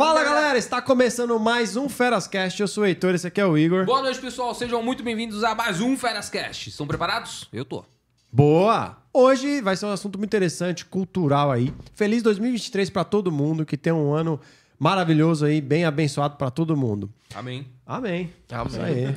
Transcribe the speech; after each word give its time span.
Fala 0.00 0.24
galera, 0.24 0.56
está 0.56 0.80
começando 0.80 1.38
mais 1.38 1.76
um 1.76 1.86
Ferascast. 1.86 2.58
Eu 2.58 2.66
sou 2.66 2.84
o 2.84 2.86
Heitor, 2.86 3.14
esse 3.14 3.26
aqui 3.26 3.38
é 3.38 3.44
o 3.44 3.58
Igor. 3.58 3.84
Boa 3.84 4.00
noite, 4.00 4.18
pessoal. 4.18 4.54
Sejam 4.54 4.82
muito 4.82 5.02
bem-vindos 5.02 5.44
a 5.44 5.54
mais 5.54 5.78
um 5.78 5.94
Ferascast. 5.94 6.70
Estão 6.70 6.86
preparados? 6.86 7.46
Eu 7.52 7.66
tô. 7.66 7.84
Boa! 8.32 8.96
Hoje 9.12 9.60
vai 9.60 9.76
ser 9.76 9.84
um 9.84 9.92
assunto 9.92 10.16
muito 10.16 10.30
interessante, 10.30 10.86
cultural 10.86 11.50
aí. 11.50 11.70
Feliz 11.94 12.22
2023 12.22 12.88
para 12.88 13.04
todo 13.04 13.30
mundo, 13.30 13.66
que 13.66 13.76
tem 13.76 13.92
um 13.92 14.14
ano 14.14 14.40
maravilhoso 14.78 15.44
aí, 15.44 15.60
bem 15.60 15.84
abençoado 15.84 16.36
para 16.36 16.50
todo 16.50 16.74
mundo. 16.74 17.12
Amém. 17.34 17.66
Amém. 17.84 18.32
Isso 18.68 18.80
aí. 18.80 19.14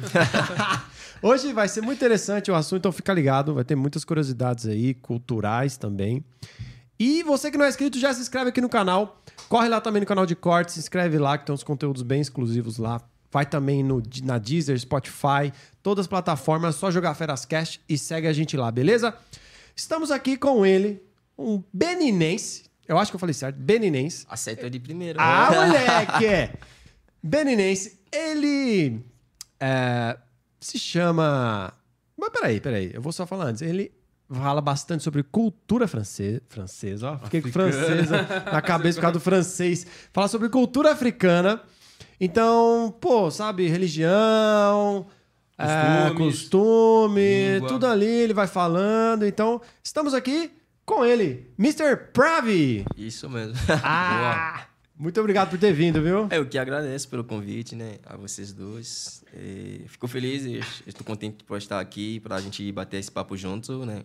Hoje 1.23 1.53
vai 1.53 1.69
ser 1.69 1.79
muito 1.79 1.99
interessante 1.99 2.51
o 2.51 2.55
assunto, 2.55 2.79
então 2.79 2.91
fica 2.91 3.13
ligado, 3.13 3.53
vai 3.53 3.63
ter 3.63 3.77
muitas 3.77 4.03
curiosidades 4.03 4.65
aí, 4.65 4.93
culturais 4.95 5.77
também. 5.77 6.25
E 6.99 7.23
você 7.23 7.49
que 7.49 7.57
não 7.57 7.65
é 7.65 7.69
inscrito, 7.69 7.97
já 7.97 8.13
se 8.13 8.21
inscreve 8.21 8.49
aqui 8.49 8.61
no 8.61 8.69
canal. 8.69 9.21
Corre 9.53 9.69
lá 9.69 9.79
também 9.79 9.99
no 9.99 10.07
canal 10.07 10.25
de 10.25 10.35
cortes, 10.35 10.73
se 10.73 10.79
inscreve 10.79 11.19
lá, 11.19 11.37
que 11.37 11.45
tem 11.45 11.53
uns 11.53 11.61
conteúdos 11.61 12.01
bem 12.01 12.19
exclusivos 12.19 12.79
lá. 12.79 12.99
Vai 13.31 13.45
também 13.45 13.83
no, 13.83 14.01
na 14.23 14.39
Deezer, 14.39 14.79
Spotify, 14.79 15.53
todas 15.83 16.05
as 16.05 16.07
plataformas, 16.07 16.73
só 16.75 16.89
jogar 16.89 17.13
Ferascast 17.13 17.79
e 17.87 17.95
segue 17.95 18.25
a 18.25 18.33
gente 18.33 18.57
lá, 18.57 18.71
beleza? 18.71 19.15
Estamos 19.75 20.09
aqui 20.09 20.37
com 20.37 20.65
ele, 20.65 21.03
um 21.37 21.61
beninense. 21.71 22.63
Eu 22.87 22.97
acho 22.97 23.11
que 23.11 23.15
eu 23.15 23.19
falei 23.19 23.35
certo, 23.35 23.55
beninense. 23.57 24.25
Aceitou 24.27 24.71
de 24.71 24.79
primeiro. 24.79 25.19
Ah, 25.21 25.51
moleque! 25.53 26.57
Beninense, 27.21 27.99
ele 28.11 29.05
é, 29.59 30.17
se 30.59 30.79
chama. 30.79 31.71
Mas 32.17 32.29
peraí, 32.29 32.59
peraí, 32.59 32.89
eu 32.91 33.03
vou 33.03 33.11
só 33.11 33.27
falar 33.27 33.49
antes. 33.49 33.61
Ele 33.61 33.91
fala 34.33 34.61
bastante 34.61 35.03
sobre 35.03 35.23
cultura 35.23 35.87
francesa. 35.87 36.41
Francesa, 36.49 37.11
ó. 37.11 37.17
Fiquei 37.19 37.41
com 37.41 37.49
francesa 37.49 38.27
na 38.51 38.61
cabeça 38.61 38.97
por 38.97 39.01
causa 39.01 39.13
do 39.13 39.19
francês. 39.19 39.85
Fala 40.11 40.27
sobre 40.27 40.49
cultura 40.49 40.91
africana. 40.91 41.61
Então, 42.19 42.95
pô, 43.01 43.29
sabe, 43.31 43.67
religião. 43.67 45.05
é, 45.57 46.13
costume, 46.15 47.53
língua. 47.55 47.67
tudo 47.67 47.85
ali 47.87 48.05
ele 48.05 48.33
vai 48.33 48.47
falando. 48.47 49.25
Então, 49.25 49.61
estamos 49.83 50.13
aqui 50.13 50.51
com 50.85 51.05
ele, 51.05 51.51
Mr. 51.57 51.95
Pravi. 52.13 52.85
Isso 52.97 53.29
mesmo. 53.29 53.55
Ah! 53.83 54.67
Muito 54.95 55.19
obrigado 55.19 55.49
por 55.49 55.57
ter 55.59 55.73
vindo, 55.73 56.01
viu? 56.01 56.27
É, 56.29 56.37
Eu 56.37 56.45
que 56.45 56.57
agradeço 56.57 57.09
pelo 57.09 57.23
convite, 57.23 57.75
né? 57.75 57.95
A 58.05 58.15
vocês 58.15 58.53
dois. 58.53 59.23
É, 59.33 59.81
fico 59.87 60.07
feliz 60.07 60.45
e 60.45 60.61
estou 60.87 61.03
contente 61.03 61.43
por 61.43 61.57
estar 61.57 61.79
aqui 61.79 62.19
para 62.19 62.35
a 62.35 62.41
gente 62.41 62.71
bater 62.71 62.97
esse 62.99 63.11
papo 63.11 63.35
junto, 63.35 63.85
né? 63.85 64.03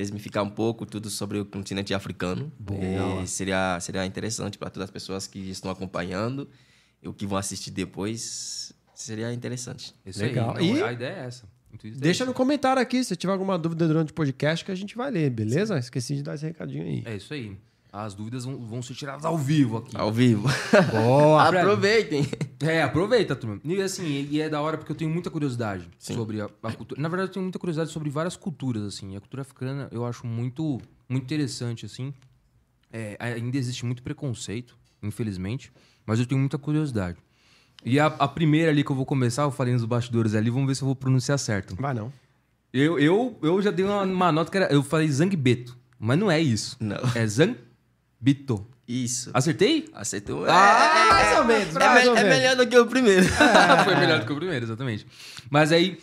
Desmificar 0.00 0.42
um 0.42 0.48
pouco 0.48 0.86
tudo 0.86 1.10
sobre 1.10 1.38
o 1.38 1.44
continente 1.44 1.92
africano. 1.92 2.50
É, 3.22 3.26
seria, 3.26 3.78
seria 3.80 4.06
interessante 4.06 4.56
para 4.56 4.70
todas 4.70 4.84
as 4.88 4.90
pessoas 4.90 5.26
que 5.26 5.38
estão 5.50 5.70
acompanhando 5.70 6.48
e 7.02 7.08
o 7.08 7.12
que 7.12 7.26
vão 7.26 7.36
assistir 7.36 7.70
depois. 7.70 8.72
Seria 8.94 9.30
interessante. 9.32 9.94
Isso 10.06 10.20
Legal. 10.20 10.56
aí. 10.56 10.72
Não, 10.72 10.78
E- 10.78 10.82
A 10.82 10.92
ideia 10.92 11.16
é 11.16 11.26
essa. 11.26 11.44
É 11.84 11.90
Deixa 11.90 12.24
no 12.24 12.32
comentário 12.34 12.80
aqui 12.80 13.04
se 13.04 13.14
tiver 13.14 13.32
alguma 13.32 13.58
dúvida 13.58 13.86
durante 13.86 14.10
o 14.10 14.14
podcast 14.14 14.64
que 14.64 14.72
a 14.72 14.74
gente 14.74 14.96
vai 14.96 15.10
ler, 15.10 15.30
beleza? 15.30 15.78
Esqueci 15.78 16.16
de 16.16 16.22
dar 16.22 16.34
esse 16.34 16.46
recadinho 16.46 16.82
aí. 16.84 17.02
É 17.06 17.16
isso 17.16 17.32
aí. 17.34 17.56
As 17.92 18.14
dúvidas 18.14 18.44
vão, 18.44 18.56
vão 18.58 18.82
ser 18.82 18.94
tiradas 18.94 19.24
ao 19.24 19.36
vivo 19.36 19.78
aqui. 19.78 19.96
Ao 19.96 20.12
vivo. 20.12 20.48
Boa! 20.92 21.42
Aproveitem. 21.48 22.24
É, 22.60 22.82
aproveita, 22.82 23.34
turma. 23.34 23.60
E 23.64 23.80
assim, 23.82 24.28
e 24.30 24.40
é 24.40 24.48
da 24.48 24.60
hora 24.60 24.78
porque 24.78 24.92
eu 24.92 24.96
tenho 24.96 25.10
muita 25.10 25.30
curiosidade 25.30 25.88
sobre 25.98 26.40
a, 26.40 26.48
a 26.62 26.72
cultura. 26.72 27.00
Na 27.00 27.08
verdade, 27.08 27.30
eu 27.30 27.32
tenho 27.34 27.42
muita 27.42 27.58
curiosidade 27.58 27.90
sobre 27.90 28.08
várias 28.10 28.36
culturas, 28.36 28.82
assim. 28.82 29.14
E 29.14 29.16
a 29.16 29.20
cultura 29.20 29.42
africana 29.42 29.88
eu 29.90 30.04
acho 30.04 30.26
muito, 30.26 30.80
muito 31.08 31.24
interessante, 31.24 31.84
assim. 31.84 32.14
É, 32.92 33.16
ainda 33.18 33.56
existe 33.56 33.84
muito 33.84 34.02
preconceito, 34.02 34.76
infelizmente, 35.02 35.72
mas 36.06 36.20
eu 36.20 36.26
tenho 36.26 36.40
muita 36.40 36.58
curiosidade. 36.58 37.18
E 37.84 37.98
a, 37.98 38.06
a 38.06 38.28
primeira 38.28 38.70
ali 38.70 38.84
que 38.84 38.90
eu 38.90 38.96
vou 38.96 39.06
começar, 39.06 39.42
eu 39.42 39.50
falei 39.50 39.72
nos 39.72 39.84
bastidores 39.84 40.34
ali, 40.34 40.50
vamos 40.50 40.68
ver 40.68 40.74
se 40.74 40.82
eu 40.82 40.86
vou 40.86 40.94
pronunciar 40.94 41.38
certo. 41.38 41.74
Vai 41.76 41.94
não. 41.94 42.12
Eu, 42.72 42.98
eu, 42.98 43.36
eu 43.42 43.60
já 43.62 43.70
dei 43.70 43.84
uma, 43.84 44.02
uma 44.02 44.30
nota 44.30 44.50
que 44.50 44.56
era. 44.56 44.72
Eu 44.72 44.82
falei 44.82 45.08
Zangbeto, 45.08 45.76
mas 45.98 46.18
não 46.18 46.30
é 46.30 46.38
isso. 46.38 46.76
Não. 46.78 46.98
É 47.14 47.26
Zangbito. 48.20 48.66
Isso. 48.86 49.30
Acertei? 49.32 49.88
Aceitou? 49.94 50.44
Ah, 50.46 51.08
mais 51.10 51.38
ou 51.38 51.44
menos, 51.44 51.76
é, 51.76 51.78
mais 51.78 52.08
ou 52.08 52.16
é 52.16 52.24
melhor 52.24 52.56
do 52.56 52.66
que 52.66 52.76
o 52.76 52.86
primeiro. 52.86 53.24
Foi 53.84 53.94
melhor 53.96 54.20
do 54.20 54.26
que 54.26 54.32
o 54.32 54.36
primeiro, 54.36 54.64
exatamente. 54.64 55.06
Mas 55.48 55.72
aí, 55.72 55.98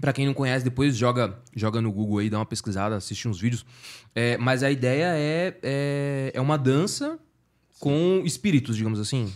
pra 0.00 0.12
quem 0.12 0.26
não 0.26 0.34
conhece, 0.34 0.64
depois 0.64 0.96
joga, 0.96 1.38
joga 1.54 1.80
no 1.80 1.92
Google 1.92 2.18
aí, 2.18 2.30
dá 2.30 2.38
uma 2.38 2.46
pesquisada, 2.46 2.96
assiste 2.96 3.28
uns 3.28 3.38
vídeos. 3.38 3.64
É, 4.14 4.36
mas 4.38 4.62
a 4.62 4.70
ideia 4.70 5.12
é, 5.14 5.54
é, 5.62 6.32
é 6.34 6.40
uma 6.40 6.56
dança 6.56 7.18
com 7.78 8.22
espíritos, 8.24 8.76
digamos 8.76 8.98
assim. 8.98 9.32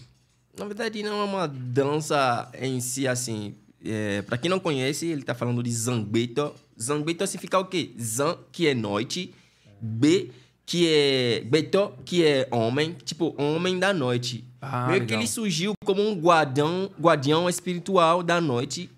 Na 0.59 0.65
verdade, 0.65 1.03
não 1.03 1.21
é 1.21 1.25
uma 1.25 1.47
dança 1.47 2.51
em 2.59 2.81
si, 2.81 3.07
assim. 3.07 3.55
É, 3.85 4.23
para 4.23 4.39
quem 4.39 4.51
não 4.51 4.59
conhece, 4.59 5.07
ele 5.07 5.23
tá 5.23 5.35
falando 5.35 5.63
de 5.63 5.71
Zangbeto. 5.71 6.55
Zangbeto 6.81 7.27
significa 7.27 7.59
o 7.59 7.67
quê? 7.67 7.93
Zan, 8.01 8.39
que 8.51 8.67
é 8.67 8.75
noite. 8.75 9.35
B, 9.81 10.31
que 10.69 10.87
é... 10.87 11.41
Beto, 11.47 11.95
que 12.05 12.23
é 12.23 12.47
homem. 12.51 12.93
Tipo, 13.03 13.35
homem 13.43 13.79
da 13.79 13.95
noite. 13.95 14.45
Ah, 14.61 14.89
Meio 14.89 15.01
que 15.01 15.07
legal. 15.07 15.21
ele 15.21 15.27
surgiu 15.27 15.73
como 15.83 16.07
um 16.07 16.15
guardião, 16.21 16.91
guardião 17.01 17.49
espiritual 17.49 18.23
da 18.23 18.39
noite 18.39 18.91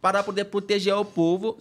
para 0.00 0.20
poder 0.24 0.46
proteger 0.46 0.94
o 0.94 1.04
povo 1.04 1.56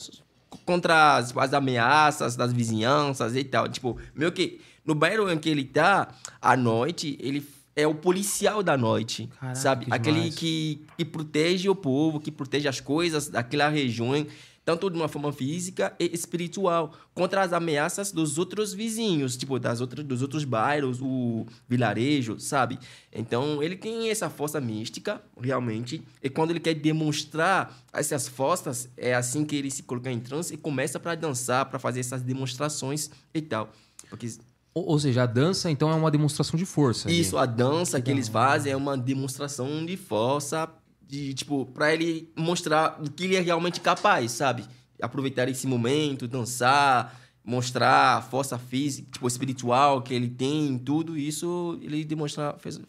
contra 0.65 1.17
as, 1.17 1.37
as 1.37 1.53
ameaças 1.53 2.35
das 2.35 2.51
vizinhanças 2.51 3.35
e 3.35 3.43
tal. 3.43 3.69
Tipo, 3.69 3.99
meio 4.15 4.31
que 4.31 4.59
no 4.83 4.95
bairro 4.95 5.29
em 5.29 5.37
que 5.37 5.47
ele 5.49 5.63
tá, 5.63 6.07
à 6.41 6.57
noite, 6.57 7.15
ele 7.21 7.47
é 7.75 7.85
o 7.85 7.93
policial 7.93 8.63
da 8.63 8.75
noite, 8.75 9.29
Caraca, 9.39 9.55
sabe? 9.59 9.85
que 9.85 9.93
Aquele 9.93 10.31
que, 10.31 10.81
que 10.97 11.05
protege 11.05 11.69
o 11.69 11.75
povo, 11.75 12.19
que 12.19 12.31
protege 12.31 12.67
as 12.67 12.79
coisas 12.79 13.29
daquela 13.29 13.69
região, 13.69 14.25
tanto 14.63 14.89
de 14.89 14.95
uma 14.95 15.07
forma 15.07 15.31
física 15.33 15.93
e 15.99 16.13
espiritual, 16.13 16.93
contra 17.13 17.41
as 17.41 17.51
ameaças 17.51 18.11
dos 18.11 18.37
outros 18.37 18.73
vizinhos, 18.73 19.35
tipo, 19.35 19.57
das 19.59 19.81
outras, 19.81 20.05
dos 20.05 20.21
outros 20.21 20.43
bairros, 20.43 20.99
o 21.01 21.45
vilarejo, 21.67 22.39
sabe? 22.39 22.77
Então, 23.11 23.61
ele 23.61 23.75
tem 23.75 24.09
essa 24.09 24.29
força 24.29 24.61
mística, 24.61 25.21
realmente, 25.39 26.03
e 26.21 26.29
quando 26.29 26.51
ele 26.51 26.59
quer 26.59 26.75
demonstrar 26.75 27.75
essas 27.91 28.27
forças, 28.27 28.89
é 28.95 29.13
assim 29.15 29.43
que 29.43 29.55
ele 29.55 29.71
se 29.71 29.83
coloca 29.83 30.11
em 30.11 30.19
transe 30.19 30.53
e 30.53 30.57
começa 30.57 30.99
para 30.99 31.15
dançar, 31.15 31.65
para 31.65 31.79
fazer 31.79 31.99
essas 31.99 32.21
demonstrações 32.21 33.09
e 33.33 33.41
tal. 33.41 33.71
Porque 34.09 34.27
Ou, 34.73 34.99
seja, 34.99 35.23
a 35.23 35.25
dança, 35.25 35.71
então, 35.71 35.89
é 35.89 35.95
uma 35.95 36.11
demonstração 36.11 36.57
de 36.57 36.65
força. 36.65 37.09
ali. 37.09 37.19
isso, 37.19 37.37
a 37.37 37.45
dança 37.45 37.99
que 37.99 38.11
eles 38.11 38.27
fazem 38.27 38.71
é 38.71 38.75
uma 38.75 38.97
demonstração 38.97 39.85
de 39.85 39.97
força, 39.97 40.69
de 41.11 41.33
tipo, 41.33 41.65
para 41.65 41.93
ele 41.93 42.31
mostrar 42.37 42.97
o 43.03 43.11
que 43.11 43.25
ele 43.25 43.35
é 43.35 43.41
realmente 43.41 43.81
capaz, 43.81 44.31
sabe? 44.31 44.63
Aproveitar 45.01 45.49
esse 45.49 45.67
momento, 45.67 46.25
dançar, 46.25 47.19
mostrar 47.43 48.17
a 48.17 48.21
força 48.21 48.57
física, 48.57 49.09
tipo, 49.11 49.27
espiritual 49.27 50.01
que 50.01 50.13
ele 50.13 50.29
tem, 50.29 50.77
tudo 50.79 51.17
isso 51.17 51.77
ele 51.81 52.05
demonstra 52.05 52.55
fez 52.59 52.79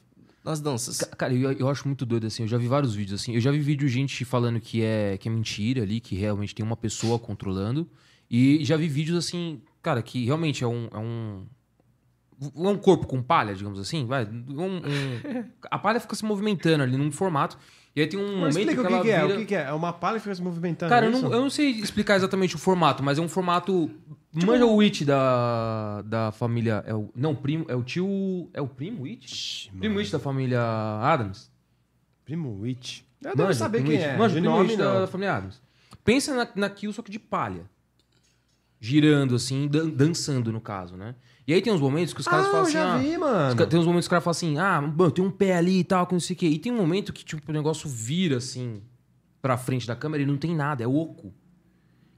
nas 0.44 0.60
danças. 0.60 0.98
Ca- 0.98 1.16
Cara, 1.16 1.34
eu, 1.34 1.50
eu 1.52 1.68
acho 1.68 1.86
muito 1.88 2.06
doido, 2.06 2.28
assim. 2.28 2.44
Eu 2.44 2.48
já 2.48 2.58
vi 2.58 2.68
vários 2.68 2.94
vídeos, 2.94 3.20
assim. 3.20 3.34
Eu 3.34 3.40
já 3.40 3.50
vi 3.50 3.58
vídeo 3.58 3.88
de 3.88 3.92
gente 3.92 4.24
falando 4.24 4.60
que 4.60 4.82
é, 4.82 5.18
que 5.18 5.28
é 5.28 5.32
mentira 5.32 5.82
ali, 5.82 5.98
que 6.00 6.14
realmente 6.14 6.54
tem 6.54 6.64
uma 6.64 6.76
pessoa 6.76 7.18
controlando. 7.18 7.88
E 8.30 8.64
já 8.64 8.76
vi 8.76 8.86
vídeos, 8.88 9.18
assim, 9.18 9.60
cara, 9.82 10.00
que 10.00 10.24
realmente 10.24 10.62
é 10.62 10.66
um. 10.66 10.88
É 10.92 10.98
um, 10.98 11.46
é 12.56 12.68
um 12.68 12.76
corpo 12.78 13.06
com 13.06 13.20
palha, 13.22 13.54
digamos 13.54 13.78
assim. 13.80 14.06
Vai. 14.06 14.24
Um- 14.26 14.78
um- 14.78 14.82
a 15.70 15.78
palha 15.78 15.98
fica 16.00 16.14
se 16.14 16.24
movimentando 16.24 16.82
ali 16.84 16.96
num 16.96 17.10
formato. 17.12 17.56
E 17.94 18.00
aí 18.00 18.06
tem 18.06 18.19
um 18.19 18.41
Mas 18.41 18.54
momento 18.56 18.75
que 18.75 18.80
o 18.80 18.86
que, 18.86 18.92
ela 18.92 19.03
que 19.03 19.10
é. 19.10 19.20
vira... 19.20 19.34
O 19.34 19.38
que, 19.38 19.44
que 19.44 19.54
é? 19.54 19.62
É 19.64 19.72
uma 19.72 19.92
palha 19.92 20.16
que 20.16 20.22
fica 20.22 20.34
se 20.34 20.41
movimentando. 20.42 20.88
Cara, 20.88 21.04
é 21.06 21.08
eu 21.08 21.12
não, 21.12 21.32
eu 21.32 21.41
não 21.42 21.50
sei 21.50 21.70
explicar 21.70 22.16
exatamente 22.16 22.56
o 22.56 22.58
formato, 22.58 23.03
mas 23.03 23.19
é 23.19 23.20
um 23.20 23.28
formato. 23.28 23.91
Manja 24.32 24.64
o 24.64 24.80
It 24.80 25.04
da, 25.04 26.00
da 26.02 26.32
família. 26.32 26.82
É 26.86 26.94
o, 26.94 27.10
não, 27.14 27.34
primo. 27.34 27.66
É 27.69 27.76
o 27.76 27.82
tio. 27.82 28.48
É 28.54 28.62
o 28.62 28.66
primo 28.66 29.04
It? 29.04 29.70
Primo 29.78 29.98
It 29.98 30.10
da 30.10 30.19
família 30.19 30.60
Adams? 31.02 31.50
Primo 32.25 32.61
Witch. 32.61 33.02
Eu 33.22 33.37
não 33.37 33.52
saber 33.52 33.82
quem 33.84 33.96
It. 33.96 34.05
é. 34.05 34.16
Manja, 34.16 34.40
Primo 34.40 34.61
It 34.61 34.76
da, 34.76 35.00
da 35.00 35.06
família 35.06 35.37
Adams. 35.37 35.61
Pensa 36.02 36.34
na, 36.34 36.49
naquilo, 36.56 36.93
só 36.93 37.02
que 37.02 37.11
de 37.11 37.19
palha. 37.19 37.70
Girando, 38.81 39.34
assim, 39.37 39.69
dan- 39.69 39.90
dançando, 39.90 40.50
no 40.50 40.61
caso, 40.61 40.96
né? 40.96 41.14
E 41.52 41.54
aí 41.56 41.60
tem 41.62 41.70
uns 41.72 41.81
momentos 41.82 42.14
que 42.14 42.20
os 42.20 42.26
caras 42.26 42.46
ah, 42.46 42.50
falam 42.50 42.62
assim. 42.62 42.72
já 42.72 42.94
ah, 42.94 42.99
vi, 42.99 43.19
mano. 43.19 43.66
Tem 43.66 43.78
uns 43.78 43.84
momentos 43.84 44.06
que 44.08 44.14
os 44.14 44.22
caras 44.22 44.25
falam 44.25 44.31
assim, 44.32 44.58
ah, 44.58 44.81
mano, 44.81 45.10
tem 45.10 45.22
um 45.22 45.31
pé 45.31 45.54
ali 45.54 45.81
e 45.81 45.84
tal, 45.84 46.06
que 46.06 46.14
não 46.14 46.20
sei 46.20 46.34
o 46.34 46.38
quê. 46.38 46.46
E 46.46 46.58
tem 46.58 46.72
um 46.72 46.76
momento 46.76 47.12
que, 47.12 47.22
tipo, 47.22 47.43
o 47.50 47.52
negócio 47.52 47.88
vira, 47.90 48.38
assim, 48.38 48.81
pra 49.43 49.58
frente 49.58 49.87
da 49.87 49.94
câmera 49.94 50.22
e 50.22 50.26
não 50.26 50.38
tem 50.38 50.54
nada, 50.56 50.82
é 50.82 50.87
oco. 50.87 51.31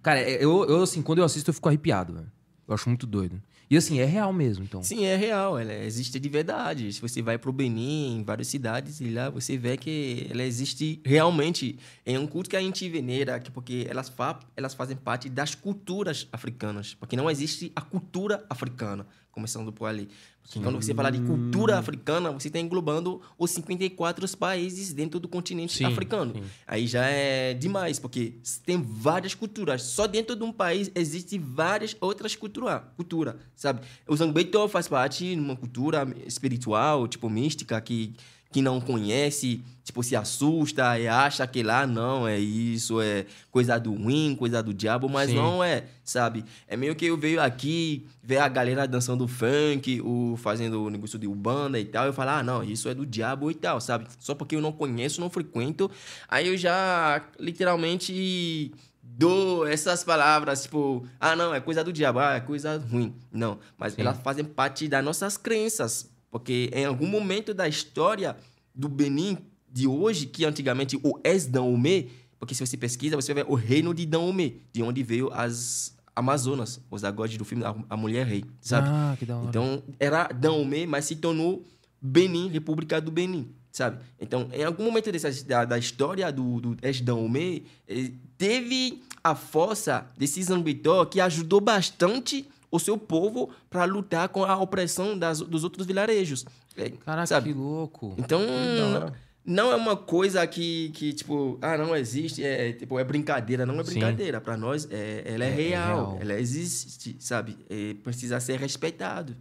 Cara, 0.03 0.21
é- 0.21 0.37
eu, 0.45 0.65
eu 0.69 0.83
assim, 0.83 1.03
quando 1.03 1.19
eu 1.19 1.25
assisto, 1.25 1.51
eu 1.51 1.55
fico 1.55 1.67
arrepiado, 1.69 2.13
velho. 2.15 2.31
Eu 2.69 2.75
acho 2.75 2.89
muito 2.89 3.07
doido. 3.07 3.43
E 3.71 3.77
assim, 3.77 3.99
é 3.99 4.05
real 4.05 4.33
mesmo, 4.33 4.63
então. 4.65 4.83
Sim, 4.83 5.05
é 5.05 5.17
real, 5.17 5.59
ela 5.59 5.73
existe 5.73 6.21
de 6.21 6.29
verdade. 6.29 6.93
Se 6.93 7.01
você 7.01 7.21
vai 7.23 7.39
pro 7.39 7.53
Benin, 7.53 8.19
em 8.19 8.23
várias 8.23 8.49
cidades, 8.49 9.01
e 9.01 9.11
lá 9.11 9.31
você 9.31 9.57
vê 9.57 9.77
que 9.77 10.27
ela 10.31 10.43
existe 10.43 11.01
realmente. 11.05 11.79
É 12.05 12.19
um 12.19 12.27
culto 12.27 12.51
que 12.51 12.57
a 12.57 12.61
gente 12.61 12.89
venera, 12.89 13.41
que- 13.41 13.51
porque 13.51 13.87
elas, 13.89 14.09
fa 14.09 14.39
elas 14.57 14.75
fazem 14.75 14.97
parte 14.97 15.29
das 15.29 15.55
culturas 15.55 16.29
africanas. 16.31 16.95
Porque 16.95 17.17
não 17.17 17.31
existe 17.31 17.73
a 17.75 17.81
cultura 17.81 18.45
africana. 18.49 19.07
Começando 19.35 19.73
por 19.73 19.87
ali. 19.87 20.09
Quando 20.53 20.77
você 20.77 20.95
fala 20.95 21.11
de 21.11 21.21
cultura 21.21 21.79
africana, 21.79 22.31
você 22.31 22.49
está 22.49 22.61
englobando 22.61 23.21
os 23.39 23.51
54 23.51 24.37
países 24.37 24.93
dentro 24.93 25.19
do 25.19 25.27
continente 25.27 25.75
Sim, 25.79 25.87
africano. 25.87 26.35
sim. 26.35 26.43
Aí 26.67 26.87
já 26.87 27.07
é 27.07 27.55
demais, 27.55 27.99
porque 27.99 28.35
tem 28.65 28.81
várias 28.81 29.35
culturas. 29.35 29.83
Só 29.83 30.07
dentro 30.07 30.37
de 30.37 30.45
um 30.45 30.53
país 30.53 30.91
existem 30.95 31.41
várias 31.41 31.97
outras 31.99 32.37
cultura, 32.37 32.81
cultura, 32.95 33.39
sabe? 33.57 33.81
O 34.07 34.15
Zangbeto 34.15 34.69
faz 34.69 34.87
parte 34.87 35.35
de 35.35 35.41
uma 35.41 35.57
cultura 35.57 36.07
espiritual, 36.27 37.09
tipo 37.09 37.29
mística, 37.31 37.81
que, 37.81 38.13
que 38.55 38.63
não 38.63 38.81
conhece, 38.81 39.61
tipo, 39.83 40.01
se 40.01 40.15
assusta 40.15 40.97
e 40.97 41.09
acha 41.09 41.45
que 41.45 41.61
lá 41.61 41.89
não, 41.89 42.29
é 42.29 42.39
isso, 42.39 43.01
é 43.01 43.27
coisa 43.51 43.79
do 43.79 43.93
ruim, 43.93 44.37
coisa 44.39 44.63
do 44.63 44.73
diabo, 44.73 45.09
mas 45.09 45.31
Sim. 45.31 45.35
não 45.35 45.65
é, 45.65 45.87
sabe? 46.05 46.45
É 46.69 46.77
meio 46.77 46.95
que 46.95 47.05
eu 47.05 47.17
vejo 47.17 47.41
aqui, 47.41 48.07
ver 48.23 48.39
a 48.39 48.47
galera 48.47 48.87
dançando 48.87 49.27
funk, 49.27 50.01
o, 50.03 50.37
fazendo 50.37 50.85
o 50.85 50.89
negócio 50.89 51.19
de 51.19 51.27
ubanda 51.27 51.81
e 51.81 51.85
tal, 51.85 52.07
eu 52.07 52.13
falo, 52.13 52.31
ah, 52.31 52.43
não, 52.45 52.63
isso 52.63 52.89
é 52.89 52.95
do 52.95 53.05
diabo 53.05 53.51
e 53.51 53.55
tal, 53.55 53.81
sabe? 53.81 54.07
Só 54.21 54.37
porque 54.37 54.55
eu 54.55 54.61
não 54.61 54.71
conheço, 54.71 55.21
não 55.21 55.29
frequento, 55.29 55.91
aí 56.29 56.47
eu 56.47 56.57
já 56.57 57.25
literalmente 57.41 58.73
dou 59.03 59.67
essas 59.67 60.05
palavras, 60.05 60.63
tipo, 60.63 61.05
ah, 61.19 61.35
não, 61.35 61.53
é 61.53 61.59
coisa 61.59 61.83
do 61.83 61.93
diabo, 61.93 62.21
ah, 62.21 62.35
é 62.35 62.41
coisa 62.41 62.79
ruim. 62.89 63.13
Não, 63.33 63.59
mas 63.77 63.99
elas 63.99 64.17
fazem 64.23 64.45
parte 64.45 64.87
das 64.87 65.05
nossas 65.05 65.37
crenças, 65.37 66.14
porque 66.35 66.69
em 66.75 66.85
algum 66.85 67.07
momento 67.07 67.55
da 67.55 67.69
história 67.69 68.37
do 68.75 68.89
Benin 68.89 69.39
de 69.71 69.87
hoje, 69.87 70.27
que 70.27 70.45
antigamente 70.45 70.99
o 71.01 71.17
ex-Daomé, 71.23 72.07
porque 72.41 72.57
se 72.57 72.67
você 72.67 72.77
pesquisa, 72.77 73.15
você 73.15 73.33
vai 73.33 73.45
ver 73.45 73.51
o 73.53 73.55
reino 73.55 73.95
de 73.95 74.05
Daomé, 74.05 74.55
de 74.73 74.83
onde 74.83 75.01
veio 75.05 75.33
as 75.33 75.95
Amazonas, 76.17 76.81
os 76.91 77.05
agodes 77.05 77.39
do 77.39 77.45
filme 77.45 77.63
A- 77.89 77.97
Mulher 77.97 78.27
Rei, 78.27 78.45
sabe? 78.61 78.89
Ah, 78.91 79.15
que 79.17 79.25
da 79.25 79.37
hora. 79.37 79.47
Então, 79.49 79.81
era 80.01 80.27
Daomé, 80.27 80.87
mas 80.87 81.05
se 81.05 81.15
tornou 81.15 81.65
Benin, 82.03 82.49
República 82.49 83.01
do 83.01 83.13
Benin, 83.13 83.49
sabe? 83.71 83.99
Então, 84.21 84.49
em 84.53 84.65
algum 84.65 84.85
momento 84.87 85.13
dessa, 85.13 85.31
da, 85.45 85.65
da 85.65 85.79
história 85.79 86.33
do, 86.33 86.61
do 86.61 86.77
ex-Daomé, 86.83 87.63
eh, 87.87 88.11
teve 88.37 89.05
a 89.23 89.37
força 89.37 90.05
desse 90.19 90.43
Zambitó 90.43 91.05
que 91.05 91.21
ajudou 91.21 91.61
bastante 91.61 92.45
o 92.75 92.79
seu 92.81 92.99
povo 92.99 93.51
para 93.71 93.85
lutar 93.85 94.29
com 94.29 94.45
a 94.45 94.57
opressão 94.59 95.17
das, 95.19 95.41
dos 95.41 95.63
outros 95.65 95.87
vilarejos. 95.87 96.45
eh, 96.77 96.91
Caraca, 97.05 97.27
sabe? 97.27 97.53
que 97.53 97.59
louco. 97.59 98.15
Então, 98.19 98.41
hora. 98.41 99.13
não 99.45 99.71
é 99.71 99.77
uma 99.77 99.97
coisa 99.97 100.45
que, 100.47 100.89
que 100.91 101.13
tipo, 101.13 101.59
ah, 101.63 101.79
não 101.79 101.95
existe, 101.95 102.43
é, 102.43 102.73
tipo, 102.73 102.99
é 102.99 103.05
brincadeira. 103.05 103.65
Não 103.65 103.79
é 103.79 103.83
brincadeira. 103.85 104.41
Para 104.41 104.57
nós, 104.57 104.89
é, 104.91 105.23
ela 105.25 105.45
é, 105.45 105.49
É 105.49 105.55
real, 105.55 105.97
real. 106.13 106.19
ela 106.21 106.35
existe, 106.41 107.17
sabe? 107.21 107.57
É, 107.71 107.95
precisa 108.03 108.41
ser 108.41 108.59
respeitado. 108.59 109.37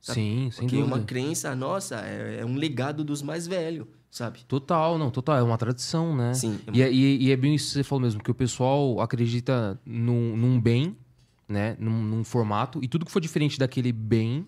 sabe? 0.00 0.20
Sim, 0.20 0.50
sem 0.52 0.64
Porque 0.64 0.76
dúvida. 0.76 0.94
uma 0.96 1.04
crença 1.04 1.54
nossa 1.56 1.96
é, 2.04 2.40
é 2.40 2.44
um 2.44 2.56
legado 2.56 3.02
dos 3.02 3.22
mais 3.22 3.46
velhos, 3.46 3.86
sabe? 4.10 4.40
Total, 4.46 4.98
não, 4.98 5.10
total. 5.10 5.38
É 5.38 5.42
uma 5.42 5.56
tradição, 5.56 6.14
né? 6.14 6.34
Sim. 6.34 6.58
E 6.72 6.82
é, 6.82 6.92
e- 6.92 7.22
e 7.24 7.32
é 7.32 7.36
bem 7.36 7.54
isso 7.54 7.68
que 7.68 7.72
você 7.72 7.82
falou 7.82 8.02
mesmo, 8.02 8.22
que 8.22 8.30
o 8.30 8.34
pessoal 8.34 9.00
acredita 9.00 9.80
num, 9.86 10.36
num 10.36 10.60
bem, 10.60 10.94
né? 11.54 11.76
Num, 11.78 12.02
num 12.02 12.22
formato, 12.24 12.80
e 12.82 12.88
tudo 12.88 13.06
que 13.06 13.10
for 13.12 13.20
diferente 13.20 13.58
daquele 13.58 13.92
bem, 13.92 14.46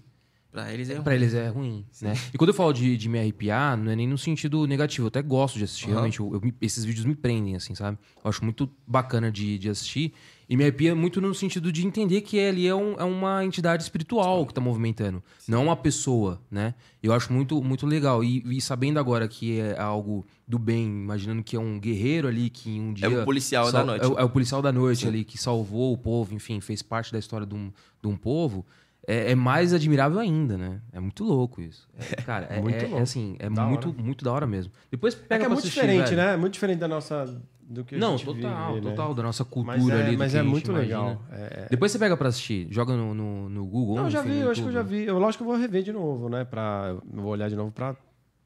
Para 0.53 0.73
eles 0.73 0.91
é 0.91 1.01
pra 1.01 1.15
eles 1.15 1.35
é 1.35 1.49
ruim, 1.49 1.85
né? 2.03 2.15
E 2.33 2.39
quando 2.39 2.49
eu 2.51 2.55
falo 2.55 2.73
de, 2.73 2.97
de 2.97 3.09
me 3.09 3.19
arrepiar, 3.19 3.77
não 3.77 3.91
é 3.93 3.97
nem 3.97 4.07
no 4.09 4.17
sentido 4.19 4.67
negativo. 4.67 5.05
Eu 5.05 5.09
até 5.09 5.21
gosto 5.23 5.59
de 5.59 5.65
assistir, 5.65 5.87
Aham. 5.87 5.93
realmente. 5.95 6.21
eu- 6.21 6.33
eu 6.35 6.53
esses 6.61 6.85
vídeos 6.85 7.05
me 7.05 7.15
prendem, 7.15 7.55
assim, 7.57 7.75
sabe? 7.75 7.99
Eu 8.25 8.29
acho 8.29 8.43
muito 8.45 8.69
bacana 8.87 9.31
de, 9.31 9.59
de 9.59 9.69
assistir. 9.69 10.13
E 10.49 10.57
me 10.57 10.63
arrepia 10.63 10.95
muito 10.95 11.21
no 11.21 11.35
sentido 11.35 11.73
de 11.73 11.85
entender 11.85 12.21
que 12.21 12.39
ali 12.39 12.69
é, 12.69 12.75
um- 12.75 12.95
é 12.99 13.03
uma 13.05 13.45
entidade 13.45 13.83
espiritual 13.83 14.47
que 14.47 14.55
tá 14.55 14.61
movimentando. 14.61 15.21
Não 15.49 15.65
uma 15.65 15.77
pessoa, 15.77 16.41
né? 16.51 16.75
Eu 17.03 17.13
acho 17.13 17.33
muito, 17.33 17.61
muito 17.63 17.85
legal. 17.87 18.23
E, 18.23 18.43
e 18.57 18.61
sabendo 18.61 18.99
agora 19.01 19.27
que 19.27 19.59
é 19.59 19.77
algo 19.79 20.25
do 20.47 20.57
bem, 20.59 20.85
imaginando 20.85 21.43
que 21.43 21.57
é 21.57 21.59
um 21.59 21.81
guerreiro 21.81 22.29
ali 22.29 22.49
que 22.49 22.79
um 22.79 22.93
dia... 22.93 23.07
É 23.07 23.23
o 23.23 23.25
policial 23.25 23.73
da 23.73 23.83
noite. 23.85 24.05
É 24.05 24.09
o, 24.09 24.19
é 24.21 24.25
o 24.25 24.29
policial 24.31 24.63
da 24.63 24.71
noite 24.71 25.09
ali 25.09 25.25
que 25.25 25.37
salvou 25.37 25.93
o 25.93 25.99
povo, 25.99 26.33
enfim, 26.33 26.61
fez 26.61 26.81
parte 26.81 27.13
da 27.13 27.19
história 27.19 27.47
de 27.47 27.55
um, 27.55 27.73
de 28.01 28.09
um 28.09 28.17
povo. 28.17 28.65
É, 29.09 29.33
é 29.33 29.35
mais 29.35 29.73
admirável 29.73 30.19
ainda, 30.21 30.57
né? 30.57 30.81
É 30.93 31.01
muito 31.01 31.23
louco 31.25 31.61
isso. 31.61 31.89
É, 31.97 32.17
cara, 32.23 32.47
é, 32.47 32.61
Muito 32.61 32.75
é- 32.77 32.85
é 32.85 32.87
louco. 32.89 33.03
assim, 33.03 33.35
é 33.41 33.49
Da 33.51 33.65
muito, 33.65 33.89
hora. 33.91 34.03
muito 34.03 34.25
da 34.25 34.33
hora 34.33 34.47
mesmo. 34.47 34.73
Depois 34.91 35.15
É 35.15 35.17
pega 35.19 35.41
que 35.41 35.47
é 35.47 35.49
muito 35.49 35.59
assistir, 35.61 35.81
diferente, 35.81 36.05
velho. 36.11 36.17
né? 36.17 36.35
É 36.35 36.37
muito 36.37 36.53
diferente 36.55 36.79
da 36.79 36.89
nossa. 36.89 37.41
Do 37.69 37.85
que 37.85 37.97
a 37.97 37.99
Não, 37.99 38.17
gente 38.17 38.25
total, 38.27 38.75
vive, 38.75 38.85
né? 38.87 38.91
total, 38.93 39.13
da 39.15 39.23
nossa 39.25 39.45
cultura 39.45 39.77
Mas 39.77 39.89
é, 39.89 40.07
ali. 40.07 40.17
mas 40.17 40.35
é 40.37 40.43
muito 40.43 40.71
imagina. 40.71 40.79
legal. 41.01 41.23
É, 41.33 41.63
é. 41.65 41.67
Depois 41.69 41.91
você 41.91 41.99
pega 41.99 42.17
pra 42.17 42.29
assistir, 42.29 42.69
joga 42.71 42.97
no, 42.97 43.13
no, 43.13 43.49
no 43.49 43.67
Google. 43.67 43.97
Não, 43.97 44.05
eu 44.05 44.11
já 44.11 44.21
enfim, 44.21 44.31
vi, 44.31 44.39
eu 44.39 44.51
acho 44.53 44.63
que 44.63 44.69
eu 44.69 44.73
já 44.73 44.83
vi. 44.83 45.03
Eu 45.05 45.19
lógico 45.19 45.43
que 45.43 45.51
eu 45.51 45.53
vou 45.53 45.61
rever 45.61 45.83
de 45.83 45.93
novo, 45.93 46.29
né? 46.29 46.45
Pra, 46.45 46.95
eu 47.13 47.21
vou 47.23 47.33
olhar 47.33 47.49
de 47.49 47.57
novo 47.57 47.73
pra, 47.73 47.95
pra, 47.95 48.03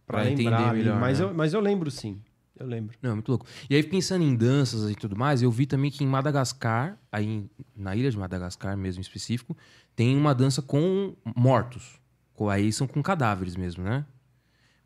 Pra 0.06 0.22
lembrar. 0.22 0.72
melhor, 0.72 0.99
mas, 0.99 1.19
né? 1.20 1.26
eu, 1.26 1.34
mas 1.34 1.52
eu 1.52 1.61
lembro 1.61 1.90
sim. 1.90 2.19
Eu 2.58 2.67
lembro. 2.67 2.96
Não, 3.02 3.11
é 3.11 3.14
muito 3.14 3.28
louco. 3.28 3.46
E 3.69 3.75
aí, 3.75 3.82
pensando 3.82 4.22
em 4.25 4.34
danças 4.34 4.90
e 4.90 4.94
tudo 4.94 5.17
mais, 5.17 5.43
eu 5.43 5.50
vi 5.50 5.66
também 5.66 5.90
que 5.90 6.02
em 6.02 6.06
Madagascar, 6.06 6.99
aí 7.12 7.44
na 7.76 7.94
ilha 7.96 8.11
de 8.11 8.19
Madagascar 8.19 8.76
mesmo 8.76 9.00
em 9.00 9.02
específico, 9.02 9.56
tem 9.96 10.16
uma 10.16 10.34
dança 10.34 10.61
com 10.62 11.14
mortos. 11.37 11.99
Com- 12.34 12.49
Aí 12.49 12.73
são 12.73 12.87
com 12.87 13.02
cadáveres 13.02 13.55
mesmo, 13.56 13.84
né? 13.84 14.05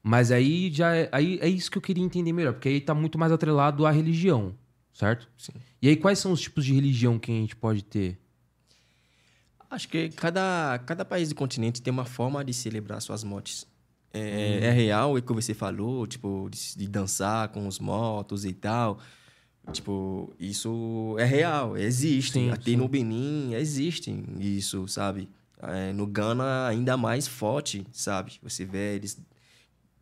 Mas 0.07 0.31
aí 0.31 0.71
já 0.71 0.95
é, 0.95 1.09
aí 1.11 1.39
é 1.41 1.49
isso 1.49 1.71
que 1.71 1.79
eu 1.79 1.83
queria 1.83 2.05
entender 2.05 2.31
melhor, 2.31 2.53
porque 2.53 2.69
aí 2.69 2.79
tá 2.79 2.95
muito 2.95 3.19
mais 3.19 3.33
atrelado 3.33 3.87
à 3.87 3.91
religião, 3.91 4.55
certo? 4.93 5.27
Sim. 5.39 5.55
E 5.81 5.89
aí, 5.89 5.97
quais 5.97 6.19
são 6.19 6.31
os 6.31 6.43
tipos 6.43 6.63
de 6.63 6.75
religião 6.75 7.19
que 7.19 7.33
a 7.33 7.35
gente 7.35 7.57
pode 7.57 7.83
ter? 7.83 8.19
Acho 9.71 9.89
que 9.89 10.11
cada, 10.11 10.79
cada 10.85 11.07
país 11.07 11.31
do 11.31 11.35
continente 11.35 11.81
tem 11.81 11.91
uma 11.91 12.05
forma 12.05 12.45
de 12.45 12.53
celebrar 12.53 13.01
suas 13.01 13.25
mortes. 13.25 13.67
É, 14.13 14.67
é 14.67 14.71
real, 14.71 15.17
é 15.17 15.21
o 15.21 15.23
que 15.23 15.33
você 15.33 15.55
falou, 15.55 16.07
tipo, 16.07 16.49
de, 16.51 16.77
de 16.77 16.87
dançar 16.87 17.49
com 17.49 17.67
os 17.67 17.79
mortos 17.79 18.45
e 18.45 18.53
tal. 18.53 19.01
Tipo, 19.73 20.35
isso 20.39 21.17
é 21.19 21.25
real, 21.25 21.79
existe. 21.79 22.35
Sim, 22.35 22.51
Até 22.51 22.73
sim. 22.73 22.77
no 22.77 22.87
Benin 22.87 23.55
existe 23.55 24.15
isso, 24.39 24.87
sabe? 24.87 25.31
É, 25.63 25.95
no 25.95 26.07
Ghana, 26.07 26.67
ainda 26.67 26.95
mais 26.99 27.27
forte, 27.27 27.87
sabe? 27.91 28.39
Você 28.43 28.67
vê 28.67 28.97
eles, 28.97 29.19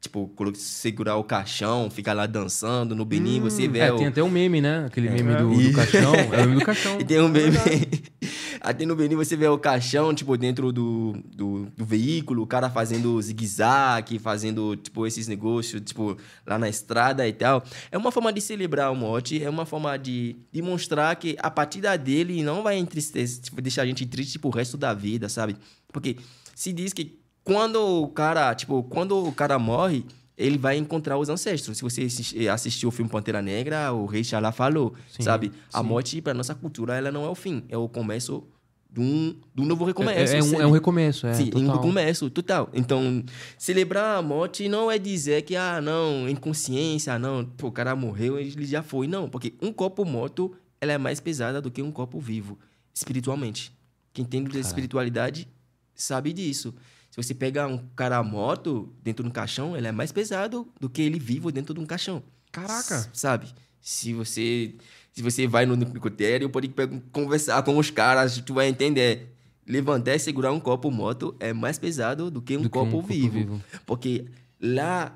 tipo, 0.03 0.29
segurar 0.57 1.17
o 1.17 1.23
caixão, 1.23 1.89
ficar 1.89 2.13
lá 2.13 2.27
dançando. 2.27 2.95
No 2.95 3.05
Benin, 3.05 3.41
você 3.41 3.69
vê 3.69 3.79
É, 3.79 3.93
o, 3.93 3.97
tem 3.97 4.09
até 4.09 4.21
um 4.21 4.29
meme, 4.29 4.61
né? 4.61 4.85
Aquele 4.87 5.09
meme 5.09 5.37
do, 5.37 5.55
do 5.55 5.73
caixão. 5.73 6.13
É 6.33 6.43
o 6.43 6.47
meme 6.49 6.59
do 6.59 6.67
caixão. 6.67 7.01
e 7.01 7.05
tem 7.05 7.21
um 7.21 7.29
meme. 7.29 7.57
Até 8.61 8.85
no 8.87 8.95
Benin 8.95 9.17
você 9.17 9.37
vê 9.37 9.47
o 9.49 9.59
caixão, 9.59 10.15
tipo, 10.15 10.37
dentro 10.37 10.73
do, 10.73 11.15
do, 11.25 11.67
do 11.77 11.85
veículo, 11.85 12.43
o 12.43 12.47
cara 12.47 12.71
fazendo 12.71 13.21
zigue-zague, 13.21 14.21
fazendo, 14.21 14.77
tipo, 14.77 15.05
esses 15.05 15.27
negócios, 15.27 15.81
tipo, 15.81 16.17
lá 16.47 16.59
na 16.59 16.69
estrada 16.69 17.27
e 17.27 17.33
tal. 17.33 17.65
É 17.91 17.99
uma 17.99 18.13
forma 18.13 18.33
de 18.33 18.41
celebrar 18.41 18.89
a 18.89 18.95
morte, 18.95 19.43
é 19.43 19.51
uma 19.51 19.67
forma 19.67 19.97
de, 19.97 20.37
de 20.53 20.63
mostrar 20.63 21.15
que 21.17 21.37
a 21.41 21.51
partida 21.51 21.97
dele 21.97 22.43
não 22.45 22.63
vai 22.63 22.77
entristecer, 22.79 23.43
tipo, 23.43 23.61
deixar 23.61 23.83
a 23.83 23.87
gente 23.87 24.07
triste 24.07 24.39
pro 24.39 24.51
resto 24.51 24.77
da 24.77 24.95
vida, 24.95 25.29
sabe? 25.29 25.57
Porque 25.93 26.17
se 26.55 26.73
diz 26.73 26.93
que 26.93 27.22
quando 27.45 27.77
o 28.03 28.09
cara, 28.09 28.55
tipo, 28.55 28.83
quando 28.85 29.27
o 29.27 29.33
cara 29.33 29.59
morre, 29.59 30.05
ele 30.37 30.59
vai 30.59 30.77
encontrar 30.77 31.19
os 31.19 31.29
ancestros. 31.29 31.77
Se 31.77 31.83
você 31.83 32.03
assisti- 32.03 32.49
assistiu 32.49 32.89
o 32.89 32.93
filme 32.93 33.11
Pantera 33.11 33.43
Negra, 33.43 33.93
o 33.93 34.07
Rei 34.07 34.25
Xalá 34.25 34.53
falou, 34.53 34.95
Sim, 35.09 35.23
sabe? 35.23 35.53
A 35.73 35.81
sim. 35.81 35.87
morte, 35.87 36.23
para 36.23 36.35
nossa 36.35 36.55
cultura, 36.55 36.97
ela 36.97 37.11
não 37.11 37.25
é 37.25 37.29
o 37.29 37.35
fim, 37.35 37.65
é 37.69 37.77
o 37.77 37.89
começo 37.89 38.45
de 38.91 39.01
um, 39.01 39.35
de 39.55 39.63
um 39.63 39.65
novo 39.65 39.85
recomeço. 39.85 40.35
É, 40.35 40.39
é 40.39 40.43
um, 40.43 40.47
sabe? 40.47 40.63
é 40.63 40.67
um 40.67 40.71
recomeço, 40.71 41.27
é. 41.27 41.33
Sim, 41.35 41.47
um 41.49 41.61
total. 41.61 41.77
recomeço, 41.77 42.31
total. 42.31 42.71
Então, 42.75 43.25
celebrar 43.57 44.19
a 44.19 44.23
morte 44.23 44.69
não 44.69 44.91
é 44.91 44.99
dizer 44.99 45.43
que, 45.43 45.57
ah, 45.57 45.81
não, 45.81 46.29
inconsciência, 46.29 47.19
não, 47.19 47.45
pô, 47.45 47.69
o 47.69 47.73
cara 47.73 47.97
morreu, 47.97 48.39
ele 48.39 48.67
já 48.67 48.83
foi. 48.83 49.07
Não, 49.07 49.29
porque 49.29 49.55
um 49.63 49.73
corpo 49.73 50.05
morto, 50.05 50.53
ela 50.81 50.93
é 50.93 50.99
mais 50.99 51.21
pesada 51.21 51.61
do 51.61 51.71
que 51.71 51.81
um 51.81 51.91
corpo 51.91 52.21
vivo, 52.21 52.59
espiritualmente. 52.95 53.73
Quem 54.13 54.27
de 54.27 54.59
espiritualidade 54.59 55.49
sabe 55.95 56.33
disso. 56.35 56.75
Se 57.13 57.23
você 57.23 57.35
pega 57.35 57.67
um 57.69 57.79
cara 57.95 58.21
morto 58.23 58.93
dentro 59.03 59.23
de 59.23 59.29
um 59.29 59.33
caixão, 59.33 59.77
ele 59.77 59.87
é 59.87 59.93
mais 59.93 60.11
pesado 60.11 60.67
do 60.81 60.89
que 60.89 61.03
ele 61.03 61.19
vivo 61.19 61.53
dentro 61.53 61.73
de 61.75 61.79
um 61.81 61.85
caixão. 61.87 62.23
Caraca! 62.51 62.95
S- 62.97 63.11
Sabe? 63.13 63.49
Se 63.81 64.13
você 64.15 64.75
se 65.13 65.21
você 65.23 65.47
vai 65.47 65.67
no 65.67 65.77
necrotério, 65.77 66.49
pode 66.49 66.73
conversar 67.13 67.63
com 67.65 67.77
os 67.77 67.91
caras, 67.91 68.39
tu 68.41 68.55
vai 68.55 68.67
entender. 68.69 69.29
Levantar 69.67 70.15
e 70.15 70.19
segurar 70.19 70.53
um 70.53 70.59
copo 70.59 70.91
morto 70.91 71.37
é 71.39 71.53
mais 71.53 71.79
pesado 71.79 72.31
do 72.31 72.41
que 72.43 72.57
um, 72.57 72.63
Do 72.63 72.71
que 72.71 72.79
um 72.79 72.81
copo, 72.81 72.93
corpo 72.93 73.09
vivo. 73.09 73.31
vivo. 73.33 73.63
Porque 73.87 74.25
lá 74.61 75.15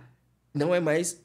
não 0.55 0.75
é 0.75 0.81
mais 0.81 1.21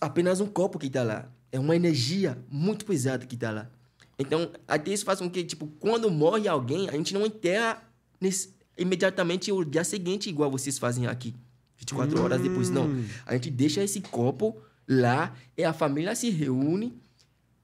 apenas 0.00 0.40
um 0.40 0.46
copo 0.46 0.78
que 0.78 0.88
está 0.88 1.02
lá. 1.04 1.30
É 1.52 1.58
uma 1.58 1.74
energia 1.76 2.36
muito 2.50 2.84
pesada 2.84 3.24
que 3.26 3.34
está 3.36 3.50
lá. 3.52 3.70
Então, 4.18 4.50
até 4.68 4.92
isso 4.92 5.04
faz 5.04 5.20
com 5.20 5.30
que, 5.30 5.42
tipo, 5.44 5.68
quando 5.78 6.10
morre 6.10 6.48
alguém, 6.48 6.88
a 6.88 6.92
gente 6.92 7.14
não 7.14 7.24
enterra 7.24 7.82
nesse- 8.20 8.54
imediatamente 8.80 9.52
o 9.52 9.64
dia 9.64 9.84
seguinte, 9.84 10.28
igual 10.28 10.50
vocês 10.50 10.78
fazem 10.78 11.06
aqui. 11.06 11.34
24 11.76 12.22
horas 12.22 12.40
depois, 12.40 12.68
não. 12.70 12.90
A 13.24 13.34
gente 13.34 13.50
deixa 13.50 13.82
esse 13.82 14.00
copo 14.00 14.56
lá 14.88 15.34
e 15.56 15.62
a 15.62 15.72
família 15.72 16.14
se 16.14 16.30
reúne, 16.30 16.98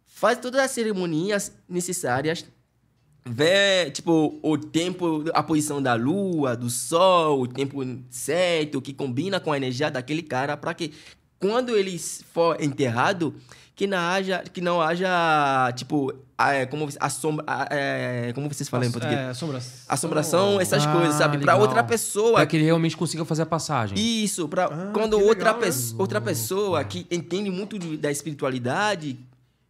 faz 0.06 0.38
todas 0.38 0.60
as 0.60 0.70
cerimonias 0.70 1.52
necessárias 1.68 2.46
vê, 3.28 3.90
tipo, 3.90 4.38
o 4.40 4.56
tempo, 4.56 5.24
a 5.34 5.42
posição 5.42 5.82
da 5.82 5.94
lua, 5.94 6.56
do 6.56 6.70
sol, 6.70 7.42
o 7.42 7.46
tempo 7.48 7.80
certo, 8.08 8.80
que 8.80 8.92
combina 8.92 9.40
com 9.40 9.52
a 9.52 9.56
energia 9.56 9.90
daquele 9.90 10.22
cara, 10.22 10.56
para 10.56 10.72
que 10.72 10.92
quando 11.38 11.76
ele 11.76 11.98
for 11.98 12.62
enterrado, 12.62 13.34
que 13.76 13.86
não 13.86 13.98
haja, 13.98 14.42
que 14.52 14.60
não 14.62 14.80
haja 14.80 15.70
tipo, 15.76 16.10
é, 16.38 16.64
como, 16.64 16.88
a 16.98 17.10
sombra, 17.10 17.44
é, 17.70 18.32
como 18.34 18.48
vocês 18.48 18.68
falam 18.70 18.88
em 18.88 18.90
português? 18.90 19.18
É, 19.20 19.28
assombração. 19.28 19.72
Assombração, 19.86 20.60
essas 20.60 20.86
Ah, 20.86 20.92
coisas, 20.92 21.14
sabe? 21.16 21.36
Para 21.38 21.56
outra 21.56 21.84
pessoa. 21.84 22.36
Pra 22.36 22.46
que 22.46 22.56
ele 22.56 22.64
realmente 22.64 22.96
consiga 22.96 23.22
fazer 23.26 23.42
a 23.42 23.46
passagem. 23.46 23.98
Isso, 23.98 24.48
pra, 24.48 24.64
Ah, 24.64 24.90
quando 24.94 25.14
outra, 25.20 25.50
legal, 25.50 25.54
né? 25.60 25.66
pes- 25.66 25.94
outra 25.98 26.20
pessoa 26.22 26.82
que 26.84 27.06
entende 27.10 27.50
muito 27.50 27.78
de- 27.78 27.98
da 27.98 28.10
espiritualidade 28.10 29.18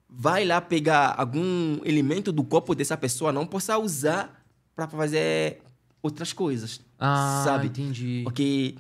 vai 0.09 0.45
lá 0.45 0.61
pegar 0.61 1.15
algum 1.19 1.81
elemento 1.85 2.31
do 2.31 2.45
corpo 2.45 2.75
dessa 2.77 2.97
pessoa, 2.97 3.33
não 3.33 3.45
possa 3.45 3.77
usar 3.77 4.41
para 4.77 4.87
fazer 4.87 5.61
outras 6.01 6.33
coisas. 6.33 6.81
Ah, 6.99 7.43
sabe? 7.45 7.67
entendi. 7.67 8.21
Porque 8.23 8.77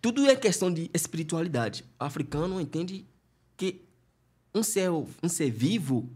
tudo 0.00 0.24
é 0.24 0.36
questão 0.36 0.72
de 0.72 0.88
espiritualidade. 0.94 1.84
O 2.00 2.04
africano 2.04 2.60
entende 2.60 3.04
que 3.56 3.82
um 4.54 4.62
ser, 4.62 4.90
um 4.90 5.28
ser 5.28 5.50
vivo, 5.50 6.08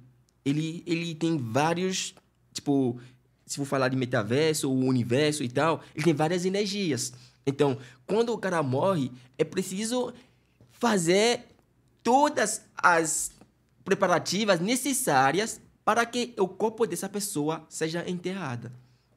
ele, 0.44 0.82
ele 0.86 1.14
tem 1.14 1.36
vários, 1.36 2.14
tipo, 2.52 2.98
se 3.46 3.56
for 3.56 3.64
falar 3.64 3.88
de 3.88 3.96
metaverso, 3.96 4.70
o 4.70 4.84
universo 4.84 5.42
e 5.42 5.48
tal, 5.48 5.82
ele 5.94 6.04
tem 6.04 6.14
várias 6.14 6.44
energias. 6.44 7.12
Então, 7.46 7.78
quando 8.06 8.32
o 8.32 8.38
cara 8.38 8.62
morre, 8.62 9.10
é 9.36 9.44
preciso 9.44 10.12
fazer 10.70 11.46
todas 12.02 12.62
as 12.76 13.32
preparativas 13.84 14.60
necessárias 14.60 15.60
para 15.84 16.06
que 16.06 16.34
o 16.38 16.46
corpo 16.46 16.86
dessa 16.86 17.08
pessoa 17.08 17.64
seja 17.68 18.08
enterrada. 18.08 18.72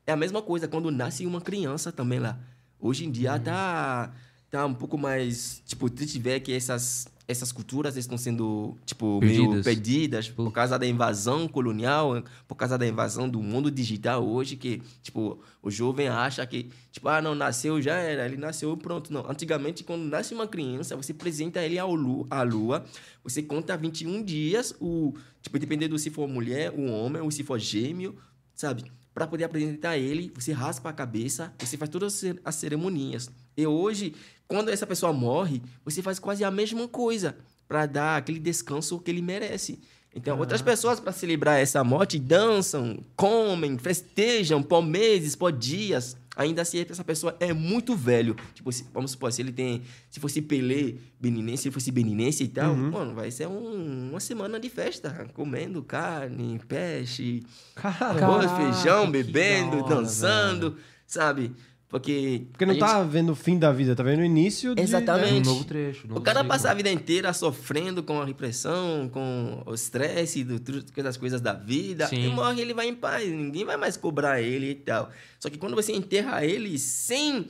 É 0.05 0.11
a 0.11 0.15
mesma 0.15 0.41
coisa 0.41 0.67
quando 0.67 0.91
nasce 0.91 1.25
uma 1.25 1.41
criança 1.41 1.91
também 1.91 2.19
lá. 2.19 2.39
Hoje 2.79 3.05
em 3.05 3.11
dia 3.11 3.39
tá, 3.39 4.13
tá 4.49 4.65
um 4.65 4.73
pouco 4.73 4.97
mais, 4.97 5.61
tipo, 5.65 5.89
triste 5.89 6.19
ver 6.19 6.39
que 6.41 6.51
essas 6.51 7.07
essas 7.27 7.51
culturas 7.51 7.97
estão 7.97 8.17
sendo, 8.17 8.77
tipo, 8.85 9.19
meio 9.19 9.43
Perdidas. 9.43 9.65
perdidas 9.65 10.29
por 10.29 10.51
causa 10.51 10.77
da 10.77 10.85
invasão 10.85 11.47
colonial, 11.47 12.23
por 12.47 12.55
causa 12.55 12.77
da 12.77 12.87
invasão 12.87 13.27
do 13.27 13.41
mundo 13.41 13.71
digital 13.71 14.25
hoje, 14.27 14.55
que, 14.55 14.81
tipo, 15.01 15.39
o 15.61 15.71
jovem 15.71 16.07
acha 16.07 16.45
que, 16.45 16.69
tipo, 16.91 17.07
ah, 17.07 17.21
não, 17.21 17.33
nasceu, 17.33 17.81
já 17.81 17.95
era, 17.95 18.25
ele 18.25 18.37
nasceu 18.37 18.75
pronto. 18.77 19.11
Não, 19.11 19.29
antigamente, 19.29 19.83
quando 19.83 20.03
nasce 20.03 20.33
uma 20.33 20.47
criança, 20.47 20.95
você 20.95 21.11
apresenta 21.11 21.61
ele 21.63 21.79
ao 21.79 21.95
lu 21.95 22.27
à 22.29 22.43
lua, 22.43 22.85
você 23.23 23.41
conta 23.41 23.75
21 23.75 24.23
dias, 24.23 24.75
o, 24.79 25.13
tipo, 25.41 25.57
dependendo 25.57 25.97
se 25.97 26.09
for 26.11 26.27
mulher, 26.27 26.71
um 26.77 26.91
homem, 26.91 27.21
ou 27.21 27.31
se 27.31 27.43
for 27.43 27.59
gêmeo, 27.59 28.15
sabe? 28.53 28.91
Para 29.15 29.25
poder 29.25 29.45
apresentar 29.45 29.97
ele, 29.97 30.29
você 30.35 30.51
raspa 30.51 30.89
a 30.89 30.93
cabeça, 30.93 31.51
você 31.57 31.77
faz 31.77 31.89
todas 31.89 32.13
as 32.13 32.19
ce- 32.19 32.39
as 32.43 32.55
cerimonias. 32.55 33.29
E 33.55 33.65
hoje, 33.65 34.13
quando 34.45 34.69
essa 34.69 34.85
pessoa 34.85 35.13
morre, 35.13 35.61
você 35.85 36.01
faz 36.01 36.19
quase 36.19 36.43
a 36.43 36.51
mesma 36.51 36.85
coisa 36.87 37.33
para 37.65 37.85
dar 37.85 38.17
aquele 38.17 38.39
descanso 38.39 38.99
que 38.99 39.09
ele 39.09 39.21
merece. 39.21 39.79
Então, 40.13 40.37
outras 40.37 40.61
pessoas, 40.61 40.99
para 40.99 41.13
celebrar 41.13 41.59
essa 41.59 41.81
morte, 41.83 42.19
dançam, 42.19 42.99
comem, 43.15 43.77
festejam 43.77 44.61
por 44.61 44.81
meses, 44.83 45.33
por 45.35 45.51
dias. 45.51 46.15
Ainda 46.35 46.61
assim, 46.63 46.79
essa 46.89 47.03
pessoa 47.03 47.35
é 47.39 47.53
muito 47.53 47.95
velho. 47.95 48.35
Tipo, 48.53 48.71
se- 48.71 48.85
vamos 48.93 49.11
supor, 49.11 49.31
se 49.31 49.41
ele 49.41 49.51
tem. 49.51 49.83
Se 50.09 50.19
fosse 50.19 50.41
Pelé, 50.41 50.95
beninense, 51.19 51.63
se 51.63 51.67
ele 51.69 51.73
fosse 51.73 51.91
beninense 51.91 52.43
e 52.43 52.47
tal, 52.47 52.75
mano, 52.75 53.13
vai 53.15 53.31
ser 53.31 53.47
um- 53.47 54.09
uma 54.09 54.19
semana 54.19 54.59
de 54.59 54.69
festa. 54.69 55.27
Comendo 55.33 55.81
carne, 55.83 56.59
peixe, 56.67 57.43
arroz, 57.81 58.51
feijão, 58.51 59.09
bebendo, 59.09 59.77
hora, 59.83 59.95
dançando, 59.95 60.77
sabe? 61.07 61.51
Porque. 61.99 62.45
Porque 62.51 62.65
não 62.65 62.73
gente- 62.73 62.81
tá 62.83 63.01
vendo 63.03 63.31
o 63.31 63.35
fim 63.35 63.57
da 63.57 63.71
vida, 63.71 63.95
tá 63.95 64.03
vendo 64.03 64.19
o 64.19 64.23
início 64.25 64.75
de... 64.75 64.81
Exatamente. 64.81 65.31
Um 65.31 65.35
Gente, 65.35 65.45
novo 65.45 65.63
trecho. 65.63 66.01
um 66.01 66.05
O 66.05 66.13
novo 66.15 66.21
cara 66.21 66.43
passa 66.43 66.69
a 66.69 66.73
vida 66.73 66.91
inteira 66.91 67.31
sofrendo 67.31 68.03
com 68.03 68.19
a 68.21 68.25
repressão, 68.25 69.07
com 69.07 69.63
o 69.65 69.73
estresse 69.73 70.43
do- 70.43 70.59
das 71.01 71.15
coisas 71.15 71.39
da 71.39 71.53
vida. 71.53 72.05
Sim. 72.07 72.25
E 72.25 72.27
morre, 72.29 72.61
ele 72.61 72.73
vai 72.73 72.89
em 72.89 72.93
paz. 72.95 73.25
Ninguém 73.29 73.63
vai 73.63 73.77
mais 73.77 73.95
cobrar 73.95 74.41
ele 74.41 74.71
e 74.71 74.75
tal. 74.75 75.09
Só 75.39 75.49
que 75.49 75.57
quando 75.57 75.73
você 75.73 75.93
enterra 75.93 76.43
ele 76.43 76.77
sem 76.77 77.47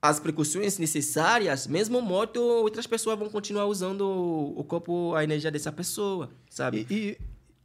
as 0.00 0.20
precauções 0.20 0.78
necessárias, 0.78 1.66
mesmo 1.66 2.00
morto, 2.00 2.40
outras 2.40 2.86
pessoas 2.86 3.18
vão 3.18 3.28
continuar 3.28 3.66
usando 3.66 4.02
o 4.02 4.60
o 4.60 4.62
corpo, 4.62 5.12
a 5.16 5.24
energia 5.24 5.50
dessa 5.50 5.72
pessoa, 5.72 6.30
sabe? 6.48 6.86
E, 6.88 7.18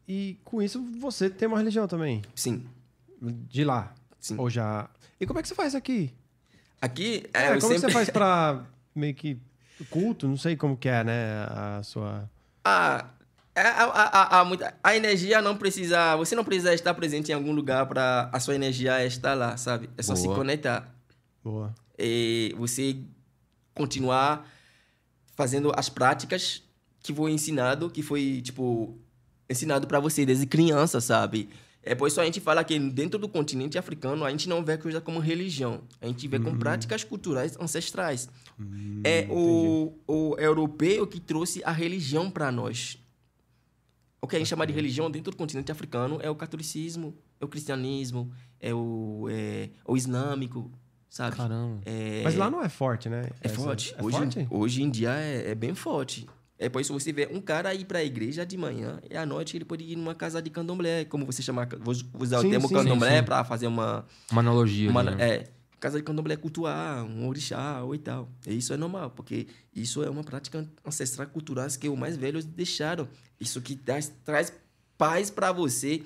e, 0.07 0.13
e 0.31 0.37
com 0.43 0.63
isso 0.63 0.83
você 0.99 1.29
tem 1.29 1.47
uma 1.47 1.59
religião 1.59 1.87
também, 1.87 2.23
Sim. 2.33 2.63
de 3.21 3.63
lá. 3.63 3.93
Sim. 4.19 4.35
Ou 4.39 4.49
já... 4.49 4.89
E 5.19 5.27
como 5.27 5.37
é 5.37 5.41
que 5.43 5.47
você 5.47 5.53
faz 5.55 5.75
aqui? 5.75 6.11
Aqui, 6.83 7.23
É, 7.33 7.43
é, 7.43 7.55
eu 7.55 7.59
como 7.59 7.73
sempre... 7.73 7.79
você 7.79 7.89
faz 7.91 8.09
pra 8.09 8.65
meio 8.93 9.13
que 9.15 9.37
culto? 9.89 10.27
Não 10.27 10.35
sei 10.37 10.55
como 10.57 10.75
que 10.75 10.89
é, 10.89 11.03
né? 11.03 11.45
A 11.49 11.81
sua... 11.83 12.29
Ah, 12.63 13.05
a, 13.55 13.61
a, 13.61 13.83
a, 14.37 14.39
a, 14.41 14.45
muita- 14.45 14.73
a 14.83 14.95
energia 14.95 15.41
não 15.41 15.55
precisa. 15.57 16.15
Você 16.17 16.35
não 16.35 16.43
precisa 16.43 16.73
estar 16.73 16.93
presente 16.93 17.31
em 17.31 17.35
algum 17.35 17.51
lugar 17.53 17.85
para 17.85 18.29
a 18.33 18.39
sua 18.39 18.55
energia 18.55 19.05
estar 19.05 19.33
lá, 19.33 19.55
sabe? 19.57 19.89
É 19.97 20.01
só 20.01 20.15
se 20.15 20.25
Boa. 20.25 20.35
conectar. 20.37 20.93
Boa. 21.43 21.73
E 21.97 22.53
você 22.57 22.97
continuar 23.75 24.45
fazendo 25.35 25.71
as 25.75 25.89
práticas 25.89 26.63
que 27.01 27.13
foi 27.13 27.31
ensinado, 27.31 27.89
que 27.89 28.01
foi, 28.01 28.41
tipo, 28.43 28.97
ensinado 29.49 29.87
para 29.87 29.99
você 29.99 30.25
desde 30.25 30.45
criança, 30.45 30.99
sabe? 31.01 31.49
É 31.85 31.93
por 31.93 32.07
isso 32.07 32.21
a 32.21 32.25
gente 32.25 32.39
fala 32.39 32.63
que 32.63 32.79
dentro 32.79 33.19
do 33.19 33.27
continente 33.27 33.77
africano 33.77 34.23
a 34.23 34.29
gente 34.29 34.47
não 34.47 34.63
vê 34.63 34.77
coisa 34.77 35.01
como 35.01 35.19
religião. 35.19 35.81
A 36.01 36.07
gente 36.07 36.25
vê 36.29 36.39
como 36.39 36.57
práticas 36.57 37.03
culturais 37.03 37.57
ancestrais. 37.59 38.29
é 39.03 39.27
o, 39.29 39.93
o 40.07 40.35
europeu 40.39 41.05
que 41.05 41.19
trouxe 41.19 41.61
a 41.65 41.71
religião 41.71 42.31
para 42.31 42.51
nós. 42.51 42.97
O 44.21 44.27
que 44.27 44.37
a 44.37 44.39
gente 44.39 44.47
chama 44.47 44.65
de 44.65 44.71
religião 44.71 45.11
dentro 45.11 45.31
do 45.31 45.37
continente 45.37 45.69
africano 45.73 46.19
é 46.21 46.29
o 46.29 46.35
catolicismo, 46.35 47.13
é 47.41 47.43
o 47.43 47.47
cristianismo, 47.49 48.31
é 48.61 48.73
o, 48.73 49.27
é, 49.29 49.69
o 49.85 49.97
islâmico, 49.97 50.71
sabe? 51.09 51.35
Caramba. 51.35 51.81
É, 51.85 52.21
Mas 52.23 52.35
lá 52.35 52.49
não 52.49 52.63
é 52.63 52.69
forte, 52.69 53.09
né? 53.09 53.23
é 53.41 53.47
Essa- 53.47 53.55
forte. 53.55 53.93
É 53.97 54.01
hoje, 54.01 54.17
forte? 54.17 54.47
hoje 54.49 54.81
em 54.83 54.89
dia 54.89 55.09
é, 55.11 55.51
é 55.51 55.55
bem 55.55 55.75
forte. 55.75 56.25
É 56.63 56.70
por 56.70 56.79
isso 56.79 56.93
você 56.93 57.12
vê 57.12 57.27
um 57.29 57.41
cara 57.41 57.74
ir 57.74 57.84
para 57.84 58.00
a 58.00 58.03
igreja 58.03 58.46
de 58.46 58.58
manhã 58.58 59.01
e 59.10 59.17
à 59.17 59.25
noite 59.25 59.58
ele 59.58 59.65
pode 59.65 59.84
ir 59.84 59.98
numa 59.98 60.15
casa 60.15 60.41
de 60.41 60.50
candomblé, 60.50 61.03
como 61.03 61.25
você 61.25 61.41
chama, 61.41 61.67
vou 61.82 61.93
usar 62.22 62.39
Sim, 62.39 62.48
o 62.48 62.50
termo 62.50 62.67
sim, 62.70 62.74
candomblé 62.74 63.22
para 63.22 63.43
fazer 63.43 63.67
uma, 63.67 64.05
Uma 64.32 64.39
analogia. 64.39 64.89
uma 64.89 65.03
né? 65.03 65.17
é, 65.20 65.50
casa 65.77 65.98
de 65.98 66.03
candomblé 66.03 66.38
cultuar, 66.38 67.03
um 67.03 67.27
orixá 67.27 67.84
ou 67.84 67.93
e 67.93 68.00
tal. 68.00 68.29
E 68.48 68.58
isso 68.58 68.74
é 68.74 68.77
normal, 68.77 69.10
porque 69.10 69.48
isso 69.75 70.01
é 70.01 70.10
uma 70.10 70.24
prática 70.24 70.65
ancestral 70.86 71.27
cultural 71.27 71.67
que 71.77 71.89
os 71.89 72.00
mais 72.00 72.15
velhos 72.15 72.46
deixaram. 72.46 73.10
Isso 73.38 73.62
que 73.62 73.75
traz, 73.75 74.13
traz 74.24 74.53
paz 74.98 75.29
para 75.29 75.51
você, 75.51 76.01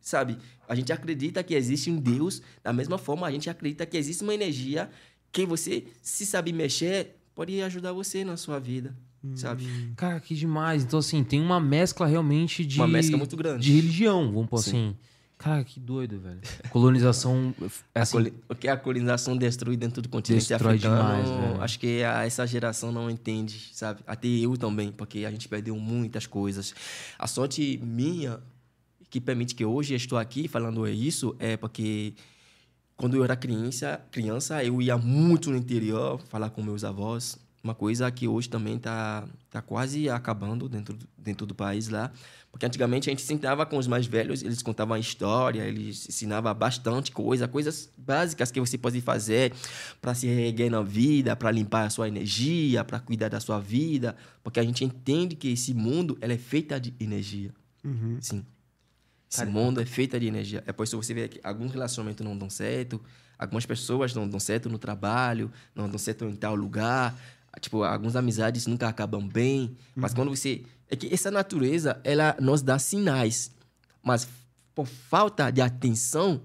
sabe? 0.00 0.38
A 0.66 0.74
gente 0.74 0.90
acredita 0.90 1.42
que 1.42 1.54
existe 1.54 1.90
um 1.90 1.96
Deus, 1.98 2.40
da 2.62 2.72
mesma 2.72 2.96
forma 2.96 3.26
a 3.26 3.30
gente 3.30 3.50
acredita 3.50 3.84
que 3.84 3.98
existe 3.98 4.22
uma 4.22 4.32
energia 4.32 4.88
que 5.30 5.44
você, 5.44 5.84
se 6.00 6.24
sabe 6.24 6.50
mexer, 6.50 7.16
pode 7.34 7.60
ajudar 7.60 7.92
você 7.92 8.24
na 8.24 8.38
sua 8.38 8.58
vida, 8.58 8.96
sabe? 9.34 9.66
Cara, 9.96 10.20
que 10.20 10.34
demais. 10.34 10.82
Então, 10.84 10.98
assim, 10.98 11.22
tem 11.24 11.40
uma 11.40 11.60
mescla 11.60 12.06
realmente 12.06 12.64
de. 12.64 12.78
Uma 12.78 12.88
mescla 12.88 13.16
muito 13.18 13.36
grande. 13.36 13.64
De 13.64 13.72
religião, 13.72 14.32
vamos 14.32 14.48
pôr 14.48 14.58
Sim. 14.58 14.70
assim. 14.70 14.96
Cara, 15.38 15.62
que 15.62 15.78
doido, 15.78 16.18
velho. 16.18 16.40
Colonização. 16.70 17.54
É 17.94 18.00
A 18.00 18.02
assim, 18.02 18.32
o 18.48 18.54
que 18.56 18.66
a 18.66 18.76
colonização 18.76 19.36
destrói 19.36 19.76
dentro 19.76 20.02
do 20.02 20.08
continente 20.08 20.48
Destrói 20.48 20.74
africano, 20.74 20.96
demais, 21.22 21.28
velho. 21.28 21.62
acho 21.62 21.78
que 21.78 22.02
a- 22.02 22.24
essa 22.24 22.44
geração 22.44 22.90
não 22.90 23.08
entende, 23.08 23.70
sabe? 23.72 24.00
Até 24.04 24.26
eu 24.26 24.56
também, 24.56 24.90
porque 24.90 25.24
a 25.24 25.30
gente 25.30 25.46
perdeu 25.48 25.76
muitas 25.76 26.26
coisas. 26.26 26.74
A 27.16 27.28
sorte 27.28 27.78
minha, 27.82 28.40
que 29.10 29.20
permite 29.20 29.54
que 29.54 29.64
hoje 29.64 29.94
eu 29.94 29.96
estou 29.96 30.18
aqui 30.18 30.48
falando 30.48 30.86
isso, 30.88 31.36
é 31.38 31.56
porque 31.56 32.14
quando 32.96 33.14
eu 33.16 33.22
era 33.22 33.36
criança, 33.36 34.00
criança 34.10 34.64
eu 34.64 34.82
ia 34.82 34.98
muito 34.98 35.50
no 35.52 35.56
interior 35.56 36.20
falar 36.28 36.50
com 36.50 36.62
meus 36.64 36.82
avós. 36.82 37.38
Uma 37.68 37.74
coisa 37.74 38.10
que 38.10 38.26
hoje 38.26 38.48
também 38.48 38.76
está 38.76 39.28
tá 39.50 39.60
quase 39.60 40.08
acabando 40.08 40.70
dentro, 40.70 40.96
dentro 41.18 41.44
do 41.44 41.54
país 41.54 41.90
lá. 41.90 42.10
Porque 42.50 42.64
antigamente 42.64 43.10
a 43.10 43.12
gente 43.12 43.20
sentava 43.20 43.66
com 43.66 43.76
os 43.76 43.86
mais 43.86 44.06
velhos, 44.06 44.42
eles 44.42 44.62
contavam 44.62 44.94
a 44.94 44.98
história, 44.98 45.62
eles 45.64 46.08
ensinavam 46.08 46.54
bastante 46.54 47.12
coisa, 47.12 47.46
coisas 47.46 47.92
básicas 47.94 48.50
que 48.50 48.58
você 48.58 48.78
pode 48.78 49.02
fazer 49.02 49.52
para 50.00 50.14
se 50.14 50.26
reerguer 50.26 50.70
na 50.70 50.80
vida, 50.80 51.36
para 51.36 51.50
limpar 51.50 51.84
a 51.84 51.90
sua 51.90 52.08
energia, 52.08 52.82
para 52.84 53.00
cuidar 53.00 53.28
da 53.28 53.38
sua 53.38 53.60
vida. 53.60 54.16
Porque 54.42 54.58
a 54.58 54.62
gente 54.62 54.82
entende 54.82 55.36
que 55.36 55.52
esse 55.52 55.74
mundo 55.74 56.16
ela 56.22 56.32
é 56.32 56.38
feita 56.38 56.80
de 56.80 56.94
energia. 56.98 57.52
Sim. 58.22 58.46
Esse 59.30 59.44
mundo 59.44 59.78
é 59.78 59.84
feito 59.84 60.18
de 60.18 60.26
energia. 60.26 60.64
É 60.66 60.72
por 60.72 60.84
isso 60.84 60.98
que 60.98 61.04
você 61.04 61.12
vê 61.12 61.28
que 61.28 61.38
alguns 61.44 61.70
relacionamentos 61.70 62.24
não 62.24 62.36
dão 62.36 62.48
certo, 62.48 62.98
algumas 63.38 63.66
pessoas 63.66 64.14
não 64.14 64.26
dão 64.26 64.40
certo 64.40 64.70
no 64.70 64.78
trabalho, 64.78 65.52
não 65.74 65.88
dão 65.88 65.98
certo 65.98 66.24
em 66.24 66.34
tal 66.34 66.54
lugar. 66.54 67.14
Tipo, 67.60 67.82
algumas 67.82 68.16
amizades 68.16 68.66
nunca 68.66 68.88
acabam 68.88 69.26
bem. 69.26 69.76
Mas 69.94 70.14
quando 70.14 70.30
você. 70.30 70.64
É 70.90 70.96
que 70.96 71.12
essa 71.12 71.30
natureza, 71.30 72.00
ela 72.04 72.36
nos 72.40 72.62
dá 72.62 72.78
sinais. 72.78 73.50
Mas 74.02 74.28
por 74.74 74.86
falta 74.86 75.50
de 75.50 75.60
atenção, 75.60 76.40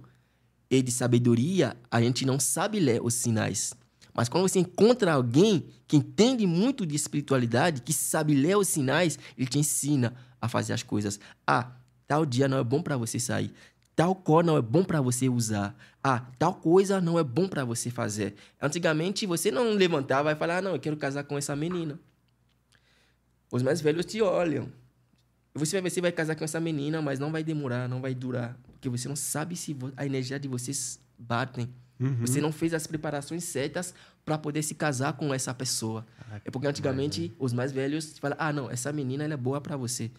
e 0.78 0.82
de 0.82 0.92
sabedoria, 0.92 1.78
a 1.90 2.02
gente 2.02 2.26
não 2.26 2.40
sabe 2.40 2.80
ler 2.80 3.02
os 3.02 3.14
sinais. 3.14 3.74
Mas 4.14 4.30
quando 4.30 4.48
você 4.48 4.60
encontra 4.60 5.14
alguém 5.14 5.66
que 5.88 5.98
entende 5.98 6.46
muito 6.46 6.86
de 6.86 6.96
espiritualidade, 6.96 7.82
que 7.82 7.94
sabe 7.94 8.34
ler 8.34 8.58
os 8.58 8.68
sinais, 8.68 9.18
ele 9.38 9.48
te 9.48 9.60
ensina 9.60 10.14
a 10.42 10.48
fazer 10.48 10.74
as 10.74 10.84
coisas. 10.84 11.20
Ah, 11.46 11.72
tal 12.08 12.26
dia 12.26 12.48
não 12.48 12.58
é 12.58 12.64
bom 12.64 12.82
para 12.82 12.98
você 12.98 13.20
sair. 13.20 13.52
Tal 13.96 14.16
cor 14.16 14.44
não 14.44 14.58
é 14.58 14.62
bom 14.62 14.84
para 14.84 15.02
você 15.02 15.30
usar. 15.30 15.76
Ah, 16.04 16.26
tal 16.38 16.56
coisa 16.56 17.00
não 17.00 17.18
é 17.18 17.24
bom 17.24 17.48
para 17.48 17.64
você 17.64 17.90
fazer. 17.90 18.36
Antigamente 18.62 19.26
você 19.26 19.50
não 19.50 19.72
levantava 19.72 20.32
e 20.32 20.36
falava, 20.36 20.60
ah, 20.60 20.62
não, 20.62 20.72
eu 20.72 20.80
quero 20.80 20.98
casar 20.98 21.24
com 21.24 21.38
essa 21.38 21.56
menina. 21.56 21.98
Os 23.50 23.64
mais 23.64 23.80
velhos 23.80 24.06
te 24.06 24.22
olham. 24.22 24.70
Você 25.56 25.80
vai, 25.80 25.90
você 25.90 26.02
vai 26.02 26.12
casar 26.12 26.36
com 26.36 26.44
essa 26.44 26.60
menina, 26.60 27.02
mas 27.02 27.20
não 27.20 27.32
vai 27.32 27.44
demorar, 27.44 27.88
não 27.88 28.02
vai 28.02 28.14
durar. 28.14 28.58
Porque 28.74 28.90
você 28.90 29.08
não 29.08 29.16
sabe 29.16 29.56
se 29.56 29.78
a 29.96 30.06
energia 30.06 30.38
de 30.38 30.48
vocês 30.48 31.00
batem. 31.18 31.70
Uhum. 32.00 32.18
Você 32.22 32.42
não 32.42 32.52
fez 32.52 32.74
as 32.74 32.86
preparações 32.86 33.46
certas 33.46 33.94
para 34.26 34.38
poder 34.38 34.64
se 34.64 34.76
casar 34.76 35.14
com 35.14 35.34
essa 35.34 35.54
pessoa. 35.54 36.06
Ah, 36.20 36.42
é 36.44 36.52
porque 36.52 36.68
antigamente 36.68 37.32
os 37.40 37.54
mais 37.54 37.72
velhos 37.72 38.18
falam: 38.18 38.38
ah, 38.40 38.52
não, 38.52 38.70
essa 38.70 38.92
menina 38.92 39.24
ela 39.24 39.36
é 39.36 39.38
boa 39.38 39.62
para 39.62 39.78
você. 39.78 40.12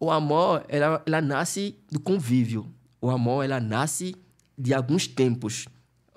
O 0.00 0.10
amor, 0.10 0.64
ela, 0.68 1.02
ela 1.06 1.20
nasce 1.20 1.76
do 1.90 2.00
convívio. 2.00 2.66
O 3.00 3.10
amor, 3.10 3.44
ela 3.44 3.60
nasce 3.60 4.16
de 4.56 4.72
alguns 4.74 5.06
tempos. 5.06 5.66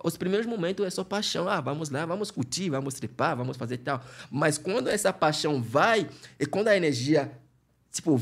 Os 0.04 0.16
primeiros 0.16 0.46
momentos 0.46 0.86
é 0.86 0.90
só 0.90 1.04
paixão. 1.04 1.50
Ah, 1.50 1.60
vamos 1.60 1.90
lá, 1.90 2.06
vamos 2.06 2.32
curtir, 2.32 2.70
vamos 2.70 2.94
trepar, 2.94 3.36
vamos 3.36 3.58
fazer 3.58 3.78
tal. 3.78 4.04
Mas 4.30 4.58
quando 4.58 4.88
essa 4.88 5.12
paixão 5.12 5.62
vai, 5.62 6.08
e 6.40 6.46
quando 6.46 6.68
a 6.68 6.78
energia, 6.78 7.32
tipo, 7.92 8.22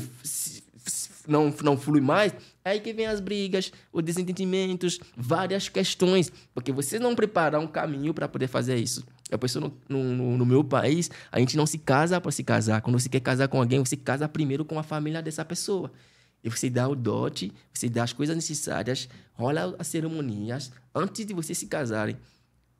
não, 1.28 1.52
não 1.62 1.76
flui 1.76 2.00
mais, 2.00 2.32
é 2.64 2.70
aí 2.70 2.80
que 2.80 2.92
vem 2.92 3.06
as 3.06 3.20
brigas, 3.20 3.72
os 3.92 4.02
desentendimentos, 4.02 4.98
várias 5.16 5.68
questões. 5.68 6.32
Porque 6.54 6.72
você 6.72 6.98
não 6.98 7.14
prepara 7.14 7.60
um 7.60 7.66
caminho 7.66 8.14
para 8.14 8.28
poder 8.28 8.48
fazer 8.48 8.76
isso. 8.76 9.04
Eu 9.30 9.38
penso 9.38 9.60
no, 9.60 9.76
no, 9.88 10.36
no, 10.38 10.46
meu 10.46 10.62
país, 10.64 11.10
a 11.30 11.38
gente 11.38 11.56
não 11.56 11.66
se 11.66 11.78
casa 11.78 12.20
para 12.20 12.30
se 12.30 12.42
casar. 12.42 12.80
Quando 12.80 12.98
você 12.98 13.08
quer 13.08 13.20
casar 13.20 13.48
com 13.48 13.58
alguém, 13.58 13.78
você 13.80 13.96
casa 13.96 14.28
primeiro 14.28 14.64
com 14.64 14.78
a 14.78 14.82
família 14.82 15.20
dessa 15.20 15.44
pessoa. 15.44 15.92
E 16.42 16.50
você 16.50 16.70
dá 16.70 16.88
o 16.88 16.94
dote, 16.94 17.52
você 17.72 17.88
dá 17.88 18.04
as 18.04 18.12
coisas 18.12 18.36
necessárias, 18.36 19.08
rola 19.34 19.74
as 19.78 19.86
cerimonias 19.86 20.70
antes 20.94 21.26
de 21.26 21.34
vocês 21.34 21.58
se 21.58 21.66
casarem. 21.66 22.16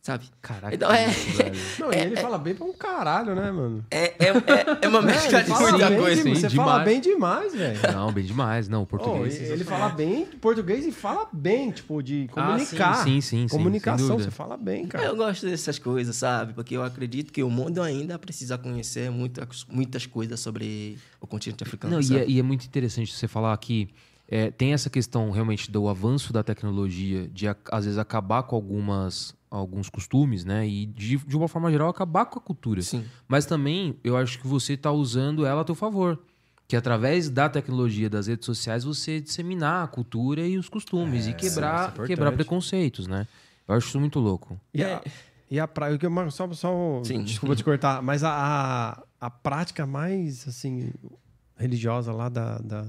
Sabe? 0.07 0.25
Caraca. 0.41 0.73
Então 0.73 0.89
é. 0.89 1.09
Não, 1.81 1.91
é, 1.91 1.99
e 1.99 2.03
ele 2.03 2.15
é, 2.15 2.21
fala 2.21 2.39
bem 2.39 2.55
pra 2.55 2.65
um 2.65 2.73
caralho, 2.73 3.35
né, 3.35 3.51
mano? 3.51 3.85
É, 3.91 4.05
é, 4.05 4.29
é, 4.29 4.79
é 4.83 4.89
uma 4.89 5.03
mescla 5.03 5.43
de 5.43 5.51
muita 5.51 5.97
coisa. 5.97 6.23
De, 6.23 6.31
você 6.31 6.47
demais. 6.47 6.71
fala 6.71 6.85
bem 6.85 7.01
demais, 7.01 7.53
velho. 7.53 7.81
Não, 7.93 8.13
bem 8.13 8.25
demais. 8.25 8.69
Não, 8.69 8.87
português. 8.87 9.37
Oh, 9.37 9.53
ele 9.53 9.65
fala 9.65 9.89
bem 9.89 10.25
português 10.41 10.87
e 10.87 10.93
fala 10.93 11.29
bem, 11.33 11.73
tipo, 11.73 12.01
de 12.05 12.29
comunicar. 12.29 12.93
Ah, 12.93 13.03
sim, 13.03 13.21
sim, 13.21 13.49
sim. 13.49 13.57
Comunicação, 13.57 14.17
você 14.17 14.31
fala 14.31 14.57
bem, 14.57 14.87
cara. 14.87 15.07
Eu 15.07 15.17
gosto 15.17 15.45
dessas 15.45 15.77
coisas, 15.77 16.15
sabe? 16.15 16.53
Porque 16.53 16.77
eu 16.77 16.85
acredito 16.85 17.33
que 17.33 17.43
o 17.43 17.51
mundo 17.51 17.83
ainda 17.83 18.17
precisa 18.17 18.57
conhecer 18.57 19.11
muitas, 19.11 19.67
muitas 19.69 20.07
coisas 20.07 20.39
sobre 20.39 20.99
o 21.21 21.27
continente 21.27 21.65
africano. 21.65 21.95
Não, 21.95 22.01
e 22.01 22.17
é, 22.17 22.29
e 22.29 22.39
é, 22.39 22.43
muito 22.45 22.65
interessante 22.65 23.13
você 23.13 23.27
falar 23.27 23.57
que. 23.57 23.89
É, 24.29 24.51
tem 24.51 24.73
essa 24.73 24.91
questão 24.91 25.31
realmente 25.31 25.71
do 25.71 25.89
avanço 25.89 26.33
da 26.33 26.43
tecnologia, 26.43 27.29
de 27.29 27.47
às 27.47 27.85
vezes 27.85 27.97
acabar 27.97 28.43
com 28.43 28.57
algumas 28.57 29.37
alguns 29.57 29.89
costumes, 29.89 30.45
né? 30.45 30.67
E 30.67 30.87
de, 30.87 31.17
de 31.17 31.37
uma 31.37 31.49
forma 31.49 31.71
geral 31.71 31.89
acabar 31.89 32.27
com 32.27 32.39
a 32.39 32.43
cultura. 32.43 32.83
Sim. 32.83 33.05
Mas 33.27 33.47
também 33.47 33.97
eu 34.05 34.17
acho 34.17 34.39
que 34.39 34.47
você 34.47 34.75
está 34.75 34.91
usando 34.93 35.45
ela 35.45 35.63
a 35.63 35.65
teu 35.65 35.75
favor. 35.75 36.19
Que 36.69 36.75
através 36.75 37.31
da 37.31 37.49
tecnologia 37.49 38.11
das 38.11 38.27
redes 38.27 38.45
sociais 38.45 38.83
você 38.83 39.21
disseminar 39.21 39.85
a 39.85 39.87
cultura 39.87 40.47
e 40.47 40.59
os 40.59 40.69
costumes 40.69 41.27
é, 41.27 41.31
e 41.31 41.35
quebrar, 41.35 41.95
é 42.01 42.07
quebrar 42.07 42.33
preconceitos, 42.33 43.07
né? 43.07 43.27
Eu 43.69 43.75
acho 43.75 43.89
isso 43.89 44.01
muito 44.01 44.19
louco. 44.19 44.61
E 44.75 44.83
a, 44.83 45.01
e 45.51 45.61
a 45.61 45.69
prática, 45.69 46.09
só, 46.31 46.53
só 46.53 47.03
Sim. 47.05 47.23
desculpa 47.23 47.55
te 47.55 47.63
cortar, 47.63 48.03
mas 48.03 48.25
a, 48.25 48.31
a, 48.31 49.27
a, 49.27 49.31
prática 49.31 49.87
mais 49.87 50.47
assim 50.49 50.91
religiosa 51.57 52.13
lá 52.13 52.29
da, 52.29 52.59
da 52.59 52.87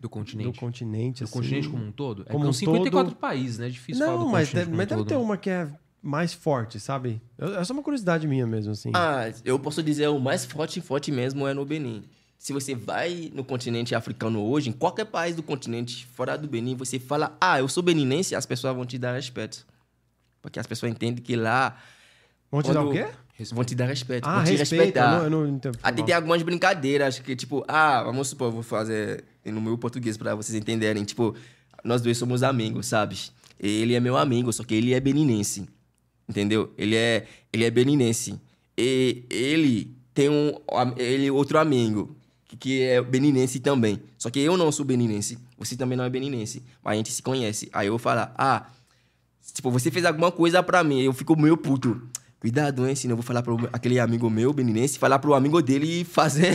do 0.00 0.08
continente. 0.08 0.52
Do 0.52 0.58
continente, 0.58 1.20
do 1.20 1.24
assim, 1.24 1.32
continente 1.32 1.68
como 1.68 1.84
um 1.84 1.92
todo? 1.92 2.22
É 2.26 2.32
como 2.32 2.44
é, 2.44 2.46
são 2.46 2.52
54 2.52 3.12
todo... 3.12 3.18
países, 3.18 3.58
né? 3.58 3.66
É 3.66 3.70
difícil 3.70 4.04
Não, 4.04 4.12
falar 4.12 4.24
do 4.24 4.30
mas, 4.30 4.52
deve, 4.52 4.72
mas 4.72 4.86
deve 4.86 5.04
ter 5.04 5.16
uma 5.16 5.36
que 5.36 5.48
é 5.48 5.70
mais 6.04 6.34
forte, 6.34 6.78
sabe? 6.78 7.20
É 7.38 7.64
só 7.64 7.72
uma 7.72 7.82
curiosidade 7.82 8.28
minha 8.28 8.46
mesmo, 8.46 8.72
assim. 8.72 8.90
Ah, 8.94 9.32
eu 9.44 9.58
posso 9.58 9.82
dizer 9.82 10.08
o 10.08 10.18
mais 10.18 10.44
forte, 10.44 10.80
forte 10.80 11.10
mesmo 11.10 11.48
é 11.48 11.54
no 11.54 11.64
Benin. 11.64 12.04
Se 12.38 12.52
você 12.52 12.74
vai 12.74 13.32
no 13.34 13.42
continente 13.42 13.94
africano 13.94 14.44
hoje, 14.44 14.68
em 14.68 14.72
qualquer 14.72 15.06
país 15.06 15.34
do 15.34 15.42
continente 15.42 16.04
fora 16.04 16.36
do 16.36 16.46
Benin, 16.46 16.76
você 16.76 16.98
fala, 16.98 17.34
ah, 17.40 17.58
eu 17.58 17.66
sou 17.68 17.82
beninense, 17.82 18.34
as 18.34 18.44
pessoas 18.44 18.76
vão 18.76 18.84
te 18.84 18.98
dar 18.98 19.14
respeito. 19.14 19.66
Porque 20.42 20.60
as 20.60 20.66
pessoas 20.66 20.92
entendem 20.92 21.24
que 21.24 21.36
lá. 21.36 21.74
Vão 22.50 22.62
te 22.62 22.70
dar 22.70 22.84
o 22.84 22.92
quê? 22.92 23.06
Vão 23.50 23.64
te 23.64 23.74
dar 23.74 23.86
respeito, 23.86 24.28
ah, 24.28 24.36
vão 24.36 24.44
te 24.44 24.56
respeito, 24.56 24.82
respeitar. 24.82 25.24
Eu 25.24 25.30
não, 25.30 25.46
eu 25.46 25.52
não 25.52 25.60
Até 25.82 26.02
tem 26.02 26.14
algumas 26.14 26.42
brincadeiras 26.42 27.18
que, 27.18 27.34
tipo, 27.34 27.64
ah, 27.66 28.02
vamos 28.02 28.28
supor, 28.28 28.52
vou 28.52 28.62
fazer 28.62 29.24
no 29.42 29.60
meu 29.60 29.78
português 29.78 30.18
para 30.18 30.34
vocês 30.34 30.54
entenderem. 30.54 31.02
Tipo, 31.02 31.34
nós 31.82 32.02
dois 32.02 32.18
somos 32.18 32.42
amigos, 32.42 32.86
sabe? 32.86 33.18
Ele 33.58 33.94
é 33.94 34.00
meu 34.00 34.18
amigo, 34.18 34.52
só 34.52 34.62
que 34.62 34.74
ele 34.74 34.92
é 34.92 35.00
beninense. 35.00 35.66
Entendeu? 36.28 36.72
Ele 36.76 36.96
é, 36.96 37.26
ele 37.52 37.64
é 37.64 37.70
beninense. 37.70 38.40
E 38.76 39.24
ele 39.30 39.96
tem 40.12 40.28
um 40.28 40.54
ele 40.96 41.30
outro 41.30 41.58
amigo 41.58 42.16
que 42.58 42.82
é 42.82 43.02
beninense 43.02 43.60
também. 43.60 44.00
Só 44.16 44.30
que 44.30 44.40
eu 44.40 44.56
não 44.56 44.70
sou 44.70 44.84
beninense. 44.84 45.38
Você 45.58 45.76
também 45.76 45.96
não 45.96 46.04
é 46.04 46.10
beninense. 46.10 46.62
Mas 46.82 46.94
a 46.94 46.96
gente 46.96 47.12
se 47.12 47.22
conhece. 47.22 47.68
Aí 47.72 47.88
eu 47.88 47.92
vou 47.92 47.98
falar: 47.98 48.32
"Ah, 48.36 48.66
tipo, 49.52 49.70
você 49.70 49.90
fez 49.90 50.04
alguma 50.04 50.30
coisa 50.30 50.62
para 50.62 50.82
mim". 50.84 51.02
Eu 51.02 51.12
fico 51.12 51.38
meio 51.38 51.56
puto. 51.56 52.00
Cuidado, 52.44 52.86
hein? 52.86 52.94
Senão 52.94 53.12
eu 53.12 53.16
vou 53.16 53.24
falar 53.24 53.42
para 53.42 53.54
aquele 53.72 53.98
amigo 53.98 54.28
meu, 54.28 54.52
beninense, 54.52 54.98
falar 54.98 55.18
pro 55.18 55.32
amigo 55.32 55.62
dele 55.62 56.02
e 56.02 56.04
fazer. 56.04 56.54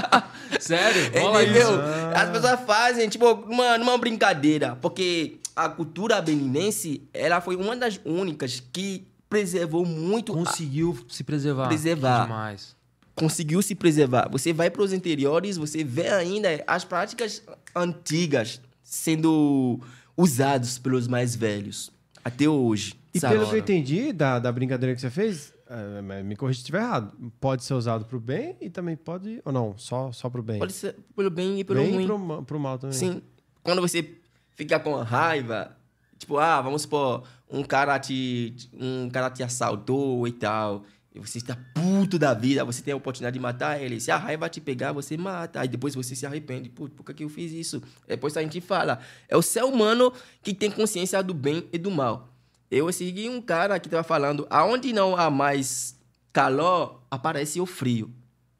Sério? 0.58 1.06
Entendeu? 1.08 1.68
As 2.14 2.30
pessoas 2.30 2.60
fazem, 2.66 3.10
tipo, 3.10 3.34
numa, 3.46 3.76
numa 3.76 3.98
brincadeira. 3.98 4.76
Porque 4.76 5.38
a 5.58 5.68
cultura 5.68 6.22
beninense, 6.22 7.02
ela 7.12 7.40
foi 7.40 7.56
uma 7.56 7.76
das 7.76 8.00
únicas 8.04 8.62
que 8.72 9.08
preservou 9.28 9.84
muito. 9.84 10.32
Conseguiu 10.32 10.96
a... 11.04 11.12
se 11.12 11.24
preservar. 11.24 11.66
Preservar. 11.66 12.22
demais. 12.22 12.76
Conseguiu 13.16 13.60
se 13.60 13.74
preservar. 13.74 14.28
Você 14.30 14.52
vai 14.52 14.70
para 14.70 14.82
os 14.82 14.92
interiores, 14.92 15.56
você 15.56 15.82
vê 15.82 16.08
ainda 16.10 16.62
as 16.64 16.84
práticas 16.84 17.42
antigas 17.74 18.60
sendo 18.84 19.80
usadas 20.16 20.78
pelos 20.78 21.08
mais 21.08 21.34
velhos. 21.34 21.90
Até 22.24 22.48
hoje. 22.48 22.94
E 23.12 23.18
pelo 23.20 23.48
que 23.48 23.56
eu 23.56 23.58
entendi 23.58 24.12
da, 24.12 24.38
da 24.38 24.52
brincadeira 24.52 24.94
que 24.94 25.00
você 25.00 25.10
fez, 25.10 25.52
é, 25.68 26.22
me 26.22 26.36
corrija 26.36 26.58
se 26.58 26.60
estiver 26.60 26.80
errado. 26.80 27.12
Pode 27.40 27.64
ser 27.64 27.74
usado 27.74 28.04
para 28.04 28.16
o 28.16 28.20
bem 28.20 28.56
e 28.60 28.70
também 28.70 28.96
pode. 28.96 29.42
Ou 29.44 29.52
não, 29.52 29.76
só, 29.76 30.12
só 30.12 30.30
para 30.30 30.40
o 30.40 30.44
bem? 30.44 30.60
Pode 30.60 30.72
ser 30.72 30.94
pelo 31.16 31.30
bem 31.30 31.58
e 31.58 31.64
pelo 31.64 31.80
bem 31.80 31.94
ruim. 31.94 32.04
E 32.04 32.44
para 32.44 32.56
o 32.56 32.60
mal 32.60 32.78
também. 32.78 32.96
Sim. 32.96 33.20
Quando 33.64 33.82
você 33.82 34.17
fica 34.58 34.80
com 34.80 34.92
raiva, 34.96 35.76
tipo, 36.18 36.36
ah, 36.36 36.60
vamos 36.60 36.82
supor, 36.82 37.22
um 37.48 37.62
cara 37.62 37.96
te, 38.00 38.56
um 38.74 39.08
cara 39.08 39.30
te 39.30 39.40
assaltou 39.40 40.26
e 40.26 40.32
tal, 40.32 40.84
e 41.14 41.20
você 41.20 41.38
está 41.38 41.56
puto 41.72 42.18
da 42.18 42.34
vida, 42.34 42.64
você 42.64 42.82
tem 42.82 42.92
a 42.92 42.96
oportunidade 42.96 43.34
de 43.34 43.40
matar 43.40 43.80
ele. 43.80 44.00
Se 44.00 44.10
a 44.10 44.16
raiva 44.16 44.48
te 44.48 44.60
pegar, 44.60 44.92
você 44.92 45.16
mata. 45.16 45.60
Aí 45.60 45.68
depois 45.68 45.94
você 45.94 46.14
se 46.14 46.26
arrepende. 46.26 46.68
Por 46.68 46.90
que 46.90 47.24
eu 47.24 47.28
fiz 47.28 47.50
isso? 47.52 47.82
Depois 48.06 48.36
a 48.36 48.42
gente 48.42 48.60
fala. 48.60 49.00
É 49.26 49.36
o 49.36 49.40
ser 49.40 49.64
humano 49.64 50.12
que 50.42 50.52
tem 50.52 50.70
consciência 50.70 51.22
do 51.22 51.32
bem 51.32 51.66
e 51.72 51.78
do 51.78 51.90
mal. 51.90 52.28
Eu 52.70 52.92
segui 52.92 53.28
um 53.28 53.40
cara 53.40 53.80
que 53.80 53.86
estava 53.86 54.04
falando, 54.04 54.46
aonde 54.50 54.92
não 54.92 55.16
há 55.16 55.30
mais 55.30 55.98
calor, 56.30 57.02
aparece 57.10 57.60
o 57.60 57.64
frio. 57.64 58.12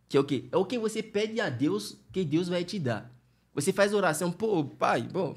Que 0.08 0.16
é 0.16 0.20
o 0.20 0.24
quê? 0.24 0.48
É 0.50 0.56
o 0.56 0.64
que 0.64 0.78
você 0.78 1.02
pede 1.02 1.40
a 1.40 1.50
Deus 1.50 1.98
que 2.10 2.24
Deus 2.24 2.48
vai 2.48 2.64
te 2.64 2.78
dar. 2.78 3.12
Você 3.54 3.72
faz 3.72 3.92
oração, 3.92 4.32
pô, 4.32 4.64
pai, 4.64 5.02
bom, 5.02 5.36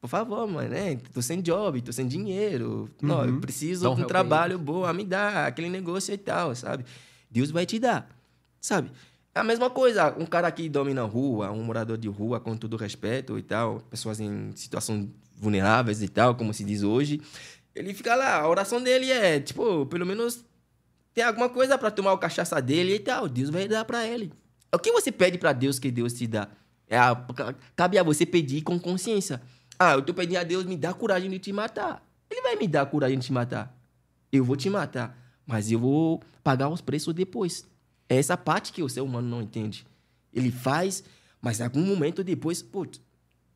por 0.00 0.08
favor, 0.08 0.46
mãe, 0.46 0.68
né? 0.68 0.96
Tô 1.12 1.20
sem 1.20 1.40
job, 1.40 1.80
tô 1.82 1.92
sem 1.92 2.06
dinheiro. 2.06 2.88
Uhum. 3.02 3.08
Não, 3.08 3.24
eu 3.24 3.40
preciso 3.40 3.94
de 3.94 4.02
um 4.02 4.06
trabalho 4.06 4.58
bom, 4.58 4.90
me 4.92 5.04
dá 5.04 5.46
aquele 5.46 5.68
negócio 5.68 6.14
e 6.14 6.18
tal, 6.18 6.54
sabe? 6.54 6.84
Deus 7.30 7.50
vai 7.50 7.66
te 7.66 7.78
dar, 7.78 8.08
sabe? 8.60 8.90
É 9.34 9.40
a 9.40 9.44
mesma 9.44 9.68
coisa, 9.70 10.14
um 10.18 10.26
cara 10.26 10.50
que 10.50 10.68
dorme 10.68 10.94
na 10.94 11.02
rua, 11.02 11.50
um 11.50 11.62
morador 11.62 11.98
de 11.98 12.08
rua, 12.08 12.40
com 12.40 12.56
todo 12.56 12.76
respeito 12.76 13.38
e 13.38 13.42
tal, 13.42 13.80
pessoas 13.90 14.18
em 14.20 14.52
situação 14.54 15.08
vulneráveis 15.36 16.02
e 16.02 16.08
tal, 16.08 16.34
como 16.34 16.52
se 16.52 16.64
diz 16.64 16.82
hoje, 16.82 17.20
ele 17.74 17.94
fica 17.94 18.14
lá, 18.14 18.40
a 18.40 18.48
oração 18.48 18.82
dele 18.82 19.10
é, 19.10 19.38
tipo, 19.38 19.86
pelo 19.86 20.04
menos 20.04 20.44
tem 21.14 21.22
alguma 21.22 21.48
coisa 21.48 21.78
para 21.78 21.90
tomar 21.90 22.12
o 22.12 22.18
cachaça 22.18 22.60
dele 22.60 22.94
e 22.94 22.98
tal, 22.98 23.28
Deus 23.28 23.50
vai 23.50 23.68
dar 23.68 23.84
para 23.84 24.06
ele. 24.06 24.32
O 24.72 24.78
que 24.78 24.92
você 24.92 25.10
pede 25.12 25.38
para 25.38 25.52
Deus 25.52 25.78
que 25.78 25.90
Deus 25.90 26.12
te 26.12 26.26
dá? 26.26 26.48
É 26.88 26.98
a, 26.98 27.14
cabe 27.76 27.98
a 27.98 28.02
você 28.02 28.24
pedir 28.24 28.62
com 28.62 28.78
consciência. 28.78 29.40
Ah, 29.78 29.92
eu 29.92 30.02
tô 30.02 30.12
pedindo 30.14 30.38
a 30.38 30.44
Deus 30.44 30.64
me 30.64 30.76
dá 30.76 30.92
coragem 30.94 31.30
de 31.30 31.38
te 31.38 31.52
matar. 31.52 32.02
Ele 32.30 32.42
vai 32.42 32.56
me 32.56 32.66
dar 32.66 32.86
coragem 32.86 33.18
de 33.18 33.26
te 33.26 33.32
matar. 33.32 33.76
Eu 34.32 34.44
vou 34.44 34.56
te 34.56 34.68
matar, 34.68 35.16
mas 35.46 35.70
eu 35.70 35.78
vou 35.78 36.22
pagar 36.42 36.68
os 36.68 36.80
preços 36.80 37.14
depois. 37.14 37.66
É 38.08 38.16
essa 38.16 38.36
parte 38.36 38.72
que 38.72 38.82
o 38.82 38.88
ser 38.88 39.00
humano 39.02 39.28
não 39.28 39.42
entende. 39.42 39.86
Ele 40.32 40.50
faz, 40.50 41.04
mas 41.40 41.60
em 41.60 41.64
algum 41.64 41.82
momento 41.84 42.24
depois, 42.24 42.62
putz, 42.62 43.00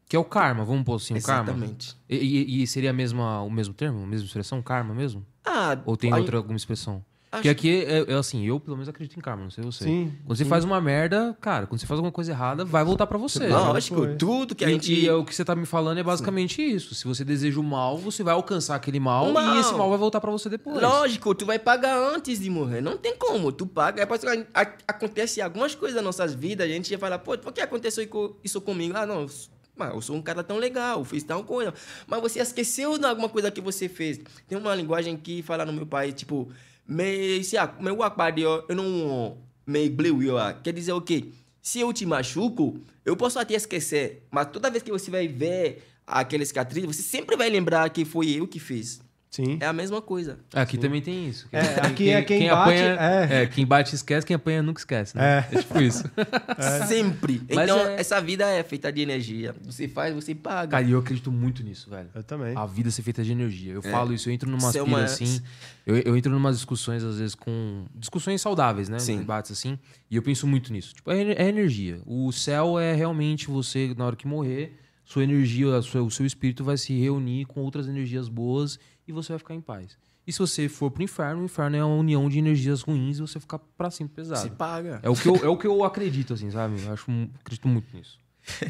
Que 0.09 0.16
é 0.16 0.18
o 0.18 0.25
karma, 0.25 0.64
vamos 0.64 0.85
pôr 0.85 0.97
assim, 0.97 1.14
o 1.14 1.23
karma. 1.23 1.51
Exatamente. 1.51 1.97
E, 2.09 2.62
e- 2.62 2.66
seria 2.66 2.90
a 2.90 2.92
mesma, 2.92 3.42
o 3.42 3.51
mesmo 3.51 3.73
termo, 3.75 4.03
a 4.03 4.07
mesma 4.07 4.27
expressão, 4.27 4.62
karma 4.62 4.95
mesmo? 4.95 5.25
Ah, 5.45 5.79
Ou 5.87 5.97
tem 5.97 6.12
outra 6.12 6.37
alguma 6.37 6.57
expressão? 6.57 7.05
Acho 7.33 7.42
Porque 7.42 7.49
aqui, 7.49 7.85
é, 7.85 8.12
é 8.12 8.14
assim, 8.14 8.45
eu 8.47 8.61
pelo 8.61 8.77
menos 8.77 8.88
acredito 8.88 9.16
em 9.18 9.21
karma, 9.23 9.42
não 9.45 9.51
sei 9.51 9.64
você. 9.64 9.85
Sim, 9.85 10.12
Quando 10.27 10.37
você 10.37 10.45
faz 10.45 10.64
uma 10.64 10.81
merda, 10.81 11.37
cara, 11.40 11.66
quando 11.66 11.81
você 11.81 11.87
faz 11.87 11.99
alguma 11.99 12.12
coisa 12.12 12.31
errada, 12.31 12.64
vai 12.64 12.85
voltar 12.85 13.07
pra 13.07 13.16
você. 13.18 13.49
Lógico, 13.49 13.97
Foi. 13.97 14.14
tudo 14.16 14.55
que 14.55 14.64
a 14.64 14.68
E, 14.68 14.75
gente. 14.75 14.92
e 14.95 15.09
é 15.09 15.14
o 15.14 15.25
que 15.25 15.35
você 15.35 15.45
tá 15.45 15.57
me 15.57 15.64
falando 15.66 15.99
é 15.99 16.03
basicamente 16.03 16.61
isso. 16.62 16.95
Se 16.95 17.07
você 17.07 17.25
deseja 17.25 17.59
o 17.59 17.62
mal, 17.62 17.97
você 17.97 18.23
vai 18.23 18.35
alcançar 18.35 18.75
aquele 18.77 19.01
mal, 19.01 19.33
mal. 19.33 19.57
e 19.57 19.61
esse 19.61 19.73
mal 19.75 19.88
vai 19.88 19.99
voltar 19.99 20.21
pra 20.21 20.31
você 20.31 20.49
depois. 20.49 20.81
Lógico, 20.81 21.35
tu 21.35 21.47
vai 21.47 21.59
pagar 21.59 21.97
antes 21.97 22.38
de 22.38 22.51
morrer. 22.51 22.81
Não 22.83 22.97
tem 22.99 23.16
como. 23.16 23.51
Tu 23.51 23.66
paga. 23.66 24.03
Depois 24.03 24.21
que 24.21 24.47
acontece 24.87 25.40
algumas 25.40 25.75
coisas 25.75 25.97
nas 25.97 26.05
nossas 26.05 26.35
vidas, 26.35 26.66
a 26.66 26.68
gente 26.71 26.90
ia 26.90 26.99
falar, 26.99 27.18
pô, 27.18 27.37
por 27.38 27.53
que 27.53 27.61
aconteceu 27.61 28.07
isso 28.45 28.61
comigo? 28.61 28.95
Ah, 28.97 29.07
não. 29.07 29.27
Mas 29.75 29.95
eu 29.95 30.03
sou 30.03 30.14
um 30.16 30.21
cara 30.23 30.42
tão 30.45 30.59
legal, 30.59 31.03
fiz 31.03 31.23
tal 31.23 31.42
coisa. 31.45 31.73
Mas 32.07 32.21
você 32.21 32.40
esqueceu 32.40 32.99
de 32.99 33.07
alguma 33.07 33.29
coisa 33.29 33.51
que 33.51 33.61
você 33.61 33.88
fez. 33.88 34.21
Tem 34.47 34.59
uma 34.59 34.75
linguagem 34.75 35.16
que 35.16 35.42
fala 35.42 35.64
no 35.64 35.73
meu 35.73 35.87
país, 35.87 36.12
tipo, 36.14 36.49
me, 36.87 37.40
a, 37.59 37.75
meu 37.81 38.03
aquário, 38.03 38.64
eu 38.68 38.75
não 38.75 39.38
me 39.66 39.88
bleu, 39.88 40.23
eu, 40.23 40.38
ah, 40.38 40.53
quer 40.53 40.73
dizer 40.73 40.92
o 40.92 41.01
quê? 41.01 41.29
Se 41.61 41.81
eu 41.81 41.92
te 41.92 42.05
machuco, 42.05 42.81
eu 43.05 43.16
posso 43.16 43.38
até 43.38 43.55
esquecer, 43.55 44.27
mas 44.31 44.49
toda 44.49 44.71
vez 44.71 44.83
que 44.83 44.90
você 44.90 45.11
vai 45.11 45.29
ver 45.29 45.85
aquela 46.07 46.45
cicatriz, 46.45 46.85
você 46.85 47.03
sempre 47.03 47.37
vai 47.37 47.49
lembrar 47.49 47.88
que 47.90 48.05
foi 48.05 48.31
eu 48.31 48.47
que 48.47 48.59
fiz. 48.59 49.01
Sim. 49.33 49.57
É 49.61 49.66
a 49.66 49.73
mesma 49.73 50.03
coisa. 50.03 50.38
Aqui 50.53 50.77
também 50.77 51.01
tem 51.01 51.27
isso. 51.27 51.49
É, 51.51 51.59
aqui 51.87 52.11
é 52.11 52.21
quem 52.23 52.49
bate, 52.51 52.61
apanha, 52.61 52.97
é. 53.31 53.47
quem 53.47 53.66
bate 53.66 53.95
esquece, 53.95 54.27
quem 54.27 54.37
apanha 54.37 54.62
nunca 54.62 54.79
esquece. 54.79 55.16
Né? 55.16 55.38
É. 55.51 55.57
tipo 55.59 55.81
isso. 55.81 56.05
Sempre. 56.87 57.42
Mas 57.51 57.64
então, 57.64 57.79
é- 57.81 57.99
essa 57.99 58.21
vida 58.21 58.45
é 58.47 58.62
feita 58.62 58.92
de 58.92 59.01
energia. 59.01 59.55
Você 59.64 59.88
faz, 59.88 60.14
você 60.14 60.35
paga. 60.35 60.73
Cara, 60.73 60.85
e 60.85 60.90
eu 60.92 60.99
acredito 60.99 61.33
muito 61.33 61.62
nisso, 61.62 61.88
velho. 61.88 62.11
Eu 62.14 62.23
também. 62.23 62.55
A 62.55 62.66
vida 62.66 62.90
ser 62.90 63.01
feita 63.03 63.25
de 63.25 63.33
energia. 63.33 63.73
Eu 63.73 63.81
falo 63.83 64.12
isso, 64.12 64.29
eu 64.29 64.35
entro 64.35 64.51
numa 64.51 64.68
Isso 64.68 64.79
é 64.79 64.85
pira 64.85 64.97
uma- 64.97 65.05
assim. 65.05 65.40
Eu, 65.87 65.97
eu 65.97 66.14
entro 66.16 66.31
numas 66.31 66.57
discussões, 66.57 67.03
às 67.03 67.16
vezes, 67.16 67.35
com. 67.35 67.87
Discussões 67.95 68.40
saudáveis, 68.42 68.90
né? 68.90 68.99
Sim. 68.99 69.18
Debates 69.18 69.51
assim. 69.53 69.79
E 70.11 70.16
eu 70.16 70.23
penso 70.23 70.47
muito 70.47 70.71
nisso. 70.73 70.95
Tipo, 70.95 71.11
é, 71.11 71.23
é 71.33 71.49
energia. 71.49 72.01
O 72.05 72.31
céu 72.33 72.79
é 72.79 72.95
realmente 72.95 73.49
você, 73.49 73.95
na 73.97 74.05
hora 74.05 74.14
que 74.14 74.27
morrer, 74.27 74.79
sua 75.05 75.25
energia, 75.25 75.68
o 75.68 76.11
seu 76.11 76.25
espírito 76.27 76.62
vai 76.62 76.77
se 76.77 76.99
reunir 76.99 77.45
com 77.47 77.61
outras 77.61 77.88
energias 77.88 78.29
boas 78.29 78.79
e 79.12 79.14
você 79.14 79.33
vai 79.33 79.38
ficar 79.38 79.55
em 79.55 79.61
paz. 79.61 79.96
E 80.27 80.33
se 80.33 80.38
você 80.38 80.68
for 80.68 80.90
pro 80.90 81.03
inferno, 81.03 81.42
o 81.42 81.44
inferno 81.44 81.77
é 81.77 81.85
uma 81.85 81.96
união 81.96 82.29
de 82.29 82.38
energias 82.38 82.81
ruins 82.83 83.18
e 83.18 83.20
você 83.20 83.40
fica 83.40 83.59
pra 83.59 83.90
cima 83.90 84.09
pesado. 84.09 84.40
Se 84.40 84.51
paga. 84.51 85.01
É 85.03 85.11
o, 85.11 85.14
que 85.14 85.29
eu, 85.29 85.37
é 85.37 85.48
o 85.48 85.57
que 85.57 85.66
eu 85.66 85.85
acredito, 85.85 86.35
assim, 86.35 86.51
sabe? 86.51 86.81
Eu 86.81 86.92
acho, 86.92 87.11
acredito 87.40 87.66
muito 87.66 87.96
nisso. 87.96 88.20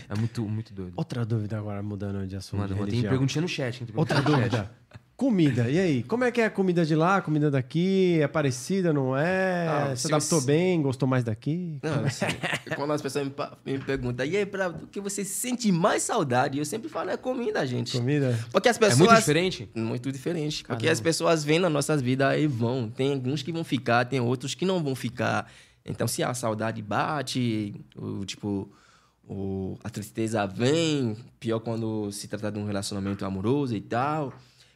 É 0.09 0.15
muito, 0.19 0.43
muito 0.43 0.73
doido. 0.73 0.93
Outra 0.97 1.25
dúvida 1.25 1.59
agora, 1.59 1.83
mudando 1.83 2.27
de 2.27 2.37
assunto. 2.37 2.61
Mano, 2.61 2.87
de 2.87 2.91
tem 2.91 3.03
perguntinha 3.03 3.41
no 3.43 3.49
chat. 3.49 3.87
Outra 3.95 4.21
dúvida. 4.21 4.71
Comida. 5.23 5.71
E 5.71 5.79
aí? 5.79 6.03
Como 6.03 6.25
é 6.25 6.33
que 6.33 6.41
é 6.41 6.47
a 6.47 6.51
comida 6.51 6.85
de 6.85 6.97
lá, 6.97 7.19
a 7.19 7.23
comida 7.23 7.49
daqui? 7.49 8.19
É 8.21 8.27
parecida, 8.27 8.93
não 8.93 9.17
é? 9.17 9.69
Ah, 9.69 9.93
Se 9.95 10.03
se 10.03 10.09
adaptou 10.13 10.41
eu- 10.41 10.45
bem? 10.45 10.83
Gostou 10.83 11.09
mais 11.09 11.23
daqui? 11.23 11.79
Não, 11.81 12.05
assim, 12.05 12.27
quando 12.75 12.93
as 12.93 13.01
pessoas 13.01 13.29
me, 13.29 13.33
me 13.65 13.79
perguntam, 13.79 14.27
e 14.27 14.37
aí, 14.37 14.45
pra, 14.45 14.69
o 14.69 14.89
que 14.89 15.01
você 15.01 15.25
sente 15.25 15.71
mais 15.71 16.03
saudade? 16.03 16.59
Eu 16.59 16.65
sempre 16.65 16.89
falo, 16.89 17.11
é 17.11 17.17
comida, 17.17 17.65
gente. 17.65 17.97
Comida? 17.97 18.37
Porque 18.51 18.69
as 18.69 18.77
É 18.77 18.81
pessoas... 18.81 18.99
muito 18.99 19.15
diferente? 19.17 19.69
Muito 19.77 20.11
diferente. 20.11 20.65
Porque 20.65 20.89
as 20.89 21.01
pessoas 21.01 21.45
vêm 21.45 21.61
nas 21.61 21.71
nossas 21.71 22.03
vidas 22.03 22.37
e 22.41 22.49
vão. 22.49 22.91
Tem 22.91 23.13
alguns 23.13 23.45
que 23.45 23.53
vão 23.53 23.63
ficar, 23.63 24.05
tem 24.07 24.19
outros 24.21 24.57
que 24.57 24.65
não 24.65 24.83
vão 24.83 24.97
ficar. 24.97 25.49
Então, 25.87 26.09
se 26.09 26.25
a 26.25 26.35
saudade 26.35 26.83
bate, 26.83 27.75
o, 27.97 28.25
tipo, 28.25 28.69
o, 29.29 29.79
a 29.85 29.89
tristeza 29.89 30.45
vem, 30.49 31.17
pior 31.39 31.61
quando 31.61 32.11
se 32.11 32.27
trata 32.27 32.51
de 32.51 32.59
um 32.59 32.67
relacionamento 32.67 33.25
amoroso 33.25 33.77
e 33.77 33.81
tal. 33.81 34.33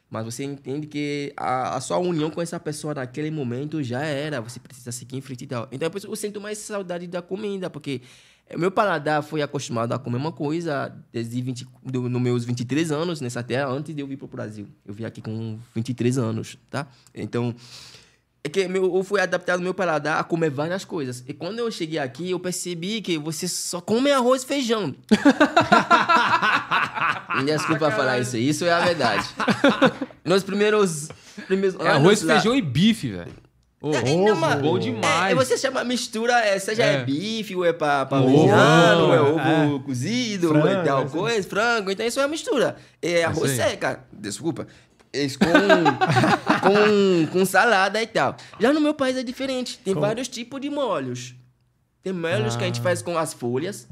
Mas 0.09 0.23
você 0.23 0.43
entende 0.43 0.87
que 0.87 1.33
a, 1.35 1.75
a 1.75 1.81
sua 1.81 1.97
união 1.97 2.29
com 2.29 2.41
essa 2.41 2.59
pessoa 2.59 2.93
naquele 2.93 3.29
momento 3.29 3.83
já 3.83 4.01
era. 4.03 4.39
Você 4.39 4.59
precisa 4.59 4.91
seguir 4.91 5.17
em 5.17 5.21
frente 5.21 5.43
e 5.43 5.47
tal. 5.47 5.67
Então, 5.71 5.89
isso 5.95 6.07
eu 6.07 6.15
sinto 6.15 6.39
mais 6.39 6.57
saudade 6.59 7.07
da 7.07 7.21
comida, 7.21 7.69
porque 7.69 8.01
o 8.53 8.57
meu 8.57 8.71
paladar 8.71 9.21
foi 9.21 9.41
acostumado 9.41 9.91
a 9.91 9.99
comer 9.99 10.15
uma 10.17 10.31
coisa 10.31 10.95
desde 11.11 11.41
20, 11.41 11.67
do, 11.83 12.07
no 12.07 12.19
meus 12.19 12.45
23 12.45 12.91
anos 12.91 13.19
nessa 13.19 13.43
terra, 13.43 13.67
antes 13.67 13.93
de 13.93 14.01
eu 14.01 14.07
vir 14.07 14.15
para 14.15 14.25
o 14.25 14.29
Brasil. 14.29 14.67
Eu 14.85 14.93
vim 14.93 15.03
aqui 15.03 15.21
com 15.21 15.59
23 15.75 16.17
anos, 16.17 16.57
tá? 16.69 16.87
Então, 17.13 17.53
é 18.47 18.49
que 18.49 18.65
meu, 18.69 18.95
eu 18.95 19.03
fui 19.03 19.19
adaptado 19.19 19.61
meu 19.61 19.73
paladar 19.73 20.21
a 20.21 20.23
comer 20.23 20.49
várias 20.49 20.85
coisas. 20.85 21.21
E 21.27 21.33
quando 21.33 21.59
eu 21.59 21.69
cheguei 21.69 21.99
aqui, 21.99 22.31
eu 22.31 22.39
percebi 22.39 23.01
que 23.01 23.17
você 23.17 23.45
só 23.45 23.81
come 23.81 24.09
arroz 24.09 24.43
e 24.43 24.45
feijão. 24.45 24.95
Me 27.35 27.43
desculpa 27.43 27.91
falar 27.91 28.19
isso, 28.19 28.37
isso 28.37 28.65
é 28.65 28.71
a 28.71 28.79
verdade. 28.79 29.27
Nos 30.23 30.43
primeiros, 30.43 31.09
primeiros 31.47 31.79
É 31.79 31.89
arroz, 31.89 32.21
lá- 32.23 32.35
feijão 32.35 32.55
e 32.55 32.61
bife, 32.61 33.11
velho. 33.11 33.31
É, 33.83 34.15
não, 34.15 34.35
mas- 34.35 34.59
bom 34.61 34.75
É, 34.77 34.79
demais. 34.79 35.35
você 35.35 35.55
chama 35.57 35.83
mistura, 35.83 36.33
é, 36.39 36.57
seja 36.57 36.83
É. 36.83 36.95
é. 36.95 37.03
bife, 37.05 37.55
ou 37.55 37.63
é 37.63 37.71
pa- 37.71 38.01
Ovo, 38.01 38.09
parmegiano, 38.09 39.13
é 39.13 39.21
ovo 39.21 39.77
é. 39.77 39.79
cozido, 39.85 40.49
Frango, 40.49 40.65
ou 40.67 40.73
é 40.73 40.83
tal 40.83 41.03
é. 41.03 41.05
coisa, 41.07 41.47
frango. 41.47 41.91
Então 41.91 42.05
isso 42.05 42.19
é 42.19 42.23
uma 42.23 42.27
mistura. 42.29 42.75
É 43.01 43.23
arroz 43.23 43.51
Isso 43.51 43.61
aí. 43.61 43.69
seca, 43.71 44.03
desculpa. 44.11 44.67
Isso 45.13 45.37
com, 45.39 45.45
com, 46.61 47.27
com 47.31 47.45
salada 47.45 48.01
e 48.01 48.07
tal. 48.07 48.35
Já 48.59 48.73
no 48.73 48.81
meu 48.81 48.93
país 48.93 49.15
é 49.15 49.23
diferente. 49.23 49.77
Tem 49.83 49.93
Com- 49.93 50.01
vários 50.01 50.27
tipos 50.27 50.59
de 50.59 50.69
molhos. 50.69 51.35
Tem 52.03 52.13
molhos 52.13 52.55
que 52.55 52.63
a 52.63 52.65
Ah. 52.65 52.67
gente 52.69 52.81
faz 52.81 53.01
com 53.01 53.17
as 53.17 53.33
folhas. 53.33 53.87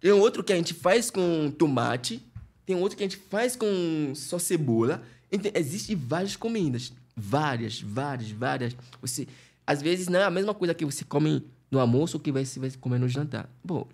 Tem 0.00 0.12
outro 0.12 0.42
que 0.42 0.52
a 0.52 0.56
gente 0.56 0.72
faz 0.74 1.10
com 1.10 1.50
tomate. 1.50 2.22
Tem 2.66 2.76
outro 2.76 2.96
que 2.96 3.02
a 3.02 3.06
gente 3.06 3.20
faz 3.30 3.56
com 3.56 4.12
só 4.14 4.38
cebola. 4.38 5.02
Então, 5.30 5.50
existem 5.54 5.96
várias 5.96 6.36
comidas. 6.36 6.92
Várias, 7.16 7.80
várias, 7.80 8.30
várias. 8.30 8.76
Você, 9.00 9.26
às 9.66 9.82
vezes, 9.82 10.08
não 10.08 10.18
é 10.20 10.24
a 10.24 10.30
mesma 10.30 10.54
coisa 10.54 10.74
que 10.74 10.84
você 10.84 11.04
come 11.04 11.44
no 11.70 11.80
almoço 11.80 12.20
que 12.20 12.30
você 12.30 12.60
vai 12.60 12.70
comer 12.80 12.98
no 12.98 13.08
jantar. 13.08 13.48
Bom, 13.64 13.86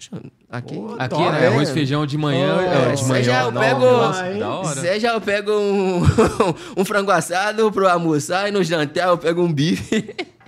aqui... 0.50 0.74
Pô, 0.74 0.94
Aqui, 0.98 1.14
Top, 1.14 1.30
né? 1.32 1.40
hein? 1.40 1.46
Arroz, 1.46 1.70
feijão 1.70 2.04
de 2.04 2.18
manhã. 2.18 2.56
Oh, 2.56 2.60
é, 2.60 2.94
de 2.94 3.02
manhã. 3.04 3.14
seja 3.24 3.42
eu 3.42 3.52
pego- 3.52 4.38
nossa. 4.38 4.80
Seja 4.80 5.08
eu 5.08 5.20
pego 5.20 5.52
um, 5.52 6.02
um 6.76 6.84
frango 6.84 7.10
assado 7.10 7.72
pro 7.72 7.88
almoçar 7.88 8.48
e 8.48 8.52
no 8.52 8.62
jantar 8.62 9.08
eu 9.08 9.16
pego 9.18 9.42
um 9.42 9.52
bife. 9.52 10.14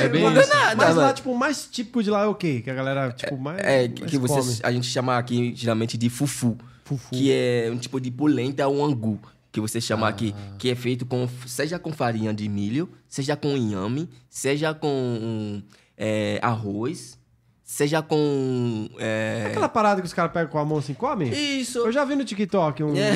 É 0.00 0.08
bem 0.08 0.22
muda 0.22 0.40
isso. 0.40 0.48
nada, 0.48 0.76
Mas 0.76 0.96
lá, 0.96 1.12
tipo, 1.12 1.30
o 1.30 1.38
mais 1.38 1.66
típico 1.70 2.02
de 2.02 2.08
lá 2.08 2.22
é 2.22 2.26
o 2.26 2.34
quê? 2.34 2.62
Que 2.62 2.70
a 2.70 2.74
galera, 2.74 3.12
tipo, 3.12 3.36
mais. 3.36 3.58
É, 3.60 3.86
que, 3.86 4.00
mais 4.00 4.10
que 4.10 4.18
você, 4.18 4.34
come. 4.40 4.58
a 4.62 4.72
gente 4.72 4.86
chama 4.86 5.18
aqui 5.18 5.52
geralmente 5.54 5.98
de 5.98 6.08
fufu. 6.08 6.56
Fufu. 6.84 7.10
Que 7.14 7.32
é 7.32 7.70
um 7.72 7.78
tipo 7.78 8.00
de 8.00 8.10
polenta 8.10 8.66
ou 8.68 8.84
angu. 8.84 9.18
Que 9.50 9.60
você 9.60 9.80
chama 9.80 10.08
aqui. 10.08 10.34
Ah. 10.36 10.56
Que 10.58 10.70
é 10.70 10.74
feito 10.74 11.06
com, 11.06 11.28
seja 11.46 11.78
com 11.78 11.92
farinha 11.92 12.32
de 12.34 12.48
milho, 12.48 12.88
seja 13.08 13.36
com 13.36 13.56
inhame, 13.56 14.08
seja 14.28 14.74
com 14.74 15.62
é, 15.96 16.40
arroz, 16.42 17.16
seja 17.62 18.02
com... 18.02 18.88
é, 18.98 19.44
Aquela 19.46 19.68
parada 19.68 20.00
que 20.00 20.06
os 20.08 20.12
caras 20.12 20.32
pegam 20.32 20.50
com 20.50 20.58
a 20.58 20.64
mão 20.64 20.78
assim, 20.78 20.92
come? 20.92 21.30
Isso. 21.30 21.78
Eu 21.78 21.92
já 21.92 22.04
vi 22.04 22.16
no 22.16 22.24
TikTok 22.24 22.82
um. 22.82 22.94
É. 22.96 23.12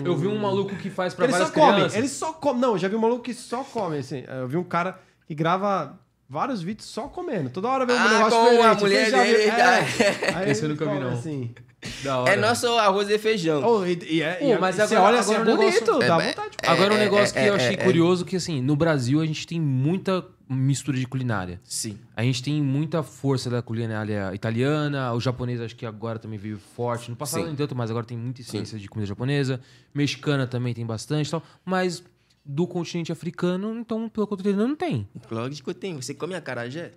um- 0.00 0.06
Eu 0.06 0.16
vi 0.16 0.26
um 0.26 0.38
maluco 0.38 0.74
que 0.76 0.88
faz 0.90 1.12
pra 1.14 1.24
Ele 1.26 1.32
só 1.34 1.38
várias 1.40 1.54
come, 1.54 1.72
crianças. 1.74 1.98
ele 1.98 2.08
só 2.08 2.32
come. 2.32 2.58
Não, 2.60 2.70
eu 2.72 2.78
já 2.78 2.88
vi 2.88 2.96
um 2.96 3.00
maluco 3.00 3.22
que 3.22 3.34
só 3.34 3.62
come, 3.62 3.98
assim. 3.98 4.24
Eu 4.26 4.48
vi 4.48 4.56
um 4.56 4.64
cara 4.64 4.98
que 5.26 5.34
grava 5.34 5.98
vários 6.28 6.62
vídeos 6.62 6.88
só 6.88 7.02
comendo. 7.02 7.50
Toda 7.50 7.68
hora 7.68 7.84
vem 7.84 7.94
um 7.94 7.98
Ah, 7.98 8.08
negócio 8.14 8.38
com 8.38 8.44
diferente. 8.50 8.66
a 8.66 8.74
mulher 8.80 9.10
dele, 9.12 9.42
é. 9.42 10.34
Aí 10.34 10.50
Esse 10.50 10.62
eu 10.64 10.70
nunca 10.70 10.84
vi, 10.86 10.90
come 10.90 11.04
não. 11.04 11.12
Assim. 11.12 11.54
Da 12.02 12.18
hora. 12.20 12.32
É 12.32 12.36
nosso 12.36 12.66
arroz 12.78 13.08
e 13.10 13.18
feijão. 13.18 13.62
Oh, 13.64 13.84
e, 13.86 13.98
e 14.10 14.22
é, 14.22 14.34
Pô, 14.34 14.44
e 14.46 14.50
é- 14.52 14.58
mas 14.58 14.76
você 14.76 14.82
agora- 14.82 15.02
olha 15.02 15.20
assim, 15.20 15.34
é 15.34 15.38
negócio- 15.44 15.56
bonito, 15.56 15.98
dá 15.98 16.04
É, 16.22 16.28
vontade. 16.28 16.56
é, 16.62 16.68
Agora 16.68 16.94
um 16.94 16.96
é, 16.96 17.00
negócio 17.00 17.38
é, 17.38 17.42
que 17.42 17.48
eu 17.48 17.52
é, 17.54 17.56
achei 17.56 17.74
é. 17.74 17.76
curioso, 17.76 18.24
que 18.24 18.36
assim, 18.36 18.60
no 18.60 18.76
Brasil 18.76 19.20
a 19.20 19.26
gente 19.26 19.46
tem 19.46 19.60
muita 19.60 20.24
mistura 20.48 20.96
de 20.96 21.06
culinária. 21.06 21.60
Sim. 21.64 21.98
A 22.14 22.22
gente 22.22 22.40
tem 22.42 22.62
muita 22.62 23.02
força 23.02 23.50
da 23.50 23.60
culinária 23.60 24.30
italiana, 24.32 25.12
o 25.12 25.20
japonês 25.20 25.60
acho 25.60 25.74
que 25.74 25.84
agora 25.84 26.18
também 26.20 26.38
veio 26.38 26.58
forte. 26.76 27.10
No 27.10 27.16
passado 27.16 27.40
Sim. 27.40 27.46
nem 27.48 27.56
tanto, 27.56 27.74
mas 27.74 27.90
agora 27.90 28.06
tem 28.06 28.16
muita 28.16 28.40
essência 28.42 28.78
de 28.78 28.88
comida 28.88 29.08
japonesa. 29.08 29.60
Mexicana 29.92 30.46
também 30.46 30.72
tem 30.72 30.86
bastante 30.86 31.26
e 31.26 31.30
tal. 31.30 31.42
Mas 31.64 32.02
do 32.44 32.64
continente 32.64 33.10
africano, 33.10 33.76
então, 33.76 34.08
pelo 34.08 34.24
que 34.24 34.32
eu 34.34 34.36
tô 34.36 34.42
entendendo, 34.42 34.68
não 34.68 34.76
tem. 34.76 35.08
Lógico 35.28 35.74
que 35.74 35.80
tem. 35.80 35.96
Você 35.96 36.14
come 36.14 36.36
acarajé? 36.36 36.92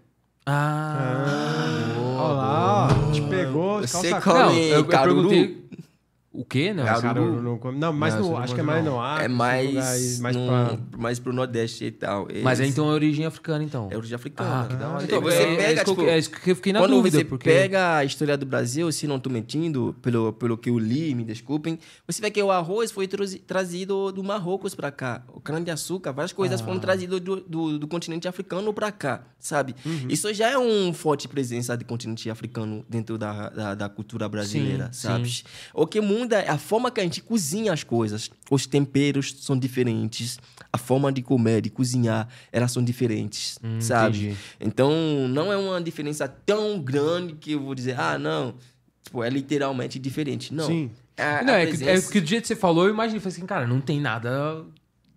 Ah, 0.46 1.94
boa, 1.96 2.22
Olha 2.22 2.34
lá, 2.34 2.88
ó, 2.88 3.12
te 3.12 3.22
pegou, 3.22 3.82
Você 3.82 4.10
come- 4.22 4.40
Não, 4.40 4.54
eu, 4.54 4.76
eu 4.78 4.86
perguntei... 4.86 5.69
O 6.40 6.46
quê, 6.46 6.74
né? 6.74 6.86
Caruru. 6.86 7.02
Caruru 7.02 7.42
não 7.44 7.58
come. 7.58 7.78
Não, 7.78 7.92
mas 7.92 8.14
Não, 8.16 8.22
no, 8.30 8.38
acho 8.38 8.54
que 8.56 8.62
é 8.62 8.64
não 8.64 8.72
mais 8.74 8.86
não. 8.86 8.94
no 8.94 9.00
ar. 9.02 9.26
é 9.26 9.28
mais, 9.28 10.20
mais 10.22 10.36
num- 10.36 10.48
pra... 10.48 10.78
mais 10.98 11.20
pro 11.20 11.34
Nordeste 11.34 11.84
e 11.84 11.92
tal. 11.92 12.28
Mas 12.44 12.60
é 12.60 12.64
Eles- 12.64 12.74
então 12.74 12.90
é 12.90 12.94
origem 12.94 13.26
africana, 13.26 13.62
então. 13.64 13.90
É 13.92 13.98
origem 13.98 14.16
africana. 14.16 14.62
Ah, 14.62 14.68
que 14.70 14.76
da 14.76 14.88
hora. 14.90 15.04
Então, 15.04 15.20
Então, 15.20 15.22
você 15.32 15.38
é, 15.44 15.54
é 15.54 15.58
pega, 15.58 15.74
isso 15.74 15.84
que 15.84 15.90
eu- 15.90 15.96
tipo, 15.96 16.08
é 16.08 16.18
isso 16.18 16.32
que 16.32 16.52
eu 16.52 16.56
fiquei 16.56 16.72
na 16.74 16.80
Quando 16.80 16.92
dúvida, 16.92 17.18
você 17.18 17.26
porque... 17.26 17.50
pega 17.50 17.98
a 17.98 18.06
história 18.06 18.38
do 18.38 18.46
Brasil, 18.46 18.90
se 18.92 19.06
não 19.06 19.18
estou 19.18 19.32
mentindo, 19.34 19.94
pelo, 20.02 20.32
pelo 20.32 20.58
que 20.58 20.70
eu 20.70 20.80
li, 20.80 21.14
me 21.14 21.26
desculpem, 21.26 21.78
você 22.08 22.22
vê 22.22 22.32
que 22.32 22.42
o 22.42 22.52
arroz 22.52 22.90
foi 22.90 23.06
trazi- 23.06 23.40
trazido 23.40 24.12
do 24.14 24.24
Marrocos 24.24 24.74
para 24.74 24.92
cá. 24.92 25.22
O 25.34 25.42
cana-de-açúcar, 25.42 26.14
várias 26.14 26.32
coisas 26.32 26.62
Ah. 26.62 26.64
foram 26.64 26.80
trazidas 26.80 27.20
do, 27.20 27.42
do, 27.42 27.78
do 27.80 27.88
continente 27.88 28.28
africano 28.30 28.74
para 28.74 28.92
cá, 28.94 29.24
sabe? 29.38 29.76
Uhum. 29.86 30.06
Isso 30.08 30.34
já 30.34 30.48
é 30.52 30.58
uma 30.58 30.94
forte 30.94 31.28
presença 31.28 31.76
do 31.76 31.84
continente 31.84 32.30
africano 32.30 32.86
dentro 32.88 33.18
da, 33.18 33.50
da, 33.50 33.76
da 33.76 33.90
cultura 33.90 34.30
brasileira, 34.30 34.86
Sim, 34.94 35.02
sabe? 35.08 35.44
O 35.74 35.86
que 35.86 36.00
muda 36.00 36.29
é 36.38 36.50
a 36.50 36.58
forma 36.58 36.90
que 36.92 37.00
a 37.00 37.04
gente 37.04 37.22
cozinha 37.22 37.72
as 37.74 37.84
coisas. 37.84 38.30
Os 38.50 38.66
temperos 38.66 39.36
são 39.40 39.58
diferentes. 39.58 40.38
A 40.72 40.78
forma 40.78 41.12
de 41.12 41.22
comer, 41.22 41.62
de 41.62 41.70
cozinhar, 41.70 42.28
elas 42.52 42.72
são 42.72 42.84
diferentes, 42.84 43.58
Hum, 43.64 43.82
sabe? 43.82 44.18
entendi. 44.20 44.38
Então, 44.60 44.92
não 45.28 45.52
é 45.52 45.58
uma 45.58 45.82
diferença 45.82 46.28
tão 46.28 46.80
grande 46.80 47.34
que 47.34 47.54
eu 47.54 47.60
vou 47.62 47.74
dizer, 47.74 48.00
ah, 48.00 48.20
não, 48.20 48.54
tipo, 49.04 49.24
é 49.24 49.30
literalmente 49.30 49.98
diferente. 49.98 50.54
Não. 50.54 50.68
Sim. 50.68 50.92
A, 51.18 51.44
Não, 51.44 51.54
a 51.54 51.58
é, 51.58 51.66
que, 51.66 51.72
é 51.74 51.78
presença- 51.78 52.12
que 52.12 52.22
do 52.22 52.28
jeito 52.28 52.44
que 52.44 52.48
você 52.50 52.56
falou, 52.56 52.86
eu 52.86 52.94
imaginei, 52.94 53.20
falei 53.20 53.36
assim, 53.36 53.46
cara, 53.48 53.66
não 53.68 53.82
tem 53.82 54.00
nada 54.00 54.64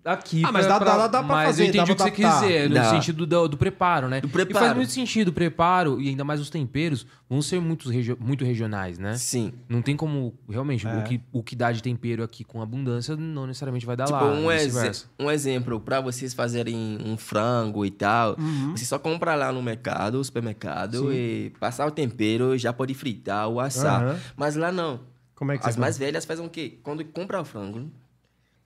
aqui 0.05 0.43
Ah, 0.45 0.51
mas 0.53 0.67
dá- 0.67 0.79
dá- 0.79 1.07
dá 1.07 1.19
pra 1.23 1.23
mas 1.23 1.47
fazer, 1.47 1.63
eu 1.63 1.69
entendi 1.69 1.79
dá 1.79 1.85
o 1.85 1.87
que 1.87 1.95
pra 1.95 2.05
você 2.05 2.11
quis 2.11 2.49
dizer, 2.49 2.69
no 2.69 2.75
Dá. 2.75 2.91
sentido 2.91 3.27
do, 3.27 3.49
do 3.49 3.57
preparo, 3.57 4.09
né? 4.09 4.21
Do 4.21 4.27
E 4.27 4.31
faz 4.31 4.45
preparo. 4.47 4.77
muito 4.77 4.91
sentido 4.93 5.29
o 5.29 5.33
preparo, 5.33 6.01
e 6.01 6.09
ainda 6.09 6.25
mais 6.25 6.41
os 6.41 6.51
temperos, 6.51 7.07
vão 7.31 7.41
ser 7.41 7.61
muitos 7.61 7.91
regio- 7.91 8.19
muito 8.21 8.45
regionais, 8.45 8.99
né? 8.99 9.15
Sim. 9.17 9.53
Não 9.69 9.81
tem 9.81 9.97
como, 9.97 10.35
realmente, 10.49 10.87
É. 10.87 10.99
o, 10.99 11.03
que, 11.05 11.21
o 11.33 11.43
que 11.43 11.55
dá 11.55 11.71
de 11.73 11.83
tempero 11.83 12.23
aqui 12.23 12.43
com 12.45 12.61
abundância 12.61 13.15
não 13.17 13.47
necessariamente 13.47 13.87
vai 13.87 13.97
dar 13.97 14.05
Tipo, 14.07 14.17
lá, 14.19 14.25
um, 14.33 14.51
e 14.51 14.59
vice-versa. 14.59 15.07
um 15.19 15.31
exemplo, 15.31 15.79
para 15.81 16.01
vocês 16.01 16.35
fazerem 16.35 16.99
um 17.05 17.17
frango 17.17 17.85
e 17.87 17.91
tal, 17.91 18.37
Uhum. 18.39 18.77
você 18.77 18.85
só 18.85 18.99
compra 18.99 19.35
lá 19.35 19.53
no 19.53 19.63
mercado, 19.63 20.23
supermercado, 20.25 21.13
e 21.13 21.53
passar 21.61 21.87
o 21.87 21.91
tempero, 21.91 22.59
já 22.59 22.73
pode 22.73 22.93
fritar 22.95 23.49
ou 23.49 23.61
assar. 23.61 24.03
Aham. 24.03 24.19
Mas 24.37 24.57
lá 24.57 24.73
não. 24.73 25.01
Como 25.35 25.51
é 25.53 25.59
que 25.59 25.69
As 25.69 25.77
mais 25.77 25.99
velhas 25.99 26.25
fazem 26.25 26.45
o 26.47 26.49
quê? 26.49 26.79
Quando 26.85 27.05
compra 27.05 27.41
o 27.41 27.45
frango, 27.45 27.91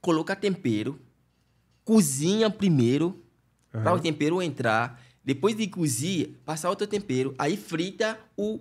coloca 0.01 0.37
tempero, 0.37 0.99
cozinha 1.87 2.51
primeiro, 2.51 3.19
para 3.73 3.95
o 3.95 3.99
tempero 4.01 4.43
entrar. 4.43 5.01
Depois 5.25 5.57
de 5.57 5.67
cozir, 5.67 6.39
passar 6.45 6.69
outro 6.69 6.87
tempero, 6.87 7.35
aí 7.39 7.57
frita 7.57 8.19
o 8.37 8.61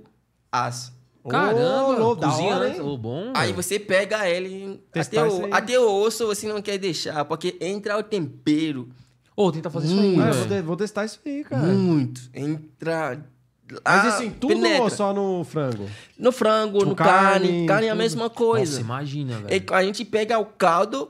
as. 0.52 0.94
Caramba, 1.28 2.16
da 2.16 2.28
cozinha 2.30 2.56
hora, 2.56 2.84
ô, 2.84 2.98
bom. 2.98 3.32
Aí 3.36 3.52
você 3.52 3.80
pega 3.80 4.30
ele, 4.30 4.80
Testar 4.92 5.22
até 5.24 5.28
isso 5.28 5.42
o, 5.42 5.46
aí. 5.46 5.52
até 5.54 5.80
o 5.80 5.92
osso 6.04 6.28
você 6.28 6.48
não 6.48 6.62
quer 6.62 6.78
deixar, 6.78 7.26
porque 7.26 7.58
entra 7.60 7.98
o 7.98 8.04
tempero 8.04 8.88
Ô, 9.36 9.52
tenta 9.52 9.70
fazer 9.70 9.88
isso 9.88 10.00
aí, 10.00 10.20
Ah, 10.20 10.32
vou, 10.32 10.48
te- 10.48 10.62
vou 10.62 10.78
testar 10.78 11.04
isso 11.04 11.20
aí, 11.26 11.44
cara. 11.44 11.68
muito. 11.74 12.22
Entra. 12.34 13.26
Mas 13.70 13.82
Ah, 13.84 14.08
assim, 14.10 14.30
tudo 14.30 14.54
penetra. 14.54 14.84
ou 14.84 14.90
só 14.90 15.14
no 15.14 15.44
frango? 15.44 15.90
No 16.18 16.32
frango, 16.32 16.78
Tipo, 16.78 16.90
no 16.92 16.96
carne. 16.96 17.48
carne, 17.48 17.66
Carne 17.68 17.88
é 17.88 17.90
a 17.90 17.96
mesma 17.96 18.24
Nossa, 18.26 18.36
coisa. 18.36 18.80
imagina, 18.80 19.40
E 19.40 19.60
velho. 19.60 19.74
a 19.74 19.84
gente 19.84 20.06
pega 20.06 20.38
o 20.40 20.46
caldo, 20.46 21.10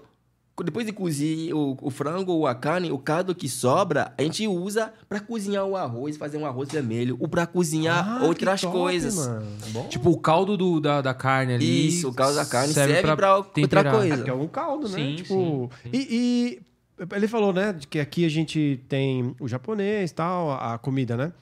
depois 0.63 0.85
de 0.85 0.93
cozir 0.93 1.53
o, 1.53 1.75
o 1.81 1.89
frango 1.89 2.31
ou 2.31 2.47
a 2.47 2.55
carne, 2.55 2.89
o 2.91 2.97
caldo 2.97 3.35
que 3.35 3.49
sobra, 3.49 4.13
a 4.17 4.21
gente 4.23 4.47
usa 4.47 4.93
pra 5.09 5.19
cozinhar 5.19 5.65
o 5.65 5.75
arroz, 5.75 6.15
fazer 6.15 6.37
um 6.37 6.45
arroz 6.45 6.69
vermelho, 6.71 7.17
ou 7.19 7.27
pra 7.27 7.45
cozinhar 7.45 8.21
Ah, 8.21 8.25
outras 8.25 8.61
top, 8.61 8.73
coisas. 8.73 9.15
mano. 9.17 9.87
Tipo, 9.89 10.11
o 10.11 10.17
caldo 10.17 10.55
do, 10.55 10.79
da, 10.79 11.01
da 11.01 11.13
carne 11.13 11.53
ali. 11.55 11.87
Isso, 11.87 12.07
o 12.09 12.13
caldo 12.13 12.35
da 12.35 12.45
carne 12.45 12.73
serve, 12.73 13.01
pra 13.01 13.15
pra, 13.17 13.37
outra 13.37 13.91
coisa. 13.91 14.23
que 14.23 14.29
é 14.29 14.33
um 14.33 14.47
caldo, 14.47 14.87
né? 14.87 14.95
Sim, 14.97 15.15
tipo, 15.17 15.69
sim, 15.83 15.89
sim. 15.91 15.97
E, 15.97 16.59
e 16.99 17.05
ele 17.13 17.27
falou, 17.27 17.51
né, 17.51 17.73
de 17.73 17.85
que 17.87 17.99
aqui 17.99 18.23
a 18.25 18.29
gente 18.29 18.81
tem 18.87 19.35
o 19.39 19.47
japonês, 19.49 20.11
tal, 20.13 20.51
a 20.51 20.75
a 20.75 20.77
comida, 20.77 21.17
né? 21.17 21.33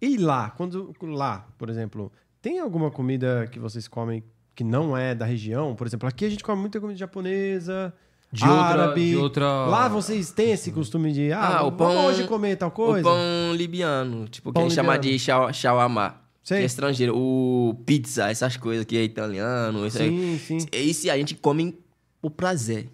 E 0.00 0.16
lá, 0.16 0.50
quando 0.50 0.94
lá, 1.02 1.46
por 1.58 1.68
exemplo, 1.68 2.12
tem 2.40 2.58
alguma 2.60 2.90
comida 2.90 3.48
que 3.50 3.58
vocês 3.58 3.86
comem 3.88 4.22
que 4.54 4.62
não 4.64 4.96
é 4.96 5.14
da 5.14 5.24
região? 5.24 5.74
Por 5.74 5.86
exemplo, 5.86 6.08
aqui 6.08 6.24
a 6.24 6.28
gente 6.30 6.42
come 6.44 6.60
muita 6.60 6.80
comida 6.80 6.98
japonesa, 6.98 7.92
De 8.32 8.44
outra- 8.44 8.64
árabe. 8.64 9.10
de 9.10 9.16
outra- 9.16 9.66
Lá 9.66 9.88
vocês 9.88 10.30
têm 10.30 10.52
esse 10.52 10.72
costume 10.72 11.12
de, 11.12 11.30
ah, 11.32 11.58
Ah, 11.58 11.62
o 11.66 11.72
pão- 11.72 12.06
hoje 12.06 12.24
comer 12.24 12.56
tal 12.56 12.70
coisa? 12.70 13.00
O 13.00 13.12
pão 13.12 13.54
libiano, 13.54 14.26
tipo, 14.28 14.48
que 14.50 14.54
Pão 14.54 14.62
a 14.62 14.68
gente 14.68 14.74
chama 14.74 14.98
de 14.98 15.18
shaw- 15.18 15.52
shawarma. 15.52 16.16
Sei. 16.42 16.56
Que 16.58 16.62
é 16.62 16.66
estrangeiro. 16.66 17.14
O 17.16 17.74
pizza, 17.86 18.30
essas 18.30 18.56
coisas 18.56 18.84
que 18.84 18.96
é 18.96 19.04
italiano. 19.04 19.86
Isso 19.86 20.00
aí. 20.02 20.08
Sim, 20.08 20.38
sim. 20.60 20.66
Esse 20.72 21.08
a 21.10 21.16
gente 21.16 21.34
come 21.34 21.78
por 22.20 22.30
prazer. 22.30 22.88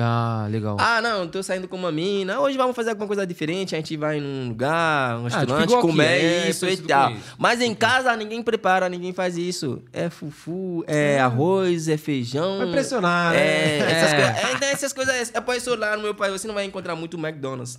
Ah, 0.00 0.46
legal. 0.50 0.76
Ah, 0.78 1.00
não, 1.02 1.26
tô 1.26 1.42
saindo 1.42 1.66
com 1.66 1.76
uma 1.76 1.90
mina. 1.90 2.38
Hoje 2.40 2.56
vamos 2.56 2.76
fazer 2.76 2.90
alguma 2.90 3.06
coisa 3.06 3.26
diferente. 3.26 3.74
A 3.74 3.78
gente 3.78 3.96
vai 3.96 4.20
num 4.20 4.48
lugar, 4.48 5.18
um 5.18 5.24
restaurante, 5.24 5.48
tipo 5.50 5.62
igual 5.64 5.78
aqui, 5.80 5.88
comer 5.88 6.04
é 6.06 6.50
isso 6.50 6.66
e 6.66 6.76
tal. 6.76 7.10
isso. 7.12 7.34
Mas 7.36 7.60
em 7.60 7.74
casa 7.74 8.14
ninguém 8.16 8.42
prepara, 8.42 8.88
ninguém 8.88 9.12
faz 9.12 9.36
isso. 9.36 9.82
É 9.92 10.08
fufu, 10.08 10.84
é 10.86 11.18
arroz, 11.18 11.88
é 11.88 11.96
feijão. 11.96 12.58
Vai 12.58 12.68
impressionar, 12.68 13.32
né? 13.32 13.38
É, 13.38 13.78
essas 13.90 14.12
É. 14.12 14.16
coisas. 14.16 14.36
É, 14.44 14.52
então 14.54 14.68
essas 14.68 14.92
coisas. 14.92 15.30
É 15.34 15.40
por 15.40 15.56
isso 15.56 15.74
lá 15.74 15.96
no 15.96 16.02
meu 16.02 16.14
país 16.14 16.32
você 16.40 16.46
não 16.46 16.54
vai 16.54 16.64
encontrar 16.64 16.94
muito 16.94 17.18
McDonald's. 17.18 17.78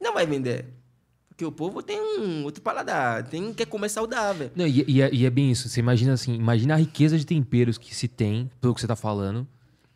Não 0.00 0.12
vai 0.14 0.26
vender. 0.26 0.66
Porque 1.28 1.44
o 1.44 1.50
povo 1.50 1.82
tem 1.82 2.00
um 2.00 2.44
outro 2.44 2.62
paladar, 2.62 3.24
tem 3.24 3.52
quer 3.52 3.66
comer 3.66 3.88
saudável. 3.88 4.52
Não, 4.54 4.64
e, 4.66 4.84
e 4.86 5.02
é, 5.02 5.10
e 5.12 5.26
é 5.26 5.30
bem 5.30 5.50
isso. 5.50 5.68
Você 5.68 5.80
imagina 5.80 6.12
assim, 6.12 6.32
imagina 6.34 6.74
a 6.74 6.76
riqueza 6.76 7.18
de 7.18 7.26
temperos 7.26 7.76
que 7.76 7.92
se 7.92 8.06
tem, 8.06 8.48
pelo 8.60 8.72
que 8.72 8.80
você 8.80 8.86
tá 8.86 8.94
falando. 8.94 9.44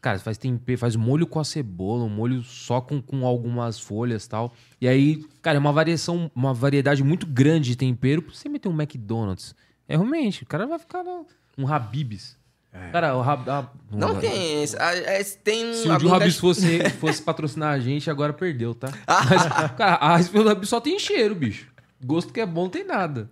Cara, 0.01 0.17
você 0.19 0.25
faz 0.25 0.39
tempero, 0.39 0.79
faz 0.79 0.95
molho 0.95 1.27
com 1.27 1.41
a 1.41 1.45
cebola, 1.45 2.05
um 2.05 2.09
molho 2.09 2.43
só 2.45 2.81
com, 2.81 3.03
com 3.03 3.27
algumas 3.27 3.81
folhas 3.81 4.25
e 4.25 4.29
tal. 4.29 4.53
E 4.81 4.87
aí, 4.87 5.25
cara, 5.43 5.57
é 5.57 5.59
uma 5.59 5.73
variação, 5.73 6.31
uma 6.35 6.55
variedade 6.55 7.03
muito 7.03 7.27
grande 7.27 7.71
de 7.71 7.77
tempero 7.77 8.23
pra 8.23 8.33
você 8.35 8.49
meter 8.49 8.69
um 8.69 8.81
McDonald's. 8.81 9.55
É 9.89 9.97
realmente, 9.97 10.45
o 10.45 10.47
cara 10.47 10.67
vai 10.67 10.79
ficar 10.79 11.03
no- 11.03 11.27
um 11.57 11.67
Habib's. 11.67 12.39
Cara, 12.93 13.17
o 13.17 13.21
Hab, 13.23 13.49
ah, 13.51 13.69
Não 13.91 14.15
tem. 14.21 14.63
esse- 14.63 14.77
ah, 14.79 14.95
é, 14.95 15.25
tem 15.25 15.75
Se 15.75 15.89
o 15.89 15.93
Habib's 16.15 16.39
fosse, 16.39 16.79
fosse 17.01 17.21
patrocinar 17.21 17.73
a 17.75 17.81
gente, 17.81 18.09
agora 18.09 18.33
perdeu, 18.33 18.75
tá? 18.75 18.89
Mas, 19.07 19.43
cara, 19.77 19.99
a 20.01 20.19
do 20.23 20.49
Habib's 20.49 20.69
só 20.69 20.81
tem 20.81 20.97
cheiro, 20.99 21.35
bicho. 21.35 21.67
Gosto 22.05 22.33
que 22.33 22.41
é 22.41 22.47
bom, 22.47 22.63
não 22.65 22.71
tem 22.71 22.85
nada. 22.85 23.29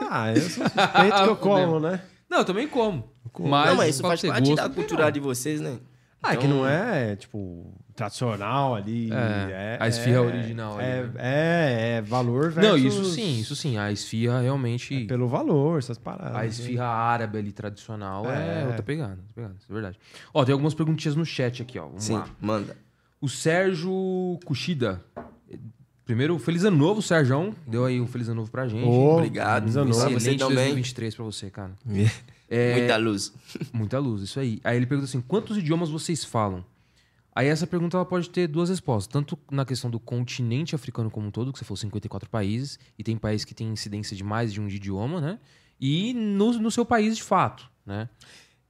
Ah, 0.00 0.30
eu 0.32 0.40
sou 0.42 0.62
suspeito 0.64 1.16
que 1.24 1.28
eu 1.28 1.36
como, 1.36 1.80
né? 1.80 2.00
Não, 2.30 2.38
eu 2.38 2.44
também 2.44 2.68
como. 2.68 3.08
como. 3.32 3.48
Mas, 3.48 3.70
não, 3.70 3.76
mas 3.76 3.94
isso 3.94 4.02
pode 4.02 4.20
faz 4.20 4.32
parte 4.32 4.48
gosto, 4.50 4.62
da 4.62 4.68
cultura 4.72 5.10
de 5.10 5.18
vocês, 5.18 5.60
né? 5.60 5.78
Ah, 6.26 6.32
é 6.32 6.36
que 6.36 6.46
Então- 6.46 6.58
não 6.58 6.66
é, 6.68 7.16
tipo, 7.16 7.72
tradicional 7.94 8.74
ali. 8.74 9.10
É, 9.12 9.16
É, 9.16 9.76
a 9.78 9.86
esfirra 9.88 10.22
original 10.22 10.80
É, 10.80 10.98
ali, 11.00 11.08
né? 11.08 11.14
é, 11.18 11.96
é 11.98 12.02
valor 12.02 12.50
versus... 12.50 12.70
Não, 12.70 12.76
isso 12.78 13.04
sim, 13.04 13.38
isso 13.40 13.54
sim. 13.54 13.76
A 13.76 13.92
esfirra 13.92 14.40
realmente. 14.40 15.04
Pelo 15.04 15.28
valor, 15.28 15.78
essas 15.78 15.98
paradas. 15.98 16.34
A 16.34 16.40
né? 16.40 16.46
esfirra 16.46 16.86
árabe 16.86 17.38
ali 17.38 17.52
tradicional 17.52 18.24
é, 18.30 18.62
É. 18.62 18.66
outra 18.66 18.82
pegada, 18.82 19.10
outra 19.12 19.32
pegada, 19.34 19.54
isso 19.58 19.66
é 19.70 19.72
verdade. 19.74 19.98
Ó, 20.32 20.44
tem 20.44 20.52
algumas 20.54 20.72
perguntinhas 20.74 21.14
no 21.14 21.26
chat 21.26 21.60
aqui, 21.62 21.78
ó. 21.78 21.86
Vamos 21.86 22.04
Sim, 22.04 22.14
lá. 22.14 22.26
manda. 22.40 22.76
O 23.20 23.28
Sérgio 23.28 24.38
Kushida. 24.44 25.02
Primeiro, 26.04 26.38
feliz 26.38 26.64
ano 26.64 26.76
novo, 26.76 27.00
Sérgio. 27.00 27.54
Deu 27.66 27.84
aí 27.86 27.98
um 28.00 28.06
feliz 28.06 28.28
ano 28.28 28.36
novo 28.40 28.50
pra 28.50 28.68
gente. 28.68 28.86
Ô, 28.86 29.14
Obrigado. 29.16 29.62
feliz 29.62 29.76
ano 29.76 29.86
novo. 29.90 30.00
você 30.00 30.14
Excelente 30.16 30.38
também. 30.40 30.56
2023 30.56 31.14
pra 31.14 31.24
você, 31.24 31.50
cara. 31.50 31.72
É. 32.54 32.78
Muita 32.78 32.96
luz. 32.96 33.32
Muita 33.72 33.98
luz, 33.98 34.22
isso 34.22 34.38
aí. 34.38 34.60
Aí 34.62 34.76
ele 34.76 34.86
pergunta 34.86 35.08
assim: 35.08 35.20
quantos 35.20 35.56
idiomas 35.56 35.90
vocês 35.90 36.24
falam? 36.24 36.64
Aí 37.34 37.48
essa 37.48 37.66
pergunta 37.66 37.96
ela 37.96 38.04
pode 38.04 38.30
ter 38.30 38.46
duas 38.46 38.68
respostas. 38.68 39.12
Tanto 39.12 39.36
na 39.50 39.64
questão 39.64 39.90
do 39.90 39.98
continente 39.98 40.74
africano 40.74 41.10
como 41.10 41.26
um 41.26 41.30
todo, 41.32 41.52
que 41.52 41.58
você 41.58 41.64
falou 41.64 41.76
54 41.76 42.30
países, 42.30 42.78
e 42.96 43.02
tem 43.02 43.16
países 43.16 43.44
que 43.44 43.54
têm 43.54 43.68
incidência 43.68 44.16
de 44.16 44.22
mais 44.22 44.52
de 44.52 44.60
um 44.60 44.68
idioma, 44.68 45.20
né? 45.20 45.38
E 45.80 46.14
no, 46.14 46.52
no 46.52 46.70
seu 46.70 46.84
país 46.84 47.16
de 47.16 47.22
fato, 47.24 47.68
né? 47.84 48.08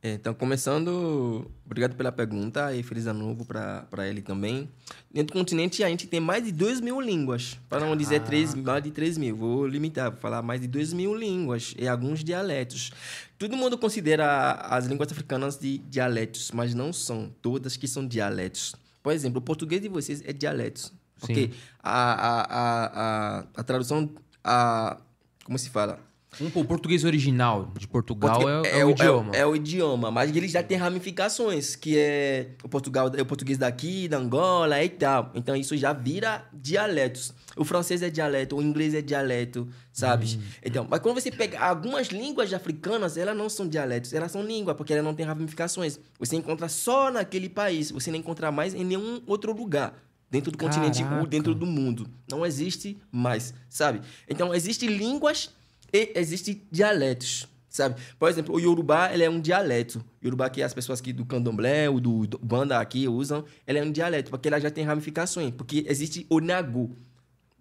Então, 0.06 0.34
começando, 0.34 1.50
obrigado 1.64 1.96
pela 1.96 2.12
pergunta 2.12 2.76
e 2.76 2.82
feliz 2.82 3.06
ano 3.06 3.20
novo 3.20 3.42
para 3.46 4.06
ele 4.06 4.20
também. 4.20 4.68
Dentro 5.10 5.32
do 5.34 5.38
continente, 5.38 5.82
a 5.82 5.88
gente 5.88 6.06
tem 6.06 6.20
mais 6.20 6.44
de 6.44 6.52
2 6.52 6.82
mil 6.82 7.00
línguas, 7.00 7.58
para 7.70 7.86
não 7.86 7.96
dizer 7.96 8.20
mais 8.20 8.82
de 8.82 8.90
3 8.90 9.16
mil. 9.16 9.34
Vou 9.34 9.66
limitar, 9.66 10.10
vou 10.10 10.20
falar 10.20 10.42
mais 10.42 10.60
de 10.60 10.66
2 10.68 10.92
mil 10.92 11.14
línguas 11.14 11.74
e 11.78 11.88
alguns 11.88 12.22
dialetos. 12.22 12.92
Todo 13.38 13.56
mundo 13.56 13.78
considera 13.78 14.52
as 14.68 14.84
línguas 14.84 15.10
africanas 15.10 15.56
de 15.56 15.78
dialetos, 15.78 16.50
mas 16.50 16.74
não 16.74 16.92
são 16.92 17.32
todas 17.40 17.74
que 17.74 17.88
são 17.88 18.06
dialetos. 18.06 18.74
Por 19.02 19.10
exemplo, 19.10 19.38
o 19.38 19.42
português 19.42 19.80
de 19.80 19.88
vocês 19.88 20.22
é 20.26 20.34
dialetos. 20.34 20.92
Porque 21.18 21.50
a, 21.82 22.12
a, 22.12 22.40
a, 22.42 23.38
a, 23.38 23.46
a 23.56 23.62
tradução, 23.62 24.10
a, 24.44 24.98
como 25.46 25.58
se 25.58 25.70
fala? 25.70 25.98
Um, 26.40 26.60
o 26.60 26.64
português 26.64 27.04
original 27.04 27.72
de 27.78 27.86
Portugal 27.86 28.40
Porque 28.40 28.68
é, 28.68 28.80
é 28.80 28.84
o 28.84 28.90
idioma. 28.90 29.36
É, 29.36 29.46
o 29.46 29.56
idioma, 29.56 30.10
mas 30.10 30.34
ele 30.34 30.48
já 30.48 30.62
tem 30.62 30.76
ramificações, 30.76 31.76
que 31.76 31.98
é 31.98 32.50
o, 32.62 32.68
Portugal, 32.68 33.10
é 33.16 33.22
o 33.22 33.26
português 33.26 33.58
daqui, 33.58 34.08
da 34.08 34.18
Angola 34.18 34.82
e 34.82 34.88
tal. 34.88 35.30
Então 35.34 35.54
isso 35.54 35.76
já 35.76 35.92
vira 35.92 36.46
dialetos. 36.52 37.32
O 37.56 37.64
francês 37.64 38.02
é 38.02 38.10
dialeto, 38.10 38.56
o 38.56 38.62
inglês 38.62 38.94
é 38.94 39.02
dialeto, 39.02 39.68
sabe? 39.92 40.40
Então, 40.64 40.86
mas 40.88 41.00
quando 41.00 41.20
você 41.20 41.30
pega 41.30 41.58
algumas 41.60 42.08
línguas 42.08 42.52
africanas, 42.52 43.16
elas 43.16 43.36
não 43.36 43.48
são 43.48 43.68
dialetos, 43.68 44.12
elas 44.12 44.32
são 44.32 44.42
língua, 44.42 44.74
porque 44.74 44.92
elas 44.92 45.04
não 45.04 45.14
têm 45.14 45.24
ramificações. 45.24 45.98
Você 46.18 46.36
encontra 46.36 46.68
só 46.68 47.10
naquele 47.10 47.48
país, 47.48 47.90
você 47.90 48.10
não 48.10 48.18
encontra 48.18 48.50
mais 48.50 48.74
em 48.74 48.84
nenhum 48.84 49.22
outro 49.26 49.52
lugar. 49.52 49.94
Dentro 50.30 50.50
do 50.50 50.58
continente 50.58 51.00
Caraca. 51.00 51.20
ou 51.20 51.28
dentro 51.28 51.54
do 51.54 51.64
mundo. 51.64 52.08
Não 52.28 52.44
existe 52.44 52.98
mais, 53.12 53.54
sabe? 53.68 54.00
Então, 54.28 54.52
existem 54.52 54.88
línguas 54.88 55.54
e 55.94 56.10
existem 56.16 56.60
dialetos, 56.72 57.46
sabe? 57.68 57.94
Por 58.18 58.28
exemplo, 58.28 58.52
o 58.56 58.58
Yorubá, 58.58 59.12
ele 59.12 59.22
é 59.22 59.30
um 59.30 59.40
dialeto. 59.40 60.04
Yorubá 60.22 60.50
que 60.50 60.60
as 60.60 60.74
pessoas 60.74 60.98
aqui 60.98 61.12
do 61.12 61.24
candomblé, 61.24 61.88
ou 61.88 62.00
do, 62.00 62.26
do 62.26 62.36
banda 62.36 62.80
aqui 62.80 63.06
usam, 63.06 63.44
ele 63.64 63.78
é 63.78 63.84
um 63.84 63.92
dialeto, 63.92 64.28
porque 64.28 64.48
ela 64.48 64.58
já 64.58 64.72
tem 64.72 64.84
ramificações. 64.84 65.54
Porque 65.54 65.84
existe 65.88 66.26
o 66.28 66.40
Nagô, 66.40 66.90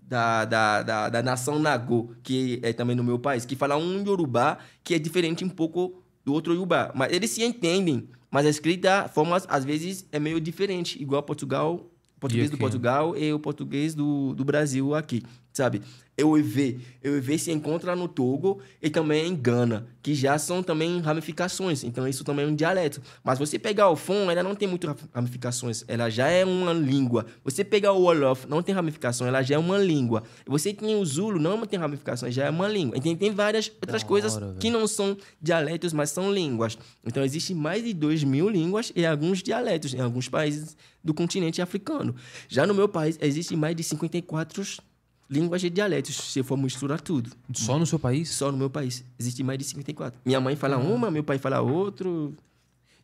da, 0.02 0.46
da, 0.46 0.82
da, 0.82 1.10
da 1.10 1.22
nação 1.22 1.60
Nagô, 1.60 2.10
que 2.24 2.60
é 2.64 2.74
também 2.74 2.96
no 2.96 3.04
meu 3.04 3.20
país, 3.20 3.46
que 3.46 3.56
fala 3.56 3.78
um 3.78 4.04
Yorubá 4.04 4.58
que 4.84 4.96
é 4.96 5.00
diferente 5.00 5.46
um 5.46 5.50
pouco 5.50 6.02
do 6.26 6.34
outro 6.34 6.54
Yorubá. 6.54 6.92
Mas 6.96 7.14
eles 7.14 7.30
se 7.30 7.44
entendem, 7.44 8.10
mas 8.32 8.48
a 8.48 8.50
escrita, 8.50 9.02
a 9.02 9.08
forma, 9.08 9.38
às 9.48 9.64
vezes, 9.64 10.08
é 10.12 10.18
meio 10.18 10.42
diferente, 10.42 11.00
igual 11.00 11.22
Portugal, 11.22 11.88
português 12.20 12.50
do? 12.50 12.58
Portugal 12.58 13.16
e 13.16 13.32
o 13.32 13.40
português 13.40 13.94
do, 13.94 14.34
do 14.34 14.44
Brasil 14.44 14.96
aqui, 14.96 15.22
sabe? 15.54 15.82
O 16.22 16.38
EV, 16.38 16.80
o 17.04 17.08
EV 17.08 17.40
se 17.40 17.52
encontra 17.52 17.96
no 17.96 18.08
Togo 18.08 18.60
e 18.80 18.88
também 18.88 19.28
em 19.28 19.36
Gana, 19.36 19.88
que 20.00 20.14
já 20.14 20.38
são 20.38 20.62
também 20.62 21.00
ramificações, 21.00 21.84
então 21.84 22.08
isso 22.08 22.24
também 22.24 22.46
é 22.46 22.48
um 22.48 22.56
dialeto. 22.56 23.02
Mas 23.24 23.40
você 23.40 23.58
pegar 23.58 23.90
o 23.90 23.96
Fon, 23.96 24.30
ela 24.30 24.44
não 24.44 24.54
tem 24.54 24.68
muitas 24.68 24.96
ramificações, 25.12 25.84
ela 25.88 26.12
já 26.12 26.28
é 26.28 26.46
uma 26.46 26.72
língua. 26.72 27.26
Você 27.44 27.64
pegar 27.64 27.94
o 27.94 28.02
Wolof, 28.02 28.48
não 28.48 28.62
tem 28.62 28.76
ramificação, 28.76 29.26
ela 29.26 29.42
já 29.42 29.56
é 29.56 29.58
uma 29.58 29.80
língua. 29.80 30.22
Você 30.46 30.72
tem 30.72 30.96
o 30.96 31.04
Zulu, 31.04 31.40
não 31.40 31.66
tem 31.66 31.80
ramificação, 31.80 32.30
já 32.30 32.46
é 32.46 32.50
uma 32.52 32.68
língua. 32.68 32.96
Então 32.96 33.16
tem 33.16 33.32
várias 33.32 33.72
outras 33.82 34.04
Da 34.04 34.08
coisas 34.08 34.36
hora, 34.36 34.56
que 34.60 34.70
não 34.70 34.86
são 34.86 35.18
dialetos, 35.42 35.94
mas 35.94 36.12
são 36.12 36.32
línguas. 36.32 36.78
Então 37.04 37.24
existem 37.24 37.56
mais 37.56 37.84
de 37.84 37.92
2 37.92 38.24
mil 38.24 38.50
línguas 38.50 38.92
e 38.96 39.04
alguns 39.04 39.42
dialetos 39.42 39.96
em 39.96 40.00
alguns 40.00 40.30
países 40.30 40.78
do 41.04 41.12
continente 41.12 41.60
africano. 41.60 42.16
Já 42.48 42.68
no 42.68 42.74
meu 42.76 42.88
país, 42.88 43.18
existem 43.20 43.58
mais 43.58 43.76
de 43.76 43.84
54 43.84 44.93
línguas 45.30 45.64
e 45.64 45.70
dialetos, 45.70 46.16
se 46.16 46.44
for 46.44 46.58
misturar 46.58 47.02
tudo. 47.02 47.32
Só 47.54 47.78
no 47.80 47.86
seu 47.86 47.98
país? 48.00 48.30
Só 48.30 48.52
no 48.52 48.58
meu 48.58 48.70
país. 48.70 49.04
Existem 49.20 49.46
mais 49.46 49.58
de 49.60 49.66
54. 49.66 50.20
Minha 50.26 50.40
mãe 50.40 50.56
fala 50.56 50.78
uma, 50.78 51.10
meu 51.10 51.24
pai 51.24 51.38
fala 51.38 51.62
outro. 51.62 52.34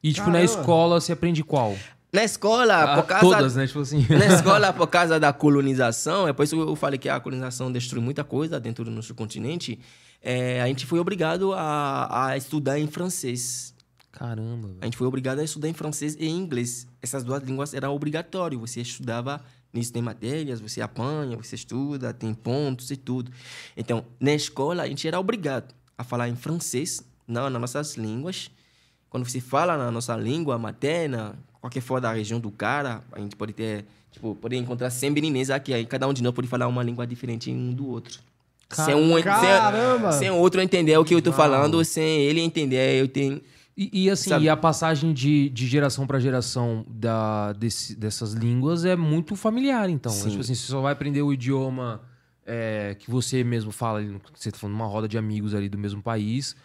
E, 0.04 0.14
tipo, 0.14 0.28
na 0.28 0.40
Caramba. 0.40 0.52
escola 0.60 1.02
você 1.02 1.12
aprende 1.14 1.44
qual? 1.44 1.76
Na 2.12 2.24
escola, 2.24 2.84
Ah, 2.94 2.96
por 2.96 3.06
causa... 3.08 3.36
todas, 3.38 3.56
né? 3.56 3.68
Tipo 3.68 3.82
assim. 3.82 4.06
Na 4.10 4.26
escola, 4.28 4.72
por 4.74 4.88
causa 4.88 5.20
da 5.20 5.32
colonização, 5.34 6.28
é 6.28 6.34
por 6.34 6.44
isso 6.44 6.56
que 6.56 6.62
eu 6.62 6.76
falei 6.76 6.98
que 6.98 7.08
a 7.10 7.20
colonização 7.20 7.72
destruiu 7.72 8.02
muita 8.02 8.24
coisa 8.24 8.60
dentro 8.60 8.84
do 8.84 8.90
nosso 8.92 9.14
continente. 9.14 9.80
é, 10.22 10.62
a 10.62 10.68
gente 10.68 10.86
foi 10.86 11.00
obrigado 11.00 11.54
a, 11.54 12.28
a 12.30 12.38
estudar 12.38 12.80
em 12.80 12.88
francês. 12.88 13.74
Caramba, 14.12 14.68
velho. 14.70 14.80
A 14.82 14.86
gente 14.86 14.98
foi 14.98 15.06
obrigado 15.08 15.40
a 15.40 15.44
estudar 15.44 15.70
em 15.70 15.74
francês 15.74 16.16
e 16.20 16.26
em 16.26 16.36
inglês. 16.38 16.88
Essas 17.02 17.24
duas 17.24 17.44
línguas 17.44 17.74
eram 17.76 17.94
obrigatório. 17.94 18.60
Você 18.60 18.82
estudava 18.82 19.40
nisso 19.74 19.94
tem 19.94 20.02
matérias, 20.02 20.60
você 20.60 20.82
apanha, 20.82 21.38
você 21.38 21.56
estuda, 21.56 22.14
tem 22.14 22.34
pontos 22.34 22.92
e 22.92 22.98
tudo. 22.98 23.32
Então, 23.76 24.06
na 24.20 24.34
escola 24.34 24.84
a 24.84 24.88
gente 24.88 25.08
era 25.08 25.20
obrigado 25.20 25.74
a 25.98 26.04
falar 26.04 26.30
em 26.30 26.36
francês, 26.36 27.04
não 27.28 27.50
nas 27.50 27.62
nossas 27.62 27.96
línguas. 27.96 28.50
Quando 29.10 29.28
você 29.28 29.40
fala 29.40 29.78
na 29.78 29.92
nossa 29.92 30.16
língua 30.16 30.58
materna, 30.58 31.38
qualquer 31.60 31.82
fora 31.82 32.02
da 32.02 32.14
região 32.14 32.40
do 32.40 32.52
cara, 32.52 33.04
a 33.12 33.20
gente 33.20 33.36
pode 33.36 33.54
ter, 33.54 33.86
tipo, 34.12 34.36
pode 34.36 34.56
encontrar 34.56 34.90
100 34.90 35.10
meninas 35.10 35.50
aqui, 35.50 35.74
aí 35.74 35.86
cada 35.86 36.08
um 36.08 36.14
de 36.14 36.24
nós 36.24 36.34
pode 36.34 36.48
falar 36.48 36.68
uma 36.68 36.84
língua 36.84 37.06
diferente 37.06 37.52
um 37.52 37.74
do 37.74 37.88
outro. 37.88 38.20
Sem 38.72 38.94
um, 38.94 39.20
Caramba! 39.22 40.12
sem, 40.12 40.20
sem 40.20 40.32
outro 40.32 40.62
entender 40.62 40.96
o 40.98 41.04
que 41.04 41.16
eu 41.16 41.22
tô 41.22 41.34
falando, 41.34 41.84
sem 41.84 42.22
ele 42.22 42.40
entender, 42.40 43.02
eu 43.02 43.08
tenho 43.08 43.42
E, 43.82 43.90
e, 44.04 44.10
assim, 44.10 44.32
Sabe? 44.32 44.44
e 44.44 44.50
a 44.50 44.58
passagem 44.58 45.14
de, 45.14 45.50
de 45.52 45.66
geração 45.66 46.06
pra 46.06 46.20
geração 46.20 46.86
da, 46.90 47.54
desse- 47.54 47.96
dessas 47.96 48.34
línguas 48.34 48.84
é 48.84 48.94
muito 48.94 49.38
familiar, 49.38 49.90
então. 49.90 50.12
É, 50.12 50.30
tipo 50.30 50.42
assim, 50.42 50.54
você 50.54 50.68
só 50.68 50.82
vai 50.82 50.92
aprender 50.92 51.22
o 51.22 51.32
idioma 51.32 52.02
é, 52.46 52.98
que 53.00 53.10
você 53.10 53.42
mesmo 53.42 53.72
fala, 53.72 54.02
você 54.36 54.52
tá 54.52 54.58
falando 54.58 54.76
numa 54.76 54.86
roda 54.86 55.08
de 55.08 55.18
amigos 55.18 55.56
ali 55.56 55.70
do 55.70 55.78
mesmo 55.78 56.02
país. 56.04 56.58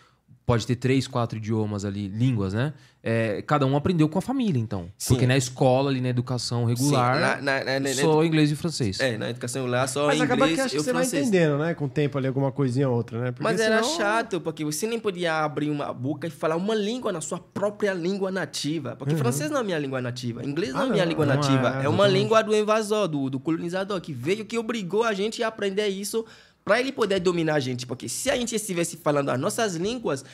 Pode 0.46 0.66
ter 0.66 0.76
três, 0.76 1.06
quatro 1.08 1.38
idiomas 1.38 1.86
ali, 1.86 2.06
línguas, 2.06 2.52
né? 2.52 2.74
É, 3.02 3.42
cada 3.46 3.64
um 3.64 3.74
aprendeu 3.76 4.08
com 4.10 4.18
a 4.18 4.22
família, 4.22 4.60
então. 4.60 4.90
Sim. 4.98 5.14
Porque 5.14 5.26
na 5.26 5.36
escola, 5.38 5.90
ali 5.90 6.02
na 6.02 6.08
educação 6.10 6.66
regular, 6.66 7.14
Sim, 7.14 7.20
na- 7.20 7.36
na- 7.60 7.64
na- 7.64 7.80
na- 7.80 7.94
só 7.94 8.22
inglês 8.22 8.50
e 8.50 8.56
francês. 8.56 9.00
É, 9.00 9.16
na 9.16 9.30
educação 9.30 9.64
lá 9.66 9.86
só 9.86 10.06
Mas 10.06 10.20
acaba 10.20 10.42
inglês 10.50 10.54
que 10.54 10.60
acho 10.60 10.74
e 10.74 10.76
que 10.76 10.80
o 10.80 10.84
você 10.84 10.92
vai 10.92 11.02
francês. 11.02 11.28
entendendo, 11.28 11.56
né? 11.58 11.72
Com 11.72 11.86
o 11.86 11.88
tempo 11.88 12.18
ali, 12.18 12.26
alguma 12.26 12.52
coisinha 12.52 12.86
ou 12.90 12.94
outra, 12.96 13.18
né? 13.20 13.30
Porque 13.30 13.42
Mas 13.42 13.58
era 13.58 13.82
senão- 13.82 13.96
chato, 13.96 14.38
porque 14.40 14.64
você 14.66 14.86
nem 14.86 14.98
podia 15.00 15.32
abrir 15.44 15.70
uma 15.70 15.92
boca 15.94 16.26
e 16.26 16.30
falar 16.30 16.56
uma 16.56 16.74
língua 16.74 17.10
na 17.10 17.22
sua 17.22 17.38
própria 17.38 17.94
língua 17.94 18.30
nativa. 18.30 18.96
Porque 18.96 19.16
francês 19.16 19.50
não 19.50 19.60
é 19.60 19.64
minha 19.64 19.78
língua 19.78 20.00
nativa, 20.02 20.44
inglês 20.44 20.72
não 20.74 20.80
Uhum. 20.80 20.86
Ah, 20.86 20.88
é 20.88 20.92
minha 20.92 21.04
não, 21.04 21.10
língua 21.10 21.26
não 21.26 21.32
é, 21.32 21.36
nativa. 21.36 21.82
É, 21.84 21.88
uma 21.88 22.06
língua 22.06 22.42
do 22.42 22.54
invasor, 22.54 23.08
do, 23.08 23.30
do 23.30 23.40
colonizador, 23.40 23.98
que 24.00 24.12
veio, 24.12 24.44
que 24.44 24.58
obrigou 24.58 25.04
a 25.04 25.14
gente 25.14 25.42
a 25.42 25.48
aprender 25.48 25.88
isso 25.88 26.24
para 26.64 26.80
ele 26.80 26.90
poder 26.92 27.20
dominar 27.20 27.56
a 27.56 27.60
gente. 27.60 27.86
Porque 27.86 28.08
se 28.08 28.30
a 28.30 28.36
gente 28.36 28.54
estivesse 28.54 28.96
falando 28.96 29.28
as 29.30 29.38
nossas 29.38 29.76
línguas 29.76 30.24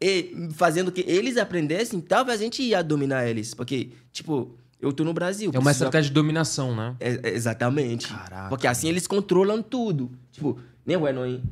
e 0.00 0.48
fazendo 0.54 0.92
que 0.92 1.04
eles 1.06 1.36
aprendessem, 1.36 2.00
talvez 2.00 2.40
a 2.40 2.44
gente 2.44 2.62
ia 2.62 2.82
dominar 2.82 3.26
eles. 3.26 3.52
Porque, 3.54 3.90
tipo, 4.12 4.56
eu 4.80 4.92
tô 4.92 5.04
no 5.04 5.12
Brasil. 5.12 5.50
É 5.52 5.58
uma 5.58 5.72
estratégia 5.72 6.08
de 6.08 6.14
dominação, 6.14 6.74
né? 6.74 6.96
é- 7.00 7.20
é- 7.22 7.34
exatamente. 7.34 8.08
Caraca. 8.08 8.48
Porque 8.48 8.66
assim 8.66 8.88
eles 8.88 9.06
controlam 9.06 9.60
tudo. 9.62 10.10
Tipo, 10.30 10.58
nem 10.86 10.96
bueno, 10.96 11.26
hein? 11.26 11.42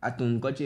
Atum, 0.00 0.38
pode... 0.38 0.64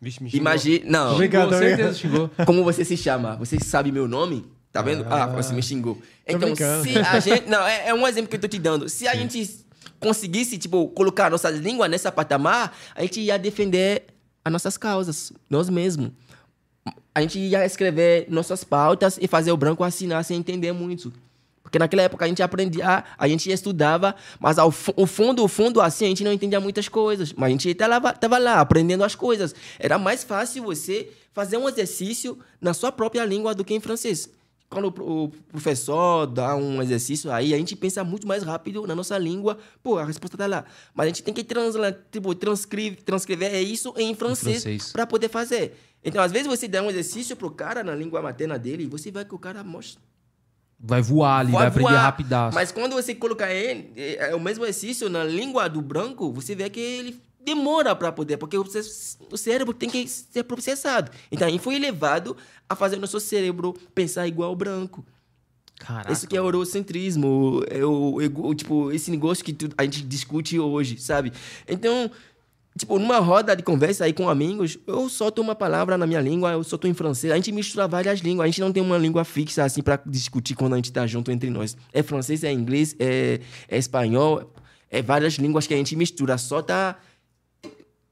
Vixe, 0.00 0.22
me 0.22 0.28
xingou. 0.30 0.42
Imagina. 0.42 0.84
Não. 0.90 1.16
Brincando, 1.16 1.50
tô 1.52 1.58
certeza 1.58 1.94
xingou. 1.94 2.30
Como 2.46 2.62
você 2.62 2.84
se 2.84 2.96
chama? 2.96 3.36
Você 3.36 3.58
sabe 3.58 3.90
meu 3.90 4.06
nome? 4.06 4.44
Tá 4.70 4.82
vendo? 4.82 5.06
Ah, 5.08 5.26
você 5.26 5.54
me 5.54 5.62
xingou. 5.62 6.00
Então, 6.26 6.40
brincando. 6.40 6.84
se 6.84 6.98
a 6.98 7.18
gente. 7.18 7.48
Não, 7.48 7.66
é, 7.66 7.88
é 7.88 7.94
um 7.94 8.06
exemplo 8.06 8.28
que 8.28 8.36
eu 8.36 8.40
tô 8.40 8.46
te 8.46 8.58
dando. 8.58 8.90
Se 8.90 9.08
a 9.08 9.14
gente 9.14 9.64
conseguisse, 10.00 10.58
tipo, 10.58 10.88
colocar 10.88 11.30
nossas 11.30 11.58
línguas 11.58 11.90
nessa 11.90 12.12
patamar, 12.12 12.76
a 12.94 13.02
gente 13.02 13.20
ia 13.20 13.38
defender 13.38 14.04
as 14.44 14.52
nossas 14.52 14.76
causas, 14.76 15.32
nós 15.50 15.68
mesmos. 15.68 16.10
A 17.14 17.20
gente 17.20 17.38
ia 17.38 17.64
escrever 17.64 18.26
nossas 18.28 18.62
pautas 18.62 19.18
e 19.20 19.26
fazer 19.26 19.50
o 19.50 19.56
branco 19.56 19.82
assinar 19.82 20.24
sem 20.24 20.38
entender 20.38 20.72
muito. 20.72 21.12
Porque 21.62 21.80
naquela 21.80 22.02
época 22.02 22.24
a 22.24 22.28
gente 22.28 22.40
aprendia, 22.42 23.02
a 23.18 23.26
gente 23.28 23.50
estudava, 23.50 24.14
mas 24.38 24.56
ao 24.56 24.68
o 24.68 25.06
fundo, 25.06 25.42
o 25.42 25.48
fundo 25.48 25.80
assim, 25.80 26.04
a 26.04 26.08
gente 26.08 26.22
não 26.22 26.32
entendia 26.32 26.60
muitas 26.60 26.88
coisas. 26.88 27.32
Mas 27.32 27.48
a 27.48 27.50
gente 27.50 27.68
estava 27.70 28.12
tava 28.12 28.38
lá 28.38 28.60
aprendendo 28.60 29.02
as 29.02 29.16
coisas. 29.16 29.52
Era 29.80 29.98
mais 29.98 30.22
fácil 30.22 30.62
você 30.62 31.10
fazer 31.32 31.56
um 31.56 31.68
exercício 31.68 32.38
na 32.60 32.72
sua 32.72 32.92
própria 32.92 33.24
língua 33.24 33.52
do 33.52 33.64
que 33.64 33.74
em 33.74 33.80
francês. 33.80 34.30
Quando 34.68 34.86
o 34.86 34.92
pro- 34.92 35.06
o 35.24 35.28
professor 35.48 36.26
dá 36.26 36.56
um 36.56 36.82
exercício 36.82 37.30
aí, 37.30 37.54
a 37.54 37.56
gente 37.56 37.76
pensa 37.76 38.02
muito 38.02 38.26
mais 38.26 38.42
rápido 38.42 38.84
na 38.86 38.94
nossa 38.96 39.16
língua. 39.16 39.56
Pô, 39.82 39.96
a 39.98 40.04
resposta 40.04 40.36
tá 40.36 40.46
lá. 40.46 40.64
Mas 40.94 41.04
a 41.04 41.08
gente 41.08 41.22
tem 41.22 41.32
que 41.32 41.44
transla, 41.44 41.92
tipo, 42.10 42.34
transcrever, 42.34 43.00
transcrever 43.02 43.54
é 43.54 43.62
isso 43.62 43.94
em 43.96 44.14
francês 44.14 44.62
francês. 44.62 44.92
para 44.92 45.06
poder 45.06 45.28
fazer. 45.28 45.76
Então, 46.04 46.22
às 46.22 46.32
vezes 46.32 46.46
você 46.48 46.66
dá 46.66 46.82
um 46.82 46.90
exercício 46.90 47.36
pro 47.36 47.50
cara 47.50 47.84
na 47.84 47.94
língua 47.94 48.20
materna 48.20 48.58
dele 48.58 48.84
e 48.84 48.86
você 48.86 49.10
vai 49.12 49.24
que 49.24 49.34
o 49.34 49.38
cara 49.38 49.62
mostra 49.62 50.02
Vai 50.78 51.00
voar 51.00 51.38
ali, 51.40 51.52
vai, 51.52 51.68
aprender 51.68 51.88
voar. 51.88 52.02
rapidaço. 52.02 52.54
Mas 52.54 52.70
quando 52.70 52.92
você 52.92 53.14
colocar 53.14 53.50
ele, 53.52 53.92
é, 53.96 54.30
é 54.30 54.34
o 54.34 54.40
mesmo 54.40 54.62
exercício 54.64 55.08
na 55.08 55.24
língua 55.24 55.68
do 55.68 55.80
branco, 55.80 56.30
você 56.32 56.54
vê 56.54 56.68
que 56.68 56.78
ele 56.80 57.20
demora 57.46 57.94
para 57.94 58.10
poder, 58.12 58.36
porque 58.36 58.58
o, 58.58 58.66
cé- 58.66 59.16
o 59.30 59.36
cérebro 59.38 59.72
tem 59.72 59.88
que 59.88 60.06
ser 60.08 60.42
processado. 60.42 61.10
Então, 61.30 61.46
aí 61.46 61.58
foi 61.58 61.78
levado 61.78 62.36
a 62.68 62.74
fazer 62.74 62.96
o 62.96 63.00
nosso 63.00 63.20
cérebro 63.20 63.72
pensar 63.94 64.26
igual 64.26 64.50
ao 64.50 64.56
branco. 64.56 65.04
Caraca. 65.78 66.12
Isso 66.12 66.26
que 66.26 66.36
é 66.36 66.40
o 66.40 66.46
eurocentrismo, 66.46 67.62
é 67.70 67.84
o, 67.84 68.20
ego- 68.20 68.54
tipo, 68.54 68.90
esse 68.90 69.10
negócio 69.10 69.44
que 69.44 69.52
tu- 69.52 69.70
a 69.78 69.84
gente 69.84 70.02
discute 70.02 70.58
hoje, 70.58 70.98
sabe? 70.98 71.32
Então, 71.68 72.10
tipo, 72.78 72.98
numa 72.98 73.18
roda 73.18 73.54
de 73.54 73.62
conversa 73.62 74.04
aí 74.06 74.12
com 74.12 74.28
amigos, 74.28 74.78
eu 74.86 75.08
solto 75.08 75.40
uma 75.40 75.54
palavra 75.54 75.96
na 75.96 76.06
minha 76.06 76.20
língua, 76.20 76.52
eu 76.52 76.64
solto 76.64 76.88
em 76.88 76.94
francês, 76.94 77.32
a 77.32 77.36
gente 77.36 77.52
mistura 77.52 77.86
várias 77.86 78.20
línguas, 78.20 78.44
a 78.44 78.48
gente 78.48 78.60
não 78.60 78.72
tem 78.72 78.82
uma 78.82 78.98
língua 78.98 79.22
fixa 79.24 79.64
assim 79.64 79.82
para 79.82 80.00
discutir 80.06 80.54
quando 80.56 80.72
a 80.72 80.76
gente 80.76 80.90
tá 80.92 81.06
junto 81.06 81.30
entre 81.30 81.48
nós. 81.50 81.76
É 81.92 82.02
francês, 82.02 82.42
é 82.42 82.50
inglês, 82.52 82.96
é, 82.98 83.38
é 83.68 83.78
espanhol, 83.78 84.52
é 84.90 85.02
várias 85.02 85.34
línguas 85.34 85.66
que 85.66 85.74
a 85.74 85.76
gente 85.76 85.94
mistura, 85.94 86.38
só 86.38 86.62
tá 86.62 86.96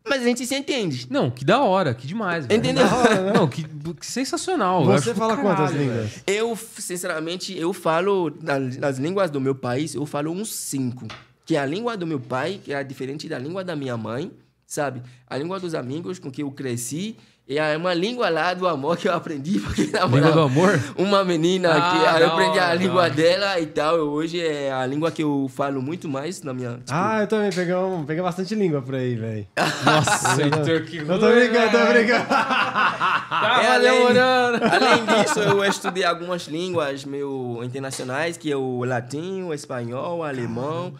mas 0.06 0.22
a 0.22 0.24
gente 0.24 0.46
se 0.46 0.54
entende. 0.54 1.06
Não, 1.10 1.30
que 1.30 1.44
da 1.44 1.62
hora, 1.62 1.94
que 1.94 2.06
demais. 2.06 2.46
velho. 2.46 2.58
Entendeu? 2.58 2.84
Não, 3.34 3.48
que, 3.48 3.64
que 3.64 4.06
sensacional. 4.06 4.84
Você 4.84 5.14
fala 5.14 5.36
caralho, 5.36 5.56
quantas 5.56 5.74
velho. 5.74 5.90
línguas? 5.90 6.22
Eu, 6.26 6.56
sinceramente, 6.56 7.56
eu 7.58 7.72
falo, 7.72 8.30
nas, 8.42 8.76
nas 8.76 8.98
línguas 8.98 9.30
do 9.30 9.40
meu 9.40 9.54
país, 9.54 9.94
eu 9.94 10.04
falo 10.04 10.30
uns 10.30 10.54
cinco. 10.54 11.06
Que 11.46 11.56
é 11.56 11.60
a 11.60 11.66
língua 11.66 11.96
do 11.96 12.06
meu 12.06 12.20
pai, 12.20 12.60
que 12.62 12.72
é 12.72 12.84
diferente 12.84 13.28
da 13.28 13.38
língua 13.38 13.64
da 13.64 13.74
minha 13.74 13.96
mãe, 13.96 14.30
sabe? 14.66 15.02
A 15.26 15.36
língua 15.36 15.58
dos 15.58 15.74
amigos 15.74 16.18
com 16.18 16.30
que 16.30 16.42
eu 16.42 16.50
cresci 16.50 17.16
é 17.46 17.76
uma 17.76 17.92
língua 17.92 18.30
lá 18.30 18.54
do 18.54 18.66
amor 18.66 18.96
que 18.96 19.06
eu 19.06 19.12
aprendi. 19.12 19.58
Porque, 19.60 19.82
Língua 19.82 20.32
do 20.32 20.40
amor? 20.40 20.80
Uma 20.96 21.22
menina 21.24 21.74
Ah, 21.74 21.90
que 21.90 22.06
aí 22.06 22.22
eu 22.22 22.28
aprendi 22.28 22.58
a 22.58 22.64
hora, 22.64 22.74
língua 22.74 23.10
dela 23.10 23.60
e 23.60 23.66
tal. 23.66 23.96
Hoje 23.96 24.40
é 24.40 24.72
a 24.72 24.86
língua 24.86 25.10
que 25.10 25.22
eu 25.22 25.50
falo 25.54 25.82
muito 25.82 26.08
mais 26.08 26.42
na 26.42 26.54
minha. 26.54 26.70
tipo, 26.70 26.84
Ah, 26.90 27.20
eu 27.20 27.26
também 27.26 27.50
peguei, 27.50 27.74
um, 27.74 28.04
peguei 28.06 28.22
bastante 28.22 28.54
língua 28.54 28.80
por 28.80 28.94
aí, 28.94 29.14
velho. 29.14 29.46
Nossa, 29.84 30.40
Heitor, 30.42 30.84
que 30.86 30.96
Eu 30.98 31.18
tô 31.18 31.30
brincando, 31.30 31.70
tô 31.70 31.92
brincando. 31.92 32.24
Tava 32.28 33.62
É, 33.62 33.66
além, 33.74 34.06
além 34.08 35.22
disso, 35.22 35.40
eu 35.40 35.64
estudei 35.64 36.04
algumas 36.04 36.46
línguas 36.48 37.04
meu, 37.04 37.60
internacionais, 37.62 38.36
que 38.38 38.50
é 38.50 38.56
o 38.56 38.84
latim, 38.84 39.42
o 39.42 39.52
espanhol, 39.52 40.18
o 40.18 40.22
alemão, 40.22 40.94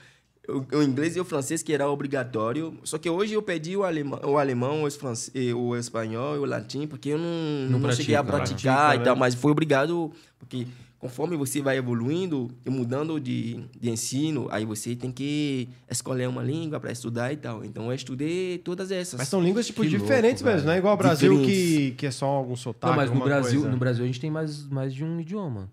o, 0.49 0.79
o 0.79 0.83
inglês 0.83 1.17
e 1.17 1.21
o 1.21 1.25
francês, 1.25 1.63
que 1.63 1.73
era 1.73 1.89
obrigatório. 1.89 2.77
Só 2.85 2.99
que 2.99 3.09
hoje 3.09 3.35
eu 3.35 3.43
pedi 3.43 3.77
o 3.77 3.85
alemão, 3.85 4.21
o, 4.25 4.39
alemão, 4.39 4.85
o, 4.85 4.91
france- 4.91 5.33
o 5.55 5.77
espanhol 5.77 6.37
e 6.37 6.39
o 6.39 6.45
latim, 6.45 6.87
porque 6.87 7.11
eu 7.11 7.19
não, 7.19 7.79
não, 7.79 7.93
cheguei 7.93 8.15
a 8.15 8.23
pratica, 8.23 8.47
praticar 8.47 8.77
pratica, 8.77 9.03
e 9.03 9.05
tal, 9.05 9.15
né? 9.15 9.21
mas 9.21 9.35
foi 9.35 9.53
obrigado, 9.53 10.13
porque 10.39 10.67
conforme 10.99 11.37
você 11.37 11.61
vai 11.61 11.77
evoluindo 11.77 12.51
e 12.65 12.71
mudando 12.71 13.21
de, 13.21 13.63
de 13.79 13.91
ensino, 13.91 14.49
aí 14.51 14.65
você 14.65 14.97
tem 14.97 15.13
que 15.13 15.69
escolher 15.91 16.27
uma 16.29 16.43
língua 16.43 16.81
para 16.81 16.91
estudar 16.91 17.31
e 17.31 17.37
tal. 17.37 17.63
Então 17.63 17.89
eu 17.89 17.95
estudei 17.95 18.59
todas 18.59 18.91
essas. 18.91 19.19
Mas 19.19 19.29
são 19.29 19.43
línguas, 19.43 19.67
tipo, 19.67 19.83
Que 19.83 19.89
diferentes 19.89 20.43
louco, 20.43 20.55
mesmo, 20.55 20.67
não 20.67 20.75
é 20.75 20.79
igual 20.79 20.93
ao 20.93 20.97
Brasil 20.99 21.31
Diferentes. 21.31 21.79
que, 21.79 21.91
que 21.93 22.07
é 22.07 22.11
só 22.11 22.27
algum 22.27 22.57
sotaque. 22.57 22.91
Não, 22.91 22.97
mas 22.97 23.11
no 23.11 23.23
Brasil, 23.23 23.61
coisa. 23.61 23.71
no 23.71 23.77
Brasil 23.77 24.05
a 24.05 24.07
gente 24.07 24.21
tem 24.21 24.31
mais, 24.31 24.67
mais 24.69 24.95
de 24.95 25.05
um 25.05 25.21
idioma. 25.21 25.71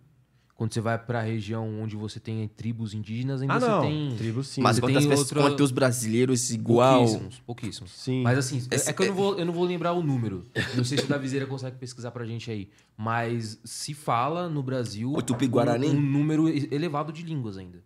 Quando 0.61 0.75
você 0.75 0.79
vai 0.79 0.95
pra 0.95 1.21
região 1.23 1.81
onde 1.81 1.95
você 1.95 2.19
tem 2.19 2.47
tribos 2.47 2.93
indígenas, 2.93 3.41
ainda 3.41 3.55
Ah, 3.55 3.59
não. 3.59 3.81
você 3.81 3.87
tem. 3.87 4.15
Tribo 4.15 4.43
sim. 4.43 4.61
mas 4.61 4.75
você 4.75 4.81
quantas 4.81 4.99
tem 5.01 5.09
pessoas, 5.09 5.31
outra- 5.31 5.49
quantos 5.49 5.71
brasileiros 5.71 6.51
igual? 6.51 6.99
Pouquíssimos, 6.99 7.39
pouquíssimos. 7.47 7.91
Sim. 7.93 8.21
Mas 8.21 8.37
assim, 8.37 8.61
é- 8.69 8.75
Esse- 8.75 8.89
é 8.91 8.93
que 8.93 9.01
eu 9.01 9.07
não, 9.07 9.15
vou, 9.15 9.39
eu 9.39 9.45
não 9.47 9.53
vou 9.53 9.63
lembrar 9.65 9.93
o 9.93 10.03
número. 10.03 10.43
Não 10.77 10.83
sei 10.83 10.99
se 10.99 11.05
o 11.05 11.07
Daviseira 11.07 11.47
consegue 11.47 11.77
pesquisar 11.77 12.11
pra 12.11 12.23
gente 12.27 12.51
aí. 12.51 12.69
Mas 12.95 13.59
se 13.63 13.95
fala 13.95 14.47
no 14.47 14.61
Brasil 14.61 15.11
O 15.11 15.21
Tupi-Guarani? 15.23 15.87
um, 15.87 15.95
um 15.97 15.99
número 16.01 16.47
elevado 16.47 17.11
de 17.11 17.23
línguas 17.23 17.57
ainda. 17.57 17.79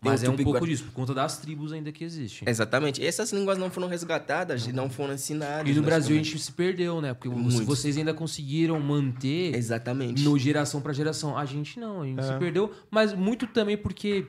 Mas 0.00 0.22
o 0.22 0.26
é 0.26 0.28
um 0.28 0.32
Tupi-Guarani. 0.32 0.44
pouco 0.60 0.66
disso, 0.66 0.84
por 0.84 0.92
conta 0.92 1.12
das 1.12 1.38
tribos 1.38 1.72
ainda 1.72 1.90
que 1.90 2.04
existem. 2.04 2.48
Exatamente. 2.48 3.04
Essas 3.04 3.32
línguas 3.32 3.58
não 3.58 3.68
foram 3.68 3.88
resgatadas 3.88 4.66
e 4.66 4.72
não 4.72 4.88
foram 4.88 5.14
ensinadas. 5.14 5.68
E 5.68 5.74
no 5.74 5.82
Brasil 5.82 6.14
a 6.14 6.18
gente 6.22 6.38
se 6.38 6.52
perdeu, 6.52 7.00
né? 7.00 7.12
Porque 7.14 7.28
Muito. 7.28 7.64
vocês 7.64 7.96
ainda 7.96 8.14
conseguiram 8.14 8.78
manter 8.78 9.54
Exatamente. 9.56 10.22
no 10.22 10.38
geração 10.38 10.80
para 10.80 10.92
geração. 10.92 11.36
A 11.36 11.44
gente 11.44 11.80
não, 11.80 12.02
a 12.02 12.06
gente 12.06 12.20
É. 12.20 12.22
se 12.22 12.38
perdeu, 12.38 12.72
mas 12.90 13.12
muito 13.12 13.46
também 13.48 13.76
porque. 13.76 14.26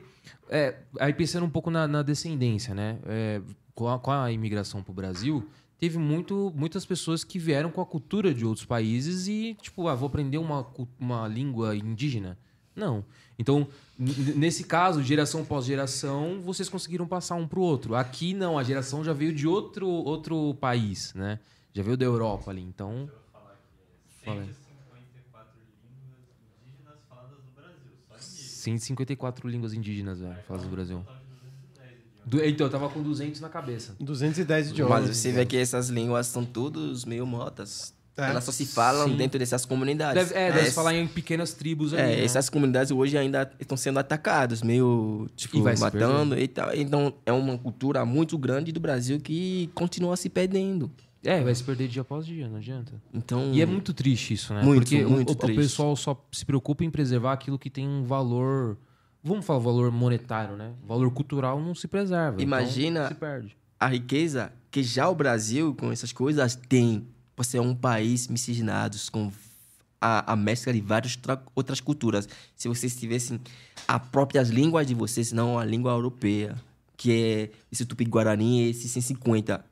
é, 0.48 0.74
aí 0.98 1.12
pensando 1.14 1.46
um 1.46 1.50
pouco 1.50 1.70
na, 1.70 1.86
na 1.86 2.02
descendência, 2.02 2.74
né? 2.74 2.98
É, 3.06 3.40
com, 3.72 3.88
a, 3.88 3.98
com 3.98 4.10
a 4.10 4.32
imigração 4.32 4.82
pro 4.82 4.92
Brasil, 4.92 5.48
teve 5.78 5.96
muito, 5.98 6.52
muitas 6.56 6.84
pessoas 6.84 7.22
que 7.22 7.38
vieram 7.38 7.70
com 7.70 7.80
a 7.80 7.86
cultura 7.86 8.34
de 8.34 8.44
outros 8.44 8.66
países 8.66 9.28
e, 9.28 9.56
tipo, 9.62 9.86
ah, 9.86 9.94
vou 9.94 10.08
aprender 10.08 10.38
uma, 10.38 10.66
uma 10.98 11.28
língua 11.28 11.76
indígena. 11.76 12.36
Não. 12.74 13.04
Então, 13.38 13.66
nesse 14.00 14.64
caso, 14.64 15.02
geração 15.02 15.44
pós 15.44 15.66
geração, 15.66 16.40
vocês 16.42 16.68
conseguiram 16.68 17.06
passar 17.06 17.34
um 17.34 17.46
pro 17.46 17.60
outro. 17.60 17.94
Aqui 17.94 18.32
não, 18.32 18.58
a 18.58 18.62
geração 18.62 19.04
já 19.04 19.12
veio 19.12 19.32
de 19.34 19.46
outro, 19.46 19.86
outro 19.88 20.54
país, 20.54 21.12
né? 21.14 21.38
Já 21.74 21.82
veio 21.82 21.96
da 21.96 22.04
Europa 22.06 22.50
ali. 22.50 22.62
Então. 22.62 23.10
Fala 24.24 24.40
aí. 24.42 24.50
154 28.18 29.48
línguas 29.48 29.72
indígenas, 29.72 30.20
velho, 30.20 30.36
faladas 30.46 30.66
no 30.66 30.72
Brasil. 30.72 31.06
Du- 32.26 32.44
então, 32.44 32.66
eu 32.66 32.70
tava 32.70 32.88
com 32.90 33.02
200 33.02 33.40
na 33.40 33.48
cabeça. 33.48 33.96
210 33.98 34.70
idiomas. 34.70 35.06
Mas 35.06 35.16
você 35.16 35.32
vê 35.32 35.46
que 35.46 35.56
essas 35.56 35.88
línguas 35.88 36.26
são 36.26 36.44
todos 36.44 37.04
meio 37.04 37.26
motas. 37.26 37.94
É. 38.16 38.28
Elas 38.30 38.44
só 38.44 38.52
se 38.52 38.66
falam 38.66 39.08
Sim. 39.08 39.16
dentro 39.16 39.38
dessas 39.38 39.64
comunidades. 39.64 40.28
Deve, 40.28 40.38
é, 40.38 40.46
deve 40.48 40.60
se 40.62 40.66
Ess- 40.68 40.74
falar 40.74 40.94
em 40.94 41.06
pequenas 41.06 41.54
tribos 41.54 41.94
ali. 41.94 42.02
É, 42.02 42.16
né? 42.16 42.24
essas 42.24 42.50
comunidades 42.50 42.90
hoje 42.90 43.16
ainda 43.16 43.50
estão 43.58 43.76
sendo 43.76 43.98
atacadas, 43.98 44.62
meio, 44.62 45.26
tipo, 45.36 45.56
E 45.56 45.62
vai 45.62 45.74
se 45.76 45.82
matando 45.82 46.38
e 46.38 46.46
tal. 46.46 46.74
Então, 46.74 47.14
é 47.24 47.32
uma 47.32 47.56
cultura 47.56 48.04
muito 48.04 48.36
grande 48.36 48.72
do 48.72 48.80
Brasil 48.80 49.18
que 49.20 49.70
continua 49.74 50.16
se 50.16 50.28
perdendo. 50.28 50.90
É, 51.22 51.42
vai 51.42 51.54
se 51.54 51.62
perder 51.62 51.88
dia 51.88 52.02
após 52.02 52.26
dia, 52.26 52.48
não 52.48 52.56
adianta. 52.56 52.92
Então, 53.12 53.52
E 53.52 53.60
é 53.62 53.66
muito 53.66 53.92
triste 53.94 54.34
isso, 54.34 54.52
né? 54.54 54.62
Muito, 54.62 54.80
Porque 54.82 55.04
o- 55.04 55.10
muito 55.10 55.30
o, 55.30 55.32
o 55.32 55.36
triste. 55.36 55.56
pessoal 55.60 55.94
só 55.96 56.18
se 56.32 56.44
preocupa 56.44 56.82
em 56.84 56.90
preservar 56.90 57.32
aquilo 57.34 57.58
que 57.58 57.68
tem 57.70 57.86
um 57.86 58.04
valor. 58.04 58.76
Vamos 59.22 59.44
falar 59.44 59.58
valor 59.60 59.90
monetário, 59.92 60.56
né? 60.56 60.72
Valor 60.86 61.10
cultural 61.10 61.60
não 61.60 61.74
se 61.74 61.86
preserva. 61.86 62.34
então 62.36 62.42
Imagina- 62.42 63.08
se 63.08 63.14
perde. 63.14 63.56
a 63.78 63.86
riqueza 63.86 64.50
que 64.70 64.82
já 64.82 65.08
o 65.10 65.14
Brasil, 65.14 65.74
com 65.74 65.92
essas 65.92 66.10
coisas, 66.12 66.54
tem. 66.68 67.06
Você 67.40 67.56
é 67.56 67.60
um 67.62 67.74
país 67.74 68.28
miscigenado 68.28 68.98
com 69.10 69.32
a, 69.98 70.32
a 70.34 70.36
mescla 70.36 70.74
de 70.74 70.80
várias 70.82 71.16
tra- 71.16 71.42
outras 71.54 71.80
culturas. 71.80 72.28
Se 72.54 72.68
vocês 72.68 72.94
tivessem 72.94 73.40
as 73.88 74.02
próprias 74.08 74.50
línguas 74.50 74.86
de 74.86 74.94
vocês, 74.94 75.32
não 75.32 75.58
a 75.58 75.64
língua 75.64 75.90
europeia, 75.92 76.54
que 76.98 77.10
é 77.10 77.50
esse 77.72 77.86
Tupi-Guarani, 77.86 78.68
esse 78.68 78.90
150. 78.90 79.64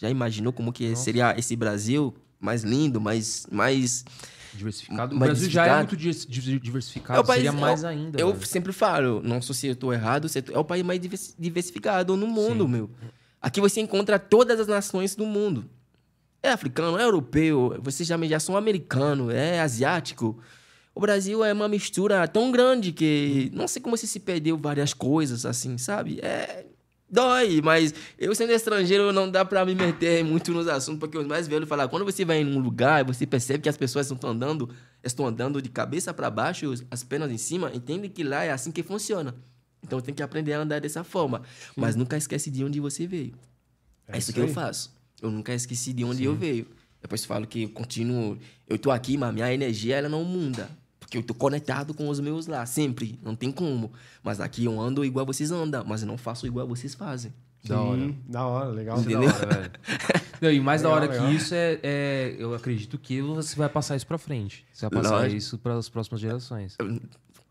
Já 0.00 0.08
imaginou 0.08 0.52
como 0.52 0.72
que 0.72 0.94
seria 0.94 1.36
esse 1.36 1.56
Brasil 1.56 2.14
mais 2.38 2.62
lindo, 2.62 3.00
mais... 3.00 3.48
mais 3.50 4.04
Diversificado. 4.54 5.12
O 5.14 5.18
Mais 5.18 5.32
Brasil 5.32 5.50
já 5.50 5.66
é 5.66 5.76
muito 5.78 5.96
diversificado, 5.96 7.18
É 7.20 7.24
país- 7.24 7.42
seria 7.42 7.52
mais 7.52 7.82
eu- 7.82 7.88
ainda. 7.88 8.20
Eu 8.20 8.32
velho. 8.32 8.46
sempre 8.46 8.72
falo, 8.72 9.20
não 9.24 9.42
sei 9.42 9.54
se 9.56 9.66
eu 9.66 9.72
estou 9.72 9.92
errado, 9.92 10.28
eu 10.32 10.42
tô- 10.42 10.52
é 10.52 10.58
o 10.58 10.64
país 10.64 10.84
mais 10.84 11.00
divers- 11.00 11.34
diversificado 11.36 12.16
no 12.16 12.28
mundo, 12.28 12.68
meu. 12.68 12.88
Aqui 13.42 13.60
você 13.60 13.80
encontra 13.80 14.20
todas 14.20 14.60
as 14.60 14.68
nações 14.68 15.16
do 15.16 15.26
mundo. 15.26 15.68
É 16.42 16.50
africano, 16.50 16.98
é 16.98 17.02
europeu, 17.02 17.78
você 17.82 18.04
já, 18.04 18.16
já 18.26 18.38
são 18.38 18.56
americano, 18.56 19.30
é 19.30 19.60
asiático. 19.60 20.38
O 20.94 21.00
Brasil 21.00 21.44
é 21.44 21.52
uma 21.52 21.68
mistura 21.68 22.26
tão 22.26 22.50
grande 22.50 22.92
que 22.92 23.50
não 23.52 23.68
sei 23.68 23.80
como 23.80 23.96
você 23.96 24.06
se 24.06 24.20
perdeu 24.20 24.56
várias 24.56 24.92
coisas, 24.92 25.46
assim, 25.46 25.78
sabe? 25.78 26.18
É. 26.20 26.66
Dói, 27.10 27.62
mas 27.62 27.94
eu 28.18 28.34
sendo 28.34 28.52
estrangeiro 28.52 29.12
não 29.12 29.30
dá 29.30 29.42
pra 29.42 29.64
me 29.64 29.74
meter 29.74 30.22
muito 30.22 30.52
nos 30.52 30.68
assuntos, 30.68 31.00
porque 31.00 31.16
os 31.16 31.26
mais 31.26 31.48
velhos 31.48 31.66
falam, 31.66 31.88
quando 31.88 32.04
você 32.04 32.22
vai 32.22 32.42
em 32.42 32.46
um 32.46 32.58
lugar 32.58 33.00
e 33.00 33.04
você 33.04 33.26
percebe 33.26 33.62
que 33.62 33.68
as 33.68 33.78
pessoas 33.78 34.10
estão 34.10 34.30
andando, 34.30 34.68
estão 35.02 35.26
andando 35.26 35.62
de 35.62 35.70
cabeça 35.70 36.12
para 36.12 36.28
baixo, 36.28 36.70
as 36.90 37.02
pernas 37.02 37.30
em 37.30 37.38
cima, 37.38 37.70
entende 37.72 38.10
que 38.10 38.22
lá 38.22 38.44
é 38.44 38.50
assim 38.50 38.70
que 38.70 38.82
funciona. 38.82 39.34
Então 39.82 40.00
tem 40.00 40.12
que 40.12 40.22
aprender 40.22 40.52
a 40.52 40.60
andar 40.60 40.80
dessa 40.80 41.02
forma, 41.02 41.42
mas 41.74 41.96
nunca 41.96 42.16
esquece 42.16 42.50
de 42.50 42.62
onde 42.62 42.78
você 42.78 43.06
veio. 43.06 43.34
É, 44.06 44.18
isso 44.18 44.30
isso 44.30 44.32
que 44.32 44.40
eu 44.40 44.48
faço. 44.48 44.97
Eu 45.20 45.30
nunca 45.30 45.52
esqueci 45.54 45.92
de 45.92 46.04
onde 46.04 46.24
eu 46.24 46.34
veio. 46.34 46.66
Depois 47.00 47.24
falo 47.24 47.46
que 47.46 47.62
eu 47.64 47.68
continuo, 47.70 48.38
eu 48.68 48.78
tô 48.78 48.90
aqui, 48.90 49.16
mas 49.16 49.32
minha 49.32 49.52
energia 49.52 49.96
ela 49.96 50.08
não 50.08 50.24
muda. 50.24 50.68
Porque 51.00 51.16
eu 51.16 51.22
tô 51.22 51.32
conectado 51.32 51.94
com 51.94 52.08
os 52.08 52.20
meus 52.20 52.46
lá, 52.46 52.66
sempre. 52.66 53.18
Não 53.22 53.34
tem 53.34 53.50
como. 53.50 53.90
Mas 54.22 54.40
aqui 54.40 54.64
eu 54.66 54.78
ando 54.80 55.04
igual 55.04 55.24
vocês 55.24 55.50
andam, 55.50 55.84
mas 55.86 56.02
eu 56.02 56.06
não 56.08 56.18
faço 56.18 56.46
igual 56.46 56.66
vocês 56.68 56.94
fazem. 56.94 57.32
Da 57.64 57.80
hora. 57.80 57.98
Sim, 58.00 58.16
da 58.28 58.46
hora, 58.46 58.70
legal. 58.70 58.98
Entendeu? 59.00 59.20
Da 59.22 59.34
hora. 59.34 59.72
Não, 60.40 60.52
e 60.52 60.60
mais 60.60 60.82
da 60.82 60.88
Legal, 60.88 61.02
hora 61.02 61.12
legal. 61.12 61.28
que 61.28 61.34
isso 61.34 61.52
é, 61.52 61.80
é- 61.82 62.36
Eu 62.38 62.54
acredito 62.54 62.96
que 62.96 63.20
você 63.20 63.56
vai 63.56 63.68
passar 63.68 63.96
isso 63.96 64.06
pra 64.06 64.16
frente. 64.16 64.64
Você 64.72 64.88
vai 64.88 65.02
passar 65.02 65.16
Lógico. 65.16 65.36
isso 65.36 65.58
para 65.58 65.74
as 65.76 65.88
próximas 65.88 66.20
gerações. 66.20 66.76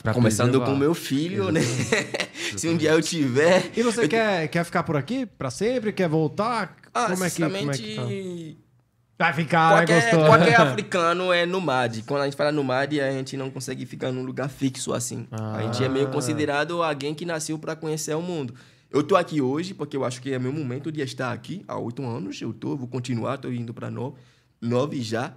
Pra 0.02 0.14
Começando 0.14 0.52
preservar. 0.52 0.68
com 0.68 0.74
o 0.74 0.78
meu 0.78 0.94
filho, 0.94 1.52
né? 1.52 1.60
Se 2.56 2.68
um 2.70 2.78
dia 2.78 2.92
eu 2.92 3.02
tiver. 3.02 3.72
E 3.76 3.82
você 3.84 4.08
quer, 4.08 4.48
quer 4.48 4.64
ficar 4.64 4.84
por 4.84 4.96
aqui 4.96 5.26
pra 5.26 5.50
sempre? 5.50 5.92
Quer 5.92 6.08
voltar? 6.08 6.76
Ah, 6.94 7.08
como, 7.10 7.24
é 7.24 7.30
que, 7.30 7.42
como 7.44 7.72
é 7.72 7.78
que 7.78 7.96
tá? 7.96 8.64
Vai 9.20 9.34
ficar, 9.34 9.70
né? 9.72 9.78
qualquer, 9.78 10.02
Gostou. 10.12 10.26
qualquer 10.28 10.56
africano 10.62 11.34
é 11.34 11.46
nomade. 11.46 12.04
Quando 12.04 12.22
a 12.22 12.26
gente 12.26 12.38
fala 12.38 12.52
nomade, 12.52 13.02
a 13.02 13.12
gente 13.12 13.36
não 13.36 13.50
consegue 13.50 13.86
ficar 13.86 14.12
num 14.12 14.24
lugar 14.24 14.48
fixo 14.50 14.94
assim. 14.94 15.28
A 15.32 15.64
gente 15.64 15.84
é 15.84 15.90
meio 15.90 16.08
Ah. 16.08 16.12
considerado 16.12 16.84
alguém 16.84 17.16
que 17.16 17.26
nasceu 17.26 17.58
para 17.58 17.76
conhecer 17.76 18.16
o 18.16 18.22
mundo. 18.22 18.54
Eu 18.92 19.02
tô 19.04 19.16
aqui 19.16 19.42
hoje 19.42 19.74
porque 19.74 19.98
eu 19.98 20.06
acho 20.06 20.22
que 20.22 20.32
é 20.32 20.40
meu 20.40 20.54
momento 20.54 20.92
de 20.92 21.02
estar 21.02 21.32
aqui 21.34 21.64
há 21.68 21.78
oito 21.78 22.06
anos. 22.06 22.40
Eu 22.42 22.54
tô, 22.54 22.76
vou 22.78 22.88
continuar, 22.88 23.38
tô 23.38 23.50
indo 23.50 23.74
para 23.74 23.90
nove, 23.90 24.16
nove 24.62 25.02
já. 25.02 25.34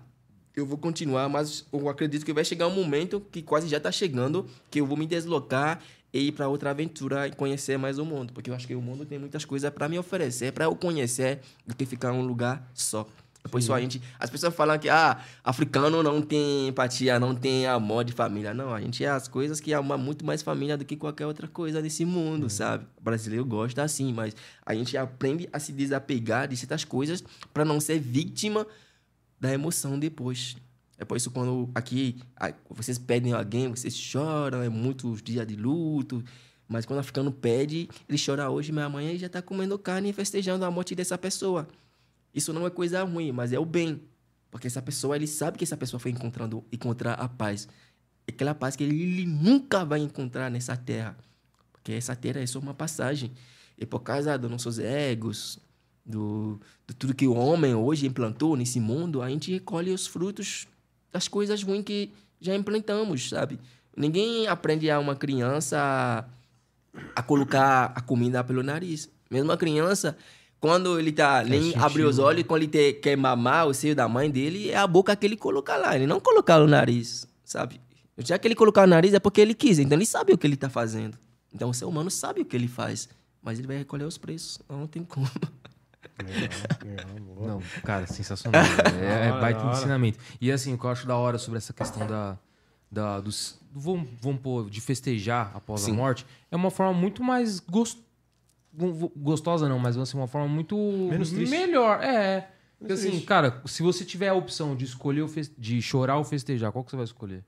Eu 0.54 0.66
vou 0.66 0.76
continuar, 0.76 1.28
mas 1.28 1.64
eu 1.72 1.88
acredito 1.88 2.24
que 2.26 2.32
vai 2.32 2.44
chegar 2.44 2.66
um 2.66 2.74
momento 2.74 3.20
que 3.32 3.40
quase 3.40 3.66
já 3.66 3.78
está 3.78 3.90
chegando 3.90 4.46
que 4.70 4.80
eu 4.80 4.86
vou 4.86 4.96
me 4.96 5.06
deslocar 5.06 5.80
e 6.12 6.28
ir 6.28 6.32
para 6.32 6.48
outra 6.48 6.70
aventura 6.70 7.26
e 7.28 7.32
conhecer 7.32 7.78
mais 7.78 7.98
o 7.98 8.04
mundo, 8.04 8.32
porque 8.32 8.50
eu 8.50 8.54
acho 8.54 8.66
que 8.66 8.74
o 8.74 8.82
mundo 8.82 9.04
tem 9.04 9.18
muitas 9.18 9.44
coisas 9.44 9.70
para 9.70 9.88
me 9.88 9.98
oferecer, 9.98 10.52
para 10.52 10.64
eu 10.64 10.74
conhecer, 10.74 11.40
do 11.66 11.74
que 11.74 11.86
ficar 11.86 12.12
em 12.12 12.18
um 12.18 12.22
lugar 12.22 12.68
só. 12.74 13.06
Depois 13.42 13.64
só 13.64 13.74
a 13.74 13.80
gente, 13.80 14.02
as 14.18 14.28
pessoas 14.28 14.54
falam 14.54 14.78
que 14.78 14.88
ah, 14.88 15.18
africano 15.42 16.02
não 16.02 16.20
tem 16.20 16.68
empatia, 16.68 17.18
não 17.18 17.34
tem 17.34 17.66
amor 17.66 18.04
de 18.04 18.12
família. 18.12 18.52
Não, 18.52 18.74
a 18.74 18.80
gente 18.80 19.02
é 19.02 19.08
as 19.08 19.28
coisas 19.28 19.60
que 19.60 19.72
ama 19.72 19.96
muito 19.96 20.26
mais 20.26 20.42
família 20.42 20.76
do 20.76 20.84
que 20.84 20.94
qualquer 20.94 21.26
outra 21.26 21.48
coisa 21.48 21.80
nesse 21.80 22.04
mundo, 22.04 22.50
sabe? 22.50 22.84
O 22.98 23.02
brasileiro 23.02 23.44
gosta 23.46 23.82
assim, 23.82 24.12
mas 24.12 24.36
a 24.64 24.74
gente 24.74 24.94
aprende 24.96 25.48
a 25.52 25.58
se 25.58 25.72
desapegar 25.72 26.48
de 26.48 26.56
certas 26.56 26.84
coisas 26.84 27.24
para 27.52 27.64
não 27.64 27.80
ser 27.80 27.98
vítima 27.98 28.66
da 29.40 29.52
emoção 29.52 29.98
depois. 29.98 30.56
É 31.00 31.04
por 31.06 31.16
isso 31.16 31.30
quando 31.30 31.70
aqui 31.74 32.20
vocês 32.68 32.98
pedem 32.98 33.32
alguém, 33.32 33.68
vocês 33.68 33.96
choram, 33.96 34.62
é 34.62 34.68
muitos 34.68 35.22
dias 35.22 35.46
de 35.46 35.56
luto. 35.56 36.22
Mas 36.68 36.84
quando 36.84 36.98
o 36.98 37.00
africano 37.00 37.32
pede, 37.32 37.88
ele 38.06 38.22
chora 38.22 38.50
hoje, 38.50 38.70
mas 38.70 38.84
amanhã 38.84 39.08
ele 39.08 39.18
já 39.18 39.26
está 39.26 39.40
comendo 39.40 39.78
carne 39.78 40.10
e 40.10 40.12
festejando 40.12 40.62
a 40.62 40.70
morte 40.70 40.94
dessa 40.94 41.16
pessoa. 41.16 41.66
Isso 42.34 42.52
não 42.52 42.66
é 42.66 42.70
coisa 42.70 43.02
ruim, 43.02 43.32
mas 43.32 43.50
é 43.50 43.58
o 43.58 43.64
bem. 43.64 44.02
Porque 44.50 44.66
essa 44.66 44.82
pessoa, 44.82 45.16
ele 45.16 45.26
sabe 45.26 45.56
que 45.56 45.64
essa 45.64 45.76
pessoa 45.76 45.98
foi 45.98 46.10
encontrando 46.10 46.62
encontrar 46.70 47.14
a 47.14 47.26
paz. 47.26 47.66
Aquela 48.28 48.54
paz 48.54 48.76
que 48.76 48.84
ele, 48.84 49.02
ele 49.02 49.26
nunca 49.26 49.86
vai 49.86 50.00
encontrar 50.00 50.50
nessa 50.50 50.76
terra. 50.76 51.16
Porque 51.72 51.92
essa 51.92 52.14
terra 52.14 52.40
é 52.40 52.46
só 52.46 52.58
uma 52.58 52.74
passagem. 52.74 53.32
E 53.78 53.86
por 53.86 54.00
causa 54.00 54.36
dos 54.36 54.50
nossos 54.50 54.78
egos, 54.78 55.58
do, 56.04 56.60
de 56.86 56.94
tudo 56.94 57.14
que 57.14 57.26
o 57.26 57.34
homem 57.34 57.74
hoje 57.74 58.06
implantou 58.06 58.54
nesse 58.54 58.78
mundo, 58.78 59.22
a 59.22 59.30
gente 59.30 59.50
recolhe 59.50 59.90
os 59.90 60.06
frutos 60.06 60.68
das 61.12 61.28
coisas 61.28 61.62
ruins 61.62 61.84
que 61.84 62.10
já 62.40 62.54
implantamos, 62.54 63.28
sabe? 63.28 63.58
Ninguém 63.96 64.46
aprende 64.46 64.90
a 64.90 64.98
uma 64.98 65.14
criança 65.14 66.26
a, 67.14 67.22
colocar 67.22 67.92
a 67.94 68.00
comida 68.00 68.42
pelo 68.42 68.62
nariz. 68.62 69.10
Mesmo 69.30 69.52
a 69.52 69.56
criança, 69.56 70.16
quando 70.58 70.98
ele 70.98 71.12
tá 71.12 71.44
nem 71.44 71.76
abre 71.76 72.02
os 72.02 72.18
olhos, 72.18 72.44
quando 72.44 72.62
ele 72.62 72.70
te, 72.70 72.94
quer 72.94 73.16
mamar 73.16 73.66
o 73.66 73.74
seio 73.74 73.94
da 73.94 74.08
mãe 74.08 74.30
dele, 74.30 74.70
é 74.70 74.76
a 74.76 74.86
boca 74.86 75.14
que 75.14 75.26
ele 75.26 75.36
coloca 75.36 75.76
lá. 75.76 75.94
Ele 75.94 76.06
não 76.06 76.20
colocar 76.20 76.58
no 76.58 76.66
nariz, 76.66 77.26
sabe? 77.44 77.80
Já 78.18 78.38
que 78.38 78.46
ele 78.46 78.54
colocar 78.54 78.82
no 78.82 78.90
nariz 78.90 79.14
é 79.14 79.18
porque 79.18 79.40
ele 79.40 79.54
quis, 79.54 79.78
então 79.78 79.96
ele 79.96 80.06
sabe 80.06 80.32
o 80.32 80.38
que 80.38 80.46
ele 80.46 80.56
tá 80.56 80.68
fazendo. 80.68 81.18
Então 81.52 81.70
o 81.70 81.74
ser 81.74 81.84
humano 81.84 82.10
sabe 82.10 82.42
o 82.42 82.44
que 82.44 82.56
ele 82.56 82.68
faz, 82.68 83.08
mas 83.42 83.58
ele 83.58 83.66
vai 83.66 83.78
recolher 83.78 84.04
os 84.04 84.18
preços. 84.18 84.60
Não 84.68 84.86
tem 84.86 85.04
como. 85.04 85.28
Não, 87.40 87.60
cara, 87.82 88.06
sensacional. 88.06 88.62
é, 89.00 89.28
é 89.28 89.32
baita 89.32 89.64
ensinamento. 89.66 90.18
E 90.40 90.50
assim, 90.50 90.74
o 90.74 90.78
que 90.78 90.84
eu 90.84 90.90
acho 90.90 91.06
da 91.06 91.16
hora 91.16 91.38
sobre 91.38 91.58
essa 91.58 91.72
questão 91.72 92.06
da. 92.06 92.38
da 92.90 93.20
dos, 93.20 93.58
vamos, 93.72 94.08
vamos 94.20 94.40
pôr, 94.40 94.68
de 94.70 94.80
festejar 94.80 95.52
após 95.54 95.82
Sim. 95.82 95.92
a 95.92 95.94
morte, 95.94 96.26
é 96.50 96.56
uma 96.56 96.70
forma 96.70 96.92
muito 96.92 97.22
mais 97.22 97.60
gost, 97.60 97.98
gostosa, 99.16 99.68
não, 99.68 99.78
mas 99.78 99.96
assim, 99.96 100.16
uma 100.16 100.28
forma 100.28 100.48
muito. 100.48 100.76
Menos 100.76 101.30
triste. 101.30 101.50
Melhor, 101.50 102.02
é. 102.02 102.50
Porque 102.78 102.94
assim, 102.94 103.20
cara, 103.20 103.60
se 103.66 103.82
você 103.82 104.04
tiver 104.06 104.28
a 104.28 104.34
opção 104.34 104.74
de 104.74 104.86
escolher, 104.86 105.26
de 105.58 105.82
chorar 105.82 106.16
ou 106.16 106.24
festejar, 106.24 106.72
qual 106.72 106.82
que 106.82 106.90
você 106.90 106.96
vai 106.96 107.04
escolher? 107.04 107.44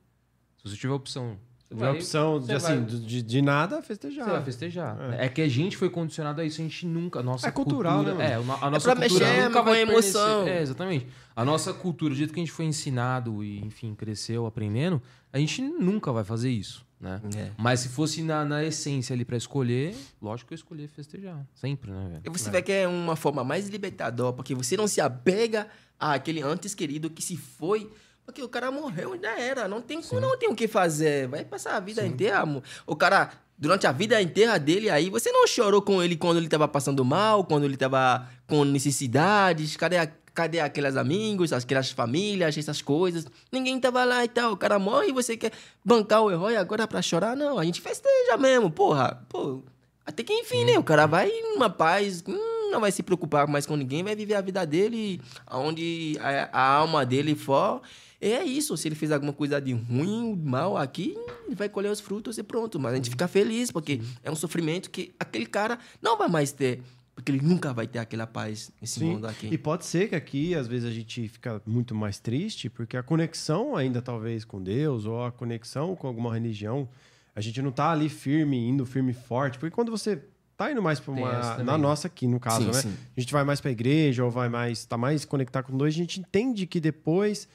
Se 0.59 0.69
você 0.69 0.77
tiver 0.77 0.93
a 0.93 0.97
opção 0.97 1.39
a 1.81 1.91
opção 1.91 2.41
de, 2.41 2.53
assim, 2.53 2.85
de, 2.85 3.23
de, 3.23 3.43
nada, 3.43 3.81
festejar. 3.83 4.25
Você 4.25 4.31
vai 4.31 4.43
festejar. 4.43 4.99
É. 5.13 5.27
é. 5.27 5.29
que 5.29 5.41
a 5.41 5.49
gente 5.49 5.77
foi 5.77 5.89
condicionado 5.89 6.41
a 6.41 6.45
isso, 6.45 6.61
a 6.61 6.65
gente 6.65 6.87
nunca. 6.87 7.23
Nossa 7.23 7.49
é 7.49 7.51
cultural, 7.51 8.05
cultura, 8.05 8.15
né? 8.17 8.33
É, 8.33 8.35
a 8.35 8.71
nossa 8.71 8.91
é 8.91 8.95
pra 8.95 9.09
cultura 9.09 9.27
mexer, 9.27 9.45
nunca 9.45 9.63
vai 9.63 9.81
emoção. 9.83 10.47
É, 10.47 10.61
exatamente. 10.61 11.07
A 11.35 11.45
nossa 11.45 11.73
cultura, 11.73 12.13
do 12.13 12.17
jeito 12.17 12.33
que 12.33 12.41
a 12.41 12.43
gente 12.43 12.53
foi 12.53 12.67
ensinado 12.67 13.43
e, 13.43 13.59
enfim, 13.65 13.95
cresceu 13.95 14.47
aprendendo, 14.47 15.01
a 15.33 15.39
gente 15.39 15.63
nunca 15.63 16.13
vai 16.13 16.25
fazer 16.25 16.51
isso. 16.51 16.85
Né? 17.03 17.21
É. 17.37 17.51
Mas 17.59 17.81
se 17.81 17.89
fosse 17.89 18.23
na, 18.23 18.45
na 18.45 18.63
essência 18.63 19.13
ali 19.13 19.25
para 19.25 19.37
escolher, 19.37 19.97
lógico 20.21 20.49
que 20.49 20.55
eu 20.55 20.57
escolhi 20.57 20.87
festejar. 20.87 21.45
Sempre, 21.53 21.91
né, 21.91 22.09
velho? 22.09 22.23
E 22.25 22.31
você 22.31 22.49
é. 22.49 22.53
vê 22.53 22.63
que 22.63 22.71
é 22.71 22.87
uma 22.87 23.17
forma 23.17 23.43
mais 23.43 23.69
libertadora, 23.69 24.33
porque 24.33 24.55
você 24.55 24.77
não 24.77 24.87
se 24.87 25.01
apega 25.01 25.67
àquele 25.99 26.41
antes 26.43 26.77
querido 26.77 27.11
que 27.11 27.21
se 27.21 27.37
foi 27.37 27.91
porque 28.25 28.43
o 28.43 28.49
cara 28.49 28.71
morreu, 28.71 29.19
já 29.21 29.39
era. 29.39 29.69
Não 29.69 29.81
tem, 29.81 30.01
não 30.13 30.39
tem 30.39 30.49
o 30.49 30.55
que 30.55 30.69
fazer. 30.69 31.29
Vai 31.29 31.45
passar 31.45 31.77
a 31.77 31.81
vida 31.81 32.03
Sim. 32.03 32.09
inteira. 32.09 32.43
O 32.87 32.95
cara, 32.95 33.33
durante 33.59 33.87
a 33.87 33.93
vida 33.93 34.21
inteira 34.23 34.59
dele 34.59 34.89
aí, 34.91 35.11
você 35.11 35.31
não 35.33 35.47
chorou 35.47 35.83
com 35.83 36.03
ele 36.03 36.17
quando 36.17 36.39
ele 36.39 36.49
tava 36.49 36.69
passando 36.69 37.05
mal, 37.05 37.45
quando 37.45 37.65
ele 37.65 37.77
tava 37.77 38.27
com 38.47 38.65
necessidades. 38.65 39.77
Cadê, 39.77 39.99
a, 39.99 40.07
cadê 40.33 40.61
aqueles 40.61 40.97
amigos, 40.97 41.53
aquelas 41.53 41.91
famílias, 41.91 42.57
essas 42.57 42.81
coisas? 42.81 43.27
Ninguém 43.51 43.79
tava 43.81 44.05
lá 44.05 44.25
e 44.25 44.29
tal. 44.29 44.53
O 44.53 44.57
cara 44.57 44.79
morre 44.79 45.09
e 45.09 45.13
você 45.13 45.37
quer 45.37 45.53
bancar 45.85 46.23
o 46.23 46.31
herói 46.31 46.57
agora 46.57 46.87
pra 46.87 47.03
chorar? 47.03 47.37
Não, 47.37 47.59
a 47.59 47.65
gente 47.65 47.81
festeja 47.81 48.37
mesmo, 48.39 48.71
porra. 48.71 49.21
Pô, 49.29 49.63
até 50.07 50.23
que 50.23 50.33
enfim, 50.33 50.65
né? 50.65 50.79
O 50.79 50.85
cara 50.85 51.07
vai 51.07 51.31
numa 51.55 51.69
paz. 51.69 52.23
Hum, 52.27 52.71
não 52.71 52.81
vai 52.81 52.91
se 52.91 53.03
preocupar 53.03 53.47
mais 53.47 53.67
com 53.67 53.77
ninguém, 53.77 54.03
vai 54.03 54.17
viver 54.17 54.35
a 54.35 54.41
vida 54.41 54.65
dele, 54.65 55.21
onde 55.51 56.17
a, 56.21 56.49
a 56.53 56.67
alma 56.77 57.05
dele 57.05 57.35
for 57.35 57.83
é 58.31 58.45
isso, 58.45 58.77
se 58.77 58.87
ele 58.87 58.95
fez 58.95 59.11
alguma 59.11 59.33
coisa 59.33 59.61
de 59.61 59.73
ruim, 59.73 60.37
mal 60.37 60.77
aqui, 60.77 61.17
ele 61.47 61.57
vai 61.57 61.69
colher 61.69 61.91
os 61.91 61.99
frutos 61.99 62.39
e 62.39 62.43
pronto. 62.43 62.79
Mas 62.79 62.93
a 62.93 62.97
gente 62.97 63.11
fica 63.11 63.27
feliz, 63.27 63.71
porque 63.73 64.01
é 64.23 64.31
um 64.31 64.37
sofrimento 64.37 64.91
que 64.91 65.13
aquele 65.19 65.47
cara 65.47 65.79
não 66.01 66.17
vai 66.17 66.29
mais 66.29 66.53
ter. 66.53 66.81
Porque 67.15 67.31
ele 67.31 67.43
nunca 67.43 67.75
vai 67.75 67.87
ter 67.87 67.99
aquela 67.99 68.27
paz 68.27 68.71
nesse 68.81 69.01
Sim. 69.01 69.07
mundo 69.07 69.27
aqui. 69.27 69.49
E 69.49 69.59
pode 69.59 69.85
ser 69.85 70.09
que 70.09 70.15
aqui, 70.15 70.55
às 70.55 70.67
vezes, 70.67 70.89
a 70.89 70.93
gente 70.93 71.29
fica 71.29 71.61
muito 71.67 71.95
mais 71.95 72.19
triste, 72.19 72.71
porque 72.71 72.97
a 72.97 73.03
conexão 73.03 73.77
ainda, 73.77 74.01
talvez, 74.01 74.45
com 74.45 74.63
Deus, 74.63 75.05
ou 75.05 75.23
a 75.25 75.31
conexão 75.31 75.95
com 75.95 76.07
alguma 76.07 76.33
religião, 76.33 76.89
a 77.35 77.41
gente 77.41 77.61
não 77.61 77.71
tá 77.71 77.91
ali 77.91 78.09
firme, 78.09 78.57
indo 78.57 78.87
firme 78.87 79.13
forte. 79.13 79.59
Porque 79.59 79.75
quando 79.75 79.91
você 79.91 80.23
tá 80.57 80.71
indo 80.71 80.83
mais 80.83 81.01
para 81.01 81.13
uma. 81.13 81.63
Na 81.63 81.77
nossa 81.77 82.07
aqui, 82.07 82.27
no 82.27 82.39
caso, 82.39 82.61
sim, 82.61 82.67
né? 82.67 82.73
Sim. 82.73 82.97
A 83.17 83.21
gente 83.21 83.33
vai 83.33 83.45
mais 83.45 83.61
para 83.61 83.71
a 83.71 83.73
igreja, 83.73 84.25
ou 84.25 84.31
vai 84.31 84.49
mais. 84.49 84.85
tá 84.85 84.97
mais 84.97 85.25
conectado 85.25 85.67
com 85.67 85.77
dois, 85.77 85.93
a 85.95 85.97
gente 85.97 86.21
entende 86.21 86.67
que 86.67 86.81
depois 86.81 87.49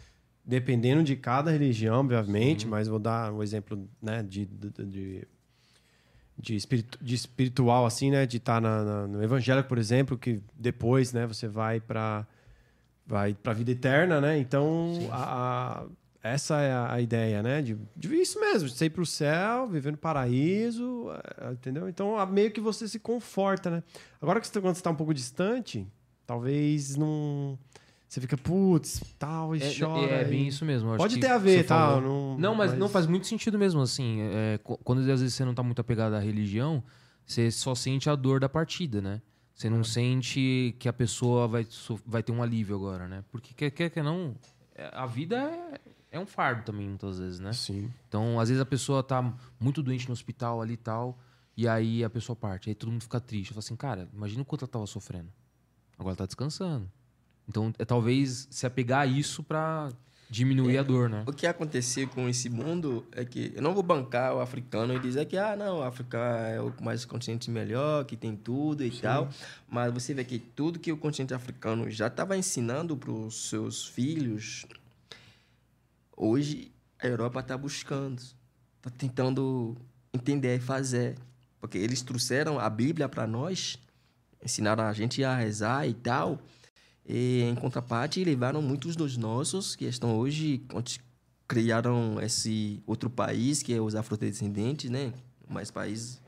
dependendo 0.47 1.03
de 1.03 1.17
cada 1.17 1.51
religião, 1.51 1.99
obviamente, 1.99 2.63
Sim. 2.63 2.69
mas 2.69 2.87
vou 2.87 2.99
dar 2.99 3.33
um 3.33 3.43
exemplo 3.43 3.85
né, 4.01 4.23
de, 4.23 4.45
de, 4.45 5.27
de, 6.37 6.55
espiritu, 6.55 6.97
de 7.03 7.15
espiritual, 7.15 7.85
assim, 7.85 8.09
né? 8.09 8.25
De 8.25 8.37
estar 8.37 8.61
tá 8.61 9.07
no 9.07 9.21
evangélico, 9.21 9.67
por 9.67 9.77
exemplo, 9.77 10.17
que 10.17 10.41
depois 10.57 11.11
né, 11.11 11.27
você 11.27 11.49
vai 11.49 11.81
para 11.81 12.25
vai 13.05 13.35
a 13.43 13.53
vida 13.53 13.71
eterna, 13.71 14.21
né? 14.21 14.37
Então, 14.37 15.09
a, 15.11 15.81
a, 15.81 15.85
essa 16.23 16.61
é 16.61 16.73
a, 16.73 17.01
ideia, 17.01 17.43
né? 17.43 17.61
De, 17.61 17.77
de 17.95 18.15
isso 18.15 18.39
mesmo, 18.39 18.69
de 18.69 18.73
você 18.73 18.85
ir 18.85 18.89
para 18.89 19.01
o 19.01 19.05
céu, 19.05 19.67
viver 19.67 19.91
no 19.91 19.97
paraíso, 19.97 21.09
é, 21.41 21.51
entendeu? 21.51 21.89
Então, 21.89 22.25
meio 22.27 22.51
que 22.51 22.61
você 22.61 22.87
se 22.87 22.99
conforta, 22.99 23.69
né? 23.69 23.83
Agora 24.21 24.39
que 24.39 24.47
você, 24.47 24.61
quando 24.61 24.75
você 24.75 24.79
está 24.79 24.91
um 24.91 24.95
pouco 24.95 25.13
distante, 25.13 25.85
talvez 26.25 26.95
não... 26.95 27.59
Você 28.07 28.21
fica, 28.21 28.37
putz, 28.37 29.03
tal, 29.19 29.55
e 29.55 29.61
é, 29.61 29.73
chora. 29.77 30.11
É, 30.11 30.21
é 30.21 30.23
bem 30.23 30.47
isso 30.47 30.63
mesmo. 30.63 30.95
Pode 30.95 31.19
ter 31.19 31.27
a 31.27 31.37
ver, 31.37 31.65
tal. 31.65 31.99
Não, 31.99 32.37
não, 32.37 32.55
mas, 32.55 32.71
mas, 32.71 32.79
não 32.79 32.87
faz 32.87 33.05
muito 33.05 33.27
sentido 33.27 33.59
mesmo, 33.59 33.81
assim. 33.81 34.21
É, 34.21 34.59
quando 34.63 34.99
às 34.99 35.05
vezes 35.05 35.33
você 35.33 35.43
não 35.43 35.53
tá 35.53 35.61
muito 35.61 35.81
apegado 35.81 36.13
à 36.13 36.19
religião, 36.19 36.81
você 37.25 37.51
só 37.51 37.75
sente 37.75 38.09
a 38.09 38.15
dor 38.15 38.39
da 38.39 38.47
partida, 38.47 39.01
né? 39.01 39.21
Você 39.53 39.69
não 39.69 39.81
é. 39.81 39.83
sente 39.83 40.75
que 40.79 40.87
a 40.87 40.93
pessoa 40.93 41.47
vai, 41.47 41.67
vai 42.05 42.23
ter 42.23 42.31
um 42.31 42.41
alívio 42.41 42.75
agora, 42.75 43.07
né? 43.07 43.23
Porque 43.29 43.53
quer, 43.53 43.71
quer 43.71 43.89
que 43.89 44.01
não, 44.01 44.35
é, 44.73 44.89
a 44.93 45.05
vida 45.05 45.35
é, 45.35 45.81
é 46.11 46.19
um 46.19 46.25
fardo 46.25 46.63
também, 46.63 46.87
muitas 46.87 47.19
vezes, 47.19 47.39
né? 47.39 47.51
Sim. 47.51 47.91
Então, 48.07 48.39
às 48.39 48.47
vezes 48.47 48.61
a 48.61 48.65
pessoa 48.65 49.03
tá 49.03 49.33
muito 49.59 49.83
doente 49.83 50.07
no 50.07 50.13
hospital 50.13 50.61
ali 50.61 50.75
e 50.75 50.77
tal, 50.77 51.19
e 51.57 51.67
aí 51.67 52.03
a 52.03 52.09
pessoa 52.09 52.35
parte. 52.35 52.69
Aí 52.69 52.75
todo 52.75 52.91
mundo 52.91 53.01
fica 53.01 53.19
triste. 53.19 53.49
Fala 53.49 53.59
assim, 53.59 53.75
cara, 53.75 54.07
imagina 54.13 54.43
o 54.43 54.45
quanto 54.45 54.63
ela 54.63 54.71
tava 54.71 54.85
sofrendo. 54.85 55.33
Agora 55.97 56.11
ela 56.11 56.17
tá 56.17 56.25
descansando. 56.25 56.89
Então, 57.47 57.73
é 57.79 57.85
talvez 57.85 58.47
se 58.51 58.65
apegar 58.65 59.01
a 59.01 59.05
isso 59.05 59.41
para 59.41 59.89
diminuir 60.29 60.75
é, 60.75 60.79
a 60.79 60.83
dor, 60.83 61.09
né? 61.09 61.23
O 61.25 61.31
que 61.31 61.47
aconteceu 61.47 62.07
com 62.07 62.27
esse 62.27 62.49
mundo 62.49 63.05
é 63.11 63.23
que 63.23 63.53
eu 63.55 63.61
não 63.61 63.73
vou 63.73 63.83
bancar 63.83 64.35
o 64.35 64.39
africano 64.39 64.93
e 64.93 64.99
dizer 64.99 65.25
que 65.25 65.37
ah, 65.37 65.55
não, 65.55 65.81
a 65.81 65.87
África 65.87 66.17
é 66.17 66.59
o 66.61 66.73
mais 66.81 67.05
continente 67.05 67.49
melhor, 67.49 68.05
que 68.05 68.17
tem 68.17 68.35
tudo 68.35 68.83
e 68.83 68.91
Sim. 68.91 69.01
tal, 69.01 69.29
mas 69.69 69.93
você 69.93 70.13
vê 70.13 70.23
que 70.23 70.37
tudo 70.37 70.79
que 70.79 70.91
o 70.91 70.97
continente 70.97 71.33
africano 71.33 71.89
já 71.89 72.07
estava 72.07 72.35
ensinando 72.35 72.97
para 72.97 73.11
os 73.11 73.49
seus 73.49 73.87
filhos, 73.87 74.65
hoje 76.15 76.71
a 76.99 77.07
Europa 77.07 77.39
está 77.39 77.57
buscando, 77.57 78.19
está 78.19 78.89
tentando 78.97 79.77
entender 80.13 80.57
e 80.57 80.59
fazer, 80.59 81.15
porque 81.61 81.77
eles 81.77 82.01
trouxeram 82.01 82.59
a 82.59 82.69
Bíblia 82.69 83.07
para 83.07 83.25
nós, 83.25 83.79
ensinaram 84.43 84.83
a 84.83 84.93
gente 84.93 85.23
a 85.23 85.35
rezar 85.35 85.87
e 85.87 85.93
tal, 85.93 86.41
e, 87.07 87.41
em 87.43 87.55
contraparte, 87.55 88.23
levaram 88.23 88.61
muitos 88.61 88.95
dos 88.95 89.15
nossos 89.15 89.75
que 89.75 89.85
estão 89.85 90.17
hoje 90.17 90.61
criaram 91.47 92.21
esse 92.21 92.83
outro 92.85 93.09
país 93.09 93.63
que 93.63 93.73
é 93.73 93.79
os 93.79 93.95
afrodescendentes, 93.95 94.89
né? 94.89 95.13
Mais 95.49 95.71
países 95.71 96.21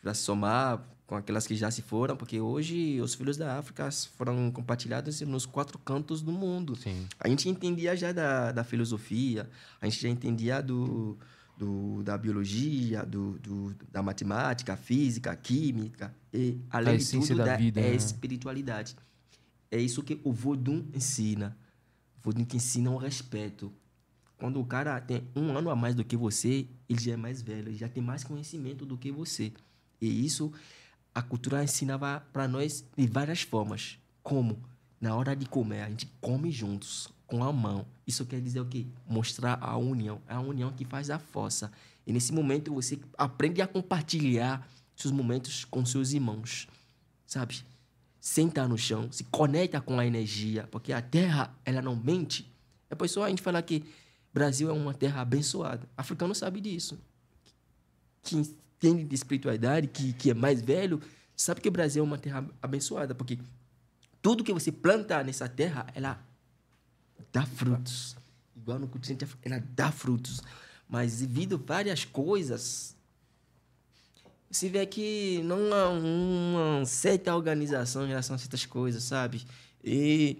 para 0.00 0.14
somar 0.14 0.82
com 1.06 1.16
aquelas 1.16 1.46
que 1.46 1.54
já 1.54 1.70
se 1.70 1.82
foram, 1.82 2.16
porque 2.16 2.40
hoje 2.40 2.98
os 3.00 3.14
filhos 3.14 3.36
da 3.36 3.58
África 3.58 3.90
foram 4.16 4.50
compartilhados 4.50 5.20
nos 5.20 5.44
quatro 5.44 5.78
cantos 5.78 6.22
do 6.22 6.32
mundo. 6.32 6.74
Sim. 6.76 7.06
A 7.20 7.28
gente 7.28 7.48
entendia 7.48 7.94
já 7.94 8.10
da, 8.10 8.52
da 8.52 8.64
filosofia, 8.64 9.48
a 9.80 9.86
gente 9.86 10.00
já 10.00 10.08
entendia 10.08 10.62
do, 10.62 11.18
do, 11.58 12.02
da 12.02 12.16
biologia, 12.16 13.04
do, 13.04 13.38
do, 13.38 13.76
da 13.92 14.02
matemática, 14.02 14.76
física, 14.76 15.36
química, 15.36 16.14
e 16.32 16.58
além 16.70 16.96
de 16.96 17.10
tudo 17.10 17.36
da, 17.36 17.44
da 17.44 17.56
vida, 17.56 17.80
é, 17.80 17.90
né? 17.90 17.94
espiritualidade. 17.94 18.96
É 19.74 19.80
isso 19.80 20.04
que 20.04 20.20
o 20.22 20.32
Vodun 20.32 20.84
ensina. 20.94 21.58
Vodun 22.22 22.44
que 22.44 22.58
ensina 22.58 22.92
o 22.92 22.96
respeito. 22.96 23.72
Quando 24.38 24.60
o 24.60 24.64
cara 24.64 25.00
tem 25.00 25.26
um 25.34 25.56
ano 25.58 25.68
a 25.68 25.74
mais 25.74 25.96
do 25.96 26.04
que 26.04 26.16
você, 26.16 26.68
ele 26.88 27.02
já 27.02 27.14
é 27.14 27.16
mais 27.16 27.42
velho, 27.42 27.70
ele 27.70 27.76
já 27.76 27.88
tem 27.88 28.00
mais 28.00 28.22
conhecimento 28.22 28.86
do 28.86 28.96
que 28.96 29.10
você. 29.10 29.52
E 30.00 30.24
isso 30.24 30.52
a 31.12 31.20
cultura 31.20 31.64
ensinava 31.64 32.24
para 32.32 32.46
nós 32.46 32.84
de 32.96 33.04
várias 33.08 33.42
formas. 33.42 33.98
Como? 34.22 34.62
Na 35.00 35.16
hora 35.16 35.34
de 35.34 35.44
comer, 35.44 35.82
a 35.82 35.90
gente 35.90 36.06
come 36.20 36.52
juntos, 36.52 37.08
com 37.26 37.42
a 37.42 37.52
mão. 37.52 37.84
Isso 38.06 38.24
quer 38.24 38.40
dizer 38.40 38.60
o 38.60 38.66
quê? 38.66 38.86
Mostrar 39.08 39.58
a 39.60 39.76
união. 39.76 40.22
É 40.28 40.34
a 40.34 40.40
união 40.40 40.70
que 40.70 40.84
faz 40.84 41.10
a 41.10 41.18
força. 41.18 41.72
E 42.06 42.12
nesse 42.12 42.32
momento 42.32 42.72
você 42.72 43.00
aprende 43.18 43.60
a 43.60 43.66
compartilhar 43.66 44.68
seus 44.94 45.12
momentos 45.12 45.64
com 45.64 45.84
seus 45.84 46.12
irmãos. 46.12 46.68
Sabe? 47.26 47.64
Senta 48.24 48.66
no 48.66 48.78
chão, 48.78 49.12
se 49.12 49.22
conecta 49.24 49.82
com 49.82 50.00
a 50.00 50.06
energia, 50.06 50.66
porque 50.70 50.94
a 50.94 51.02
terra, 51.02 51.54
ela 51.62 51.82
não 51.82 51.94
mente. 51.94 52.50
É 52.88 52.94
por 52.94 53.04
isso 53.04 53.22
a 53.22 53.28
gente 53.28 53.42
fala 53.42 53.60
que 53.60 53.84
Brasil 54.32 54.70
é 54.70 54.72
uma 54.72 54.94
terra 54.94 55.20
abençoada. 55.20 55.86
Africano 55.94 56.34
sabe 56.34 56.58
disso. 56.58 56.98
Quem 58.22 58.40
entende 58.40 59.04
de 59.04 59.14
espiritualidade, 59.14 59.88
que, 59.88 60.14
que 60.14 60.30
é 60.30 60.34
mais 60.34 60.62
velho, 60.62 61.02
sabe 61.36 61.60
que 61.60 61.68
o 61.68 61.70
Brasil 61.70 62.02
é 62.02 62.06
uma 62.06 62.16
terra 62.16 62.48
abençoada, 62.62 63.14
porque 63.14 63.38
tudo 64.22 64.42
que 64.42 64.54
você 64.54 64.72
planta 64.72 65.22
nessa 65.22 65.46
terra, 65.46 65.86
ela 65.94 66.18
dá 67.30 67.44
frutos. 67.44 68.16
Igual 68.56 68.78
no 68.78 68.88
continente 68.88 69.24
africano, 69.24 69.56
ela 69.56 69.64
dá 69.76 69.92
frutos. 69.92 70.40
Mas 70.88 71.18
devido 71.20 71.56
a 71.56 71.66
várias 71.66 72.06
coisas, 72.06 72.96
você 74.56 74.68
vê 74.68 74.86
que 74.86 75.42
não 75.44 75.72
há 75.72 75.88
uma 75.88 76.84
certa 76.84 77.34
organização 77.34 78.04
em 78.04 78.08
relação 78.08 78.36
a 78.36 78.38
certas 78.38 78.64
coisas, 78.64 79.02
sabe? 79.02 79.42
E 79.82 80.38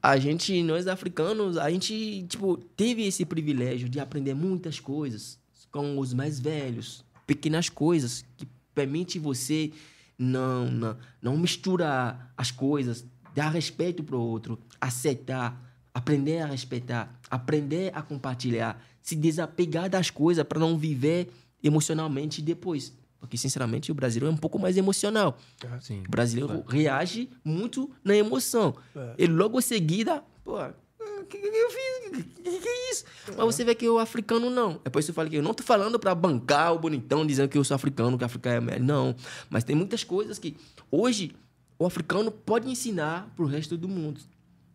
a 0.00 0.16
gente, 0.16 0.62
nós 0.62 0.86
africanos, 0.86 1.56
a 1.56 1.68
gente, 1.70 2.24
tipo, 2.28 2.56
teve 2.76 3.04
esse 3.04 3.24
privilégio 3.24 3.88
de 3.88 3.98
aprender 3.98 4.34
muitas 4.34 4.78
coisas 4.78 5.38
com 5.72 5.98
os 5.98 6.14
mais 6.14 6.38
velhos, 6.38 7.04
pequenas 7.26 7.68
coisas 7.68 8.24
que 8.36 8.46
permite 8.74 9.18
você 9.18 9.72
não, 10.16 10.70
não, 10.70 10.96
não 11.20 11.36
misturar 11.36 12.32
as 12.36 12.52
coisas, 12.52 13.04
dar 13.34 13.50
respeito 13.50 14.04
para 14.04 14.16
o 14.16 14.20
outro, 14.20 14.58
aceitar, 14.80 15.60
aprender 15.92 16.38
a 16.38 16.46
respeitar, 16.46 17.20
aprender 17.28 17.90
a 17.92 18.02
compartilhar, 18.02 18.80
se 19.02 19.16
desapegar 19.16 19.90
das 19.90 20.10
coisas 20.10 20.44
para 20.44 20.60
não 20.60 20.78
viver 20.78 21.28
emocionalmente 21.62 22.40
depois. 22.40 22.96
Porque, 23.20 23.36
sinceramente, 23.36 23.90
o 23.90 23.94
brasileiro 23.94 24.32
é 24.32 24.34
um 24.34 24.38
pouco 24.38 24.58
mais 24.58 24.76
emocional. 24.76 25.36
Sim. 25.80 26.02
O 26.06 26.10
brasileiro 26.10 26.64
reage 26.68 27.28
muito 27.44 27.90
na 28.04 28.16
emoção. 28.16 28.76
É. 28.94 29.14
E 29.18 29.26
logo 29.26 29.58
em 29.58 29.62
seguida, 29.62 30.22
pô, 30.44 30.56
o 30.56 31.24
que, 31.24 31.38
que 31.38 31.46
eu 31.46 31.70
fiz? 31.70 32.20
O 32.20 32.42
que, 32.42 32.60
que 32.60 32.68
é 32.68 32.90
isso? 32.90 33.04
Mas 33.26 33.44
você 33.44 33.64
vê 33.64 33.74
que 33.74 33.88
o 33.88 33.98
africano 33.98 34.48
não. 34.48 34.80
É 34.84 34.88
por 34.88 35.00
isso 35.00 35.08
que 35.08 35.10
eu 35.10 35.14
falo 35.14 35.28
que 35.28 35.36
eu 35.36 35.42
não 35.42 35.52
tô 35.52 35.62
falando 35.62 35.98
para 35.98 36.14
bancar 36.14 36.72
o 36.72 36.78
bonitão 36.78 37.26
dizendo 37.26 37.48
que 37.48 37.58
eu 37.58 37.64
sou 37.64 37.74
africano, 37.74 38.16
que 38.16 38.24
africano 38.24 38.56
é 38.56 38.60
melhor. 38.60 38.80
Não. 38.80 39.16
Mas 39.50 39.64
tem 39.64 39.76
muitas 39.76 40.04
coisas 40.04 40.38
que 40.38 40.56
hoje 40.90 41.34
o 41.78 41.86
africano 41.86 42.30
pode 42.30 42.68
ensinar 42.70 43.32
pro 43.36 43.46
resto 43.46 43.76
do 43.76 43.88
mundo. 43.88 44.20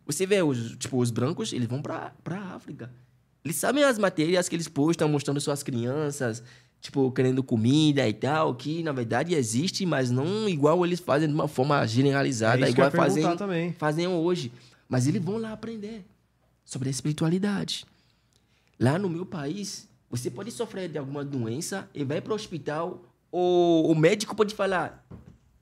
Você 0.06 0.26
vê, 0.26 0.42
os, 0.42 0.76
tipo, 0.76 0.98
os 0.98 1.10
brancos, 1.10 1.52
eles 1.52 1.66
vão 1.66 1.80
pra, 1.80 2.12
pra 2.22 2.38
África. 2.54 2.92
Eles 3.44 3.56
sabem 3.56 3.84
as 3.84 3.98
matérias 3.98 4.48
que 4.48 4.56
eles 4.56 4.68
postam 4.68 5.08
mostrando 5.08 5.40
suas 5.40 5.62
crianças, 5.62 6.42
tipo, 6.84 7.10
querendo 7.12 7.42
comida 7.42 8.06
e 8.06 8.12
tal, 8.12 8.54
que 8.54 8.82
na 8.82 8.92
verdade 8.92 9.34
existe, 9.34 9.86
mas 9.86 10.10
não 10.10 10.46
igual 10.46 10.84
eles 10.84 11.00
fazem 11.00 11.26
de 11.26 11.34
uma 11.34 11.48
forma 11.48 11.82
É 11.82 11.86
generalizada, 11.86 12.60
eu 12.60 12.68
igual 12.68 12.90
fazem, 12.90 13.36
também. 13.38 13.72
fazem 13.72 14.06
hoje. 14.06 14.52
Mas 14.86 15.06
eles 15.06 15.24
vão 15.24 15.38
lá 15.38 15.52
aprender 15.52 16.04
sobre 16.62 16.88
a 16.88 16.90
espiritualidade. 16.90 17.86
Lá 18.78 18.98
no 18.98 19.08
meu 19.08 19.24
país, 19.24 19.88
você 20.10 20.30
pode 20.30 20.50
sofrer 20.50 20.90
de 20.90 20.98
alguma 20.98 21.24
doença 21.24 21.88
e 21.94 22.04
vai 22.04 22.20
para 22.20 22.32
o 22.32 22.36
hospital, 22.36 23.02
o, 23.32 23.90
o 23.90 23.94
médico 23.94 24.36
pode 24.36 24.54
falar: 24.54 25.02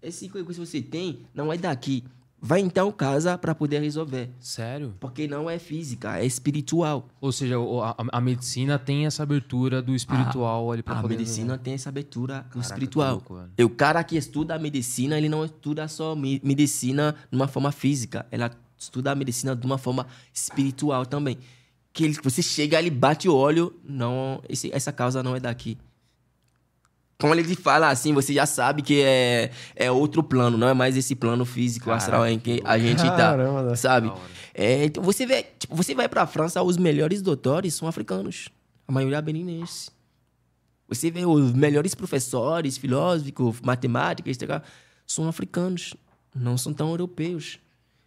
esse 0.02 0.28
que 0.28 0.42
você 0.42 0.82
tem 0.82 1.20
não 1.32 1.52
é 1.52 1.56
daqui. 1.56 2.02
Vai 2.44 2.58
então 2.60 2.90
casa 2.90 3.38
para 3.38 3.54
poder 3.54 3.80
resolver. 3.80 4.28
Sério? 4.40 4.94
Porque 4.98 5.28
não 5.28 5.48
é 5.48 5.60
física, 5.60 6.18
é 6.18 6.26
espiritual. 6.26 7.08
Ou 7.20 7.30
seja, 7.30 7.54
a, 7.56 8.18
a 8.18 8.20
medicina 8.20 8.80
tem 8.80 9.06
essa 9.06 9.22
abertura 9.22 9.80
do 9.80 9.94
espiritual 9.94 10.72
ali 10.72 10.82
pra 10.82 10.98
A 10.98 11.02
medicina 11.04 11.56
tem 11.56 11.74
essa 11.74 11.88
abertura 11.88 12.40
Caraca, 12.50 12.58
espiritual. 12.58 13.12
louco, 13.12 13.38
e 13.56 13.62
o 13.62 13.70
cara 13.70 14.02
que 14.02 14.16
estuda 14.16 14.56
a 14.56 14.58
medicina, 14.58 15.16
ele 15.16 15.28
não 15.28 15.44
estuda 15.44 15.86
só 15.86 16.16
me- 16.16 16.40
medicina 16.42 17.14
de 17.30 17.36
uma 17.36 17.46
forma 17.46 17.70
física. 17.70 18.26
Ela 18.28 18.50
estuda 18.76 19.12
a 19.12 19.14
medicina 19.14 19.54
de 19.54 19.64
uma 19.64 19.78
forma 19.78 20.04
espiritual 20.34 21.06
também. 21.06 21.38
Que 21.92 22.02
ele, 22.04 22.16
você 22.24 22.42
chega, 22.42 22.76
ele 22.78 22.90
bate 22.90 23.28
o 23.28 23.34
olho, 23.36 23.72
não, 23.84 24.42
esse- 24.48 24.70
essa 24.74 24.90
causa 24.92 25.22
não 25.22 25.36
é 25.36 25.38
daqui. 25.40 25.78
Quando 27.22 27.38
ele 27.38 27.54
fala 27.54 27.88
assim, 27.88 28.12
você 28.12 28.34
já 28.34 28.44
sabe 28.44 28.82
que 28.82 29.00
é, 29.00 29.52
é 29.76 29.90
outro 29.92 30.24
plano, 30.24 30.58
não 30.58 30.68
é 30.68 30.74
mais 30.74 30.96
esse 30.96 31.14
plano 31.14 31.44
físico 31.44 31.88
astral 31.92 32.26
em 32.26 32.36
que 32.36 32.60
a 32.64 32.76
gente 32.76 33.02
Caramba, 33.02 33.70
tá, 33.70 33.76
sabe? 33.76 34.12
É, 34.52 34.84
então 34.84 35.02
você 35.04 35.24
vê, 35.24 35.44
tipo, 35.56 35.74
você 35.76 35.94
vai 35.94 36.08
pra 36.08 36.26
França, 36.26 36.60
os 36.62 36.76
melhores 36.76 37.22
doutores 37.22 37.74
são 37.74 37.86
africanos, 37.86 38.48
a 38.88 38.92
maioria 38.92 39.18
é 39.18 39.22
beninense. 39.22 39.88
Você 40.88 41.12
vê 41.12 41.24
os 41.24 41.52
melhores 41.52 41.94
professores, 41.94 42.76
filósofos, 42.76 43.60
matemáticos, 43.60 44.36
etc., 44.36 44.60
são 45.06 45.28
africanos, 45.28 45.94
não 46.34 46.58
são 46.58 46.72
tão 46.72 46.90
europeus. 46.90 47.60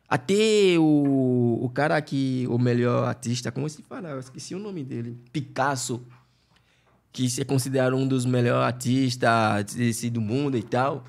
Até 0.09 0.77
o, 0.77 1.59
o 1.63 1.69
cara 1.69 1.99
que, 2.01 2.45
o 2.49 2.59
melhor 2.59 3.07
artista, 3.07 3.49
como 3.49 3.67
se 3.69 3.81
fala? 3.81 4.09
Eu 4.09 4.19
esqueci 4.19 4.53
o 4.53 4.59
nome 4.59 4.83
dele. 4.83 5.17
Picasso, 5.31 6.05
que 7.15 7.29
se 7.29 7.39
é 7.39 7.45
considerado 7.45 7.95
um 7.95 8.05
dos 8.05 8.25
melhores 8.25 8.67
artistas 8.67 10.03
do 10.11 10.19
mundo 10.19 10.57
e 10.57 10.61
tal. 10.61 11.05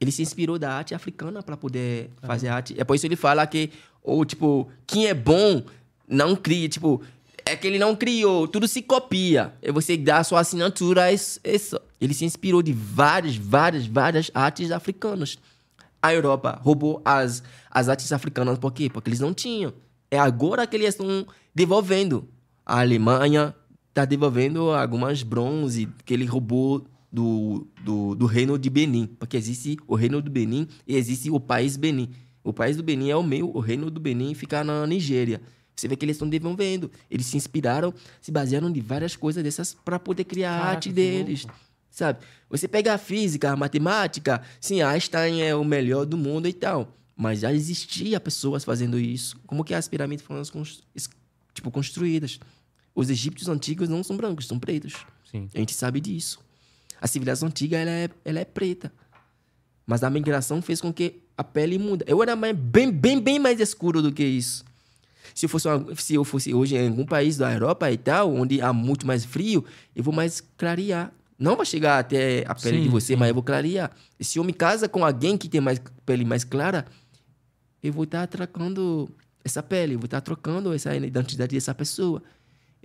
Ele 0.00 0.10
se 0.10 0.22
inspirou 0.22 0.58
da 0.58 0.72
arte 0.72 0.92
africana 0.92 1.40
para 1.40 1.56
poder 1.56 2.10
fazer 2.20 2.48
arte. 2.48 2.74
É 2.76 2.82
por 2.82 2.96
isso 2.96 3.02
que 3.02 3.06
ele 3.06 3.14
fala 3.14 3.46
que, 3.46 3.70
ou 4.02 4.24
tipo, 4.24 4.68
quem 4.84 5.06
é 5.06 5.14
bom 5.14 5.62
não 6.08 6.34
cria. 6.34 6.68
Tipo, 6.68 7.00
é 7.44 7.54
que 7.54 7.64
ele 7.64 7.78
não 7.78 7.94
criou, 7.94 8.48
tudo 8.48 8.66
se 8.66 8.82
copia. 8.82 9.54
E 9.62 9.70
você 9.70 9.96
dá 9.96 10.24
sua 10.24 10.40
assinatura 10.40 11.12
isso. 11.12 11.38
isso. 11.44 11.80
Ele 12.00 12.12
se 12.12 12.24
inspirou 12.24 12.60
de 12.60 12.72
várias, 12.72 13.36
várias, 13.36 13.86
várias 13.86 14.32
artes 14.34 14.72
africanas. 14.72 15.38
A 16.02 16.12
Europa 16.12 16.60
roubou 16.60 17.00
as, 17.04 17.40
as 17.70 17.88
artes 17.88 18.10
africanas, 18.10 18.58
por 18.58 18.72
quê? 18.72 18.90
Porque 18.90 19.10
eles 19.10 19.20
não 19.20 19.32
tinham. 19.32 19.72
É 20.10 20.18
agora 20.18 20.66
que 20.66 20.74
eles 20.74 20.88
estão 20.88 21.24
devolvendo. 21.54 22.28
A 22.68 22.80
Alemanha 22.80 23.54
está 23.96 24.04
devolvendo 24.04 24.72
algumas 24.72 25.22
bronze 25.22 25.88
que 26.04 26.12
ele 26.12 26.26
roubou 26.26 26.86
do, 27.10 27.66
do, 27.82 28.14
do 28.14 28.26
reino 28.26 28.58
de 28.58 28.68
Benin. 28.68 29.06
Porque 29.06 29.38
existe 29.38 29.78
o 29.86 29.94
reino 29.94 30.20
do 30.20 30.30
Benin 30.30 30.68
e 30.86 30.96
existe 30.96 31.30
o 31.30 31.40
país 31.40 31.78
Benin. 31.78 32.10
O 32.44 32.52
país 32.52 32.76
do 32.76 32.82
Benin 32.82 33.08
é 33.08 33.16
o 33.16 33.22
meu, 33.22 33.50
o 33.56 33.58
reino 33.58 33.90
do 33.90 33.98
Benin 33.98 34.34
fica 34.34 34.62
na 34.62 34.86
Nigéria. 34.86 35.40
Você 35.74 35.88
vê 35.88 35.96
que 35.96 36.04
eles 36.04 36.16
estão 36.16 36.28
devolvendo. 36.28 36.90
Eles 37.10 37.24
se 37.24 37.38
inspiraram, 37.38 37.92
se 38.20 38.30
basearam 38.30 38.70
de 38.70 38.82
várias 38.82 39.16
coisas 39.16 39.42
dessas 39.42 39.74
para 39.82 39.98
poder 39.98 40.24
criar 40.24 40.50
a 40.50 40.58
Caraca, 40.58 40.74
arte 40.74 40.88
que 40.90 40.94
deles. 40.94 41.44
louco. 41.44 41.58
Sabe? 41.90 42.18
Você 42.50 42.68
pega 42.68 42.92
a 42.92 42.98
física, 42.98 43.52
a 43.52 43.56
matemática, 43.56 44.42
sim, 44.60 44.82
Einstein 44.82 45.40
é 45.40 45.56
o 45.56 45.64
melhor 45.64 46.04
do 46.04 46.18
mundo 46.18 46.46
e 46.46 46.52
tal. 46.52 46.94
Mas 47.16 47.40
já 47.40 47.50
existia 47.50 48.20
pessoas 48.20 48.62
fazendo 48.62 48.98
isso. 48.98 49.38
Como 49.46 49.64
que 49.64 49.72
as 49.72 49.88
pirâmides 49.88 50.22
foram 50.22 50.42
tipo, 51.54 51.70
construídas? 51.70 52.38
Os 52.96 53.10
egípcios 53.10 53.48
antigos 53.48 53.88
não 53.90 54.02
são 54.02 54.16
brancos, 54.16 54.46
são 54.48 54.58
pretos. 54.58 54.94
Sim. 55.30 55.48
A 55.54 55.58
gente 55.58 55.74
sabe 55.74 56.00
disso. 56.00 56.40
A 56.98 57.06
civilização 57.06 57.48
antiga 57.48 57.76
ela 57.76 57.90
é, 57.90 58.08
ela 58.24 58.40
é 58.40 58.44
preta. 58.44 58.90
Mas 59.86 60.02
a 60.02 60.08
migração 60.08 60.62
fez 60.62 60.80
com 60.80 60.90
que 60.92 61.20
a 61.36 61.44
pele 61.44 61.78
muda. 61.78 62.04
Eu 62.08 62.22
era 62.22 62.34
mais- 62.34 62.56
bem, 62.56 62.90
bem, 62.90 63.20
bem 63.20 63.38
mais 63.38 63.60
escuro 63.60 64.00
do 64.00 64.10
que 64.10 64.24
isso. 64.24 64.64
Se 65.34 65.44
eu, 65.44 65.50
fosse 65.50 65.68
uma- 65.68 65.94
se 65.94 66.14
eu 66.14 66.24
fosse 66.24 66.54
hoje 66.54 66.74
em 66.74 66.88
algum 66.88 67.04
país 67.04 67.36
da 67.36 67.52
Europa 67.52 67.92
e 67.92 67.98
tal, 67.98 68.34
onde 68.34 68.62
há 68.62 68.72
muito 68.72 69.06
mais 69.06 69.26
frio, 69.26 69.62
eu 69.94 70.02
vou 70.02 70.14
mais 70.14 70.40
clarear. 70.56 71.12
Não 71.38 71.54
vai 71.54 71.66
chegar 71.66 71.98
até 71.98 72.44
a 72.48 72.54
pele 72.54 72.78
Sim, 72.78 72.82
de 72.84 72.88
você, 72.88 73.08
sim. 73.12 73.16
mas 73.16 73.28
eu 73.28 73.34
vou 73.34 73.42
clarear. 73.42 73.90
E 74.18 74.24
se 74.24 74.38
eu 74.38 74.44
me 74.44 74.54
casa 74.54 74.88
com 74.88 75.04
alguém 75.04 75.36
que 75.36 75.50
tem 75.50 75.60
mais 75.60 75.78
pele 76.06 76.24
mais 76.24 76.44
clara, 76.44 76.86
eu 77.82 77.92
vou 77.92 78.04
estar 78.04 78.26
trocando 78.26 79.10
essa 79.44 79.62
pele, 79.62 79.94
eu 79.94 79.98
vou 79.98 80.06
estar 80.06 80.22
trocando 80.22 80.72
essa 80.72 80.96
identidade 80.96 81.54
dessa 81.54 81.74
pessoa. 81.74 82.22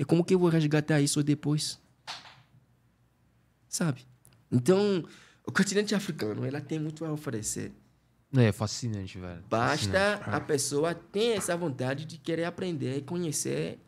E 0.01 0.03
como 0.03 0.25
que 0.25 0.33
eu 0.33 0.39
vou 0.39 0.49
resgatar 0.49 0.99
isso 0.99 1.21
depois? 1.21 1.79
Sabe? 3.69 4.01
Então, 4.51 5.05
o 5.45 5.51
continente 5.51 5.93
africano, 5.93 6.43
ela 6.43 6.59
tem 6.59 6.79
muito 6.79 7.05
a 7.05 7.11
oferecer. 7.11 7.71
É 8.35 8.51
fascinante, 8.51 9.19
velho. 9.19 9.43
Basta 9.47 10.17
Fascinante. 10.17 10.29
a 10.35 10.39
pessoa 10.39 10.95
ter 10.95 11.37
essa 11.37 11.55
vontade 11.55 12.05
de 12.05 12.17
querer 12.17 12.45
aprender 12.45 12.97
e 12.97 13.01
conhecer. 13.03 13.79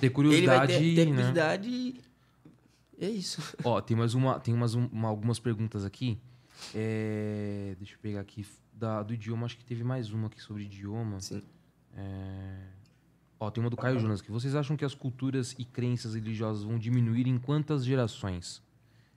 Ter 0.00 0.10
curiosidade, 0.10 0.72
ter, 0.72 0.94
ter 0.96 1.04
né? 1.04 1.10
curiosidade 1.12 1.68
e 1.68 2.00
é 2.98 3.08
isso. 3.08 3.40
Ó, 3.62 3.80
tem 3.80 3.96
mais 3.96 4.14
uma, 4.14 4.40
tem 4.40 4.52
umas, 4.52 4.74
um- 4.74 4.86
uma- 4.86 5.08
algumas 5.08 5.38
perguntas 5.38 5.84
aqui. 5.84 6.18
É, 6.74 7.76
deixa 7.78 7.94
eu 7.94 7.98
pegar 8.00 8.20
aqui 8.22 8.44
da, 8.72 9.04
do 9.04 9.14
idioma, 9.14 9.46
acho 9.46 9.56
que 9.56 9.64
teve 9.64 9.84
mais 9.84 10.10
uma 10.10 10.26
aqui 10.26 10.40
sobre 10.42 10.64
idioma. 10.64 11.20
Sim. 11.20 11.42
É, 11.96 12.56
Ó, 13.44 13.50
tem 13.50 13.62
uma 13.62 13.70
do 13.70 13.76
Caio 13.76 13.98
Jonas 13.98 14.20
aqui. 14.20 14.30
Vocês 14.30 14.54
acham 14.54 14.76
que 14.76 14.84
as 14.84 14.94
culturas 14.94 15.54
e 15.58 15.64
crenças 15.64 16.14
religiosas 16.14 16.62
vão 16.64 16.78
diminuir 16.78 17.26
em 17.26 17.38
quantas 17.38 17.84
gerações? 17.84 18.62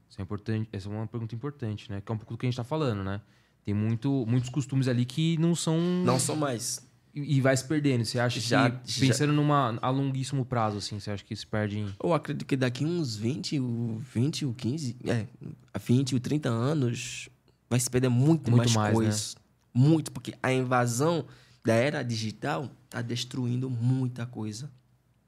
Isso 0.10 0.20
é 0.20 0.24
importante. 0.24 0.68
Essa 0.72 0.90
é 0.90 0.92
uma 0.92 1.08
pergunta 1.08 1.34
importante, 1.36 1.90
né? 1.92 2.02
Que 2.06 2.12
é 2.12 2.16
um 2.16 2.18
pouco 2.18 2.34
do 2.34 2.38
que 2.38 2.46
a 2.46 2.50
gente 2.50 2.58
tá 2.58 2.64
falando, 2.64 3.04
né? 3.04 3.22
Tem 3.66 3.74
muito, 3.74 4.26
muitos 4.28 4.50
costumes 4.50 4.88
ali 4.88 5.06
que 5.06 5.38
não 5.38 5.54
são. 5.56 5.78
Não 5.80 6.20
são 6.20 6.36
mais. 6.36 6.86
E 7.14 7.38
e 7.38 7.42
vai 7.42 7.56
se 7.58 7.66
perdendo. 7.66 8.06
Você 8.06 8.20
acha 8.20 8.40
Já- 8.40 8.70
que, 8.70 8.92
já- 8.92 9.08
pensando 9.08 9.34
numa, 9.34 9.78
a 9.82 9.90
longuíssimo 9.90 10.46
prazo, 10.46 10.78
assim, 10.78 11.00
você 11.00 11.10
acha 11.12 11.24
que 11.24 11.36
se 11.36 11.46
perde 11.48 11.80
em. 11.80 11.94
Eu 12.04 12.14
acredito 12.14 12.46
que 12.46 12.56
daqui 12.56 12.86
uns 12.86 13.16
20, 13.16 13.60
ou 13.60 13.98
20 13.98 14.46
ou 14.46 14.54
15, 14.54 14.96
é, 15.06 15.26
a 15.74 15.80
20 15.80 16.14
ou 16.16 16.20
30 16.22 16.48
anos, 16.50 17.28
vai 17.70 17.80
se 17.80 17.90
perder 17.90 18.10
muito, 18.10 18.50
Muito 18.52 18.58
mais, 18.72 18.74
mais, 18.76 18.88
né? 18.90 18.94
coisas. 18.94 19.36
Muito, 19.74 20.12
porque 20.12 20.34
a 20.42 20.54
invasão 20.54 21.26
da 21.66 21.74
era 21.74 22.04
digital 22.04 22.70
tá 22.90 23.02
destruindo 23.02 23.70
muita 23.70 24.26
coisa. 24.26 24.70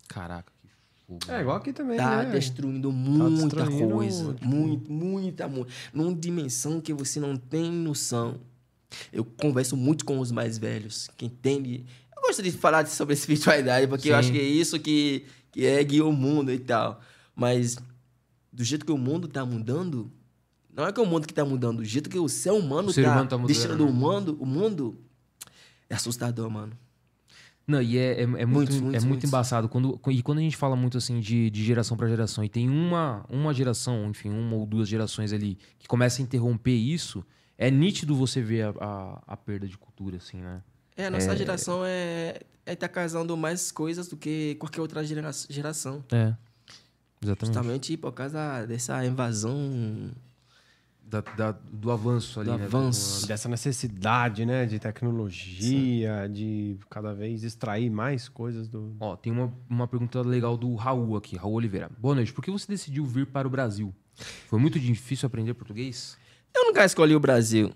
Caraca, 0.07 0.51
que 0.62 0.68
fogo. 1.05 1.20
É 1.32 1.41
igual 1.41 1.57
aqui 1.57 1.72
também, 1.74 1.97
Tá 1.97 2.24
né? 2.24 2.32
destruindo 2.32 2.91
muita 2.91 3.45
destruindo, 3.66 3.93
coisa. 3.95 4.34
tipo- 4.34 4.47
Muito, 4.47 4.91
muita, 4.91 5.47
muita. 5.47 5.72
Numa 5.93 6.14
dimensão 6.16 6.80
que 6.82 6.93
você 6.93 7.20
não 7.20 7.36
tem 7.36 7.72
noção. 7.72 8.39
Eu 9.14 9.24
converso 9.24 9.78
muito 9.78 10.03
com 10.03 10.20
os 10.20 10.32
mais 10.32 10.57
velhos, 10.57 11.07
que 11.16 11.26
entendem. 11.26 11.86
Eu 12.16 12.22
gosto 12.24 12.41
de 12.41 12.51
falar 12.51 12.88
sobre 12.88 13.14
espiritualidade, 13.14 13.88
porque 13.88 14.10
eu 14.10 14.14
Sim. 14.14 14.20
acho 14.20 14.32
que 14.32 14.39
é 14.39 14.43
isso 14.43 14.80
que, 14.80 15.26
que 15.51 15.66
é 15.66 15.84
guia 15.84 16.03
o 16.05 16.12
mundo 16.12 16.51
e 16.51 16.57
tal. 16.60 16.99
Mas 17.36 17.78
do 18.51 18.64
jeito 18.64 18.84
que 18.86 18.91
o 18.91 18.97
mundo 18.97 19.28
tá 19.28 19.45
mudando, 19.45 20.12
não 20.76 20.88
é 20.88 20.91
que 20.91 20.99
o 20.99 21.05
mundo 21.05 21.28
que 21.28 21.34
tá 21.34 21.45
mudando, 21.45 21.78
do 21.78 21.86
jeito 21.86 22.10
que 22.10 22.18
o 22.18 22.28
ser 22.28 22.51
humano 22.51 22.89
O 22.89 22.93
ser 22.93 23.03
tá, 23.03 23.12
humano 23.12 23.30
tá 23.30 23.38
mudando, 23.38 23.55
deixando 23.55 23.86
né? 23.86 23.91
o 23.91 23.93
mundo, 23.93 24.38
o 24.39 24.45
mundo 24.45 24.99
é 25.88 25.93
assustador, 25.95 26.49
mano. 26.49 26.74
Não, 27.70 27.80
e 27.80 28.00
é, 28.00 28.22
é, 28.22 28.22
é 28.22 28.26
muito, 28.26 28.48
Muitos, 28.48 28.76
é 28.78 28.82
muitos, 28.82 28.82
muito 28.82 29.08
muitos. 29.08 29.30
embaçado. 29.30 29.70
Quando, 29.70 30.02
e 30.08 30.24
quando 30.24 30.40
a 30.40 30.42
gente 30.42 30.58
fala 30.58 30.76
muito 30.76 30.98
assim 30.98 31.20
de, 31.20 31.52
de 31.52 31.64
geração 31.64 31.96
para 31.96 32.08
geração, 32.08 32.44
e 32.44 32.50
tem 32.50 32.68
uma, 32.68 33.24
uma 33.30 33.54
geração, 33.54 34.10
enfim, 34.10 34.30
uma 34.30 34.56
ou 34.56 34.66
duas 34.66 34.90
gerações 34.90 35.32
ali, 35.32 35.56
que 35.78 35.88
começa 35.88 36.20
a 36.20 36.24
interromper 36.24 36.74
isso, 36.74 37.24
é 37.58 37.70
nítido 37.70 38.16
você 38.16 38.42
ver 38.42 38.64
a, 38.64 38.74
a, 38.80 39.24
a 39.28 39.38
perda 39.38 39.68
de 39.68 39.78
cultura, 39.78 40.18
assim, 40.18 40.38
né? 40.38 40.64
É, 40.98 41.06
a 41.06 41.12
nossa 41.12 41.36
geração 41.38 41.86
é, 41.86 42.40
é 42.66 42.76
tá 42.76 42.88
casando 42.90 43.38
mais 43.38 43.72
coisas 43.72 44.08
do 44.08 44.18
que 44.18 44.56
qualquer 44.56 44.82
outra 44.82 45.04
gera- 45.04 45.30
geração. 45.48 46.04
É. 46.12 46.34
Exatamente. 47.22 47.54
Justamente 47.54 47.98
por 47.98 48.14
causa 48.14 48.66
dessa 48.66 49.06
invasão. 49.06 50.12
Da, 51.10 51.22
da- 51.22 51.57
do 51.72 51.89
avanço 51.91 52.39
ali, 52.39 52.51
Do 52.51 52.57
né? 52.60 52.66
avanço. 52.66 53.28
Dessa 53.28 53.49
necessidade, 53.49 54.45
né? 54.45 54.68
De 54.68 54.78
tecnologia, 54.78 56.30
de 56.32 56.78
cada 56.88 57.14
vez 57.16 57.43
extrair 57.43 57.89
mais 57.89 58.30
coisas 58.30 58.68
do. 58.68 58.95
Ó, 58.99 59.16
tem 59.16 59.32
uma, 59.34 59.51
uma 59.68 59.88
pergunta 59.88 60.22
legal 60.22 60.55
do 60.55 60.76
Raul 60.76 61.16
aqui, 61.18 61.36
Raul 61.36 61.55
Oliveira. 61.55 61.89
Boa 61.97 62.14
noite. 62.14 62.32
Por 62.32 62.43
que 62.43 62.51
você 62.51 62.68
decidiu 62.68 63.05
vir 63.05 63.26
para 63.26 63.47
o 63.47 63.51
Brasil? 63.51 63.93
Foi 64.47 64.60
muito 64.60 64.80
difícil 64.80 65.26
aprender 65.26 65.53
português? 65.55 66.16
Eu 66.55 66.66
nunca 66.66 66.86
escolhi 66.86 67.16
o 67.16 67.20
Brasil. 67.20 67.72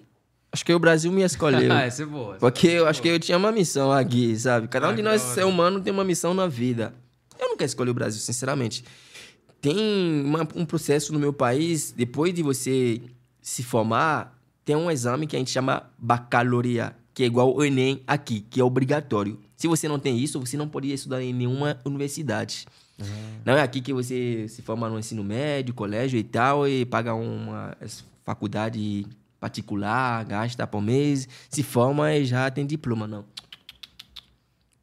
Acho 0.52 0.64
que 0.64 0.74
o 0.74 0.78
Brasil 0.78 1.12
me 1.12 1.24
escolheu. 1.24 1.72
ah, 1.74 1.82
essa 1.82 2.04
é 2.04 2.06
boa. 2.06 2.32
essa 2.36 2.40
Porque 2.40 2.68
é 2.68 2.80
eu 2.80 2.88
acho 2.88 3.02
que 3.02 3.08
eu 3.08 3.20
tinha 3.20 3.38
uma 3.38 3.52
missão 3.52 3.92
aqui, 3.92 4.38
sabe? 4.38 4.68
Cada 4.68 4.88
um 4.88 4.92
Ah, 4.92 4.96
de 4.96 5.02
nós, 5.02 5.22
ser 5.22 5.44
humano, 5.46 5.82
tem 5.82 5.92
uma 5.92 6.04
missão 6.04 6.36
na 6.36 6.46
vida. 6.48 6.94
Eu 7.40 7.50
nunca 7.50 7.66
escolhi 7.66 7.90
o 7.90 7.94
Brasil, 7.96 8.22
sinceramente. 8.22 8.84
Tem 9.60 9.76
uma- 10.24 10.48
um 10.56 10.66
processo 10.66 11.12
no 11.14 11.20
meu 11.20 11.34
país, 11.34 11.92
depois 11.92 12.32
de 12.34 12.44
você 12.44 13.02
se 13.44 13.62
formar, 13.62 14.40
tem 14.64 14.76
um 14.76 14.90
exame 14.90 15.28
que 15.28 15.36
a 15.36 15.40
gente 15.40 15.52
chama 15.52 15.92
bacalaureat, 16.00 16.96
que 17.14 17.24
é 17.24 17.26
igual 17.26 17.50
ao 17.50 17.64
Enem 17.64 18.02
aqui, 18.08 18.40
que 18.40 18.60
é 18.60 18.64
obrigatório. 18.64 19.40
Se 19.56 19.68
você 19.68 19.88
não 19.88 20.00
tem 20.00 20.18
isso, 20.18 20.40
você 20.40 20.58
não 20.58 20.68
pode 20.68 20.92
estudar 20.92 21.22
em 21.22 21.34
nenhuma 21.34 21.78
universidade. 21.86 22.66
Não 23.44 23.54
é 23.54 23.62
aqui 23.62 23.82
que 23.82 23.92
você 23.92 24.48
se 24.48 24.62
forma 24.62 24.90
no 24.90 24.98
ensino 24.98 25.24
médio, 25.24 25.74
colégio 25.74 26.18
e 26.18 26.24
tal, 26.24 26.68
e 26.68 26.86
paga 26.86 27.14
uma 27.14 27.78
faculdade 28.24 29.06
particular, 29.40 30.24
gasta 30.24 30.66
por 30.66 30.82
mês, 30.82 31.28
se 31.50 31.62
forma 31.62 32.16
e 32.16 32.26
já 32.26 32.50
tem 32.50 32.66
diploma, 32.66 33.06
não. 33.06 33.26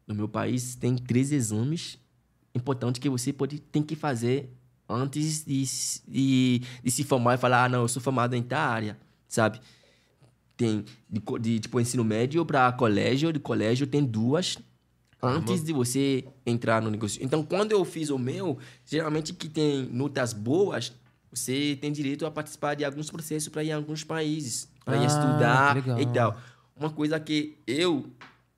No 0.05 0.13
meu 0.13 0.27
país 0.27 0.75
tem 0.75 0.95
três 0.95 1.31
exames 1.31 1.97
importantes 2.53 2.99
que 2.99 3.09
você 3.09 3.33
pode, 3.33 3.59
tem 3.59 3.81
que 3.81 3.95
fazer 3.95 4.51
antes 4.91 5.45
de, 5.45 5.63
de, 6.07 6.61
de 6.83 6.91
se 6.91 7.03
formar 7.03 7.35
e 7.35 7.37
falar, 7.37 7.65
ah, 7.65 7.69
não, 7.69 7.81
eu 7.83 7.87
sou 7.87 8.01
formado 8.01 8.35
em 8.35 8.43
tal 8.43 8.59
área, 8.69 8.97
sabe? 9.27 9.59
Tem 10.57 10.83
de, 11.09 11.21
de 11.39 11.59
tipo 11.59 11.79
ensino 11.79 12.03
médio 12.03 12.45
para 12.45 12.71
colégio, 12.71 13.31
de 13.33 13.39
colégio 13.39 13.87
tem 13.87 14.03
duas 14.03 14.57
antes 15.23 15.63
de 15.63 15.71
você 15.73 16.25
entrar 16.45 16.81
no 16.81 16.89
negócio. 16.89 17.23
Então, 17.23 17.43
quando 17.43 17.71
eu 17.71 17.85
fiz 17.85 18.09
o 18.09 18.17
meu, 18.17 18.57
geralmente 18.85 19.33
que 19.33 19.47
tem 19.47 19.83
notas 19.91 20.33
boas, 20.33 20.93
você 21.31 21.77
tem 21.79 21.91
direito 21.91 22.25
a 22.25 22.31
participar 22.31 22.75
de 22.75 22.83
alguns 22.83 23.09
processos 23.09 23.47
para 23.49 23.63
ir 23.63 23.71
a 23.71 23.75
alguns 23.75 24.03
países, 24.03 24.67
para 24.83 24.97
Ah, 24.97 25.05
estudar 25.05 25.99
e 25.99 26.05
tal. 26.07 26.37
Uma 26.75 26.89
coisa 26.89 27.19
que 27.19 27.57
eu, 27.67 28.07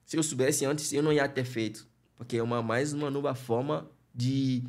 se 0.05 0.17
eu 0.17 0.23
soubesse 0.23 0.65
antes, 0.65 0.91
eu 0.93 1.03
não 1.03 1.11
ia 1.11 1.27
ter 1.27 1.43
feito, 1.43 1.86
porque 2.15 2.38
é 2.38 2.43
uma 2.43 2.61
mais 2.63 2.93
uma 2.93 3.09
nova 3.11 3.36
forma 3.36 3.86
de 4.15 4.63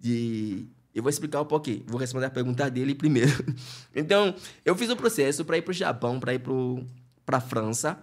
de 0.00 0.64
eu 0.94 1.02
vou 1.02 1.10
explicar 1.10 1.40
o 1.40 1.46
porquê. 1.46 1.82
Vou 1.86 1.98
responder 1.98 2.26
a 2.26 2.30
pergunta 2.30 2.70
dele 2.70 2.94
primeiro. 2.94 3.32
Então, 3.94 4.34
eu 4.64 4.74
fiz 4.74 4.88
o 4.88 4.96
processo 4.96 5.44
para 5.44 5.58
ir 5.58 5.62
pro 5.62 5.72
Japão, 5.72 6.18
para 6.18 6.34
ir 6.34 6.38
pro 6.38 6.84
para 7.24 7.40
França, 7.40 7.98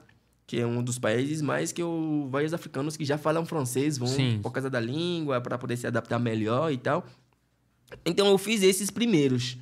que 0.48 0.60
é 0.60 0.66
um 0.66 0.82
dos 0.82 0.98
países 0.98 1.42
mais 1.42 1.72
que 1.72 1.82
eu 1.82 2.28
vários 2.32 2.54
africanos 2.54 2.96
que 2.96 3.04
já 3.04 3.18
falam 3.18 3.46
francês 3.46 3.98
vão 3.98 4.08
Sim. 4.08 4.40
por 4.42 4.52
causa 4.52 4.70
da 4.70 4.80
língua, 4.80 5.42
para 5.42 5.58
poder 5.58 5.76
se 5.78 5.86
adaptar 5.86 6.20
melhor 6.20 6.72
e 6.72 6.78
tal. 6.78 7.06
Então, 8.06 8.28
eu 8.28 8.38
fiz 8.38 8.64
esses 8.64 8.90
primeiros. 8.90 9.58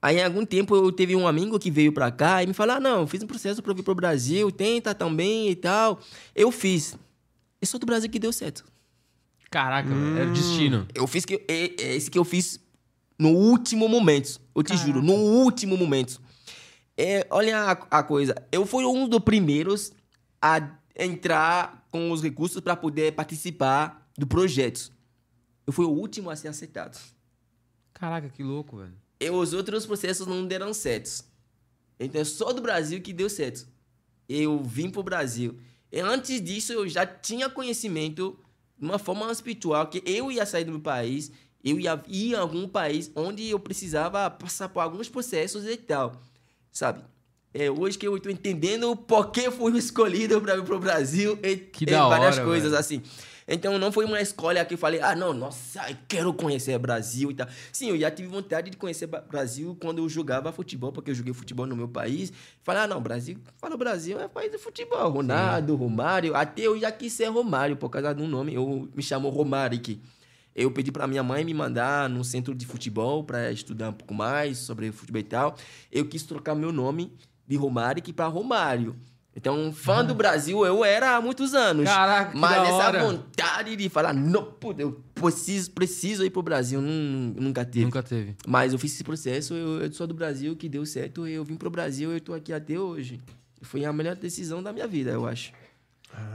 Aí, 0.00 0.16
em 0.16 0.24
algum 0.24 0.46
tempo, 0.46 0.74
eu 0.74 0.90
teve 0.90 1.14
um 1.14 1.26
amigo 1.26 1.58
que 1.58 1.70
veio 1.70 1.92
pra 1.92 2.10
cá 2.10 2.42
e 2.42 2.46
me 2.46 2.54
falou: 2.54 2.76
ah, 2.76 2.80
não, 2.80 3.06
fiz 3.06 3.22
um 3.22 3.26
processo 3.26 3.62
pra 3.62 3.74
vir 3.74 3.82
pro 3.82 3.94
Brasil, 3.94 4.50
tenta 4.50 4.94
também 4.94 5.50
e 5.50 5.56
tal. 5.56 6.00
Eu 6.34 6.50
fiz. 6.50 6.96
É 7.60 7.66
só 7.66 7.76
do 7.76 7.84
Brasil 7.84 8.08
que 8.08 8.18
deu 8.18 8.32
certo. 8.32 8.64
Caraca, 9.50 9.88
velho, 9.88 10.16
era 10.16 10.30
o 10.30 10.32
destino. 10.32 10.86
Eu 10.94 11.06
fiz 11.08 11.24
que 11.24 11.44
é, 11.48 11.82
é 11.82 11.96
esse 11.96 12.10
que 12.10 12.18
eu 12.18 12.24
fiz 12.24 12.60
no 13.18 13.30
último 13.30 13.88
momento. 13.88 14.40
Eu 14.54 14.62
te 14.62 14.76
juro, 14.76 15.02
no 15.02 15.14
último 15.14 15.76
momento. 15.76 16.20
É, 16.96 17.26
olha 17.30 17.58
a, 17.58 17.72
a 17.98 18.02
coisa. 18.02 18.34
Eu 18.52 18.64
fui 18.64 18.84
um 18.84 19.08
dos 19.08 19.20
primeiros 19.20 19.92
a 20.40 20.78
entrar 20.96 21.86
com 21.90 22.10
os 22.12 22.22
recursos 22.22 22.60
para 22.60 22.76
poder 22.76 23.12
participar 23.12 24.08
do 24.16 24.26
projeto. 24.26 24.92
Eu 25.66 25.72
fui 25.72 25.84
o 25.84 25.90
último 25.90 26.30
a 26.30 26.36
ser 26.36 26.48
aceitado. 26.48 27.00
Caraca, 27.92 28.28
que 28.28 28.42
louco, 28.42 28.76
velho. 28.78 28.94
E 29.18 29.28
os 29.30 29.52
outros 29.52 29.84
processos 29.84 30.26
não 30.26 30.46
deram 30.46 30.72
certo. 30.72 31.24
Então 31.98 32.20
é 32.20 32.24
só 32.24 32.52
do 32.52 32.62
Brasil 32.62 33.00
que 33.00 33.12
deu 33.12 33.28
certo. 33.28 33.66
Eu 34.28 34.62
vim 34.62 34.88
pro 34.88 35.02
Brasil. 35.02 35.58
E 35.90 36.00
antes 36.00 36.40
disso 36.40 36.72
eu 36.72 36.88
já 36.88 37.04
tinha 37.04 37.50
conhecimento 37.50 38.38
de 38.80 38.84
uma 38.86 38.98
forma 38.98 39.30
espiritual 39.30 39.86
que 39.86 40.02
eu 40.06 40.32
ia 40.32 40.46
sair 40.46 40.64
do 40.64 40.72
meu 40.72 40.80
país, 40.80 41.30
eu 41.62 41.78
ia 41.78 42.02
ir 42.08 42.34
a 42.34 42.40
algum 42.40 42.66
país 42.66 43.10
onde 43.14 43.48
eu 43.48 43.58
precisava 43.60 44.30
passar 44.30 44.68
por 44.70 44.80
alguns 44.80 45.08
processos 45.08 45.66
e 45.66 45.76
tal. 45.76 46.12
Sabe? 46.72 47.02
É 47.52 47.70
hoje 47.70 47.98
que 47.98 48.06
eu 48.06 48.16
estou 48.16 48.30
entendendo 48.32 48.94
por 48.96 49.30
que 49.30 49.50
fui 49.50 49.76
escolhido 49.78 50.40
para 50.40 50.56
vir 50.56 50.64
pro 50.64 50.78
Brasil 50.78 51.38
e, 51.42 51.56
Que 51.56 51.84
e 51.84 51.92
várias 51.94 52.36
hora, 52.38 52.46
coisas 52.46 52.70
velho. 52.70 52.80
assim. 52.80 53.02
Então 53.52 53.76
não 53.80 53.90
foi 53.90 54.04
uma 54.04 54.20
escolha 54.20 54.64
que 54.64 54.74
eu 54.74 54.78
falei, 54.78 55.00
ah, 55.00 55.16
não, 55.16 55.34
nossa, 55.34 55.90
eu 55.90 55.96
quero 56.06 56.32
conhecer 56.32 56.78
Brasil 56.78 57.32
e 57.32 57.34
tal. 57.34 57.48
Sim, 57.72 57.88
eu 57.88 57.98
já 57.98 58.08
tive 58.08 58.28
vontade 58.28 58.70
de 58.70 58.76
conhecer 58.76 59.08
Brasil 59.08 59.76
quando 59.80 59.98
eu 59.98 60.08
jogava 60.08 60.52
futebol, 60.52 60.92
porque 60.92 61.10
eu 61.10 61.14
joguei 61.16 61.34
futebol 61.34 61.66
no 61.66 61.74
meu 61.74 61.88
país. 61.88 62.32
Falei, 62.62 62.82
ah, 62.82 62.86
não, 62.86 63.02
Brasil, 63.02 63.36
fala 63.58 63.76
Brasil, 63.76 64.20
é 64.20 64.28
país 64.28 64.52
de 64.52 64.58
futebol. 64.58 65.10
Ronaldo, 65.10 65.74
Romário, 65.74 66.36
até 66.36 66.62
eu 66.62 66.78
já 66.78 66.92
quis 66.92 67.12
ser 67.12 67.26
Romário 67.26 67.76
por 67.76 67.90
causa 67.90 68.14
de 68.14 68.22
um 68.22 68.28
nome, 68.28 68.54
eu 68.54 68.88
me 68.94 69.02
chamo 69.02 69.28
Romarik. 69.28 70.00
Eu 70.54 70.70
pedi 70.70 70.92
para 70.92 71.08
minha 71.08 71.22
mãe 71.22 71.44
me 71.44 71.52
mandar 71.52 72.08
num 72.08 72.22
centro 72.22 72.54
de 72.54 72.66
futebol 72.66 73.24
para 73.24 73.50
estudar 73.50 73.90
um 73.90 73.94
pouco 73.94 74.14
mais 74.14 74.58
sobre 74.58 74.92
futebol 74.92 75.20
e 75.20 75.24
tal. 75.24 75.56
Eu 75.90 76.06
quis 76.06 76.22
trocar 76.22 76.54
meu 76.54 76.70
nome 76.70 77.12
de 77.48 77.56
Romarik 77.56 78.12
para 78.12 78.26
Romário. 78.26 78.94
Então, 79.34 79.72
fã 79.72 80.04
do 80.04 80.12
Brasil 80.14 80.66
eu 80.66 80.84
era 80.84 81.16
há 81.16 81.20
muitos 81.20 81.54
anos. 81.54 81.84
Caraca, 81.84 82.32
que 82.32 82.36
Mas 82.38 82.56
da 82.56 82.62
essa 82.64 82.74
hora. 82.88 83.04
vontade 83.04 83.76
de 83.76 83.88
falar, 83.88 84.12
não, 84.12 84.44
pô, 84.44 84.74
eu 84.76 85.00
preciso, 85.14 85.70
preciso 85.70 86.24
ir 86.24 86.30
pro 86.30 86.42
Brasil, 86.42 86.80
nun- 86.82 87.34
nunca 87.38 87.64
teve. 87.64 87.84
Nunca 87.84 88.02
teve. 88.02 88.34
Mas 88.46 88.72
eu 88.72 88.78
fiz 88.78 88.92
esse 88.92 89.04
processo, 89.04 89.54
eu, 89.54 89.82
eu 89.82 89.92
sou 89.92 90.06
do 90.06 90.14
Brasil, 90.14 90.56
que 90.56 90.68
deu 90.68 90.84
certo, 90.84 91.26
eu 91.28 91.44
vim 91.44 91.54
pro 91.56 91.70
Brasil, 91.70 92.10
eu 92.12 92.20
tô 92.20 92.34
aqui 92.34 92.52
até 92.52 92.76
hoje. 92.78 93.20
Foi 93.62 93.84
a 93.84 93.92
melhor 93.92 94.16
decisão 94.16 94.62
da 94.62 94.72
minha 94.72 94.88
vida, 94.88 95.10
eu 95.12 95.26
acho. 95.26 95.52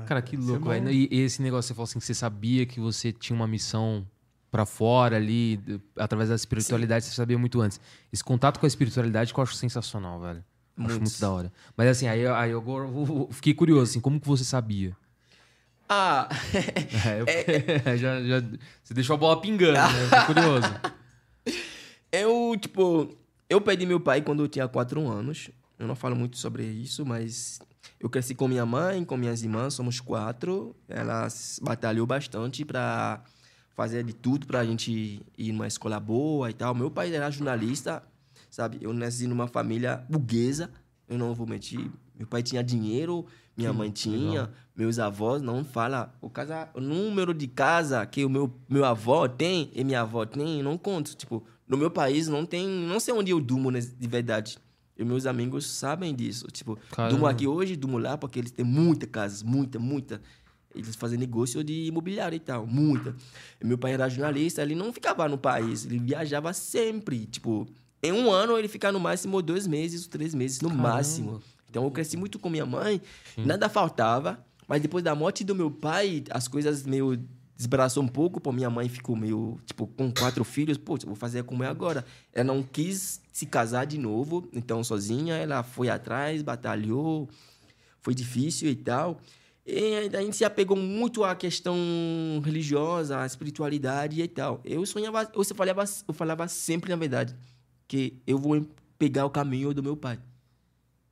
Cara, 0.08 0.22
que 0.22 0.38
é 0.38 0.40
louco, 0.40 0.70
velho. 0.70 0.90
E, 0.90 1.10
e 1.12 1.20
esse 1.22 1.42
negócio, 1.42 1.68
você 1.68 1.74
falou 1.74 1.84
assim, 1.84 2.00
que 2.00 2.06
você 2.06 2.14
sabia 2.14 2.66
que 2.66 2.80
você 2.80 3.12
tinha 3.12 3.36
uma 3.36 3.48
missão 3.48 4.08
pra 4.50 4.66
fora 4.66 5.18
ali, 5.18 5.60
através 5.98 6.30
da 6.30 6.36
espiritualidade, 6.36 7.04
você 7.06 7.12
sabia 7.12 7.38
muito 7.38 7.60
antes. 7.60 7.78
Esse 8.14 8.24
contato 8.24 8.58
com 8.58 8.66
a 8.66 8.68
espiritualidade 8.68 9.34
que 9.34 9.40
eu 9.40 9.44
acho 9.44 9.54
sensacional, 9.56 10.22
velho. 10.22 10.42
Acho 10.78 10.88
Muito. 10.90 11.02
muito 11.02 11.20
da 11.22 11.30
hora. 11.32 11.54
Mas 11.78 11.88
assim, 11.90 12.08
aí, 12.08 12.26
aí 12.28 12.52
eu 12.52 12.62
vou- 12.62 13.30
fiquei 13.32 13.54
curioso, 13.54 13.92
assim, 13.92 14.00
como 14.02 14.20
que 14.20 14.28
você 14.28 14.44
sabia? 14.44 14.96
Ah, 15.88 16.28
É, 17.06 17.22
eu- 17.22 17.26
já, 17.98 18.22
já, 18.24 18.42
você 18.84 18.94
deixou 18.94 19.14
a 19.14 19.18
bola 19.18 19.40
pingando, 19.40 19.74
né? 19.74 19.88
Fiquei 20.10 20.26
curioso. 20.26 20.68
eu, 22.12 22.56
tipo, 22.60 23.16
eu 23.50 23.62
perdi 23.62 23.86
meu 23.86 24.00
pai 24.00 24.22
quando 24.22 24.44
eu 24.44 24.48
tinha 24.48 24.68
quatro 24.68 25.08
anos. 25.08 25.50
Eu 25.78 25.88
não 25.88 25.96
falo 25.96 26.16
muito 26.16 26.38
sobre 26.38 26.64
isso, 26.66 27.06
mas 27.06 27.60
eu 28.00 28.10
cresci 28.10 28.34
com 28.34 28.48
minha 28.48 28.66
mãe, 28.66 29.04
com 29.04 29.18
minhas 29.18 29.44
irmãs, 29.44 29.74
somos 29.74 30.00
quatro. 30.00 30.76
Elas 30.88 31.60
batalhou 31.62 32.06
bastante 32.06 32.64
pra 32.64 33.22
fazer 33.76 34.04
de 34.04 34.14
tudo 34.14 34.48
pra 34.48 34.64
gente 34.66 35.22
ir 35.38 35.52
numa 35.52 35.68
escola 35.68 36.00
boa 36.00 36.50
e 36.50 36.54
tal. 36.54 36.74
Meu 36.74 36.90
pai 36.90 37.14
era 37.14 37.30
jornalista, 37.30 38.02
sabe? 38.56 38.78
Eu 38.80 38.94
nasci 38.94 39.28
numa 39.28 39.48
família 39.48 40.06
burguesa, 40.10 40.72
Eu 41.10 41.18
não 41.20 41.36
vou 41.36 41.46
mentir. 41.46 41.92
Meu 42.18 42.26
pai 42.26 42.42
tinha 42.42 42.64
dinheiro, 42.64 43.26
minha 43.56 43.72
mãe 43.74 43.92
tinha, 43.92 44.50
meus 44.76 44.98
avós 44.98 45.42
não 45.42 45.64
fala. 45.64 46.16
O, 46.22 46.30
casa, 46.30 46.70
o 46.74 46.80
número 46.80 47.34
de 47.34 47.48
casa 47.48 48.06
que 48.06 48.24
o 48.24 48.30
meu, 48.30 48.52
meu 48.70 48.86
avô 48.86 49.28
tem 49.28 49.70
e 49.74 49.84
minha 49.84 50.02
avó 50.02 50.26
tem, 50.26 50.64
não 50.64 50.78
conto. 50.78 51.16
Tipo, 51.16 51.44
no 51.68 51.78
meu 51.78 51.92
país 51.92 52.30
não 52.30 52.46
tem, 52.46 52.66
não 52.66 53.00
sei 53.00 53.14
onde 53.14 53.32
eu 53.32 53.42
durmo 53.42 53.72
de 53.72 54.08
verdade. 54.08 54.58
E 54.98 55.04
meus 55.04 55.26
amigos 55.26 55.70
sabem 55.70 56.16
disso. 56.16 56.48
Tipo, 56.48 56.80
Caramba. 56.92 57.12
durmo 57.12 57.28
aqui 57.28 57.46
hoje, 57.46 57.76
durmo 57.76 57.98
lá, 57.98 58.18
porque 58.18 58.40
eles 58.40 58.52
têm 58.52 58.66
muita 58.66 59.06
casas, 59.06 59.44
muita, 59.44 59.78
muita. 59.78 60.22
Eles 60.74 60.96
fazem 60.96 61.20
negócio 61.20 61.62
de 61.62 61.88
imobiliário 61.88 62.38
e 62.38 62.40
tal, 62.40 62.66
muita. 62.66 63.14
E 63.62 63.66
meu 63.66 63.78
pai 63.78 63.94
era 63.94 64.08
jornalista, 64.08 64.62
ele 64.62 64.76
não 64.76 64.94
ficava 64.94 65.28
no 65.28 65.38
país, 65.38 65.86
ele 65.86 66.00
viajava 66.00 66.54
sempre. 66.54 67.26
Tipo, 67.26 67.68
em 68.08 68.12
um 68.12 68.32
ano 68.32 68.58
ele 68.58 68.68
fica 68.68 68.92
no 68.92 69.00
máximo 69.00 69.42
dois 69.42 69.68
meses, 69.68 70.08
três 70.08 70.34
meses, 70.34 70.62
no 70.62 70.70
Caramba. 70.70 70.90
máximo. 70.90 71.42
Então 71.70 71.84
eu 71.84 71.92
cresci 71.92 72.16
muito 72.16 72.40
com 72.40 72.50
minha 72.50 72.66
mãe, 72.66 73.02
nada 73.38 73.68
faltava. 73.68 74.40
Mas 74.68 74.82
depois 74.82 75.04
da 75.04 75.14
morte 75.14 75.44
do 75.44 75.54
meu 75.54 75.70
pai, 75.70 76.24
as 76.32 76.48
coisas 76.48 76.84
meio 76.86 77.20
desbraçou 77.56 78.04
um 78.04 78.08
pouco, 78.08 78.42
pô, 78.42 78.52
minha 78.52 78.70
mãe 78.70 78.90
ficou 78.90 79.16
meio, 79.16 79.60
tipo, 79.66 79.88
com 79.88 80.12
quatro 80.12 80.44
filhos, 80.44 80.78
pô, 80.78 80.98
vou 81.06 81.16
fazer 81.16 81.44
como 81.44 81.64
é 81.64 81.68
agora. 81.68 82.06
Ela 82.34 82.46
não 82.46 82.62
quis 82.64 83.22
se 83.32 83.46
casar 83.46 83.86
de 83.86 83.98
novo, 83.98 84.48
então 84.52 84.84
sozinha, 84.84 85.36
ela 85.36 85.64
foi 85.64 85.90
atrás, 85.90 86.42
batalhou, 86.42 87.30
foi 88.02 88.14
difícil 88.14 88.70
e 88.70 88.76
tal. 88.76 89.22
E 89.66 90.10
a 90.14 90.22
gente 90.22 90.36
se 90.36 90.46
apegou 90.46 90.78
muito 90.78 91.24
à 91.24 91.36
questão 91.36 91.76
religiosa, 92.44 93.20
à 93.20 93.26
espiritualidade 93.26 94.22
e 94.22 94.28
tal. 94.28 94.62
Eu 94.64 94.86
sonhava, 94.86 95.30
eu 95.34 95.44
falava, 95.44 95.84
eu 96.08 96.14
falava 96.14 96.48
sempre, 96.48 96.90
na 96.92 96.96
verdade, 96.96 97.36
que 97.88 98.22
eu 98.26 98.38
vou 98.38 98.66
pegar 98.98 99.26
o 99.26 99.30
caminho 99.30 99.74
do 99.74 99.84
meu 99.84 99.96
pai. 99.96 100.20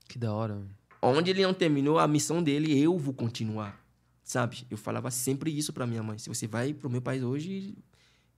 Que 0.08 0.18
da 0.18 0.34
hora. 0.34 0.62
Onde 1.02 1.32
ele 1.32 1.44
não 1.44 1.54
terminou 1.54 2.00
a 2.00 2.08
missão 2.08 2.42
dele, 2.42 2.80
eu 2.80 2.98
vou 2.98 3.14
continuar. 3.14 3.82
Sabe? 4.24 4.66
Eu 4.70 4.78
falava 4.78 5.12
sempre 5.12 5.56
isso 5.56 5.74
pra 5.74 5.86
minha 5.86 6.02
mãe. 6.02 6.18
Se 6.18 6.30
você 6.30 6.48
vai 6.48 6.74
pro 6.74 6.90
meu 6.90 7.02
país 7.02 7.22
hoje, 7.22 7.76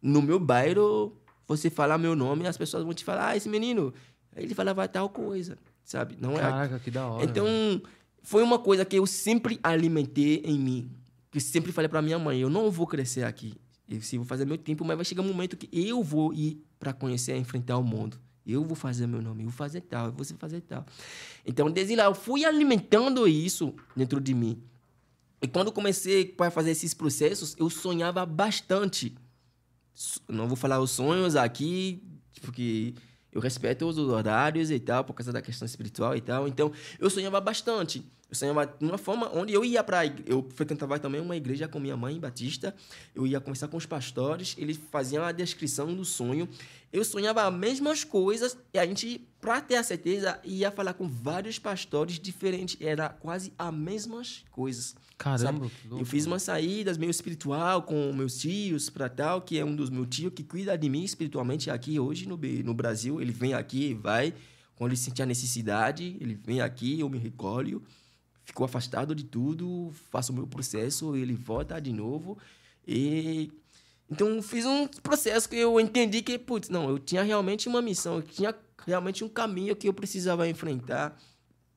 no 0.01 0.21
meu 0.21 0.39
bairro, 0.39 1.15
você 1.47 1.69
falar 1.69 1.97
meu 1.97 2.15
nome, 2.15 2.47
as 2.47 2.57
pessoas 2.57 2.83
vão 2.83 2.93
te 2.93 3.03
falar, 3.03 3.29
ah, 3.29 3.37
esse 3.37 3.47
menino. 3.47 3.93
Ele 4.35 4.53
falava 4.53 4.87
tal 4.87 5.09
coisa, 5.09 5.57
sabe? 5.83 6.17
Não 6.19 6.33
é. 6.33 6.41
Caraca, 6.41 6.79
que 6.79 6.91
da 6.91 7.07
hora. 7.07 7.23
Então, 7.23 7.45
mano. 7.45 7.83
foi 8.21 8.43
uma 8.43 8.59
coisa 8.59 8.83
que 8.83 8.97
eu 8.97 9.05
sempre 9.05 9.59
alimentei 9.63 10.41
em 10.43 10.59
mim. 10.59 10.91
Que 11.31 11.37
eu 11.37 11.41
sempre 11.41 11.71
falei 11.71 11.87
pra 11.87 12.01
minha 12.01 12.17
mãe, 12.17 12.39
eu 12.39 12.49
não 12.49 12.69
vou 12.71 12.87
crescer 12.87 13.23
aqui. 13.23 13.53
Eu 13.87 14.01
sim, 14.01 14.17
vou 14.17 14.25
fazer 14.25 14.45
meu 14.45 14.57
tempo, 14.57 14.83
mas 14.83 14.95
vai 14.95 15.05
chegar 15.05 15.21
um 15.21 15.27
momento 15.27 15.55
que 15.55 15.69
eu 15.71 16.01
vou 16.01 16.33
ir 16.33 16.65
pra 16.79 16.91
conhecer, 16.91 17.37
enfrentar 17.37 17.77
o 17.77 17.83
mundo. 17.83 18.19
Eu 18.45 18.63
vou 18.63 18.75
fazer 18.75 19.07
meu 19.07 19.21
nome, 19.21 19.43
eu 19.43 19.49
vou 19.49 19.57
fazer 19.57 19.81
tal, 19.81 20.07
eu 20.07 20.11
vou 20.11 20.25
fazer 20.37 20.61
tal. 20.61 20.85
Então, 21.45 21.71
desde 21.71 21.95
lá, 21.95 22.05
eu 22.05 22.13
fui 22.13 22.45
alimentando 22.45 23.27
isso 23.27 23.73
dentro 23.95 24.21
de 24.21 24.33
mim. 24.33 24.61
E 25.41 25.47
quando 25.47 25.71
comecei 25.71 26.35
a 26.37 26.51
fazer 26.51 26.71
esses 26.71 26.93
processos, 26.93 27.55
eu 27.57 27.69
sonhava 27.69 28.25
bastante. 28.25 29.15
Não 30.27 30.47
vou 30.47 30.55
falar 30.55 30.79
os 30.79 30.91
sonhos 30.91 31.35
aqui, 31.35 32.03
porque 32.41 32.93
eu 33.31 33.41
respeito 33.41 33.85
os 33.85 33.97
horários 33.97 34.71
e 34.71 34.79
tal, 34.79 35.03
por 35.03 35.13
causa 35.13 35.31
da 35.31 35.41
questão 35.41 35.65
espiritual 35.65 36.15
e 36.15 36.21
tal. 36.21 36.47
Então, 36.47 36.71
eu 36.99 37.09
sonhava 37.09 37.41
bastante. 37.41 38.05
Eu 38.29 38.35
sonhava 38.35 38.65
de 38.65 38.83
uma 38.83 38.97
forma 38.97 39.29
onde 39.33 39.53
eu 39.53 39.63
ia 39.63 39.83
para 39.83 40.05
eu 40.25 40.47
frequentava 40.55 40.97
também 40.99 41.21
uma 41.21 41.35
igreja 41.35 41.67
com 41.67 41.79
minha 41.79 41.95
mãe 41.95 42.19
batista. 42.19 42.75
Eu 43.13 43.25
ia 43.27 43.39
conversar 43.39 43.67
com 43.67 43.77
os 43.77 43.85
pastores, 43.85 44.55
eles 44.57 44.79
faziam 44.91 45.23
a 45.23 45.31
descrição 45.31 45.93
do 45.93 46.03
sonho. 46.03 46.49
Eu 46.91 47.03
sonhava 47.03 47.45
as 47.45 47.53
mesmas 47.53 48.03
coisas 48.03 48.57
e 48.73 48.79
a 48.79 48.85
gente, 48.85 49.27
para 49.39 49.61
ter 49.61 49.75
a 49.75 49.83
certeza, 49.83 50.39
ia 50.43 50.71
falar 50.71 50.93
com 50.93 51.07
vários 51.07 51.59
pastores 51.59 52.19
diferentes. 52.19 52.77
Era 52.79 53.09
quase 53.09 53.53
as 53.57 53.73
mesmas 53.73 54.43
coisas. 54.51 54.95
Caramba, 55.17 55.69
Eu 55.91 56.05
fiz 56.05 56.25
umas 56.25 56.43
saídas 56.43 56.97
meio 56.97 57.09
espiritual 57.09 57.83
com 57.83 58.11
meus 58.11 58.37
tios 58.37 58.89
para 58.89 59.07
tal, 59.07 59.41
que 59.41 59.57
é 59.57 59.63
um 59.63 59.75
dos 59.75 59.89
meus 59.89 60.07
tios 60.07 60.33
que 60.33 60.43
cuida 60.43 60.77
de 60.77 60.89
mim 60.89 61.03
espiritualmente 61.03 61.69
aqui 61.69 61.99
hoje 61.99 62.27
no, 62.27 62.37
no 62.37 62.73
Brasil. 62.73 63.21
Ele 63.21 63.31
vem 63.31 63.53
aqui, 63.53 63.93
vai, 63.93 64.33
quando 64.75 64.91
ele 64.91 64.97
sentir 64.97 65.21
a 65.21 65.25
necessidade, 65.25 66.17
ele 66.19 66.35
vem 66.35 66.59
aqui, 66.59 66.99
eu 66.99 67.09
me 67.09 67.17
recolho, 67.17 67.81
fico 68.45 68.63
afastado 68.63 69.13
de 69.13 69.25
tudo, 69.25 69.91
faço 70.09 70.31
o 70.31 70.35
meu 70.35 70.47
processo, 70.47 71.15
ele 71.15 71.33
volta 71.33 71.79
de 71.81 71.91
novo. 71.91 72.37
E 72.87 73.51
então 74.09 74.41
fiz 74.41 74.65
um 74.65 74.87
processo 74.87 75.49
que 75.49 75.55
eu 75.55 75.79
entendi 75.79 76.21
que, 76.21 76.37
putz, 76.37 76.69
não, 76.69 76.89
eu 76.89 76.99
tinha 76.99 77.23
realmente 77.23 77.67
uma 77.67 77.81
missão, 77.81 78.17
eu 78.17 78.21
tinha 78.21 78.55
realmente 78.85 79.23
um 79.23 79.29
caminho 79.29 79.75
que 79.75 79.89
eu 79.89 79.93
precisava 79.93 80.47
enfrentar 80.47 81.19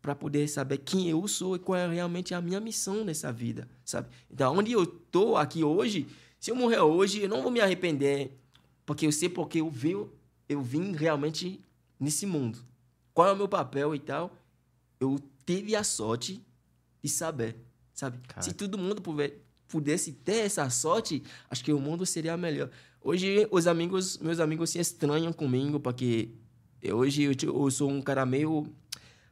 para 0.02 0.14
poder 0.14 0.46
saber 0.46 0.78
quem 0.78 1.08
eu 1.08 1.26
sou 1.26 1.56
e 1.56 1.58
qual 1.58 1.76
é 1.76 1.88
realmente 1.88 2.34
a 2.34 2.40
minha 2.40 2.60
missão 2.60 3.04
nessa 3.04 3.32
vida, 3.32 3.66
sabe? 3.84 4.08
Então, 4.30 4.56
onde 4.56 4.72
eu 4.72 4.86
tô 4.86 5.36
aqui 5.36 5.64
hoje, 5.64 6.06
se 6.38 6.50
eu 6.50 6.54
morrer 6.54 6.80
hoje, 6.80 7.22
eu 7.22 7.28
não 7.28 7.42
vou 7.42 7.50
me 7.50 7.60
arrepender, 7.60 8.38
porque 8.84 9.06
eu 9.06 9.12
sei 9.12 9.28
porque 9.28 9.60
eu 9.60 9.70
vim, 9.70 10.06
eu 10.48 10.62
vim 10.62 10.92
realmente 10.92 11.60
nesse 11.98 12.26
mundo. 12.26 12.58
Qual 13.12 13.26
é 13.26 13.32
o 13.32 13.36
meu 13.36 13.48
papel 13.48 13.94
e 13.94 13.98
tal? 13.98 14.36
Eu 15.00 15.18
tive 15.44 15.74
a 15.74 15.82
sorte 15.82 16.44
de 17.02 17.08
saber, 17.08 17.56
sabe? 17.92 18.18
Se 18.40 18.52
todo 18.52 18.78
mundo 18.78 19.02
pudesse 19.68 20.12
ter 20.12 20.46
essa 20.46 20.68
sorte, 20.70 21.22
acho 21.50 21.64
que 21.64 21.72
o 21.72 21.80
mundo 21.80 22.04
seria 22.06 22.36
melhor. 22.36 22.70
Hoje, 23.00 23.46
os 23.50 23.66
amigos, 23.66 24.18
meus 24.18 24.40
amigos 24.40 24.70
se 24.70 24.78
estranham 24.78 25.32
comigo, 25.32 25.78
porque 25.78 26.30
hoje 26.92 27.22
eu, 27.22 27.32
eu 27.42 27.70
sou 27.70 27.90
um 27.90 28.02
cara 28.02 28.26
meio 28.26 28.66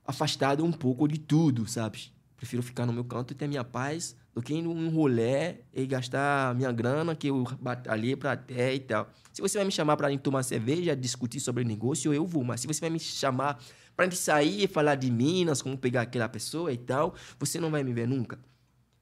afastado 0.05 0.65
um 0.65 0.73
pouco 0.73 1.09
de 1.09 1.19
tudo, 1.19 1.67
sabe? 1.67 2.13
Prefiro 2.37 2.63
ficar 2.63 2.87
no 2.87 2.93
meu 2.93 3.05
canto 3.05 3.33
e 3.33 3.35
ter 3.35 3.49
minha 3.49 3.65
paz 3.65 4.15
do 4.35 4.43
que 4.43 4.53
ir 4.53 4.63
num 4.63 4.91
rolê 4.91 5.57
e 5.73 5.87
gastar 5.87 6.55
minha 6.55 6.71
grana 6.71 7.17
que 7.17 7.29
eu 7.29 7.45
batalhei 7.59 8.15
pra 8.15 8.37
ter 8.37 8.75
e 8.75 8.81
tal. 8.81 9.11
Se 9.33 9.41
você 9.41 9.57
vai 9.57 9.65
me 9.65 9.73
chamar 9.73 9.99
ir 10.13 10.19
tomar 10.19 10.43
cerveja, 10.43 10.95
discutir 10.95 11.41
sobre 11.41 11.65
negócio, 11.65 12.13
eu 12.13 12.27
vou. 12.27 12.45
Mas 12.45 12.61
se 12.61 12.67
você 12.67 12.81
vai 12.81 12.91
me 12.91 13.01
chamar 13.01 13.59
pra 13.97 14.05
gente 14.05 14.17
sair 14.17 14.65
e 14.65 14.67
falar 14.67 14.95
de 14.97 15.11
Minas, 15.11 15.63
como 15.63 15.77
pegar 15.77 16.03
aquela 16.03 16.29
pessoa 16.29 16.73
e 16.73 16.77
tal, 16.77 17.15
você 17.39 17.59
não 17.59 17.71
vai 17.71 17.83
me 17.83 17.93
ver 17.93 18.07
nunca. 18.07 18.39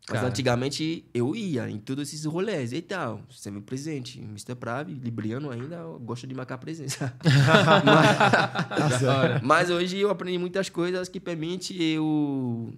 Mas 0.07 0.19
Cara. 0.19 0.29
antigamente 0.29 1.07
eu 1.15 1.35
ia 1.35 1.69
em 1.69 1.79
todos 1.79 2.09
esses 2.09 2.27
rolês 2.27 2.75
e 2.75 2.83
tal. 2.83 3.23
Sempre 3.31 3.63
presente. 3.63 4.21
Mr. 4.21 4.55
Pravi, 4.55 4.93
Libriano 4.93 5.51
ainda, 5.51 5.77
eu 5.77 5.99
gosto 5.99 6.27
de 6.27 6.35
marcar 6.35 6.59
presença. 6.59 7.15
Da 9.01 9.17
hora. 9.17 9.41
Mas 9.43 9.71
hoje 9.71 9.99
eu 9.99 10.11
aprendi 10.11 10.37
muitas 10.37 10.69
coisas 10.69 11.09
que 11.09 11.19
permitem 11.19 11.79
eu 11.81 12.75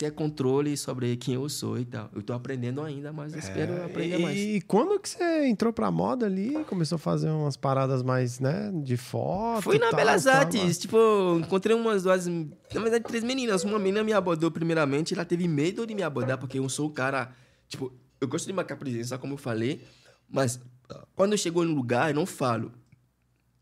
ter 0.00 0.12
controle 0.12 0.78
sobre 0.78 1.14
quem 1.18 1.34
eu 1.34 1.46
sou 1.50 1.78
e 1.78 1.84
tal. 1.84 2.08
Eu 2.14 2.22
tô 2.22 2.32
aprendendo 2.32 2.80
ainda, 2.80 3.12
mas 3.12 3.34
espero 3.34 3.84
aprender 3.84 4.14
É, 4.14 4.18
e, 4.18 4.22
mais. 4.22 4.38
E 4.38 4.60
quando 4.62 4.98
que 4.98 5.10
você 5.10 5.46
entrou 5.46 5.74
pra 5.74 5.90
moda 5.90 6.24
ali, 6.24 6.64
começou 6.64 6.96
a 6.96 6.98
fazer 6.98 7.28
umas 7.28 7.54
paradas 7.54 8.02
mais, 8.02 8.40
né, 8.40 8.72
de 8.82 8.96
foto 8.96 9.60
Foi 9.60 9.76
e 9.76 9.78
na 9.78 9.90
tal, 9.90 10.00
Belas 10.00 10.24
tal, 10.24 10.36
Artes. 10.36 10.78
Tipo, 10.78 11.38
encontrei 11.38 11.76
umas 11.76 12.02
duas. 12.02 12.26
Na 12.26 12.80
verdade, 12.80 13.04
três 13.04 13.22
meninas. 13.22 13.62
Uma 13.62 13.78
menina 13.78 14.02
me 14.02 14.14
abordou 14.14 14.50
primeiramente. 14.50 15.12
Ela 15.12 15.26
teve 15.26 15.46
medo 15.46 15.86
de 15.86 15.94
me 15.94 16.02
abordar, 16.02 16.38
porque 16.38 16.58
eu 16.58 16.66
sou 16.70 16.86
o 16.88 16.90
cara. 16.90 17.30
Tipo, 17.68 17.92
eu 18.18 18.26
gosto 18.26 18.46
de 18.46 18.54
marcar 18.54 18.76
presença, 18.76 19.18
como 19.18 19.34
eu 19.34 19.38
falei. 19.38 19.84
Mas 20.30 20.58
quando 21.14 21.32
eu 21.32 21.38
chego 21.38 21.62
no 21.62 21.74
lugar, 21.74 22.08
eu 22.08 22.14
não 22.14 22.24
falo. 22.24 22.72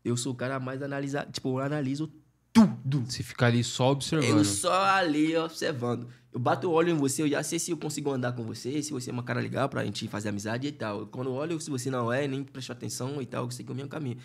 Eu 0.05 0.15
sou 0.15 0.31
o 0.31 0.35
cara 0.35 0.57
mais 0.57 0.81
analisado. 0.81 1.33
Tipo, 1.33 1.59
eu 1.59 1.65
analiso 1.65 2.09
tudo. 2.53 3.03
Você 3.05 3.23
fica 3.23 3.47
ali 3.47 3.61
só 3.61 3.91
observando. 3.91 4.37
Eu 4.37 4.45
só 4.45 4.85
ali 4.85 5.35
observando. 5.35 6.07
Eu 6.31 6.39
bato 6.39 6.67
o 6.67 6.71
olho 6.71 6.89
em 6.89 6.97
você, 6.97 7.23
eu 7.23 7.27
já 7.27 7.41
sei 7.41 7.57
se 7.57 7.71
eu 7.71 7.77
consigo 7.77 8.11
andar 8.11 8.33
com 8.33 8.43
você, 8.43 8.83
se 8.83 8.91
você 8.91 9.09
é 9.09 9.13
uma 9.13 9.23
cara 9.23 9.39
legal 9.39 9.67
pra 9.67 9.83
gente 9.83 10.07
fazer 10.07 10.29
amizade 10.29 10.67
e 10.67 10.71
tal. 10.71 11.07
Quando 11.07 11.29
eu 11.29 11.33
olho, 11.33 11.59
se 11.59 11.69
você 11.69 11.89
não 11.89 12.13
é, 12.13 12.27
nem 12.27 12.43
presta 12.43 12.73
atenção 12.73 13.19
e 13.21 13.25
tal, 13.25 13.45
eu 13.45 13.51
sei 13.51 13.65
que 13.65 13.71
é 13.71 13.73
o 13.73 13.75
meu 13.75 13.87
caminho. 13.87 14.17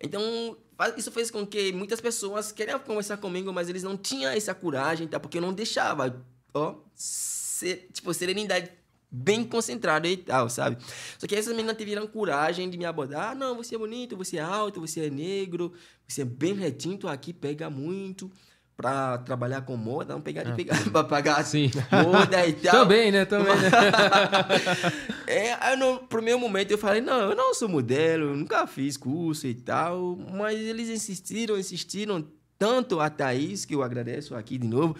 Então, 0.00 0.56
isso 0.96 1.12
fez 1.12 1.30
com 1.30 1.46
que 1.46 1.72
muitas 1.72 2.00
pessoas 2.00 2.50
queriam 2.50 2.80
conversar 2.80 3.16
comigo, 3.18 3.52
mas 3.52 3.68
eles 3.68 3.84
não 3.84 3.96
tinham 3.96 4.32
essa 4.32 4.52
coragem, 4.52 5.06
tá? 5.06 5.20
Porque 5.20 5.38
eu 5.38 5.42
não 5.42 5.52
deixava, 5.52 6.20
ó, 6.52 6.74
ser, 6.94 7.88
tipo, 7.92 8.12
serenidade 8.12 8.68
bem 9.08 9.44
concentrada 9.44 10.08
e 10.08 10.16
tal, 10.16 10.48
sabe? 10.48 10.82
Só 11.18 11.26
que 11.28 11.36
essas 11.36 11.54
meninas 11.54 11.76
tiveram 11.76 12.06
coragem 12.08 12.68
de 12.68 12.76
me 12.76 12.84
abordar. 12.84 13.30
Ah, 13.30 13.34
não, 13.34 13.56
você 13.56 13.76
é 13.76 13.78
bonito, 13.78 14.16
você 14.16 14.38
é 14.38 14.40
alto, 14.40 14.80
você 14.80 15.06
é 15.06 15.10
negro, 15.10 15.72
você 16.08 16.22
é 16.22 16.24
bem 16.24 16.54
retinho, 16.54 16.98
tu 16.98 17.06
aqui 17.06 17.32
pega 17.32 17.70
muito 17.70 18.28
pra 18.82 19.18
trabalhar 19.18 19.62
com 19.62 19.76
moda, 19.76 20.12
não 20.12 20.20
pegar 20.20 20.42
de 20.42 20.52
pegar 20.52 20.76
pra 20.90 21.04
pagar 21.04 21.42
Sim. 21.46 21.70
moda 22.04 22.46
e 22.46 22.52
tal. 22.52 22.82
Também, 22.82 23.10
né? 23.10 23.24
Também, 23.24 23.54
né? 23.56 23.70
É, 25.26 25.54
aí 25.60 25.76
no 25.76 26.00
primeiro 26.00 26.38
momento 26.38 26.70
eu 26.72 26.76
falei, 26.78 27.00
não, 27.00 27.30
eu 27.30 27.36
não 27.36 27.54
sou 27.54 27.68
modelo, 27.68 28.30
eu 28.30 28.36
nunca 28.36 28.66
fiz 28.66 28.96
curso 28.98 29.46
e 29.46 29.54
tal, 29.54 30.16
mas 30.16 30.58
eles 30.60 30.88
insistiram, 30.90 31.56
insistiram 31.56 32.26
tanto 32.58 33.00
a 33.00 33.08
Thaís, 33.08 33.64
que 33.64 33.74
eu 33.74 33.82
agradeço 33.82 34.34
aqui 34.34 34.58
de 34.58 34.66
novo, 34.66 34.94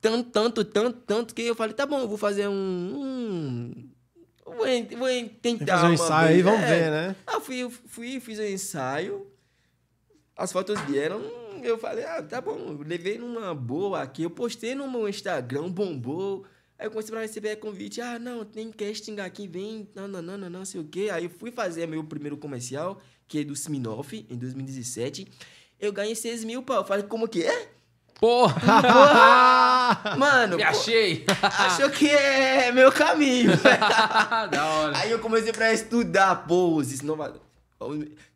tanto, 0.00 0.30
tanto, 0.30 0.64
tanto, 0.64 0.98
tanto, 1.06 1.34
que 1.34 1.42
eu 1.42 1.54
falei, 1.54 1.74
tá 1.74 1.84
bom, 1.84 1.98
eu 2.00 2.08
vou 2.08 2.16
fazer 2.16 2.48
um... 2.48 2.54
um 2.54 3.88
vou, 4.46 4.98
vou 4.98 5.08
en- 5.10 5.28
tentar 5.28 5.76
Fazer 5.78 5.86
um 5.88 5.92
ensaio 5.92 6.28
aí, 6.30 6.42
vamos 6.42 6.60
É. 6.62 6.66
ver, 6.66 6.90
né? 6.90 7.16
Ah, 7.26 7.40
fui, 7.40 7.68
fui, 7.86 8.18
fiz 8.20 8.38
um 8.38 8.44
ensaio, 8.44 9.26
as 10.36 10.50
fotos 10.52 10.80
vieram, 10.82 11.20
eu 11.64 11.78
falei, 11.78 12.04
ah, 12.04 12.22
tá 12.22 12.40
bom, 12.40 12.56
eu 12.58 12.82
levei 12.86 13.18
numa 13.18 13.54
boa 13.54 14.02
aqui. 14.02 14.22
Eu 14.22 14.30
postei 14.30 14.74
no 14.74 14.90
meu 14.90 15.08
Instagram, 15.08 15.70
bombou. 15.70 16.44
Aí 16.78 16.86
eu 16.86 16.90
comecei 16.90 17.10
pra 17.10 17.20
receber 17.20 17.56
convite. 17.56 18.00
Ah, 18.00 18.18
não, 18.18 18.44
tem 18.44 18.70
casting 18.70 19.18
aqui, 19.20 19.46
vem. 19.46 19.88
Não, 19.94 20.08
não, 20.08 20.22
não, 20.22 20.38
não, 20.38 20.50
não 20.50 20.64
sei 20.64 20.80
o 20.80 20.84
quê. 20.84 21.10
Aí 21.12 21.24
eu 21.24 21.30
fui 21.30 21.50
fazer 21.50 21.86
meu 21.86 22.02
primeiro 22.04 22.36
comercial, 22.36 23.00
que 23.28 23.40
é 23.40 23.44
do 23.44 23.52
Sminoff, 23.52 24.26
em 24.28 24.36
2017. 24.36 25.28
Eu 25.78 25.92
ganhei 25.92 26.14
6 26.14 26.44
mil 26.44 26.62
pau. 26.62 26.78
Eu 26.78 26.84
falei, 26.84 27.04
como 27.04 27.28
que 27.28 27.42
é? 27.44 27.68
Porra! 28.18 30.14
Mano, 30.16 30.56
Me 30.56 30.62
achei! 30.62 31.24
achou 31.42 31.88
que 31.90 32.08
é 32.08 32.70
meu 32.70 32.92
caminho. 32.92 33.50
da 34.50 34.66
hora. 34.66 34.98
Aí 34.98 35.10
eu 35.10 35.18
comecei 35.18 35.52
pra 35.52 35.72
estudar 35.72 36.46
poses, 36.46 37.00
nova... 37.00 37.40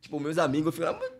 tipo, 0.00 0.18
meus 0.18 0.38
amigos, 0.38 0.74
falava, 0.74 0.98
"Mas 0.98 1.10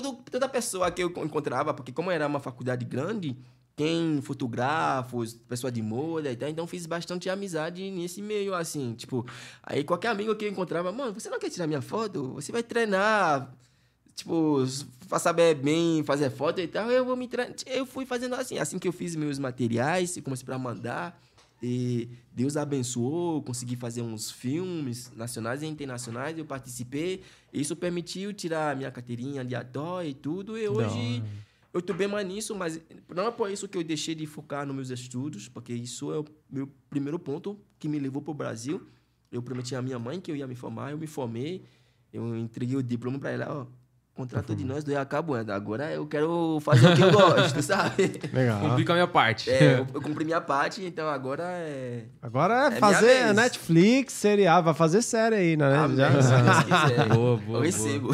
todo, 0.00 0.18
toda 0.30 0.48
pessoa 0.48 0.90
que 0.90 1.02
eu 1.02 1.12
encontrava, 1.24 1.72
porque 1.72 1.92
como 1.92 2.10
era 2.10 2.26
uma 2.26 2.40
faculdade 2.40 2.84
grande, 2.84 3.36
tem 3.76 4.20
fotógrafos, 4.22 5.34
pessoa 5.34 5.70
de 5.70 5.82
moda 5.82 6.30
e 6.30 6.36
tal, 6.36 6.48
então 6.48 6.66
fiz 6.66 6.86
bastante 6.86 7.28
amizade 7.30 7.90
nesse 7.90 8.22
meio, 8.22 8.54
assim, 8.54 8.94
tipo, 8.94 9.26
aí 9.62 9.84
qualquer 9.84 10.08
amigo 10.08 10.34
que 10.34 10.44
eu 10.44 10.50
encontrava, 10.50 10.90
mano, 10.92 11.12
você 11.12 11.28
não 11.30 11.38
quer 11.38 11.50
tirar 11.50 11.66
minha 11.66 11.82
foto? 11.82 12.32
Você 12.34 12.50
vai 12.50 12.62
treinar, 12.62 13.52
tipo, 14.14 14.64
pra 15.08 15.18
saber 15.18 15.54
bem 15.56 16.02
fazer 16.04 16.30
foto 16.30 16.60
e 16.60 16.66
tal, 16.66 16.90
eu 16.90 17.04
vou 17.04 17.16
me 17.16 17.28
treinar. 17.28 17.54
Eu 17.66 17.86
fui 17.86 18.06
fazendo 18.06 18.34
assim, 18.34 18.58
assim 18.58 18.78
que 18.78 18.88
eu 18.88 18.92
fiz 18.92 19.14
meus 19.16 19.38
materiais, 19.38 20.18
comecei 20.24 20.44
pra 20.44 20.58
mandar, 20.58 21.20
e 21.62 22.08
Deus 22.32 22.56
abençoou, 22.56 23.42
consegui 23.42 23.76
fazer 23.76 24.02
uns 24.02 24.30
filmes 24.30 25.12
nacionais 25.16 25.62
e 25.62 25.66
internacionais, 25.66 26.36
eu 26.36 26.44
participei. 26.44 27.22
Isso 27.52 27.74
permitiu 27.74 28.32
tirar 28.32 28.76
minha 28.76 28.90
carteirinha 28.90 29.44
de 29.44 29.54
ator 29.54 30.04
e 30.04 30.12
tudo. 30.12 30.58
E 30.58 30.68
hoje 30.68 31.22
eu 31.72 31.80
tô 31.80 31.94
bem 31.94 32.06
mais 32.06 32.26
nisso, 32.26 32.54
mas 32.54 32.80
não 33.14 33.26
é 33.26 33.30
por 33.30 33.50
isso 33.50 33.66
que 33.66 33.78
eu 33.78 33.82
deixei 33.82 34.14
de 34.14 34.26
focar 34.26 34.66
nos 34.66 34.76
meus 34.76 34.90
estudos, 34.90 35.48
porque 35.48 35.72
isso 35.72 36.12
é 36.12 36.18
o 36.20 36.24
meu 36.50 36.68
primeiro 36.90 37.18
ponto 37.18 37.58
que 37.78 37.88
me 37.88 37.98
levou 37.98 38.22
para 38.22 38.30
o 38.30 38.34
Brasil. 38.34 38.86
Eu 39.32 39.42
prometi 39.42 39.74
à 39.74 39.82
minha 39.82 39.98
mãe 39.98 40.20
que 40.20 40.30
eu 40.30 40.36
ia 40.36 40.46
me 40.46 40.54
formar, 40.54 40.92
eu 40.92 40.98
me 40.98 41.06
formei, 41.06 41.64
eu 42.12 42.36
entreguei 42.36 42.76
o 42.76 42.82
diploma 42.82 43.18
para 43.18 43.30
ela, 43.30 43.52
ó. 43.52 43.83
Contrato 44.14 44.54
de 44.54 44.64
nós 44.64 44.84
dois 44.84 44.96
acabando. 44.96 45.50
Agora 45.52 45.90
eu 45.92 46.06
quero 46.06 46.58
fazer 46.60 46.86
o 46.92 46.94
que 46.94 47.02
eu 47.02 47.10
gosto, 47.10 47.60
sabe? 47.62 48.20
Legal. 48.32 48.60
Cumpri 48.60 48.84
com 48.84 48.92
a 48.92 48.94
minha 48.94 49.08
parte. 49.08 49.50
É, 49.50 49.80
eu, 49.80 49.86
eu 49.92 50.00
cumpri 50.00 50.24
minha 50.24 50.40
parte, 50.40 50.84
então 50.84 51.08
agora 51.08 51.42
é. 51.42 52.04
Agora 52.22 52.66
é 52.66 52.68
minha 52.68 52.80
fazer. 52.80 53.34
Netflix, 53.34 54.12
serial, 54.12 54.62
vai 54.62 54.72
fazer 54.72 55.02
série 55.02 55.34
aí, 55.34 55.56
né? 55.56 55.76
Amém, 55.76 55.96
Já- 55.96 56.12
se. 56.22 57.08
Boa, 57.12 57.36
boa, 57.38 57.58
Eu 57.58 57.62
recebo. 57.62 58.10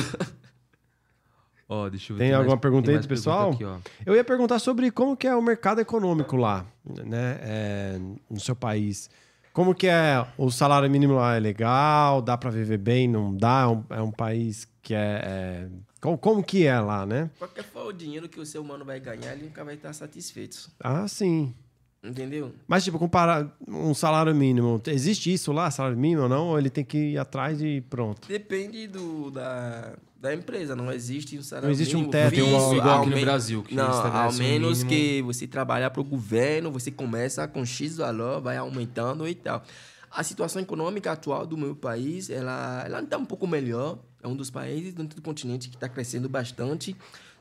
Ó, 1.69 1.89
deixa 1.91 2.13
eu 2.13 2.17
ver. 2.17 2.25
Tem 2.25 2.33
alguma 2.35 2.57
pergunta 2.57 2.87
tem 2.87 2.95
aí 2.95 2.97
mais 2.97 3.07
do 3.07 3.09
pessoal? 3.09 3.51
aqui, 3.51 3.65
ó. 3.65 3.77
Eu 4.05 4.17
ia 4.17 4.25
perguntar 4.25 4.59
sobre 4.59 4.91
como 4.91 5.15
que 5.15 5.27
é 5.27 5.37
o 5.37 5.43
mercado 5.43 5.83
econômico 5.83 6.35
lá, 6.35 6.65
né? 6.85 7.39
é, 7.43 8.01
no 8.29 8.41
seu 8.41 8.57
país. 8.57 9.11
Como 9.53 9.75
que 9.75 9.87
é 9.87 10.25
o 10.39 10.51
salário 10.51 10.91
mínimo 10.91 11.15
lá? 11.15 11.37
É 11.37 11.41
legal? 11.41 12.23
Dá 12.23 12.39
para 12.39 12.51
viver 12.51 12.79
bem? 12.79 13.07
Não 13.07 13.37
dá? 13.37 13.63
É 13.63 13.67
um, 13.67 13.85
é 13.91 14.03
um 14.03 14.11
país 14.11 14.67
que 14.83 14.95
é... 14.95 14.99
é- 15.25 15.69
Como, 16.01 16.17
como 16.19 16.43
que 16.43 16.65
é 16.67 16.79
lá, 16.81 17.05
né? 17.07 17.31
Qualquer 17.39 17.65
for 17.65 17.87
o 17.89 17.93
dinheiro 17.93 18.29
que 18.29 18.41
o 18.41 18.47
ser 18.47 18.59
humano 18.59 18.85
vai 18.85 18.99
ganhar, 19.01 19.33
ele 19.35 19.45
nunca 19.45 19.65
vai 19.65 19.75
estar 19.75 19.93
satisfeito. 19.93 20.71
Ah, 20.83 21.07
sim. 21.07 21.55
Entendeu? 22.03 22.55
Mas, 22.67 22.83
tipo, 22.83 22.99
comparar 22.99 23.55
um 23.69 23.93
salário 23.93 24.35
mínimo, 24.35 24.81
existe 24.87 25.31
isso 25.31 25.53
lá, 25.53 25.71
salário 25.71 25.99
mínimo 25.99 26.23
ou 26.23 26.29
não? 26.31 26.47
Ou 26.49 26.59
ele 26.59 26.71
tem 26.71 26.83
que 26.83 26.97
ir 26.97 27.19
atrás 27.19 27.61
e 27.61 27.83
pronto? 27.83 28.27
Depende 28.27 28.87
do, 28.87 29.31
da, 29.31 29.93
da 30.19 30.33
empresa. 30.33 30.75
Não 30.75 30.91
existe 30.91 31.39
um 31.39 31.43
salário 31.43 31.67
Não 31.67 31.73
existe 31.73 31.95
um 31.95 31.99
mínimo 31.99 32.13
teto, 32.13 32.31
fixo, 32.37 32.75
igual- 32.75 33.03
aqui 33.03 33.11
no 33.11 33.21
Brasil, 33.21 33.63
que 33.63 33.75
não, 33.75 33.85
ao 34.17 34.31
um 34.31 34.33
menos 34.33 34.83
mínimo. 34.83 34.89
que 34.89 35.21
você 35.23 35.47
trabalhar 35.47 35.91
para 35.91 36.01
o 36.01 36.05
governo, 36.05 36.73
você 36.73 36.91
começa 36.91 37.47
com 37.47 37.67
X 37.67 37.99
valor, 37.99 38.41
vai 38.41 38.57
aumentando 38.57 39.29
e 39.29 39.35
tal. 39.35 39.63
A 40.11 40.23
situação 40.25 40.63
econômica 40.63 41.13
atual 41.13 41.47
do 41.47 41.57
meu 41.59 41.77
país, 41.77 42.31
ela, 42.31 42.83
ela 42.87 43.03
está 43.03 43.19
um 43.19 43.27
pouco 43.27 43.47
melhor. 43.47 43.99
É 44.23 44.29
um 44.29 44.37
dos 44.37 44.51
países 44.51 44.93
dentro 44.95 45.17
do 45.17 45.23
continente 45.23 45.69
que 45.69 45.77
está 45.77 45.89
crescendo 45.89 46.29
bastante, 46.29 46.93
de 46.93 46.99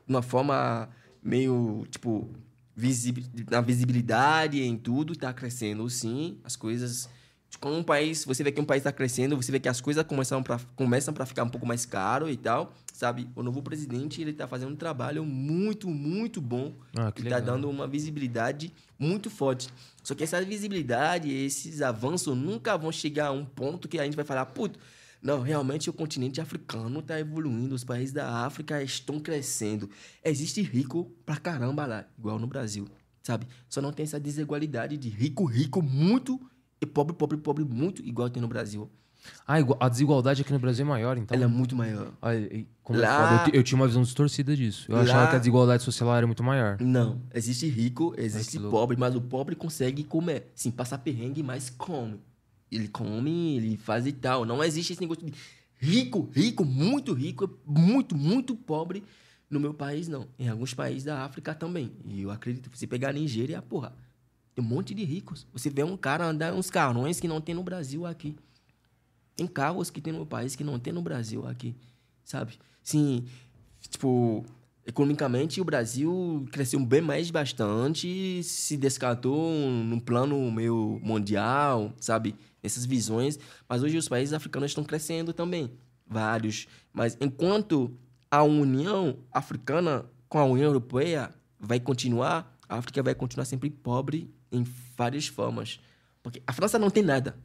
uma 0.07 0.21
forma 0.21 0.89
meio, 1.21 1.86
tipo, 1.91 2.30
visib- 2.75 3.25
na 3.49 3.61
visibilidade 3.61 4.61
em 4.61 4.77
tudo, 4.77 5.13
está 5.13 5.34
crescendo 5.34 5.89
sim. 5.89 6.38
As 6.43 6.55
coisas. 6.55 7.09
Quando 7.59 7.77
um 7.77 7.84
país, 7.84 8.23
você 8.23 8.43
vê 8.43 8.51
que 8.51 8.61
um 8.61 8.65
país 8.65 8.82
está 8.82 8.91
crescendo, 8.91 9.36
você 9.36 9.51
vê 9.51 9.59
que 9.59 9.67
as 9.67 9.82
coisas 9.82 10.05
começam 10.05 10.41
para 10.41 10.59
começam 10.75 11.13
ficar 11.25 11.43
um 11.43 11.49
pouco 11.49 11.65
mais 11.65 11.84
caro 11.84 12.30
e 12.30 12.38
tal, 12.38 12.71
sabe? 12.93 13.27
O 13.36 13.41
novo 13.41 13.61
presidente 13.63 14.21
ele 14.21 14.32
está 14.32 14.47
fazendo 14.47 14.71
um 14.71 14.75
trabalho 14.75 15.25
muito, 15.25 15.89
muito 15.89 16.39
bom 16.39 16.73
Ah, 16.95 17.11
está 17.17 17.39
dando 17.39 17.67
uma 17.67 17.88
visibilidade 17.88 18.71
muito 18.99 19.32
forte. 19.32 19.67
Só 20.03 20.13
que 20.13 20.23
essa 20.23 20.39
visibilidade, 20.45 21.30
esses 21.34 21.82
avanços 21.82 22.38
nunca 22.38 22.77
vão 22.77 22.91
chegar 22.91 23.27
a 23.27 23.32
um 23.32 23.43
ponto 23.43 23.88
que 23.88 23.99
a 23.99 24.05
gente 24.05 24.15
vai 24.15 24.23
falar, 24.23 24.45
puto, 24.45 24.80
não, 25.22 25.41
realmente 25.41 25.89
o 25.89 25.93
continente 25.93 26.39
africano 26.39 26.99
está 26.99 27.20
evoluindo, 27.20 27.76
os 27.76 27.84
países 27.84 28.13
da 28.13 28.45
África 28.45 28.82
estão 28.82 29.20
crescendo. 29.20 29.89
Existe 30.24 30.61
rico 30.61 31.11
pra 31.26 31.38
caramba 31.38 31.86
lá, 31.86 32.05
igual 32.17 32.39
no 32.39 32.47
Brasil, 32.47 32.88
sabe? 33.22 33.47
Só 33.67 33.82
não 33.82 33.91
tem 33.91 34.03
essa 34.03 34.20
desigualdade 34.20 34.97
de 34.97 35.09
rico, 35.09 35.45
rico 35.45 35.82
muito 35.82 36.39
e 36.82 36.86
pobre, 36.86 37.13
pobre, 37.15 37.38
pobre 37.38 37.65
muito, 37.65 38.01
igual 38.05 38.30
tem 38.30 38.41
no 38.41 38.47
Brasil. 38.47 38.89
Ah, 39.45 39.57
a 39.82 39.89
desigualdade 39.89 40.41
aqui 40.41 40.53
no 40.53 40.59
Brasil 40.59 40.86
é 40.86 40.88
maior, 40.88 41.17
então. 41.17 41.36
Ela 41.36 41.43
é 41.43 41.47
muito 41.47 41.76
maior. 41.76 42.13
Olha, 42.22 42.65
Lá-. 42.89 43.45
Eu, 43.47 43.59
eu 43.59 43.63
tinha 43.63 43.76
uma 43.80 43.86
visão 43.88 44.01
distorcida 44.01 44.55
disso. 44.55 44.86
Eu 44.89 44.95
Lá- 44.95 45.03
achava 45.03 45.30
que 45.30 45.36
a 45.36 45.39
desigualdade 45.39 45.84
social 45.84 46.15
era 46.15 46.26
muito 46.26 46.43
maior. 46.43 46.78
Não, 46.80 47.22
existe 47.34 47.67
rico, 47.67 48.13
existe 48.17 48.57
pobre, 48.59 48.95
mas 48.97 49.15
o 49.15 49.22
pobre 49.22 49.55
consegue 49.55 50.03
comer. 50.03 50.51
Sim, 50.55 50.72
passa 50.72 50.97
perrengue, 50.97 51.43
mas 51.43 51.70
come. 51.70 52.20
Ele 52.72 52.88
come, 52.88 53.57
ele 53.57 53.78
faz 53.78 54.05
e 54.05 54.11
tal. 54.11 54.45
Não 54.45 54.63
existe 54.63 54.93
esse 54.93 55.01
negócio 55.01 55.26
de 55.26 55.34
rico, 55.78 56.30
rico, 56.34 56.63
muito 56.63 57.13
rico, 57.13 57.49
muito, 57.65 58.15
muito 58.15 58.55
pobre. 58.55 59.03
No 59.49 59.59
meu 59.59 59.74
país, 59.74 60.07
não. 60.07 60.28
Em 60.38 60.47
alguns 60.47 60.74
países 60.74 61.03
da 61.03 61.24
África 61.24 61.55
também. 61.55 61.91
E 62.05 62.22
eu 62.22 62.30
acredito, 62.30 62.70
se 62.74 62.86
pegar 62.86 63.09
a 63.09 63.13
Nigéria, 63.13 63.61
porra, 63.61 63.95
tem 64.53 64.63
um 64.63 64.67
monte 64.67 64.93
de 64.93 65.03
ricos. 65.03 65.47
Você 65.53 65.70
vê 65.70 65.84
um 65.84 65.97
cara 65.97 66.26
andar 66.26 66.53
uns 66.53 66.70
carrões 66.70 67.20
que 67.20 67.28
não 67.28 67.41
tem 67.41 67.55
no 67.55 67.63
Brasil 67.63 68.05
aqui. 68.05 68.36
Tem 69.36 69.47
carros 69.47 69.89
que 69.89 70.01
tem 70.01 70.11
no 70.11 70.20
meu 70.20 70.26
país 70.26 70.55
que 70.55 70.63
não 70.63 70.78
tem 70.78 70.91
no 70.91 71.01
Brasil 71.01 71.47
aqui, 71.47 71.74
sabe? 72.26 72.59
Sim, 72.84 73.26
tipo, 73.89 74.45
economicamente 74.86 75.61
o 75.61 75.63
Brasil 75.63 76.45
cresceu 76.51 76.80
bem 76.82 76.99
mais 76.99 77.32
bastante, 77.32 78.43
se 78.43 78.76
descartou 78.76 79.49
num 79.70 79.99
plano 79.99 80.51
meio 80.51 80.99
mundial, 81.01 81.93
sabe? 82.01 82.36
Essas 82.62 82.86
visões, 82.86 83.39
mas 83.68 83.84
hoje 83.84 83.97
os 83.97 84.10
países 84.10 84.34
africanos 84.34 84.72
estão 84.72 84.84
crescendo 84.84 85.34
também, 85.34 85.72
vários. 86.05 86.68
Mas 86.91 87.18
enquanto 87.22 87.97
a 88.30 88.43
União 88.43 89.18
Africana 89.32 90.05
com 90.28 90.38
a 90.38 90.45
União 90.45 90.66
Europeia 90.66 91.34
vai 91.60 91.80
continuar, 91.80 92.57
a 92.68 92.78
África 92.78 93.01
vai 93.01 93.16
continuar 93.16 93.45
sempre 93.45 93.70
pobre 93.70 94.32
em 94.51 94.64
várias 94.95 95.28
formas. 95.28 95.80
Porque 96.22 96.41
a 96.45 96.53
França 96.53 96.78
não 96.78 96.89
tem 96.89 97.03
nada. 97.03 97.38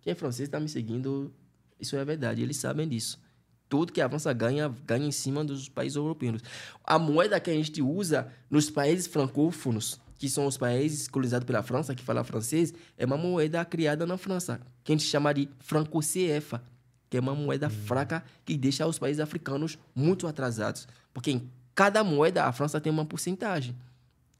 Quem 0.00 0.12
é 0.12 0.14
francês 0.14 0.48
está 0.48 0.60
me 0.60 0.68
seguindo, 0.68 1.32
isso 1.80 1.96
é 1.96 2.04
verdade, 2.04 2.42
eles 2.42 2.56
sabem 2.56 2.88
disso. 2.88 3.20
Tudo 3.68 3.92
que 3.92 4.00
a 4.00 4.08
França 4.08 4.32
ganha, 4.32 4.68
ganha 4.84 5.06
em 5.06 5.12
cima 5.12 5.44
dos 5.44 5.68
países 5.68 5.96
europeus. 5.96 6.40
A 6.84 6.98
moeda 6.98 7.40
que 7.40 7.50
a 7.50 7.54
gente 7.54 7.82
usa 7.82 8.32
nos 8.48 8.70
países 8.70 9.08
francófonos, 9.08 10.00
que 10.18 10.28
são 10.28 10.46
os 10.46 10.56
países 10.56 11.08
colonizados 11.08 11.46
pela 11.46 11.62
França, 11.62 11.94
que 11.94 12.02
falam 12.02 12.24
francês, 12.24 12.72
é 12.96 13.04
uma 13.04 13.16
moeda 13.16 13.64
criada 13.64 14.06
na 14.06 14.16
França, 14.16 14.60
que 14.82 14.92
a 14.92 14.94
gente 14.96 15.06
chama 15.06 15.32
de 15.34 15.48
franco 15.60 16.00
CFA, 16.00 16.62
que 17.10 17.16
é 17.16 17.20
uma 17.20 17.34
moeda 17.34 17.68
fraca 17.70 18.24
que 18.44 18.56
deixa 18.56 18.86
os 18.86 18.98
países 18.98 19.20
africanos 19.20 19.78
muito 19.94 20.26
atrasados. 20.26 20.88
Porque 21.12 21.30
em 21.30 21.50
cada 21.74 22.02
moeda 22.02 22.44
a 22.44 22.52
França 22.52 22.80
tem 22.80 22.90
uma 22.92 23.04
porcentagem 23.04 23.76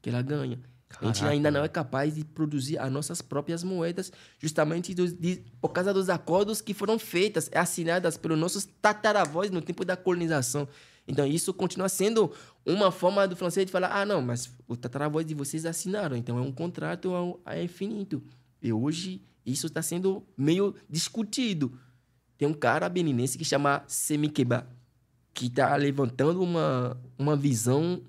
que 0.01 0.09
ela 0.09 0.21
ganha. 0.21 0.59
a 1.01 1.05
gente 1.05 1.15
Caraca, 1.19 1.33
ainda 1.33 1.51
não 1.51 1.63
é 1.65 1.67
capaz 1.67 2.15
de 2.15 2.23
produzir 2.23 2.77
as 2.79 2.89
nossas 2.89 3.21
próprias 3.21 3.61
moedas, 3.61 4.09
justamente 4.39 4.93
dos- 4.95 5.11
de- 5.11 5.43
por 5.59 5.69
causa 5.73 5.93
dos 5.93 6.09
acordos 6.09 6.61
que 6.61 6.73
foram 6.73 6.97
feitas, 6.97 7.49
assinadas 7.53 8.15
pelos 8.15 8.39
nossos 8.39 8.65
tataravós 8.81 9.51
no 9.51 9.61
tempo 9.61 9.83
da 9.83 9.97
colonização. 9.97 10.65
Então, 11.07 11.25
isso 11.25 11.53
continua 11.53 11.87
sendo 11.87 12.31
uma 12.65 12.91
forma 12.91 13.27
do 13.27 13.35
francês 13.35 13.65
de 13.65 13.71
falar: 13.71 13.89
ah, 13.99 14.05
não, 14.05 14.21
mas 14.21 14.53
os 14.67 14.77
tataravós 14.77 15.25
de 15.25 15.33
vocês 15.33 15.65
assinaram, 15.65 16.15
então 16.17 16.37
é 16.37 16.41
um 16.41 16.51
contrato 16.51 17.11
ao- 17.13 17.39
a 17.45 17.59
infinito. 17.61 18.21
E 18.61 18.73
hoje, 18.73 19.21
isso 19.45 19.67
está 19.67 19.81
sendo 19.81 20.23
meio 20.37 20.75
discutido. 20.89 21.79
Tem 22.37 22.47
um 22.47 22.53
cara 22.53 22.89
beninense 22.89 23.37
que 23.37 23.45
chama 23.45 23.83
Semikeba, 23.87 24.67
que 25.33 25.45
está 25.47 25.75
levantando 25.75 26.41
uma, 26.43 26.99
uma 27.17 27.35
visão 27.35 28.01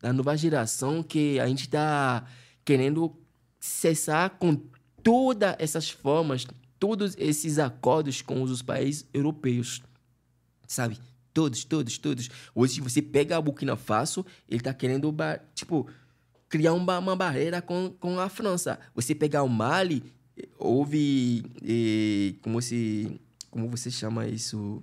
da 0.00 0.12
nova 0.12 0.36
geração 0.36 1.02
que 1.02 1.40
a 1.40 1.46
gente 1.46 1.62
está 1.62 2.26
querendo 2.64 3.16
cessar 3.58 4.30
com 4.38 4.54
todas 5.02 5.54
essas 5.58 5.88
formas, 5.88 6.46
todos 6.78 7.14
esses 7.16 7.58
acordos 7.58 8.20
com 8.20 8.42
os 8.42 8.60
países 8.60 9.08
europeus, 9.14 9.82
sabe? 10.66 10.98
Todos, 11.34 11.64
todos, 11.64 11.98
todos. 11.98 12.30
Hoje, 12.54 12.80
você 12.80 13.02
pega 13.02 13.36
a 13.36 13.40
Burkina 13.40 13.74
Faso, 13.74 14.24
ele 14.48 14.60
tá 14.60 14.72
querendo, 14.72 15.12
tipo, 15.52 15.88
criar 16.48 16.72
uma, 16.72 17.00
uma 17.00 17.16
barreira 17.16 17.60
com, 17.60 17.90
com 17.98 18.20
a 18.20 18.28
França. 18.28 18.78
Você 18.94 19.16
pegar 19.16 19.42
o 19.42 19.48
Mali, 19.48 20.04
houve, 20.56 21.42
eh, 21.60 22.36
como 22.40 22.62
se, 22.62 23.20
como 23.50 23.68
você 23.68 23.90
chama 23.90 24.28
isso? 24.28 24.80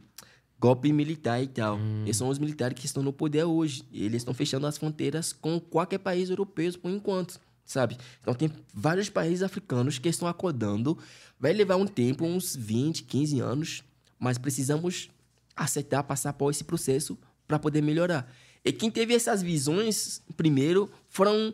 Golpe 0.60 0.92
militar 0.92 1.42
e 1.42 1.48
tal. 1.48 1.80
Esses 2.04 2.18
são 2.18 2.28
os 2.28 2.38
militares 2.38 2.78
que 2.78 2.86
estão 2.86 3.02
no 3.02 3.14
poder 3.14 3.46
hoje. 3.46 3.84
Eles 3.92 4.18
estão 4.18 4.34
fechando 4.34 4.68
as 4.68 4.78
fronteiras 4.78 5.32
com 5.32 5.58
qualquer 5.58 6.00
país 6.00 6.30
europeu 6.30 6.72
por 6.80 6.92
enquanto, 6.92 7.40
sabe? 7.64 7.98
Então 8.22 8.34
tem 8.34 8.52
vários 8.74 9.10
países 9.10 9.42
africanos 9.42 9.98
que 9.98 10.10
estão 10.10 10.28
acordando. 10.28 10.98
Vai 11.40 11.54
levar 11.54 11.78
um 11.78 11.88
tempo, 11.88 12.26
uns 12.26 12.56
20, 12.56 13.04
15 13.04 13.40
anos, 13.40 13.84
mas 14.20 14.38
precisamos 14.38 15.10
aceitar, 15.56 16.04
passar 16.04 16.34
por 16.34 16.50
esse 16.52 16.64
processo 16.64 17.18
para 17.48 17.60
poder 17.60 17.82
melhorar. 17.82 18.32
E 18.64 18.72
quem 18.72 18.92
teve 18.92 19.14
essas 19.14 19.42
visões 19.42 20.22
primeiro 20.38 20.90
foram 21.10 21.54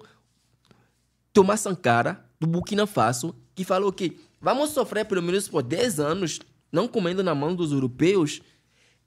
Thomas 1.33 1.61
Sankara, 1.61 2.25
do 2.39 2.47
Burkina 2.47 2.85
Faso, 2.85 3.35
que 3.55 3.63
falou 3.63 3.91
que 3.91 4.19
vamos 4.39 4.71
sofrer 4.71 5.05
pelo 5.05 5.21
menos 5.23 5.47
por 5.47 5.63
10 5.63 5.99
anos, 5.99 6.39
não 6.71 6.87
comendo 6.87 7.23
na 7.23 7.33
mão 7.33 7.55
dos 7.55 7.71
europeus, 7.71 8.41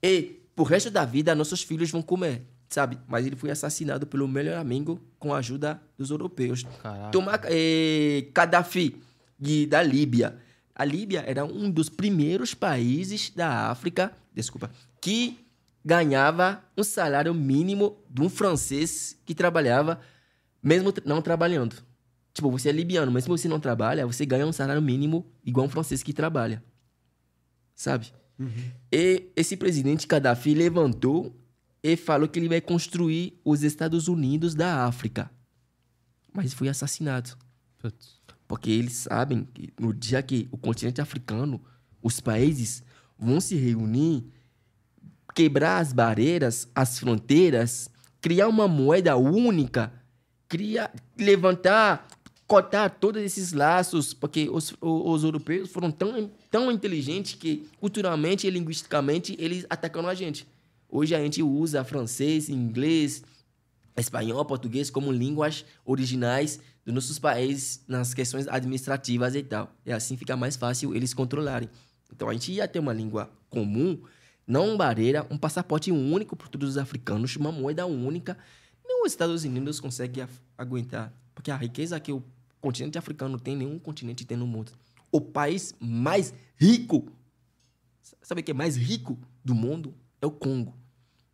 e 0.01 0.41
pro 0.55 0.63
resto 0.65 0.89
da 0.89 1.05
vida 1.05 1.35
nossos 1.35 1.61
filhos 1.61 1.91
vão 1.91 2.01
comer, 2.01 2.45
sabe? 2.67 2.97
Mas 3.07 3.25
ele 3.25 3.35
foi 3.35 3.51
assassinado 3.51 4.05
pelo 4.07 4.27
melhor 4.27 4.57
amigo 4.57 4.99
com 5.19 5.33
a 5.33 5.37
ajuda 5.37 5.81
dos 5.97 6.09
europeus. 6.09 6.63
Caraca. 6.81 7.11
Toma, 7.11 7.39
eh, 7.45 8.27
Gaddafi, 8.33 9.01
de, 9.39 9.65
da 9.65 9.81
Líbia. 9.81 10.37
A 10.73 10.85
Líbia 10.85 11.23
era 11.25 11.45
um 11.45 11.69
dos 11.69 11.89
primeiros 11.89 12.53
países 12.53 13.29
da 13.29 13.69
África, 13.69 14.11
desculpa, 14.33 14.71
que 15.01 15.39
ganhava 15.83 16.63
um 16.77 16.83
salário 16.83 17.33
mínimo 17.33 17.97
de 18.09 18.21
um 18.21 18.29
francês 18.29 19.17
que 19.25 19.35
trabalhava, 19.35 19.99
mesmo 20.61 20.93
não 21.05 21.21
trabalhando. 21.21 21.75
Tipo, 22.33 22.49
você 22.49 22.69
é 22.69 22.71
libiano, 22.71 23.11
mas 23.11 23.23
se 23.23 23.29
você 23.29 23.47
não 23.47 23.59
trabalha, 23.59 24.07
você 24.07 24.25
ganha 24.25 24.45
um 24.45 24.53
salário 24.53 24.81
mínimo 24.81 25.25
igual 25.43 25.65
um 25.65 25.69
francês 25.69 26.01
que 26.01 26.13
trabalha. 26.13 26.63
Sabe? 27.75 28.13
E 28.91 29.31
esse 29.35 29.57
presidente 29.57 30.07
Gaddafi 30.07 30.53
levantou 30.53 31.35
e 31.83 31.95
falou 31.95 32.27
que 32.27 32.39
ele 32.39 32.47
vai 32.47 32.61
construir 32.61 33.39
os 33.43 33.63
Estados 33.63 34.07
Unidos 34.07 34.55
da 34.55 34.85
África. 34.85 35.29
Mas 36.33 36.53
foi 36.53 36.69
assassinado. 36.69 37.31
Putz. 37.77 38.20
Porque 38.51 38.69
eles 38.69 38.91
sabem 38.95 39.47
que 39.53 39.69
no 39.79 39.93
dia 39.93 40.21
que 40.21 40.45
o 40.51 40.57
continente 40.57 40.99
africano, 40.99 41.61
os 42.03 42.19
países 42.19 42.83
vão 43.17 43.39
se 43.39 43.55
reunir, 43.55 44.25
quebrar 45.33 45.77
as 45.77 45.93
barreiras, 45.93 46.67
as 46.75 46.99
fronteiras, 46.99 47.89
criar 48.19 48.49
uma 48.49 48.67
moeda 48.67 49.15
única, 49.15 49.93
criar, 50.49 50.93
levantar, 51.17 52.05
cortar 52.45 52.89
todos 52.89 53.21
esses 53.21 53.53
laços, 53.53 54.13
porque 54.13 54.49
os, 54.49 54.75
os 54.81 55.23
europeus 55.23 55.71
foram 55.71 55.89
tão, 55.89 56.29
tão 56.49 56.69
inteligentes 56.69 57.35
que 57.35 57.65
culturalmente 57.79 58.47
e 58.47 58.49
linguisticamente 58.49 59.33
eles 59.39 59.65
atacaram 59.69 60.09
a 60.09 60.13
gente. 60.13 60.45
Hoje 60.89 61.15
a 61.15 61.19
gente 61.19 61.41
usa 61.41 61.85
francês, 61.85 62.49
inglês, 62.49 63.23
espanhol, 63.95 64.43
português 64.43 64.89
como 64.89 65.09
línguas 65.09 65.63
originais 65.85 66.59
dos 66.85 66.93
nossos 66.93 67.19
países 67.19 67.83
nas 67.87 68.13
questões 68.13 68.47
administrativas 68.47 69.35
e 69.35 69.43
tal. 69.43 69.73
E 69.85 69.91
assim 69.91 70.17
fica 70.17 70.35
mais 70.35 70.55
fácil 70.55 70.95
eles 70.95 71.13
controlarem. 71.13 71.69
Então 72.11 72.29
a 72.29 72.33
gente 72.33 72.51
ia 72.51 72.67
ter 72.67 72.79
uma 72.79 72.93
língua 72.93 73.31
comum, 73.49 74.01
não 74.45 74.69
uma 74.69 74.77
barreira, 74.77 75.25
um 75.29 75.37
passaporte 75.37 75.91
único 75.91 76.35
para 76.35 76.47
todos 76.47 76.69
os 76.69 76.77
africanos, 76.77 77.35
uma 77.35 77.51
moeda 77.51 77.85
única. 77.85 78.37
Nem 78.85 79.03
os 79.03 79.11
Estados 79.11 79.43
Unidos 79.43 79.79
conseguem 79.79 80.27
aguentar. 80.57 81.13
Porque 81.33 81.51
a 81.51 81.55
riqueza 81.55 81.99
que 81.99 82.11
o 82.11 82.23
continente 82.59 82.97
africano 82.97 83.39
tem, 83.39 83.55
nenhum 83.55 83.79
continente 83.79 84.25
tem 84.25 84.37
no 84.37 84.47
mundo. 84.47 84.71
O 85.11 85.21
país 85.21 85.73
mais 85.79 86.33
rico, 86.55 87.11
sabe 88.21 88.41
o 88.41 88.43
que 88.43 88.51
é 88.51 88.53
mais 88.53 88.75
rico 88.75 89.17
do 89.43 89.55
mundo? 89.55 89.93
É 90.21 90.25
o 90.25 90.31
Congo. 90.31 90.77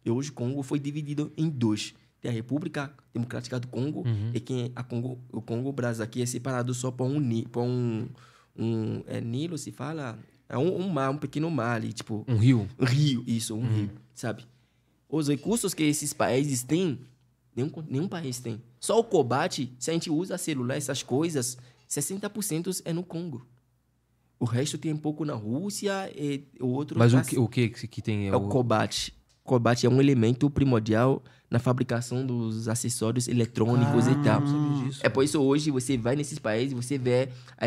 E 0.06 0.10
hoje 0.10 0.30
o 0.30 0.34
Congo 0.34 0.64
foi 0.64 0.80
dividido 0.80 1.32
em 1.36 1.50
dois. 1.50 1.94
Tem 2.28 2.34
a 2.34 2.36
República 2.36 2.94
Democrática 3.14 3.58
do 3.58 3.70
Congo 3.70 4.04
e 4.34 4.42
quem 4.42 4.70
a 4.76 4.84
Congo, 4.84 5.18
o 5.32 5.42
Congo 5.42 5.72
Brasil 5.72 6.04
aqui 6.04 6.22
é 6.22 6.26
separado 6.26 6.74
só 6.74 6.92
por 6.92 7.06
um, 7.06 7.44
por 7.44 7.64
um, 7.64 8.10
um 8.54 9.02
é 9.08 9.22
Nilo 9.22 9.58
se 9.58 9.72
fala, 9.72 10.20
é 10.50 10.58
um, 10.58 10.76
um 10.78 10.90
mar, 10.90 11.10
um 11.10 11.18
pequeno 11.18 11.50
mar 11.50 11.78
ali, 11.78 11.94
tipo 11.94 12.26
Um 12.28 12.36
rio. 12.36 12.68
um 12.78 12.84
rio, 12.84 13.24
isso, 13.26 13.56
um 13.56 13.66
rio, 13.66 13.92
sabe? 14.14 14.46
Os 15.08 15.30
recursos 15.30 15.74
que 15.74 15.84
esses 15.84 16.12
países 16.12 16.64
têm, 16.64 17.00
nenhum, 17.56 17.72
nenhum 17.88 18.10
país 18.10 18.42
tem. 18.42 18.62
Só 18.78 19.00
o 19.00 19.06
combate, 19.06 19.74
se 19.80 19.90
a 19.90 19.94
gente 19.94 20.10
usa 20.10 20.38
celular, 20.38 20.76
essas 20.76 21.02
coisas, 21.02 21.58
60% 21.90 22.82
é 22.84 22.92
no 22.92 23.04
Congo. 23.04 23.48
O 24.38 24.44
resto 24.44 24.78
tem 24.78 24.92
um 24.92 24.98
pouco 24.98 25.24
na 25.24 25.34
Rússia 25.34 26.12
e 26.14 26.44
o 26.60 26.68
outro... 26.68 27.00
Mas 27.00 27.14
o 27.14 27.22
que, 27.22 27.40
o 27.40 27.48
que 27.48 27.70
que 27.70 28.02
tem? 28.02 28.28
é 28.28 28.36
o 28.36 28.42
combate. 28.42 28.50
O 28.50 28.52
combate 28.52 29.18
é 29.86 29.90
um 29.90 30.02
elemento 30.02 30.50
primordial 30.50 31.24
na 31.50 31.60
fabricação 31.60 32.26
dos 32.26 32.68
acessórios 32.68 33.28
eletrônicos 33.28 34.06
e 34.08 34.16
tal. 34.24 34.42
disso. 34.86 35.00
É 35.02 35.10
por 35.10 35.24
isso 35.24 35.42
hoje 35.42 35.72
você 35.72 35.98
vai 35.98 36.16
nesses 36.16 36.38
países 36.38 36.74
você 36.74 36.98
vê 36.98 37.30
a 37.58 37.66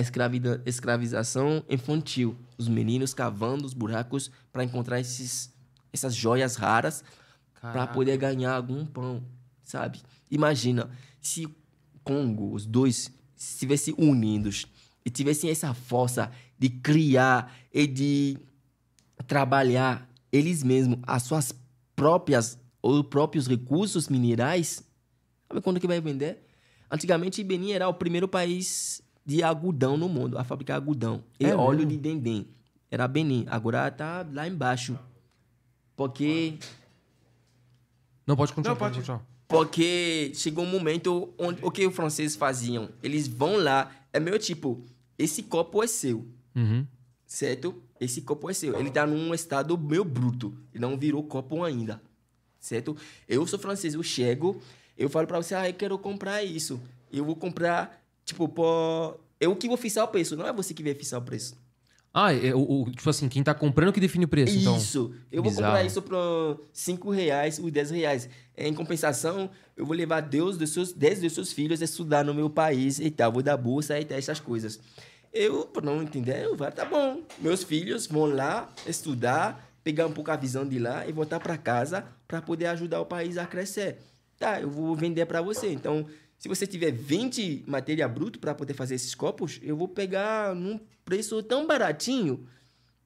escravização 0.66 1.64
infantil. 1.68 2.36
Os 2.58 2.68
meninos 2.68 3.14
cavando 3.14 3.64
os 3.64 3.72
buracos 3.72 4.30
para 4.52 4.62
encontrar 4.62 5.00
esses, 5.00 5.52
essas 5.92 6.14
joias 6.14 6.56
raras 6.56 7.02
para 7.60 7.86
poder 7.86 8.16
ganhar 8.18 8.54
algum 8.54 8.84
pão, 8.84 9.22
sabe? 9.64 10.00
Imagina 10.30 10.90
se 11.20 11.48
Congo, 12.02 12.54
os 12.54 12.66
dois, 12.66 13.10
estivessem 13.36 13.94
unidos 13.96 14.66
e 15.04 15.10
tivessem 15.10 15.50
essa 15.50 15.72
força 15.74 16.30
de 16.58 16.68
criar 16.68 17.54
e 17.72 17.86
de 17.86 18.38
trabalhar 19.26 20.08
eles 20.32 20.62
mesmos 20.62 20.98
as 21.02 21.22
suas 21.22 21.52
próprias 22.00 22.58
ou 22.80 23.04
próprios 23.04 23.46
recursos 23.46 24.08
minerais, 24.08 24.82
sabe 25.46 25.60
quando 25.60 25.78
que 25.78 25.86
vai 25.86 26.00
vender? 26.00 26.46
Antigamente, 26.90 27.44
Benin 27.44 27.72
era 27.72 27.86
o 27.88 27.92
primeiro 27.94 28.26
país 28.26 29.02
de 29.24 29.42
algodão 29.42 29.98
no 29.98 30.08
mundo, 30.08 30.38
a 30.38 30.42
fabricar 30.44 30.76
algodão 30.76 31.22
e 31.38 31.44
É 31.44 31.54
óleo 31.54 31.80
mesmo? 31.80 31.90
de 31.92 31.98
dendém. 31.98 32.48
Era 32.90 33.06
Benin, 33.06 33.44
agora 33.48 33.90
tá 33.90 34.26
lá 34.32 34.48
embaixo. 34.48 34.98
Porque 35.94 36.58
Não, 38.26 38.34
pode 38.34 38.52
continuar. 38.52 38.74
Não, 38.74 38.78
pode 38.78 38.94
pode. 38.94 39.06
continuar. 39.06 39.26
porque 39.46 40.32
chegou 40.34 40.64
um 40.64 40.70
momento 40.70 41.34
onde 41.38 41.62
o 41.62 41.70
que 41.70 41.86
os 41.86 41.94
franceses 41.94 42.34
faziam? 42.36 42.88
Eles 43.02 43.28
vão 43.28 43.56
lá, 43.56 43.90
é 44.12 44.18
meio 44.18 44.38
tipo, 44.38 44.82
esse 45.18 45.42
copo 45.42 45.82
é 45.82 45.86
seu, 45.86 46.26
Uhum. 46.56 46.86
Certo? 47.30 47.80
Esse 48.00 48.22
copo 48.22 48.50
é 48.50 48.52
seu. 48.52 48.76
Ele 48.78 48.90
tá 48.90 49.06
num 49.06 49.32
estado 49.32 49.78
meio 49.78 50.04
bruto, 50.04 50.52
ele 50.74 50.80
não 50.82 50.98
virou 50.98 51.22
copo 51.22 51.62
ainda, 51.62 52.02
certo? 52.58 52.96
Eu 53.28 53.46
sou 53.46 53.56
francês, 53.56 53.94
eu 53.94 54.02
chego, 54.02 54.60
eu 54.98 55.08
falo 55.08 55.28
pra 55.28 55.40
você, 55.40 55.54
ah, 55.54 55.68
eu 55.68 55.74
quero 55.74 55.96
comprar 55.96 56.42
isso. 56.42 56.80
Eu 57.12 57.24
vou 57.24 57.36
comprar, 57.36 58.02
tipo, 58.24 58.48
por... 58.48 59.20
eu 59.38 59.54
que 59.54 59.68
vou 59.68 59.76
fixar 59.76 60.04
o 60.04 60.08
preço, 60.08 60.34
não 60.36 60.44
é 60.44 60.52
você 60.52 60.74
que 60.74 60.82
vai 60.82 60.92
fixar 60.92 61.20
o 61.20 61.22
preço. 61.22 61.54
Ah, 62.12 62.34
é, 62.34 62.52
o, 62.52 62.82
o- 62.82 62.90
tipo 62.90 63.08
assim, 63.08 63.28
quem 63.28 63.44
tá 63.44 63.54
comprando 63.54 63.92
que 63.92 64.00
define 64.00 64.24
o 64.24 64.28
preço, 64.28 64.56
então. 64.58 64.76
Isso. 64.76 65.14
Eu 65.30 65.40
vou 65.40 65.52
Bizarro. 65.52 65.68
comprar 65.68 65.84
isso 65.84 66.02
por 66.02 66.66
5 66.72 67.10
reais, 67.10 67.60
os 67.60 67.70
10 67.70 67.90
reais. 67.92 68.28
Em 68.56 68.74
compensação, 68.74 69.48
eu 69.76 69.86
vou 69.86 69.94
levar 69.94 70.20
Deus 70.20 70.58
dos 70.58 70.70
seus, 70.70 70.92
10 70.92 71.20
dos 71.20 71.32
seus 71.32 71.52
filhos 71.52 71.80
a 71.80 71.84
estudar 71.84 72.24
no 72.24 72.34
meu 72.34 72.50
país 72.50 72.98
e 72.98 73.08
tal. 73.08 73.30
Vou 73.30 73.40
dar 73.44 73.56
bolsa 73.56 74.00
e 74.00 74.04
tal, 74.04 74.18
essas 74.18 74.40
coisas. 74.40 74.80
Eu, 75.32 75.64
por 75.66 75.82
não 75.82 76.02
entender, 76.02 76.44
eu 76.44 76.56
vou, 76.56 76.70
tá 76.72 76.84
bom. 76.84 77.22
Meus 77.38 77.62
filhos 77.62 78.06
vão 78.06 78.26
lá 78.26 78.68
estudar, 78.86 79.70
pegar 79.84 80.06
um 80.06 80.12
pouco 80.12 80.30
a 80.30 80.36
visão 80.36 80.66
de 80.66 80.78
lá 80.78 81.06
e 81.06 81.12
voltar 81.12 81.38
para 81.38 81.56
casa 81.56 82.04
para 82.26 82.42
poder 82.42 82.66
ajudar 82.66 83.00
o 83.00 83.06
país 83.06 83.38
a 83.38 83.46
crescer. 83.46 83.98
Tá, 84.38 84.60
eu 84.60 84.68
vou 84.70 84.94
vender 84.96 85.26
para 85.26 85.40
você. 85.40 85.70
Então, 85.72 86.04
se 86.38 86.48
você 86.48 86.66
tiver 86.66 86.90
20 86.90 87.64
matéria 87.66 88.08
bruta 88.08 88.38
para 88.40 88.54
poder 88.54 88.74
fazer 88.74 88.94
esses 88.96 89.14
copos, 89.14 89.60
eu 89.62 89.76
vou 89.76 89.86
pegar 89.86 90.54
num 90.54 90.80
preço 91.04 91.40
tão 91.44 91.66
baratinho, 91.66 92.44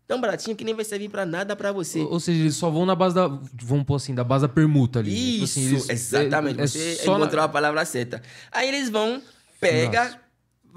tão 0.06 0.18
baratinho 0.20 0.56
que 0.56 0.64
nem 0.64 0.74
vai 0.74 0.84
servir 0.84 1.08
para 1.10 1.26
nada 1.26 1.54
para 1.56 1.72
você. 1.72 1.98
Ou, 2.00 2.12
ou 2.12 2.20
seja, 2.20 2.40
eles 2.40 2.56
só 2.56 2.70
vão 2.70 2.86
na 2.86 2.94
base 2.94 3.14
da. 3.14 3.26
Vamos 3.62 3.84
pôr 3.84 3.96
assim, 3.96 4.14
da 4.14 4.24
base 4.24 4.46
da 4.46 4.48
permuta 4.48 5.00
ali. 5.00 5.10
Tipo 5.10 5.44
Isso, 5.44 5.44
assim, 5.44 5.66
eles- 5.68 5.88
exatamente. 5.90 6.60
é- 6.60 6.62
é 6.62 6.66
Você 6.68 7.06
na- 7.10 7.16
encontrou 7.18 7.44
a 7.44 7.48
palavra 7.48 7.84
certa. 7.84 8.22
Aí 8.52 8.68
eles 8.68 8.88
vão, 8.88 9.20
pega, 9.60 10.18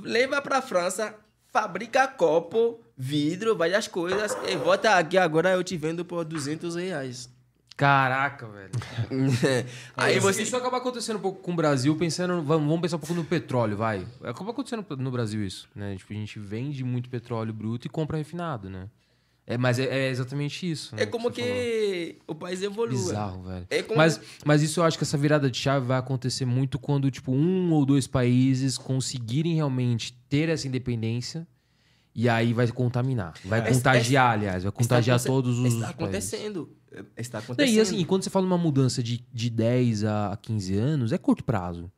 leva 0.03 0.41
pra 0.41 0.61
França, 0.61 1.13
fabrica 1.51 2.07
copo, 2.07 2.79
vidro, 2.97 3.55
várias 3.55 3.87
coisas, 3.87 4.37
e 4.47 4.55
volta 4.55 4.95
aqui 4.97 5.17
agora 5.17 5.51
eu 5.51 5.63
te 5.63 5.77
vendo 5.77 6.03
por 6.05 6.23
200 6.25 6.75
reais. 6.75 7.29
Caraca, 7.77 8.47
velho. 8.47 8.71
Aí 9.95 10.17
isso, 10.17 10.25
você... 10.25 10.41
isso 10.41 10.57
acaba 10.57 10.77
acontecendo 10.77 11.17
um 11.17 11.21
pouco 11.21 11.39
com 11.39 11.51
o 11.51 11.55
Brasil, 11.55 11.95
pensando. 11.95 12.41
Vamos, 12.41 12.67
vamos 12.67 12.81
pensar 12.81 12.95
um 12.95 12.99
pouco 12.99 13.13
no 13.13 13.23
petróleo, 13.23 13.77
vai. 13.77 14.03
Acaba 14.23 14.49
acontecendo 14.49 14.83
no 14.97 15.11
Brasil 15.11 15.45
isso, 15.45 15.69
né? 15.75 15.95
Tipo, 15.95 16.11
a 16.11 16.15
gente 16.15 16.39
vende 16.39 16.83
muito 16.83 17.07
petróleo 17.07 17.53
bruto 17.53 17.85
e 17.85 17.89
compra 17.89 18.17
refinado, 18.17 18.67
né? 18.67 18.89
É, 19.49 19.57
mas 19.57 19.79
é, 19.79 19.85
é 19.85 20.09
exatamente 20.09 20.69
isso. 20.69 20.93
né, 20.93 21.03
É 21.03 21.05
como 21.05 21.31
falou. 21.31 21.35
que 21.35 22.17
o 22.27 22.35
país 22.35 22.61
evolua. 22.61 22.89
Bizarro, 22.89 23.43
velho. 23.43 23.65
É 23.69 23.85
Mas, 23.95 24.19
mas 24.45 24.61
isso 24.61 24.81
eu 24.81 24.83
acho 24.83 24.97
que 24.97 25.05
essa 25.05 25.17
virada 25.17 25.49
de 25.49 25.57
chave 25.57 25.85
vai 25.85 25.97
acontecer 25.97 26.43
muito 26.45 26.77
quando, 26.77 27.09
tipo, 27.09 27.31
um 27.31 27.71
ou 27.71 27.85
dois 27.85 28.05
países 28.07 28.77
conseguirem 28.77 29.55
realmente 29.55 30.11
ter 30.27 30.49
essa 30.49 30.67
independência 30.67 31.47
e 32.13 32.27
aí 32.27 32.51
vai 32.51 32.67
contaminar. 32.67 33.35
Vai 33.45 33.59
É, 33.59 33.71
contagiar, 33.71 34.31
aliás. 34.33 34.63
Vai 34.63 34.71
contagiar 34.73 35.23
todos 35.23 35.57
os 35.59 35.65
Está 35.65 35.79
países. 35.79 35.95
acontecendo. 35.95 36.75
É, 36.91 37.03
Está 37.15 37.37
acontecendo. 37.39 37.73
E 37.73 37.79
assim, 37.79 38.03
quando 38.03 38.23
você 38.23 38.29
fala 38.29 38.45
uma 38.45 38.57
mudança 38.57 39.01
de, 39.01 39.23
de 39.31 39.49
10 39.49 40.03
a 40.03 40.37
15 40.41 40.75
anos, 40.75 41.11
é 41.13 41.17
curto 41.17 41.43
prazo. 41.45 41.89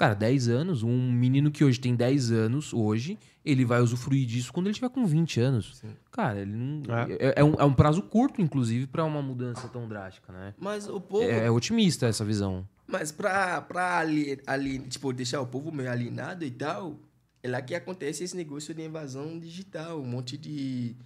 Cara, 0.00 0.14
10 0.14 0.48
anos, 0.48 0.82
um 0.82 1.12
menino 1.12 1.50
que 1.50 1.62
hoje 1.62 1.78
tem 1.78 1.94
10 1.94 2.32
anos, 2.32 2.72
hoje, 2.72 3.18
ele 3.44 3.66
vai 3.66 3.82
usufruir 3.82 4.26
disso 4.26 4.50
quando 4.50 4.68
ele 4.68 4.74
tiver 4.74 4.88
com 4.88 5.04
20 5.04 5.38
anos. 5.42 5.82
Cara, 6.10 6.40
ele 6.40 6.56
não. 6.56 6.82
É, 7.18 7.34
é 7.36 7.44
um, 7.44 7.52
é 7.52 7.64
um 7.64 7.74
prazo 7.74 8.00
curto, 8.00 8.40
inclusive, 8.40 8.86
pra 8.86 9.04
uma 9.04 9.20
mudança 9.20 9.68
tão 9.68 9.86
drástica, 9.86 10.32
né? 10.32 10.54
Mas 10.58 10.88
o 10.88 10.98
povo. 10.98 11.24
É, 11.24 11.44
é 11.44 11.50
otimista 11.50 12.06
essa 12.06 12.24
visão. 12.24 12.66
Mas 12.86 13.12
pra, 13.12 13.60
pra 13.60 13.98
ali, 13.98 14.40
ali, 14.46 14.78
tipo, 14.78 15.12
deixar 15.12 15.42
o 15.42 15.46
povo 15.46 15.70
meio 15.70 15.90
alienado 15.90 16.46
e 16.46 16.50
tal, 16.50 16.98
é 17.42 17.48
lá 17.50 17.60
que 17.60 17.74
acontece 17.74 18.24
esse 18.24 18.34
negócio 18.34 18.72
de 18.72 18.80
invasão 18.80 19.38
digital. 19.38 20.00
Um 20.00 20.06
monte 20.06 20.38
de 20.38 20.96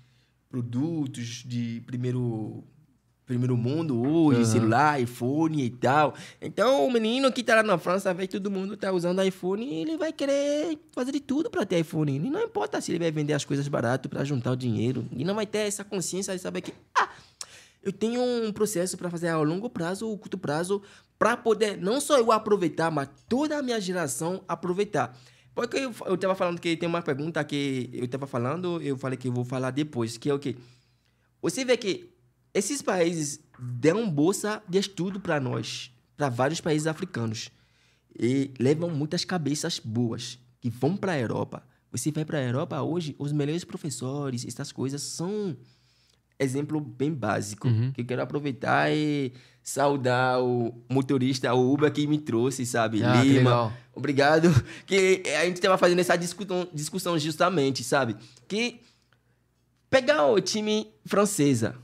produtos 0.48 1.42
de 1.44 1.82
primeiro, 1.84 2.62
primeiro 3.26 3.56
mundo 3.56 4.00
hoje, 4.02 4.44
celular, 4.44 5.00
iPhone 5.00 5.64
e 5.64 5.70
tal. 5.70 6.14
Então, 6.40 6.86
o 6.86 6.90
menino 6.90 7.32
que 7.32 7.42
tá 7.42 7.56
lá 7.56 7.62
na 7.62 7.78
França, 7.78 8.12
vê 8.12 8.26
que 8.26 8.38
todo 8.38 8.50
mundo 8.50 8.76
tá 8.76 8.92
usando 8.92 9.22
iPhone, 9.22 9.66
ele 9.66 9.96
vai 9.96 10.12
querer 10.12 10.78
fazer 10.92 11.12
de 11.12 11.20
tudo 11.20 11.50
pra 11.50 11.64
ter 11.64 11.78
iPhone. 11.80 12.16
E 12.16 12.18
não 12.18 12.42
importa 12.42 12.80
se 12.80 12.92
ele 12.92 12.98
vai 12.98 13.10
vender 13.10 13.32
as 13.32 13.44
coisas 13.44 13.66
barato 13.66 14.08
pra 14.08 14.24
juntar 14.24 14.52
o 14.52 14.56
dinheiro. 14.56 15.06
E 15.16 15.24
não 15.24 15.34
vai 15.34 15.46
ter 15.46 15.58
essa 15.58 15.84
consciência 15.84 16.34
de 16.34 16.40
saber 16.40 16.60
que, 16.60 16.72
ah, 16.98 17.08
eu 17.82 17.92
tenho 17.92 18.20
um 18.20 18.52
processo 18.52 18.96
para 18.96 19.10
fazer 19.10 19.28
a 19.28 19.38
longo 19.38 19.70
prazo 19.70 20.08
ou 20.08 20.18
curto 20.18 20.36
prazo 20.36 20.82
para 21.18 21.36
poder 21.36 21.78
não 21.78 22.00
só 22.00 22.18
eu 22.18 22.30
aproveitar, 22.32 22.90
mas 22.90 23.08
toda 23.28 23.58
a 23.58 23.62
minha 23.62 23.80
geração 23.80 24.42
aproveitar. 24.46 25.16
Porque 25.54 25.76
eu, 25.76 25.94
eu 26.06 26.18
tava 26.18 26.34
falando 26.34 26.60
que 26.60 26.76
tem 26.76 26.88
uma 26.88 27.00
pergunta 27.00 27.42
que 27.44 27.88
eu 27.92 28.08
tava 28.08 28.26
falando, 28.26 28.82
eu 28.82 28.98
falei 28.98 29.16
que 29.16 29.28
eu 29.28 29.32
vou 29.32 29.44
falar 29.44 29.70
depois, 29.70 30.18
que 30.18 30.28
é 30.28 30.34
o 30.34 30.38
quê? 30.38 30.56
Você 31.40 31.64
vê 31.64 31.76
que 31.76 32.13
esses 32.54 32.80
países 32.80 33.40
dão 33.58 34.08
bolsa 34.08 34.62
de 34.68 34.78
estudo 34.78 35.20
para 35.20 35.40
nós, 35.40 35.90
para 36.16 36.28
vários 36.28 36.60
países 36.60 36.86
africanos. 36.86 37.50
E 38.16 38.52
levam 38.60 38.88
muitas 38.90 39.24
cabeças 39.24 39.80
boas 39.80 40.38
que 40.60 40.70
vão 40.70 40.96
para 40.96 41.12
a 41.12 41.18
Europa. 41.18 41.66
Você 41.90 42.12
vai 42.12 42.24
para 42.24 42.38
a 42.38 42.42
Europa 42.42 42.80
hoje, 42.80 43.14
os 43.18 43.32
melhores 43.32 43.64
professores, 43.64 44.46
essas 44.46 44.70
coisas 44.70 45.02
são 45.02 45.56
exemplo 46.38 46.80
bem 46.80 47.12
básico 47.12 47.68
que 47.94 48.00
eu 48.00 48.04
quero 48.04 48.22
aproveitar 48.22 48.92
e 48.92 49.32
saudar 49.62 50.42
o 50.42 50.84
motorista, 50.90 51.52
o 51.54 51.72
Uber 51.72 51.90
que 51.92 52.06
me 52.06 52.18
trouxe, 52.18 52.66
sabe? 52.66 53.02
Ah, 53.02 53.22
que 53.22 53.28
Lima. 53.28 53.50
legal. 53.50 53.72
Obrigado. 53.94 54.48
Que 54.86 55.22
a 55.40 55.44
gente 55.46 55.56
estava 55.56 55.78
fazendo 55.78 56.00
essa 56.00 56.16
discussão, 56.16 56.68
discussão 56.72 57.18
justamente, 57.18 57.82
sabe? 57.82 58.16
Que 58.46 58.80
pegar 59.88 60.26
o 60.26 60.40
time 60.40 60.88
francesa, 61.06 61.76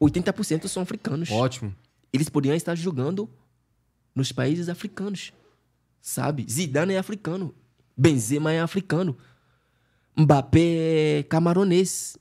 80% 0.00 0.68
são 0.68 0.82
africanos. 0.82 1.30
Ótimo. 1.30 1.74
Eles 2.12 2.28
poderiam 2.28 2.56
estar 2.56 2.74
jogando 2.74 3.28
nos 4.14 4.32
países 4.32 4.68
africanos, 4.68 5.32
sabe? 6.00 6.46
Zidane 6.50 6.94
é 6.94 6.98
africano, 6.98 7.54
Benzema 7.96 8.52
é 8.52 8.60
africano, 8.60 9.16
Mbappé 10.16 11.18
é 11.18 11.22
camaronês, 11.22 12.16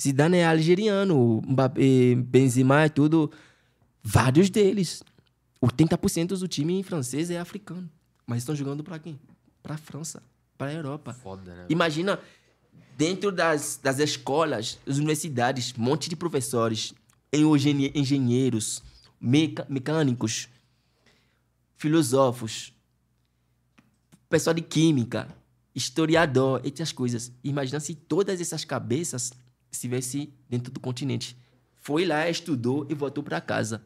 Zidane 0.00 0.38
é 0.38 0.46
algeriano, 0.46 1.42
Mbappé, 1.46 2.14
Benzema 2.16 2.82
é 2.82 2.88
tudo, 2.88 3.30
vários 4.02 4.50
deles. 4.50 5.02
80% 5.62 6.38
do 6.38 6.46
time 6.46 6.82
francês 6.82 7.30
é 7.30 7.38
africano, 7.38 7.88
mas 8.26 8.38
estão 8.38 8.54
jogando 8.54 8.84
para 8.84 8.98
quem? 8.98 9.18
Para 9.62 9.74
a 9.74 9.78
França, 9.78 10.22
para 10.58 10.70
a 10.70 10.74
Europa. 10.74 11.14
Foda, 11.14 11.54
né? 11.54 11.66
Imagina, 11.70 12.20
dentro 12.96 13.32
das, 13.32 13.80
das 13.82 13.98
escolas, 13.98 14.78
das 14.86 14.98
universidades, 14.98 15.74
um 15.76 15.82
monte 15.82 16.08
de 16.10 16.16
professores, 16.16 16.94
engenhe- 17.34 17.92
engenheiros, 17.94 18.82
meca- 19.20 19.66
mecânicos, 19.68 20.48
filósofos, 21.76 22.72
pessoal 24.28 24.54
de 24.54 24.62
química, 24.62 25.28
historiador, 25.74 26.60
essas 26.64 26.92
coisas. 26.92 27.32
Imagina 27.42 27.80
se 27.80 27.94
todas 27.94 28.40
essas 28.40 28.64
cabeças 28.64 29.32
estivessem 29.70 30.32
dentro 30.48 30.72
do 30.72 30.80
continente. 30.80 31.36
Foi 31.80 32.04
lá, 32.04 32.28
estudou 32.28 32.86
e 32.88 32.94
voltou 32.94 33.22
para 33.22 33.40
casa. 33.40 33.82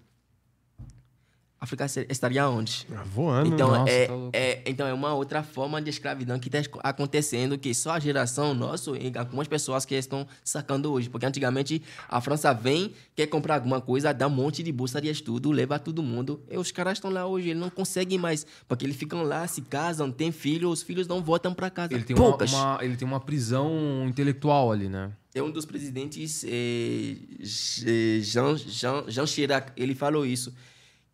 A 1.61 1.65
África 1.65 1.87
estaria 2.09 2.49
onde? 2.49 2.87
Ah, 2.95 3.03
Voando. 3.03 3.53
Então, 3.53 3.69
Nossa, 3.73 3.91
é, 3.91 4.07
tá 4.07 4.15
é, 4.33 4.63
então 4.65 4.87
é 4.87 4.93
uma 4.93 5.13
outra 5.15 5.43
forma 5.43 5.83
de 5.83 5.91
escravidão 5.91 6.39
que 6.39 6.49
está 6.49 6.61
acontecendo, 6.85 7.59
que 7.59 7.75
só 7.75 7.91
a 7.93 7.99
geração 7.99 8.55
nossa 8.55 8.93
e 8.97 9.13
algumas 9.19 9.49
pessoas 9.49 9.85
que 9.85 9.97
estão 9.97 10.25
sacando 10.45 10.93
hoje. 10.93 11.11
Porque 11.11 11.27
antigamente 11.27 11.83
a 12.09 12.21
França 12.21 12.53
vem, 12.55 12.93
quer 13.17 13.27
comprar 13.27 13.57
alguma 13.57 13.81
coisa, 13.81 14.13
dá 14.15 14.29
um 14.29 14.31
monte 14.31 14.63
de 14.63 14.71
bolsa 14.71 15.01
de 15.01 15.09
estudo, 15.09 15.51
leva 15.51 15.81
todo 15.81 16.01
mundo. 16.01 16.41
E 16.49 16.57
os 16.57 16.71
caras 16.71 16.99
estão 16.99 17.11
lá 17.11 17.27
hoje, 17.27 17.49
eles 17.49 17.61
não 17.61 17.71
conseguem 17.71 18.19
mais. 18.19 18.47
Porque 18.69 18.87
eles 18.87 18.97
ficam 18.97 19.25
lá, 19.25 19.45
se 19.49 19.61
casam, 19.63 20.13
têm 20.13 20.31
filhos, 20.31 20.71
os 20.79 20.83
filhos 20.85 21.09
não 21.09 21.21
voltam 21.21 21.53
para 21.53 21.69
casa. 21.71 21.93
Ele 21.93 22.05
tem 22.05 22.15
uma, 22.15 22.25
Poucas. 22.25 22.53
uma- 22.53 22.79
ele 22.83 22.97
tem 22.97 23.07
uma 23.09 23.19
prisão 23.19 24.05
intelectual 24.07 24.71
ali, 24.71 24.89
né? 24.89 25.11
É 25.35 25.43
um 25.43 25.51
dos 25.51 25.65
presidentes, 25.67 26.45
eh, 26.49 27.17
Jean, 27.41 28.57
Jean, 28.57 29.05
Jean 29.09 29.27
Chirac, 29.27 29.73
ele 29.77 29.95
falou 29.95 30.25
isso, 30.27 30.53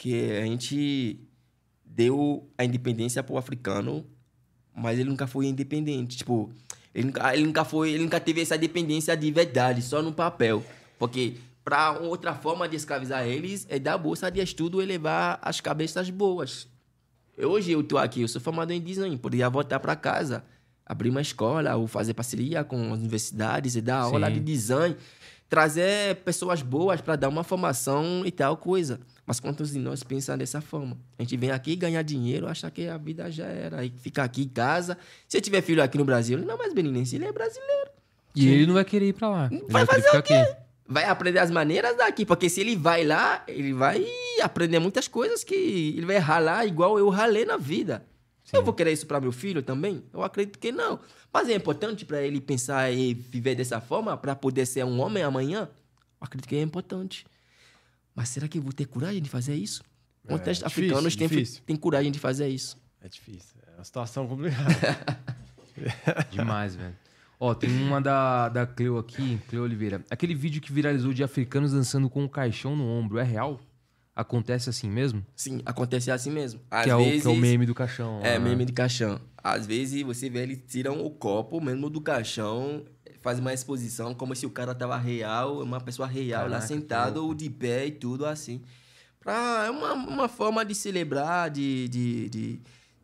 que 0.04 0.32
a 0.32 0.44
gente 0.44 1.18
deu 1.82 2.46
a 2.58 2.64
independência 2.66 3.22
para 3.22 3.34
o 3.34 3.38
africano, 3.38 4.04
mas 4.76 4.98
ele 4.98 5.08
nunca 5.08 5.26
foi 5.26 5.46
independente. 5.46 6.18
Tipo, 6.18 6.52
ele 6.94 7.06
nunca, 7.06 7.34
ele 7.34 7.46
nunca 7.46 7.64
foi, 7.64 7.92
ele 7.92 8.04
nunca 8.04 8.20
teve 8.20 8.42
essa 8.42 8.58
dependência 8.58 9.16
de 9.16 9.30
verdade, 9.30 9.80
só 9.80 10.02
no 10.02 10.12
papel. 10.12 10.62
Porque 10.98 11.38
para 11.64 11.98
outra 12.00 12.34
forma 12.34 12.68
de 12.68 12.76
escravizar 12.76 13.26
eles 13.26 13.66
é 13.70 13.78
dar 13.78 13.96
bolsa 13.96 14.30
de 14.30 14.42
estudo 14.42 14.82
e 14.82 14.84
levar 14.84 15.38
as 15.40 15.62
cabeças 15.62 16.10
boas. 16.10 16.68
Hoje 17.38 17.72
eu 17.72 17.82
tô 17.82 17.96
aqui, 17.96 18.20
eu 18.20 18.28
sou 18.28 18.42
formado 18.42 18.72
em 18.72 18.82
design, 18.82 19.16
poderia 19.16 19.48
voltar 19.48 19.80
para 19.80 19.96
casa, 19.96 20.44
abrir 20.84 21.08
uma 21.08 21.22
escola 21.22 21.74
ou 21.76 21.86
fazer 21.86 22.12
parceria 22.12 22.62
com 22.62 22.92
as 22.92 22.98
universidades 22.98 23.74
e 23.74 23.80
dar 23.80 24.00
aula 24.00 24.26
Sim. 24.26 24.34
de 24.34 24.40
design, 24.40 24.96
trazer 25.54 26.16
pessoas 26.24 26.62
boas 26.62 27.00
para 27.00 27.14
dar 27.14 27.28
uma 27.28 27.44
formação 27.44 28.26
e 28.26 28.32
tal 28.32 28.56
coisa. 28.56 28.98
Mas 29.24 29.38
quantos 29.38 29.70
de 29.70 29.78
nós 29.78 30.02
pensam 30.02 30.36
dessa 30.36 30.60
forma? 30.60 30.98
A 31.16 31.22
gente 31.22 31.36
vem 31.36 31.52
aqui 31.52 31.76
ganhar 31.76 32.02
dinheiro, 32.02 32.48
achar 32.48 32.72
que 32.72 32.88
a 32.88 32.98
vida 32.98 33.30
já 33.30 33.46
era, 33.46 33.78
aí 33.78 33.92
fica 33.98 34.24
aqui 34.24 34.42
em 34.42 34.48
casa. 34.48 34.98
Se 35.28 35.36
eu 35.36 35.40
tiver 35.40 35.62
filho 35.62 35.80
aqui 35.80 35.96
no 35.96 36.04
Brasil, 36.04 36.36
não 36.38 36.54
é 36.54 36.56
mais 36.58 36.74
beninense, 36.74 37.14
ele 37.14 37.24
é 37.24 37.30
brasileiro. 37.30 37.90
E 38.34 38.48
ele 38.48 38.66
não 38.66 38.74
vai 38.74 38.84
querer 38.84 39.06
ir 39.06 39.12
pra 39.12 39.28
lá. 39.28 39.48
Vai 39.68 39.86
querer 39.86 40.02
fazer 40.02 40.02
ficar 40.02 40.18
aqui. 40.18 40.56
Vai 40.88 41.04
aprender 41.04 41.38
as 41.38 41.52
maneiras 41.52 41.96
daqui, 41.96 42.26
porque 42.26 42.48
se 42.48 42.60
ele 42.60 42.74
vai 42.74 43.04
lá, 43.04 43.44
ele 43.46 43.72
vai 43.72 44.04
aprender 44.42 44.80
muitas 44.80 45.06
coisas 45.06 45.44
que 45.44 45.94
ele 45.96 46.04
vai 46.04 46.18
ralar 46.18 46.66
igual 46.66 46.98
eu 46.98 47.08
ralei 47.10 47.44
na 47.44 47.56
vida. 47.56 48.04
Eu 48.54 48.64
vou 48.64 48.72
querer 48.72 48.92
isso 48.92 49.06
para 49.06 49.20
meu 49.20 49.32
filho 49.32 49.62
também? 49.62 50.02
Eu 50.12 50.22
acredito 50.22 50.58
que 50.58 50.70
não. 50.72 50.98
Mas 51.32 51.48
é 51.48 51.54
importante 51.54 52.04
para 52.04 52.22
ele 52.22 52.40
pensar 52.40 52.90
e 52.92 53.14
viver 53.14 53.54
dessa 53.54 53.80
forma 53.80 54.16
para 54.16 54.34
poder 54.34 54.66
ser 54.66 54.84
um 54.84 55.00
homem 55.00 55.22
amanhã? 55.22 55.68
Eu 56.20 56.24
acredito 56.26 56.48
que 56.48 56.56
é 56.56 56.62
importante. 56.62 57.26
Mas 58.14 58.28
será 58.28 58.46
que 58.46 58.58
eu 58.58 58.62
vou 58.62 58.72
ter 58.72 58.86
coragem 58.86 59.20
de 59.20 59.28
fazer 59.28 59.54
isso? 59.54 59.82
Quantos 60.26 60.46
É, 60.46 60.52
difícil, 60.52 60.66
africanos 60.66 61.60
têm 61.66 61.76
coragem 61.76 62.10
de 62.10 62.18
fazer 62.18 62.48
isso? 62.48 62.76
É 63.00 63.08
difícil. 63.08 63.56
É 63.66 63.76
uma 63.76 63.84
situação 63.84 64.26
complicada. 64.26 64.70
Demais, 66.30 66.76
velho. 66.76 66.94
Ó, 67.38 67.52
tem 67.52 67.70
uma 67.82 68.00
da, 68.00 68.48
da 68.48 68.66
Cleo 68.66 68.96
aqui, 68.96 69.38
Cleo 69.48 69.64
Oliveira. 69.64 70.02
Aquele 70.08 70.34
vídeo 70.34 70.62
que 70.62 70.72
viralizou 70.72 71.12
de 71.12 71.22
africanos 71.22 71.72
dançando 71.72 72.08
com 72.08 72.22
um 72.22 72.28
caixão 72.28 72.76
no 72.76 72.86
ombro, 72.86 73.18
é 73.18 73.24
real? 73.24 73.60
Acontece 74.16 74.70
assim 74.70 74.88
mesmo? 74.88 75.26
Sim, 75.34 75.60
acontece 75.66 76.10
assim 76.10 76.30
mesmo. 76.30 76.60
Às 76.70 76.84
que, 76.84 76.90
é 76.90 76.94
o, 76.94 76.98
vezes, 76.98 77.22
que 77.22 77.28
é 77.28 77.30
o 77.30 77.36
meme 77.36 77.66
do 77.66 77.74
caixão. 77.74 78.20
É, 78.22 78.34
lá, 78.34 78.38
né? 78.38 78.38
meme 78.38 78.64
de 78.64 78.72
caixão. 78.72 79.20
Às 79.42 79.66
vezes 79.66 80.02
você 80.02 80.30
vê 80.30 80.42
eles 80.42 80.60
tiram 80.68 81.04
o 81.04 81.10
copo 81.10 81.60
mesmo 81.60 81.90
do 81.90 82.00
caixão, 82.00 82.84
faz 83.20 83.40
uma 83.40 83.52
exposição 83.52 84.14
como 84.14 84.36
se 84.36 84.46
o 84.46 84.50
cara 84.50 84.74
tava 84.74 84.96
real, 84.96 85.62
uma 85.62 85.80
pessoa 85.80 86.06
real 86.06 86.42
lá 86.42 86.60
Caraca, 86.60 86.62
que 86.62 86.68
sentado 86.68 87.24
ou 87.24 87.34
de 87.34 87.50
pé 87.50 87.86
e 87.86 87.90
tudo 87.90 88.24
assim. 88.24 88.62
Pra, 89.18 89.64
é 89.66 89.70
uma, 89.70 89.94
uma 89.94 90.28
forma 90.28 90.64
de 90.64 90.74
celebrar, 90.74 91.50
de, 91.50 91.88
de, 91.88 92.28
de, 92.28 92.60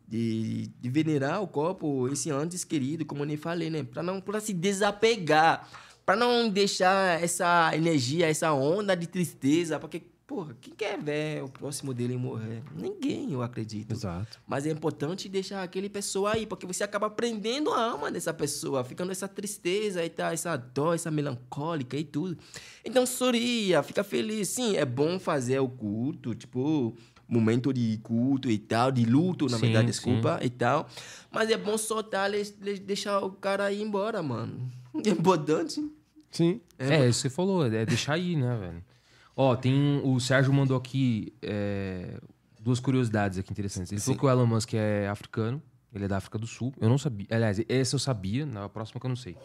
de, 0.07 0.67
de 0.67 0.89
venerar 0.89 1.41
o 1.41 1.47
copo, 1.47 2.07
esse 2.07 2.29
antes 2.29 2.63
querido, 2.63 3.03
como 3.03 3.23
eu 3.23 3.27
nem 3.27 3.37
falei, 3.37 3.69
né? 3.69 3.83
Pra, 3.83 4.01
não, 4.01 4.21
pra 4.21 4.39
se 4.39 4.53
desapegar, 4.53 5.67
pra 6.05 6.15
não 6.15 6.47
deixar 6.47 7.21
essa 7.21 7.71
energia, 7.75 8.29
essa 8.29 8.53
onda 8.53 8.95
de 8.95 9.07
tristeza, 9.07 9.79
porque 9.79 10.10
porra, 10.31 10.55
quem 10.61 10.73
quer 10.73 10.97
ver 10.97 11.43
o 11.43 11.49
próximo 11.49 11.93
dele 11.93 12.15
morrer? 12.15 12.63
Ninguém, 12.73 13.33
eu 13.33 13.41
acredito. 13.41 13.91
Exato. 13.91 14.39
Mas 14.47 14.65
é 14.65 14.71
importante 14.71 15.27
deixar 15.27 15.61
aquele 15.61 15.89
pessoa 15.89 16.31
aí, 16.31 16.45
porque 16.47 16.65
você 16.65 16.85
acaba 16.85 17.09
prendendo 17.09 17.69
a 17.73 17.91
alma 17.91 18.09
dessa 18.09 18.33
pessoa, 18.33 18.81
ficando 18.85 19.11
essa 19.11 19.27
tristeza 19.27 20.05
e 20.05 20.09
tal, 20.09 20.31
essa 20.31 20.55
dor, 20.55 20.95
essa 20.95 21.11
melancólica 21.11 21.97
e 21.97 22.05
tudo. 22.05 22.37
Então, 22.85 23.05
sorria, 23.05 23.83
fica 23.83 24.05
feliz. 24.05 24.47
Sim, 24.47 24.77
é 24.77 24.85
bom 24.85 25.19
fazer 25.19 25.59
o 25.59 25.67
culto, 25.67 26.33
tipo, 26.33 26.95
momento 27.27 27.73
de 27.73 27.99
culto 28.01 28.49
e 28.49 28.57
tal, 28.57 28.89
de 28.89 29.03
luto, 29.03 29.47
na 29.49 29.57
Sim, 29.57 29.63
verdade, 29.63 29.87
sim. 29.87 29.91
desculpa, 29.91 30.39
e 30.41 30.49
tal. 30.49 30.87
Mas 31.29 31.49
é 31.49 31.57
bom 31.57 31.77
soltar, 31.77 32.29
les- 32.31 32.55
les- 32.61 32.79
deixar 32.79 33.19
o 33.19 33.31
cara 33.31 33.69
ir 33.69 33.81
embora, 33.81 34.23
mano. 34.23 34.71
É 35.05 35.09
importante. 35.09 35.85
Sim. 36.29 36.61
É, 36.79 37.07
isso 37.09 37.21
que 37.23 37.29
você 37.29 37.29
falou, 37.29 37.65
é 37.65 37.85
deixar 37.85 38.13
aí, 38.13 38.37
né, 38.37 38.55
velho? 38.57 38.90
Ó, 39.35 39.55
tem. 39.55 40.01
O 40.03 40.19
Sérgio 40.19 40.53
mandou 40.53 40.77
aqui 40.77 41.33
é, 41.41 42.19
duas 42.59 42.79
curiosidades 42.79 43.37
aqui 43.37 43.51
interessantes. 43.51 43.91
Ele 43.91 44.01
falou 44.01 44.19
que 44.19 44.25
o 44.25 44.29
Elon 44.29 44.45
Musk 44.45 44.73
é 44.73 45.07
africano, 45.07 45.61
ele 45.93 46.05
é 46.05 46.07
da 46.07 46.17
África 46.17 46.37
do 46.37 46.47
Sul. 46.47 46.73
Eu 46.79 46.89
não 46.89 46.97
sabia. 46.97 47.27
Aliás, 47.29 47.61
esse 47.67 47.95
eu 47.95 47.99
sabia, 47.99 48.45
na 48.45 48.69
próxima 48.69 48.99
que 48.99 49.05
eu 49.05 49.09
não 49.09 49.15
sei. 49.15 49.35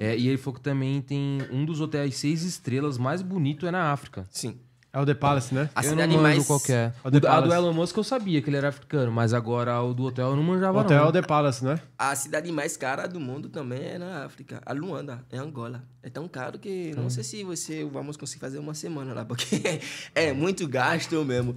É, 0.00 0.16
e 0.16 0.28
ele 0.28 0.38
falou 0.38 0.54
que 0.54 0.60
também 0.60 1.00
tem 1.00 1.38
um 1.50 1.64
dos 1.64 1.80
hotéis 1.80 2.16
seis 2.16 2.42
estrelas 2.42 2.98
mais 2.98 3.22
bonito 3.22 3.66
é 3.66 3.70
na 3.70 3.92
África. 3.92 4.26
Sim. 4.30 4.58
É 4.94 5.00
o 5.00 5.04
The 5.04 5.14
Palace, 5.14 5.52
né? 5.52 5.68
A 5.74 5.82
eu 5.84 5.90
cidade 5.90 6.14
não 6.14 6.22
manjo 6.22 6.36
mais... 6.36 6.46
qual 6.46 6.60
que 6.60 6.72
é. 6.72 6.92
O 7.02 7.08
O 7.08 7.28
a 7.28 7.40
do. 7.40 7.52
Elon 7.52 7.72
Musk 7.72 7.96
eu 7.96 8.04
sabia 8.04 8.40
que 8.40 8.48
ele 8.48 8.56
era 8.58 8.68
africano, 8.68 9.10
mas 9.10 9.34
agora 9.34 9.82
o 9.82 9.92
do 9.92 10.04
hotel 10.04 10.28
eu 10.28 10.36
não 10.36 10.42
O 10.42 10.46
manjava 10.46 10.78
hotel 10.78 10.98
é 10.98 11.00
não. 11.00 11.08
o 11.08 11.12
The 11.12 11.22
Palace, 11.22 11.64
né? 11.64 11.80
A 11.98 12.14
cidade 12.14 12.52
mais 12.52 12.76
cara 12.76 13.08
do 13.08 13.18
mundo 13.18 13.48
também 13.48 13.82
é 13.82 13.98
na 13.98 14.24
África. 14.24 14.62
A 14.64 14.72
Luanda, 14.72 15.24
é 15.32 15.36
Angola. 15.36 15.82
É 16.00 16.08
tão 16.08 16.28
caro 16.28 16.60
que 16.60 16.92
Hum. 16.96 17.02
não 17.02 17.10
sei 17.10 17.24
se 17.24 17.42
você 17.42 17.84
vamos 17.84 18.16
conseguir 18.16 18.40
fazer 18.40 18.60
uma 18.60 18.72
semana 18.72 19.12
lá, 19.12 19.24
porque 19.24 19.80
é 20.14 20.32
muito 20.32 20.68
gasto 20.68 21.24
mesmo. 21.24 21.56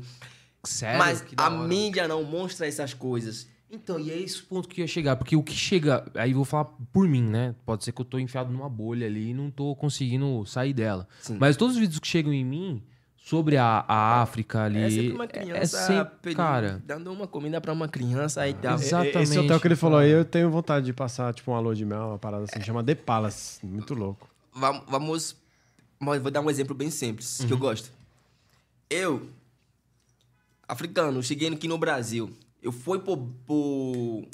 Sério? 0.63 0.97
Mas 0.97 1.23
a 1.37 1.49
mídia 1.51 2.07
não 2.07 2.23
mostra 2.23 2.65
essas 2.67 2.93
coisas. 2.95 3.47
Então, 3.69 3.99
e 3.99 4.09
é 4.09 4.17
esse 4.17 4.41
o 4.41 4.45
ponto 4.45 4.67
que 4.67 4.81
eu 4.81 4.83
ia 4.83 4.87
chegar. 4.87 5.15
Porque 5.15 5.35
o 5.35 5.43
que 5.43 5.53
chega. 5.53 6.03
Aí 6.15 6.33
vou 6.33 6.43
falar 6.45 6.65
por 6.91 7.07
mim, 7.07 7.21
né? 7.21 7.53
Pode 7.65 7.83
ser 7.83 7.91
que 7.91 8.01
eu 8.01 8.05
tô 8.05 8.17
enfiado 8.17 8.51
numa 8.51 8.67
bolha 8.69 9.05
ali 9.05 9.29
e 9.29 9.33
não 9.33 9.51
tô 9.51 9.75
conseguindo 9.75 10.43
sair 10.47 10.73
dela. 10.73 11.07
Sim. 11.21 11.37
Mas 11.39 11.55
todos 11.55 11.75
os 11.75 11.79
vídeos 11.79 11.99
que 11.99 12.07
chegam 12.07 12.33
em 12.33 12.43
mim 12.43 12.81
sobre 13.27 13.57
a, 13.57 13.83
a 13.85 14.21
África 14.21 14.63
ali. 14.63 14.79
É 14.79 14.89
sempre 14.89 15.11
uma 15.11 15.25
é- 15.25 15.27
criança 15.27 15.77
é 15.79 15.87
sempre, 15.87 16.33
cara. 16.33 16.81
dando 16.85 17.11
uma 17.11 17.27
comida 17.27 17.59
pra 17.59 17.73
uma 17.73 17.89
criança 17.89 18.47
e 18.47 18.53
tal. 18.53 18.75
Exato. 18.75 19.03
Exatamente, 19.05 19.23
Esse 19.29 19.39
hotel 19.39 19.59
que 19.59 19.67
ele 19.67 19.75
falou 19.75 19.99
aí, 19.99 20.09
eu 20.09 20.23
tenho 20.23 20.49
vontade 20.49 20.85
de 20.85 20.93
passar, 20.93 21.33
tipo, 21.33 21.51
um 21.51 21.55
alô 21.55 21.73
de 21.73 21.83
mel, 21.83 22.07
uma 22.07 22.17
parada 22.17 22.45
assim, 22.45 22.63
chama 22.63 22.81
The 22.81 22.95
Palace. 22.95 23.65
Muito 23.65 23.93
louco. 23.93 24.29
Vam- 24.53 24.81
Vamos. 24.87 25.35
mas 25.99 26.21
Vou 26.21 26.31
dar 26.31 26.39
um 26.39 26.49
exemplo 26.49 26.73
bem 26.73 26.89
simples, 26.89 27.43
que 27.45 27.51
eu 27.51 27.57
gosto. 27.57 27.91
Eu, 28.89 29.29
africano, 30.67 31.21
cheguei 31.21 31.49
aqui 31.49 31.67
no 31.67 31.77
Brasil. 31.77 32.31
Eu 32.61 32.71
fui 32.71 32.99
pro, 32.99 33.17
pro, 33.45 34.25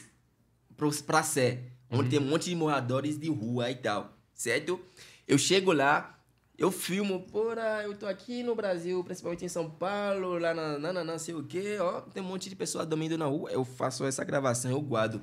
pro, 0.77 0.91
pra 1.03 1.23
Sé, 1.23 1.63
onde 1.89 2.09
tem 2.11 2.19
um 2.19 2.29
monte 2.29 2.49
de 2.49 2.55
moradores 2.55 3.17
de 3.17 3.29
rua 3.29 3.71
e 3.71 3.75
tal, 3.75 4.13
certo? 4.35 4.79
Eu 5.27 5.39
chego 5.39 5.71
lá, 5.73 6.12
eu 6.57 6.71
filmo, 6.71 7.21
porra, 7.21 7.81
eu 7.83 7.95
tô 7.95 8.05
aqui 8.05 8.43
no 8.43 8.55
Brasil, 8.55 9.03
principalmente 9.03 9.43
em 9.43 9.49
São 9.49 9.69
Paulo, 9.69 10.37
lá 10.37 10.53
na, 10.53 10.77
na, 10.77 10.93
na, 10.93 11.03
não 11.03 11.17
sei 11.17 11.33
o 11.33 11.43
quê, 11.43 11.77
ó, 11.79 12.01
tem 12.01 12.21
um 12.21 12.25
monte 12.25 12.49
de 12.49 12.55
pessoas 12.55 12.85
dormindo 12.85 13.17
na 13.17 13.25
rua. 13.25 13.51
Eu 13.51 13.65
faço 13.65 14.05
essa 14.05 14.23
gravação, 14.23 14.71
eu 14.71 14.81
guardo. 14.81 15.21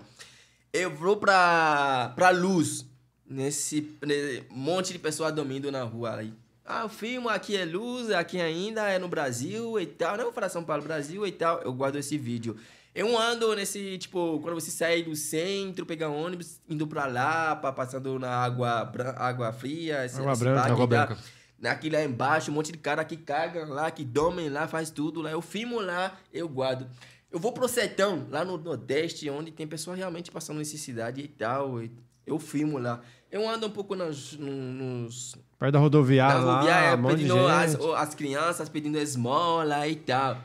Eu 0.73 0.90
vou 0.90 1.16
pra, 1.16 2.12
pra 2.16 2.31
luz, 2.31 2.85
nesse, 3.27 3.97
nesse 4.05 4.44
monte 4.51 4.93
de 4.93 4.98
pessoas 4.98 5.32
dormindo 5.32 5.70
na 5.70 5.85
rua 5.85 6.16
aí. 6.16 6.35
Ah, 6.65 6.82
eu 6.82 6.89
filmo, 6.89 7.28
aqui 7.28 7.57
é 7.57 7.65
luz, 7.65 8.11
aqui 8.11 8.40
ainda 8.40 8.89
é 8.89 8.98
no 8.98 9.09
Brasil 9.09 9.78
e 9.81 9.86
tal. 9.86 10.16
Não 10.16 10.24
vou 10.24 10.32
falar 10.32 10.48
São 10.48 10.62
Paulo, 10.62 10.82
Brasil 10.82 11.27
e 11.27 11.32
tal. 11.32 11.61
Eu 11.62 11.73
guardo 11.73 11.97
esse 11.97 12.16
vídeo. 12.16 12.57
Eu 12.95 13.17
ando 13.17 13.55
nesse, 13.55 13.97
tipo, 13.99 14.41
quando 14.41 14.55
você 14.61 14.71
sai 14.71 15.03
do 15.03 15.15
centro, 15.15 15.87
pegar 15.87 16.09
ônibus, 16.09 16.61
indo 16.69 16.87
pra 16.87 17.07
lá, 17.07 17.55
passando 17.55 18.19
na 18.19 18.31
água, 18.31 18.91
água 19.17 19.53
fria. 19.53 20.05
esse- 20.05 20.19
Água 20.19 20.33
esse 20.33 20.43
branca, 20.43 20.61
água 20.73 20.87
da- 20.87 21.07
branca. 21.07 21.23
Aqui 21.62 21.91
lá 21.91 22.03
embaixo, 22.03 22.51
um 22.51 22.55
monte 22.55 22.73
de 22.73 22.79
cara 22.79 23.05
que 23.05 23.17
caga 23.17 23.65
lá, 23.67 23.91
que 23.91 24.03
dormem 24.05 24.49
lá, 24.49 24.67
faz 24.67 24.91
tudo 24.91 25.21
lá. 25.21 25.31
Eu 25.31 25.43
filmo 25.43 25.79
lá, 25.81 26.19
eu 26.33 26.49
guardo. 26.49 26.87
Eu 27.31 27.39
vou 27.39 27.53
pro 27.53 27.69
sertão, 27.69 28.27
lá 28.31 28.45
no 28.45 28.57
Nordeste, 28.59 29.29
onde 29.31 29.53
tem 29.53 29.67
pessoas 29.67 29.97
realmente 29.99 30.31
passando 30.31 30.59
necessidade 30.59 31.21
e 31.21 31.29
tal. 31.29 31.81
e 31.83 31.93
Eu 32.27 32.39
filmo 32.39 32.79
lá. 32.79 33.01
Eu 33.31 33.49
ando 33.49 33.67
um 33.67 33.71
pouco 33.71 33.95
nos. 33.95 34.37
nos 34.39 35.37
Perto 35.59 35.73
da 35.75 35.79
rodoviária 35.79 36.39
na 36.39 36.45
lá, 36.45 36.53
rodoviária, 36.55 36.99
um 36.99 37.03
de 37.03 37.15
pedindo 37.15 37.47
as, 37.47 37.75
as 38.09 38.15
crianças 38.15 38.69
pedindo 38.69 38.99
esmola 38.99 39.87
e 39.87 39.95
tal. 39.97 40.39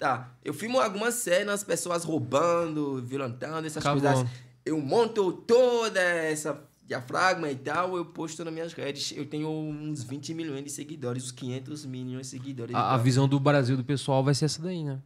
Tá, 0.00 0.32
eu 0.42 0.54
filmo 0.54 0.80
algumas 0.80 1.12
cenas, 1.16 1.62
pessoas 1.62 2.04
roubando, 2.04 3.02
violentando, 3.02 3.66
essas 3.66 3.84
Tá 3.84 3.92
coisas. 3.92 4.26
Eu 4.64 4.80
monto 4.80 5.30
toda 5.30 6.00
essa 6.00 6.58
diafragma 6.86 7.50
e 7.50 7.54
tal, 7.54 7.98
eu 7.98 8.06
posto 8.06 8.42
nas 8.42 8.52
minhas 8.52 8.72
redes. 8.72 9.12
Eu 9.14 9.26
tenho 9.26 9.46
uns 9.50 10.02
20 10.02 10.32
milhões 10.32 10.64
de 10.64 10.70
seguidores, 10.70 11.24
uns 11.24 11.32
500 11.32 11.84
milhões 11.84 12.22
de 12.22 12.30
seguidores. 12.30 12.74
A, 12.74 12.94
a 12.94 12.96
visão 12.96 13.28
do 13.28 13.38
Brasil 13.38 13.76
do 13.76 13.84
pessoal 13.84 14.24
vai 14.24 14.34
ser 14.34 14.46
essa 14.46 14.62
daí, 14.62 14.82
né? 14.82 14.98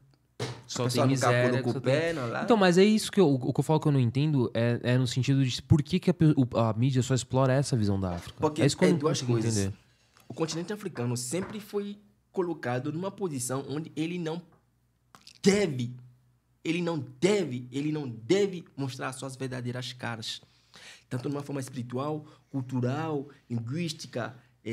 Só 0.65 0.89
tem 0.89 1.05
miséria. 1.09 1.61
só 1.65 1.81
tem- 1.81 2.13
lá. 2.13 2.45
Então, 2.45 2.57
mas 2.57 2.79
é 2.79 2.85
isso 2.85 3.11
que 3.11 3.21
eu, 3.21 3.35
o 3.35 3.53
que 3.53 3.59
eu 3.59 3.65
falo 3.65 3.81
que 3.81 3.89
eu 3.89 3.93
não 3.93 3.99
entendo 4.01 4.49
é, 4.55 4.79
é 4.81 4.97
no 4.97 5.09
sentido 5.09 5.45
de 5.45 5.61
por 5.61 5.83
que, 5.83 5.99
que 5.99 6.11
a, 6.11 6.15
a 6.69 6.73
mídia 6.73 7.03
só 7.03 7.17
explora 7.17 7.53
essa 7.53 7.77
visão 7.77 7.99
da 7.99 8.15
África. 8.15 8.39
Porque 8.41 8.63
é 8.63 8.67
isso 8.67 8.79
que 8.79 8.85
é 8.85 8.93
duas 8.93 9.21
coisas. 9.21 9.57
entender. 9.57 9.77
O 10.29 10.35
continente 10.35 10.73
africano 10.73 11.17
sempre 11.17 11.59
foi 11.59 11.99
colocado 12.31 12.93
numa 12.93 13.11
posição 13.11 13.65
onde 13.69 13.91
ele 13.97 14.19
não 14.19 14.41
deve, 15.45 15.95
ele 16.65 16.81
não 16.81 16.99
deve, 17.21 17.69
ele 17.71 17.93
não 17.93 18.09
deve 18.09 18.65
mostrar 18.75 19.13
suas 19.13 19.37
verdadeiras 19.37 19.93
caras. 19.93 20.41
Tanto 21.11 21.29
numa 21.29 21.43
forma 21.43 21.61
espiritual, 21.61 22.25
cultural, 22.49 23.29
linguística, 23.49 24.35
é, 24.65 24.73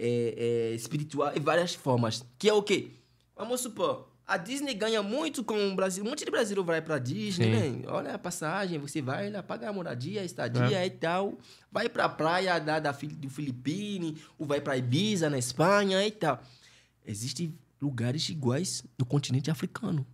é, 0.00 0.72
é, 0.72 0.74
espiritual, 0.74 1.32
e 1.34 1.38
várias 1.38 1.74
formas. 1.74 2.26
Que 2.36 2.48
é 2.48 2.52
o 2.52 2.62
quê? 2.62 2.90
Vamos 3.36 3.60
supor, 3.60 4.08
a 4.26 4.36
Disney 4.36 4.74
ganha 4.74 5.00
muito 5.02 5.44
com 5.44 5.68
o 5.68 5.76
Brasil. 5.76 6.04
Um 6.04 6.10
monte 6.10 6.24
de 6.24 6.30
brasileiro 6.30 6.64
vai 6.64 6.82
pra 6.82 6.98
Disney, 6.98 7.48
né? 7.48 7.82
Olha 7.86 8.14
a 8.14 8.18
passagem, 8.18 8.78
você 8.78 9.00
vai 9.00 9.30
lá, 9.30 9.42
paga 9.42 9.70
a 9.70 9.72
moradia, 9.72 10.20
a 10.20 10.24
estadia 10.24 10.84
e 10.84 10.90
tal. 10.90 11.38
Vai 11.70 11.88
pra 11.88 12.08
praia 12.08 12.58
da, 12.58 12.80
da, 12.80 12.90
do 12.90 13.30
Filipine, 13.30 14.20
ou 14.36 14.44
vai 14.44 14.60
pra 14.60 14.76
Ibiza, 14.76 15.30
na 15.30 15.38
Espanha 15.38 16.04
e 16.04 16.10
tal. 16.10 16.42
Existem 17.06 17.56
lugares 17.80 18.28
iguais 18.28 18.82
no 18.98 19.04
continente 19.06 19.50
africano. 19.50 20.06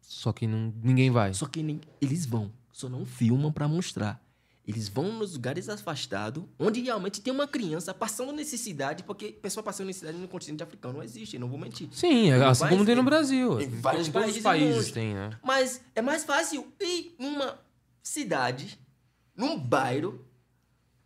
Só 0.00 0.32
que 0.32 0.46
não, 0.46 0.72
ninguém 0.82 1.10
vai. 1.10 1.34
Só 1.34 1.46
que 1.46 1.62
nem- 1.62 1.80
eles 2.00 2.24
vão, 2.24 2.50
só 2.72 2.88
não 2.88 3.04
filmam 3.04 3.52
pra 3.52 3.68
mostrar. 3.68 4.22
Eles 4.66 4.86
vão 4.88 5.10
nos 5.12 5.32
lugares 5.32 5.66
afastados, 5.70 6.44
onde 6.58 6.82
realmente 6.82 7.22
tem 7.22 7.32
uma 7.32 7.48
criança 7.48 7.94
passando 7.94 8.32
necessidade, 8.32 9.02
porque 9.02 9.32
pessoa 9.32 9.64
passando 9.64 9.86
necessidade 9.86 10.18
no 10.18 10.28
continente 10.28 10.62
africano 10.62 10.94
não 10.98 11.02
existe, 11.02 11.38
não 11.38 11.48
vou 11.48 11.58
mentir. 11.58 11.88
Sim, 11.90 12.30
é 12.30 12.44
assim 12.44 12.68
como 12.68 12.84
tem 12.84 12.94
no 12.94 13.02
Brasil. 13.02 13.60
em 13.62 13.68
vários 13.68 14.08
Em 14.08 14.12
todos 14.12 14.28
os 14.36 14.42
países 14.42 14.42
do 14.42 14.44
países 14.44 14.92
tem, 14.92 15.14
né? 15.14 15.30
Mas 15.42 15.80
é 15.94 16.02
mais 16.02 16.24
fácil 16.24 16.66
ir 16.80 17.14
numa 17.18 17.58
cidade, 18.02 18.78
num 19.34 19.58
bairro, 19.58 20.22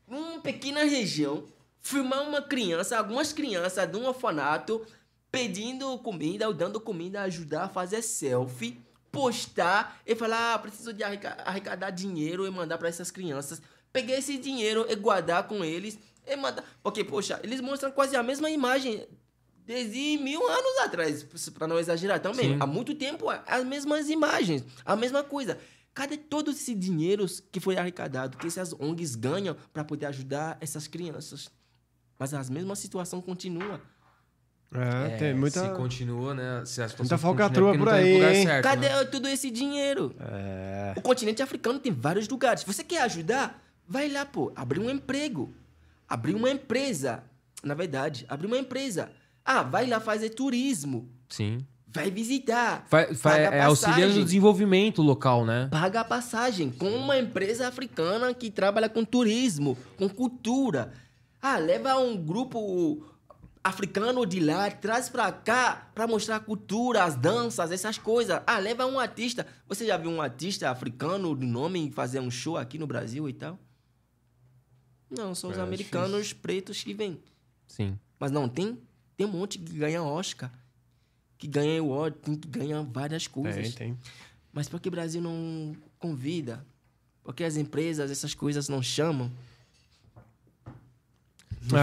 numa 0.09 0.41
pequena 0.41 0.83
região, 0.85 1.45
filmar 1.81 2.29
uma 2.29 2.43
criança, 2.43 2.99
algumas 2.99 3.33
crianças 3.33 3.89
de 3.89 3.97
um 3.97 4.07
orfanato, 4.07 4.85
pedindo 5.33 5.99
comida 5.99 6.47
ou 6.47 6.53
dando 6.53 6.79
comida, 6.79 7.23
ajudar 7.23 7.65
a 7.65 7.69
fazer 7.69 8.03
selfie, 8.03 8.79
postar 9.11 10.01
e 10.07 10.15
falar, 10.15 10.55
ah, 10.55 10.59
preciso 10.59 10.93
de 10.93 11.03
arreca- 11.03 11.39
arrecadar 11.45 11.91
dinheiro 11.91 12.47
e 12.47 12.51
mandar 12.51 12.77
para 12.77 12.89
essas 12.89 13.11
crianças. 13.11 13.61
Pegar 13.93 14.15
esse 14.17 14.37
dinheiro 14.39 14.87
e 14.89 14.95
guardar 14.95 15.49
com 15.49 15.65
eles 15.65 15.99
e 16.27 16.37
mandar. 16.37 16.65
Porque, 16.83 17.03
poxa, 17.03 17.41
eles 17.43 17.61
mostram 17.61 17.91
quase 17.91 18.15
a 18.15 18.23
mesma 18.23 18.51
imagem 18.51 19.07
desde 19.65 20.19
mil 20.19 20.47
anos 20.47 20.79
atrás, 20.85 21.23
para 21.55 21.67
não 21.67 21.79
exagerar 21.79 22.21
também. 22.21 22.53
Sim. 22.55 22.59
Há 22.61 22.67
muito 22.67 22.95
tempo, 22.95 23.27
as 23.47 23.65
mesmas 23.65 24.11
imagens, 24.11 24.65
a 24.85 24.95
mesma 24.95 25.23
coisa. 25.25 25.59
Cadê 25.95 26.17
todo 26.17 26.51
esse 26.51 26.75
dinheiro 26.75 27.27
que 27.51 27.61
foi 27.61 27.77
arrecadado, 27.77 28.39
que 28.39 28.47
essas 28.47 28.73
ONGs 28.73 29.15
ganham 29.15 29.55
para 29.73 29.85
poder 29.85 30.07
ajudar 30.07 30.57
essas 30.61 30.87
crianças? 30.87 31.51
Mas 32.19 32.33
a 32.33 32.43
mesma 32.45 32.75
situação 32.75 33.21
continua. 33.21 33.79
É, 34.75 35.17
tem 35.17 35.35
muita. 35.35 35.61
Se 35.69 35.75
continua, 35.77 36.35
né? 36.35 36.63
Se 36.65 36.81
a 36.81 36.85
Muita 36.87 36.97
continua, 36.99 37.19
falcatrua 37.19 37.77
por 37.77 37.89
tá 37.89 37.95
aí, 37.97 38.43
certo, 38.45 38.65
Cadê 38.65 38.89
né? 38.89 39.05
todo 39.05 39.29
esse 39.29 39.51
dinheiro? 39.51 40.15
É. 40.21 40.95
O 40.97 41.03
continente 41.03 41.43
africano 41.43 41.79
tem 41.79 41.93
vários 41.93 42.29
lugares. 42.29 42.63
Você 42.65 42.83
quer 42.83 43.03
ajudar? 43.03 43.63
Vai 43.87 44.09
lá, 44.09 44.25
pô. 44.25 44.51
Abrir 44.57 44.81
um 44.81 44.89
emprego. 44.89 45.53
Abrir 46.09 46.35
uma 46.35 46.51
empresa. 46.51 47.23
Na 47.63 47.75
verdade, 47.75 48.25
abrir 48.29 48.47
uma 48.47 48.59
empresa. 48.59 49.11
Ah, 49.45 49.63
vai 49.63 49.87
lá 49.87 50.01
fazer 50.01 50.31
turismo. 50.31 51.09
Sim. 51.29 51.59
Vai 51.95 52.11
visitar. 52.11 52.87
Fa- 52.89 53.15
fa- 53.15 53.31
paga 53.31 53.43
é 53.55 53.61
auxiliando 53.65 54.15
no 54.19 54.25
desenvolvimento 54.25 55.03
local, 55.03 55.45
né? 55.45 55.69
paga 55.71 56.01
a 56.01 56.05
passagem 56.05 56.71
com 56.71 56.89
uma 56.89 57.19
empresa 57.19 57.69
africana 57.69 58.33
que 58.33 58.51
trabalha 58.51 58.89
com 58.89 59.05
turismo, 59.05 59.77
com 59.99 60.09
cultura. 60.09 60.93
Ah, 61.43 61.59
leva 61.59 61.99
um 61.99 62.17
grupo 62.17 63.05
africano 63.65 64.27
de 64.27 64.41
lá, 64.41 64.71
traz 64.71 65.09
pra 65.09 65.31
cá 65.31 65.91
pra 65.95 66.07
mostrar 66.07 66.37
a 66.37 66.41
cultura, 66.41 67.05
as 67.05 67.15
danças, 67.15 67.71
essas 67.71 67.99
coisas. 67.99 68.41
Ah, 68.47 68.59
leva 68.59 68.87
um 68.87 68.99
artista. 68.99 69.47
Você 69.69 69.87
já 69.87 69.97
viu 69.97 70.11
um 70.11 70.21
artista 70.21 70.71
africano 70.71 71.37
de 71.37 71.47
nome 71.47 71.91
fazer 71.93 72.21
um 72.21 72.31
show 72.31 72.57
aqui 72.57 72.79
no 72.79 72.87
Brasil 72.87 73.29
e 73.29 73.33
tal? 73.33 73.59
Não, 75.11 75.35
são 75.35 75.51
os 75.51 75.59
É, 75.59 75.61
americanos 75.61 76.33
pretos 76.33 76.83
que 76.83 76.95
vêm. 76.95 77.21
Sim. 77.67 77.99
Mas 78.19 78.31
não, 78.31 78.49
tem, 78.49 78.79
tem 79.17 79.27
um 79.27 79.31
monte 79.31 79.59
que 79.59 79.73
ganha 79.75 80.03
Oscar, 80.03 80.51
que 81.39 81.47
ganha 81.47 81.81
award, 81.81 82.17
tem 82.19 82.35
que 82.37 82.49
ganhar 82.49 82.83
várias 82.83 83.27
coisas. 83.27 83.75
Tem, 83.75 83.95
tem. 83.95 83.99
Mas 84.53 84.69
por 84.69 84.81
que 84.81 84.89
o 84.89 84.93
Brasil 84.93 85.21
não 85.21 85.75
convida? 85.99 86.65
Por 87.23 87.35
que 87.35 87.45
as 87.45 87.57
empresas, 87.57 88.11
essas 88.11 88.35
coisas 88.35 88.69
não 88.69 88.83
chamam? 88.83 89.31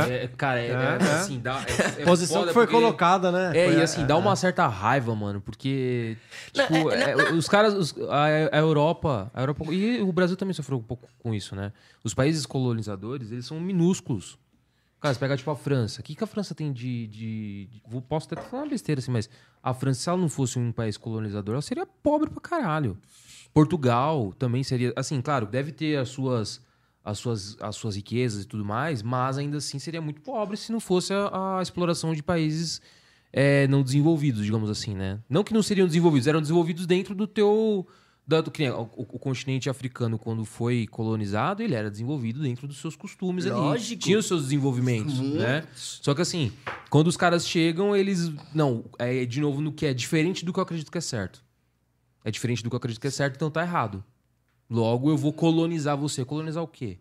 É. 0.09 0.23
É, 0.23 0.27
cara, 0.27 0.59
é, 0.59 0.67
É, 0.67 0.71
é, 0.71 0.73
é. 0.73 1.11
assim, 1.13 1.39
dá, 1.39 1.63
é, 1.97 2.01
é 2.01 2.05
Posição 2.05 2.45
que 2.45 2.53
foi 2.53 2.65
porque- 2.65 2.79
colocada, 2.79 3.31
né? 3.31 3.57
É, 3.57 3.65
Foi 3.67 3.77
e 3.79 3.81
assim, 3.81 4.05
dá 4.05 4.17
uma 4.17 4.35
certa 4.35 4.67
raiva, 4.67 5.15
mano, 5.15 5.39
porque, 5.41 6.17
Não, 6.55 6.65
tipo, 6.67 6.91
é- 6.91 7.11
é, 7.11 7.33
os 7.33 7.47
caras, 7.47 7.73
os- 7.73 7.95
a, 8.09 8.25
a 8.57 8.59
Europa, 8.59 9.31
a 9.33 9.41
Europa, 9.41 9.65
e 9.73 10.01
o 10.01 10.11
Brasil 10.11 10.35
também 10.35 10.53
sofreu 10.53 10.77
um 10.77 10.83
pouco 10.83 11.07
com 11.19 11.33
isso, 11.33 11.55
né? 11.55 11.71
Os 12.03 12.13
países 12.13 12.45
colonizadores, 12.45 13.31
eles 13.31 13.45
são 13.45 13.59
minúsculos. 13.59 14.37
Cara, 15.01 15.13
você 15.13 15.19
pega, 15.21 15.37
tipo, 15.37 15.49
a 15.49 15.55
França. 15.55 16.01
O 16.01 16.03
que, 16.03 16.13
que 16.13 16.23
a 16.23 16.27
França 16.27 16.53
tem 16.53 16.73
de... 16.73 17.07
de, 17.07 17.67
de- 17.71 17.81
vou- 17.87 18.01
posso 18.01 18.27
até 18.29 18.41
falar 18.41 18.63
uma 18.63 18.69
besteira, 18.69 18.99
assim, 18.99 19.11
mas 19.11 19.29
a 19.63 19.73
França, 19.73 20.01
se 20.01 20.09
ela 20.09 20.17
não 20.17 20.27
fosse 20.27 20.59
um 20.59 20.73
país 20.73 20.97
colonizador, 20.97 21.53
ela 21.53 21.61
seria 21.61 21.85
pobre 21.85 22.29
pra 22.29 22.41
caralho. 22.41 22.97
Portugal 23.53 24.33
também 24.37 24.63
seria... 24.63 24.93
Assim, 24.95 25.21
claro, 25.21 25.45
deve 25.45 25.71
ter 25.71 25.97
as 25.97 26.09
suas, 26.09 26.61
as 27.03 27.17
suas, 27.17 27.57
as 27.61 27.75
suas 27.75 27.95
riquezas 27.95 28.43
e 28.43 28.47
tudo 28.47 28.63
mais, 28.65 29.01
mas 29.01 29.37
ainda 29.37 29.57
assim 29.57 29.79
seria 29.79 30.01
muito 30.01 30.21
pobre 30.21 30.57
se 30.57 30.71
não 30.71 30.79
fosse 30.79 31.13
a, 31.13 31.57
a 31.57 31.61
exploração 31.61 32.13
de 32.13 32.21
países 32.21 32.81
é, 33.31 33.67
não 33.67 33.81
desenvolvidos, 33.83 34.43
digamos 34.43 34.69
assim, 34.69 34.93
né? 34.95 35.19
Não 35.29 35.43
que 35.43 35.53
não 35.53 35.63
seriam 35.63 35.87
desenvolvidos, 35.87 36.27
eram 36.27 36.41
desenvolvidos 36.41 36.85
dentro 36.85 37.15
do 37.15 37.25
teu... 37.27 37.87
Da, 38.27 38.41
do, 38.41 38.51
o, 38.51 38.81
o- 38.81 39.07
o 39.15 39.19
continente 39.19 39.71
africano, 39.71 40.19
quando 40.19 40.45
foi 40.45 40.85
colonizado, 40.85 41.63
ele 41.63 41.73
era 41.73 41.89
desenvolvido 41.89 42.43
dentro 42.43 42.67
dos 42.67 42.77
seus 42.77 42.95
costumes 42.95 43.47
ali. 43.47 43.55
Lógico. 43.55 44.03
Tinha 44.03 44.19
os 44.19 44.27
seus 44.27 44.43
desenvolvimentos, 44.43 45.15
Muito. 45.15 45.37
né? 45.39 45.65
Só 45.73 46.13
que 46.13 46.21
assim, 46.21 46.51
quando 46.91 47.07
os 47.07 47.17
caras 47.17 47.47
chegam, 47.47 47.95
eles... 47.95 48.31
Não, 48.53 48.85
é 48.99 49.25
de 49.25 49.41
novo 49.41 49.61
no 49.61 49.71
que 49.71 49.83
é 49.87 49.95
diferente 49.95 50.45
do 50.45 50.53
que 50.53 50.59
eu 50.59 50.63
acredito 50.63 50.91
que 50.91 50.97
é 50.99 51.01
certo. 51.01 51.43
É 52.23 52.29
diferente 52.29 52.61
do 52.61 52.69
que 52.69 52.75
eu 52.75 52.77
acredito 52.77 53.01
que 53.01 53.07
é 53.07 53.11
certo, 53.11 53.35
então 53.35 53.49
tá 53.49 53.63
errado. 53.63 54.03
Logo, 54.69 55.09
eu 55.09 55.17
vou 55.17 55.33
colonizar 55.33 55.97
você. 55.97 56.23
Colonizar 56.23 56.63
o 56.63 56.67
quê? 56.67 56.97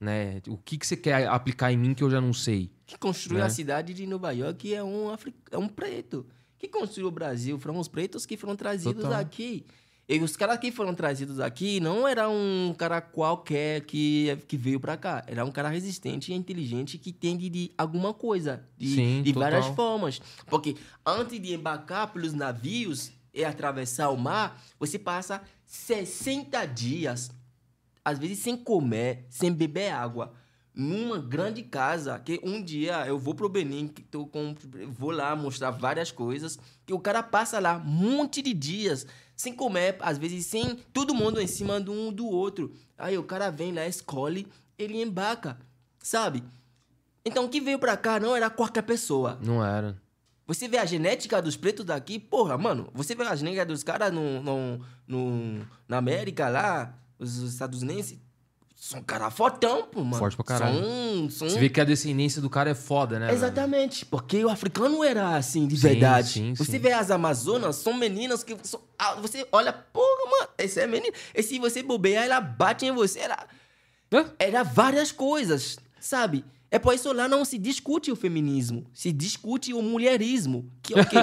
Né? 0.00 0.40
O 0.48 0.56
que, 0.56 0.76
que 0.76 0.86
você 0.86 0.96
quer 0.96 1.28
aplicar 1.28 1.72
em 1.72 1.76
mim 1.76 1.94
que 1.94 2.02
eu 2.02 2.10
já 2.10 2.20
não 2.20 2.32
sei? 2.32 2.70
Que 2.86 2.98
construiu 2.98 3.40
Né? 3.40 3.46
a 3.46 3.50
cidade 3.50 3.94
de 3.94 4.06
Nova 4.06 4.32
York 4.32 4.74
é 4.74 4.82
um, 4.82 5.10
afri... 5.10 5.34
é 5.50 5.56
um 5.56 5.68
preto. 5.68 6.26
Que 6.58 6.66
construiu 6.68 7.08
o 7.08 7.10
Brasil 7.12 7.58
foram 7.58 7.78
os 7.78 7.88
pretos 7.88 8.26
que 8.26 8.36
foram 8.36 8.56
trazidos 8.56 9.02
Total. 9.04 9.20
aqui. 9.20 9.64
E 10.08 10.18
os 10.18 10.36
caras 10.36 10.58
que 10.58 10.72
foram 10.72 10.92
trazidos 10.94 11.38
aqui 11.38 11.78
não 11.78 12.06
era 12.06 12.28
um 12.28 12.74
cara 12.76 13.00
qualquer 13.00 13.82
que, 13.82 14.36
que 14.48 14.56
veio 14.56 14.80
pra 14.80 14.96
cá. 14.96 15.24
Era 15.28 15.44
um 15.44 15.50
cara 15.52 15.68
resistente 15.68 16.32
e 16.32 16.34
inteligente 16.34 16.98
que 16.98 17.10
entende 17.10 17.48
de 17.48 17.70
alguma 17.78 18.12
coisa. 18.12 18.64
De, 18.76 18.88
Sim, 18.94 19.22
de 19.22 19.32
total. 19.32 19.50
várias 19.50 19.66
formas. 19.74 20.20
Porque 20.46 20.76
antes 21.06 21.40
de 21.40 21.54
embarcar 21.54 22.12
pelos 22.12 22.34
navios 22.34 23.12
e 23.32 23.44
atravessar 23.44 24.10
o 24.10 24.16
mar, 24.16 24.60
você 24.78 24.98
passa 24.98 25.40
60 25.72 26.66
dias 26.66 27.30
às 28.04 28.18
vezes 28.18 28.40
sem 28.40 28.56
comer, 28.56 29.24
sem 29.30 29.50
beber 29.50 29.90
água, 29.90 30.34
numa 30.74 31.18
grande 31.18 31.62
casa, 31.62 32.18
que 32.18 32.38
um 32.42 32.62
dia 32.62 33.06
eu 33.06 33.18
vou 33.18 33.34
pro 33.34 33.48
Benin, 33.48 33.88
que 33.88 34.02
tô 34.02 34.26
com, 34.26 34.54
vou 34.88 35.10
lá 35.10 35.34
mostrar 35.34 35.70
várias 35.70 36.10
coisas, 36.10 36.58
que 36.84 36.92
o 36.92 36.98
cara 37.00 37.22
passa 37.22 37.58
lá 37.58 37.78
um 37.78 37.88
monte 37.88 38.42
de 38.42 38.52
dias 38.52 39.06
sem 39.34 39.54
comer, 39.54 39.96
às 40.00 40.18
vezes 40.18 40.44
sem 40.44 40.76
todo 40.92 41.14
mundo 41.14 41.40
em 41.40 41.46
cima 41.46 41.80
de 41.80 41.90
um 41.90 42.12
do 42.12 42.26
outro. 42.26 42.74
Aí 42.98 43.16
o 43.16 43.24
cara 43.24 43.50
vem 43.50 43.72
lá, 43.72 43.86
escolhe, 43.86 44.46
ele 44.78 45.00
embarca, 45.00 45.58
sabe? 45.98 46.44
Então, 47.24 47.48
que 47.48 47.62
veio 47.62 47.78
pra 47.78 47.96
cá 47.96 48.20
não 48.20 48.36
era 48.36 48.50
qualquer 48.50 48.82
pessoa. 48.82 49.38
Não 49.40 49.64
era. 49.64 49.96
Você 50.46 50.68
vê 50.68 50.78
a 50.78 50.84
genética 50.84 51.40
dos 51.40 51.56
pretos 51.56 51.84
daqui, 51.84 52.18
porra, 52.18 52.58
mano, 52.58 52.88
você 52.92 53.14
vê 53.14 53.22
a 53.24 53.34
genética 53.34 53.64
dos 53.64 53.82
caras 53.82 54.12
no, 54.12 54.42
no, 54.42 54.80
no, 55.06 55.66
na 55.88 55.98
América 55.98 56.48
lá, 56.48 56.94
os 57.18 57.38
estadunidenses, 57.38 58.18
são 58.82 59.00
cara 59.00 59.30
fortão, 59.30 59.84
pô, 59.84 60.02
mano. 60.02 60.16
Forte 60.16 60.34
pra 60.34 60.44
caralho. 60.44 60.76
São, 60.76 61.30
são... 61.30 61.48
Você 61.48 61.60
vê 61.60 61.68
que 61.68 61.80
a 61.80 61.84
descendência 61.84 62.42
do 62.42 62.50
cara 62.50 62.70
é 62.70 62.74
foda, 62.74 63.16
né? 63.16 63.26
velho? 63.26 63.38
Exatamente, 63.38 64.04
porque 64.04 64.44
o 64.44 64.48
africano 64.48 65.04
era 65.04 65.36
assim, 65.36 65.68
de 65.68 65.76
Sim, 65.76 65.82
verdade. 65.86 66.28
sim, 66.28 66.54
você 66.54 66.72
sim. 66.72 66.78
vê 66.80 66.92
as 66.92 67.12
Amazonas, 67.12 67.76
são 67.76 67.94
meninas 67.94 68.42
que. 68.42 68.56
São, 68.64 68.80
ah, 68.98 69.14
você 69.14 69.46
olha, 69.52 69.72
porra, 69.72 70.30
mano, 70.30 70.48
esse 70.58 70.80
é 70.80 70.86
menino. 70.88 71.14
E 71.32 71.42
se 71.44 71.60
você 71.60 71.80
bobear, 71.80 72.24
ela 72.24 72.40
bate 72.40 72.84
em 72.84 72.90
você. 72.90 73.20
Ela, 73.20 73.46
Hã? 74.12 74.32
era 74.36 74.64
várias 74.64 75.12
coisas, 75.12 75.78
sabe? 76.00 76.44
É 76.72 76.78
por 76.78 76.94
isso 76.94 77.12
lá 77.12 77.28
não 77.28 77.44
se 77.44 77.58
discute 77.58 78.10
o 78.10 78.16
feminismo, 78.16 78.86
se 78.94 79.12
discute 79.12 79.74
o 79.74 79.82
mulherismo. 79.82 80.68
Que 80.82 80.98
é 80.98 81.02
o 81.02 81.06
quê? 81.06 81.16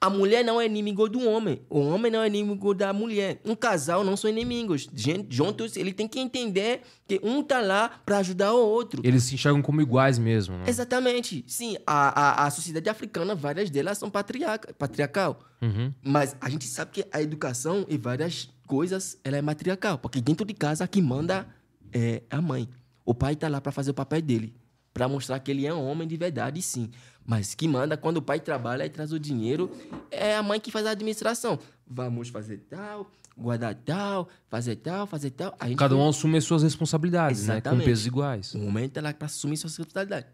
A 0.00 0.10
mulher 0.10 0.44
não 0.44 0.60
é 0.60 0.66
inimigo 0.66 1.08
do 1.08 1.26
homem, 1.26 1.62
o 1.70 1.80
homem 1.80 2.12
não 2.12 2.20
é 2.22 2.26
inimigo 2.26 2.74
da 2.74 2.92
mulher. 2.92 3.40
Um 3.44 3.54
casal 3.56 4.04
não 4.04 4.16
são 4.18 4.28
inimigos. 4.28 4.86
Gen- 4.94 5.26
Juntos, 5.30 5.76
ele 5.78 5.92
tem 5.94 6.06
que 6.06 6.20
entender 6.20 6.82
que 7.08 7.18
um 7.22 7.42
tá 7.42 7.60
lá 7.62 7.88
para 8.04 8.18
ajudar 8.18 8.52
o 8.52 8.58
outro. 8.58 9.00
Eles 9.02 9.24
se 9.24 9.34
enxergam 9.34 9.62
como 9.62 9.80
iguais 9.80 10.18
mesmo, 10.18 10.58
né? 10.58 10.64
Exatamente. 10.68 11.42
Sim, 11.48 11.76
a, 11.86 12.42
a, 12.42 12.46
a 12.46 12.50
sociedade 12.50 12.88
africana, 12.88 13.34
várias 13.34 13.70
delas 13.70 13.96
são 13.96 14.10
patriarca, 14.10 14.74
patriarcal. 14.74 15.40
Uhum. 15.62 15.90
Mas 16.04 16.36
a 16.40 16.50
gente 16.50 16.66
sabe 16.66 16.90
que 16.92 17.06
a 17.10 17.22
educação 17.22 17.86
e 17.88 17.96
várias 17.96 18.50
coisas, 18.66 19.18
ela 19.24 19.38
é 19.38 19.42
matriarcal. 19.42 19.96
Porque 19.98 20.20
dentro 20.20 20.44
de 20.46 20.52
casa, 20.52 20.86
quem 20.86 21.02
manda 21.02 21.48
é 21.94 22.22
a 22.28 22.42
mãe. 22.42 22.68
O 23.04 23.14
pai 23.14 23.36
tá 23.36 23.48
lá 23.48 23.60
para 23.60 23.72
fazer 23.72 23.90
o 23.90 23.94
papel 23.94 24.22
dele. 24.22 24.54
para 24.92 25.08
mostrar 25.08 25.40
que 25.40 25.50
ele 25.50 25.66
é 25.66 25.74
um 25.74 25.84
homem 25.84 26.06
de 26.06 26.16
verdade, 26.16 26.62
sim. 26.62 26.88
Mas 27.26 27.52
que 27.52 27.66
manda, 27.66 27.96
quando 27.96 28.18
o 28.18 28.22
pai 28.22 28.38
trabalha 28.38 28.86
e 28.86 28.88
traz 28.88 29.12
o 29.12 29.18
dinheiro, 29.18 29.68
é 30.08 30.36
a 30.36 30.42
mãe 30.42 30.60
que 30.60 30.70
faz 30.70 30.86
a 30.86 30.90
administração. 30.92 31.58
Vamos 31.84 32.28
fazer 32.28 32.58
tal, 32.70 33.10
guardar 33.36 33.74
tal, 33.74 34.28
fazer 34.48 34.76
tal, 34.76 35.04
fazer 35.04 35.30
tal. 35.30 35.52
Cada 35.76 35.96
um 35.96 36.08
assume 36.08 36.38
as 36.38 36.44
suas 36.44 36.62
responsabilidades, 36.62 37.40
né? 37.40 37.46
Com 37.46 37.52
Exatamente. 37.58 37.84
pesos 37.86 38.06
iguais. 38.06 38.54
O 38.54 38.66
homem 38.66 38.88
tá 38.88 39.00
lá 39.00 39.12
para 39.12 39.26
assumir 39.26 39.56
suas 39.56 39.76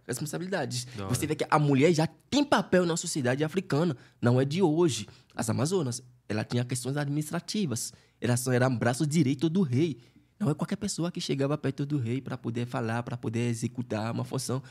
responsabilidades. 0.06 0.86
Você 1.08 1.26
vê 1.26 1.34
que 1.34 1.46
a 1.48 1.58
mulher 1.58 1.94
já 1.94 2.06
tem 2.28 2.44
papel 2.44 2.84
na 2.84 2.98
sociedade 2.98 3.42
africana, 3.42 3.96
não 4.20 4.38
é 4.38 4.44
de 4.44 4.60
hoje. 4.60 5.08
As 5.34 5.48
Amazonas, 5.48 6.02
ela 6.28 6.44
tinha 6.44 6.66
questões 6.66 6.98
administrativas. 6.98 7.94
Ela 8.20 8.36
só 8.36 8.52
era 8.52 8.68
braço 8.68 9.06
direito 9.06 9.48
do 9.48 9.62
rei. 9.62 9.96
Não 10.40 10.50
é 10.50 10.54
qualquer 10.54 10.76
pessoa 10.76 11.12
que 11.12 11.20
chegava 11.20 11.58
perto 11.58 11.84
do 11.84 11.98
rei 11.98 12.20
para 12.22 12.38
poder 12.38 12.66
falar, 12.66 13.02
para 13.02 13.14
poder 13.14 13.50
executar 13.50 14.10
uma 14.10 14.24
função. 14.24 14.62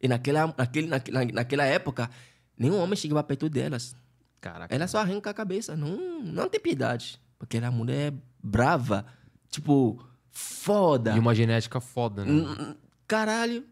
E 0.00 0.08
naquela, 0.08 0.52
naquele, 0.56 0.86
naquela, 0.86 1.24
naquela 1.26 1.64
época, 1.64 2.08
nenhum 2.56 2.78
homem 2.80 2.96
chegava 2.96 3.22
perto 3.22 3.46
delas. 3.50 3.94
Caraca. 4.40 4.74
Ela 4.74 4.88
só 4.88 4.98
arranca 4.98 5.28
a 5.28 5.34
cabeça, 5.34 5.76
não, 5.76 6.22
não 6.22 6.48
tem 6.48 6.58
piedade. 6.58 7.20
Porque 7.38 7.58
ela 7.58 7.66
é 7.66 7.68
uma 7.68 7.76
mulher 7.76 8.14
brava, 8.42 9.04
tipo, 9.50 10.02
foda. 10.30 11.14
E 11.14 11.18
uma 11.18 11.34
genética 11.34 11.78
foda, 11.78 12.24
né? 12.24 12.32
Hum, 12.32 12.74
Caralho, 13.06 13.64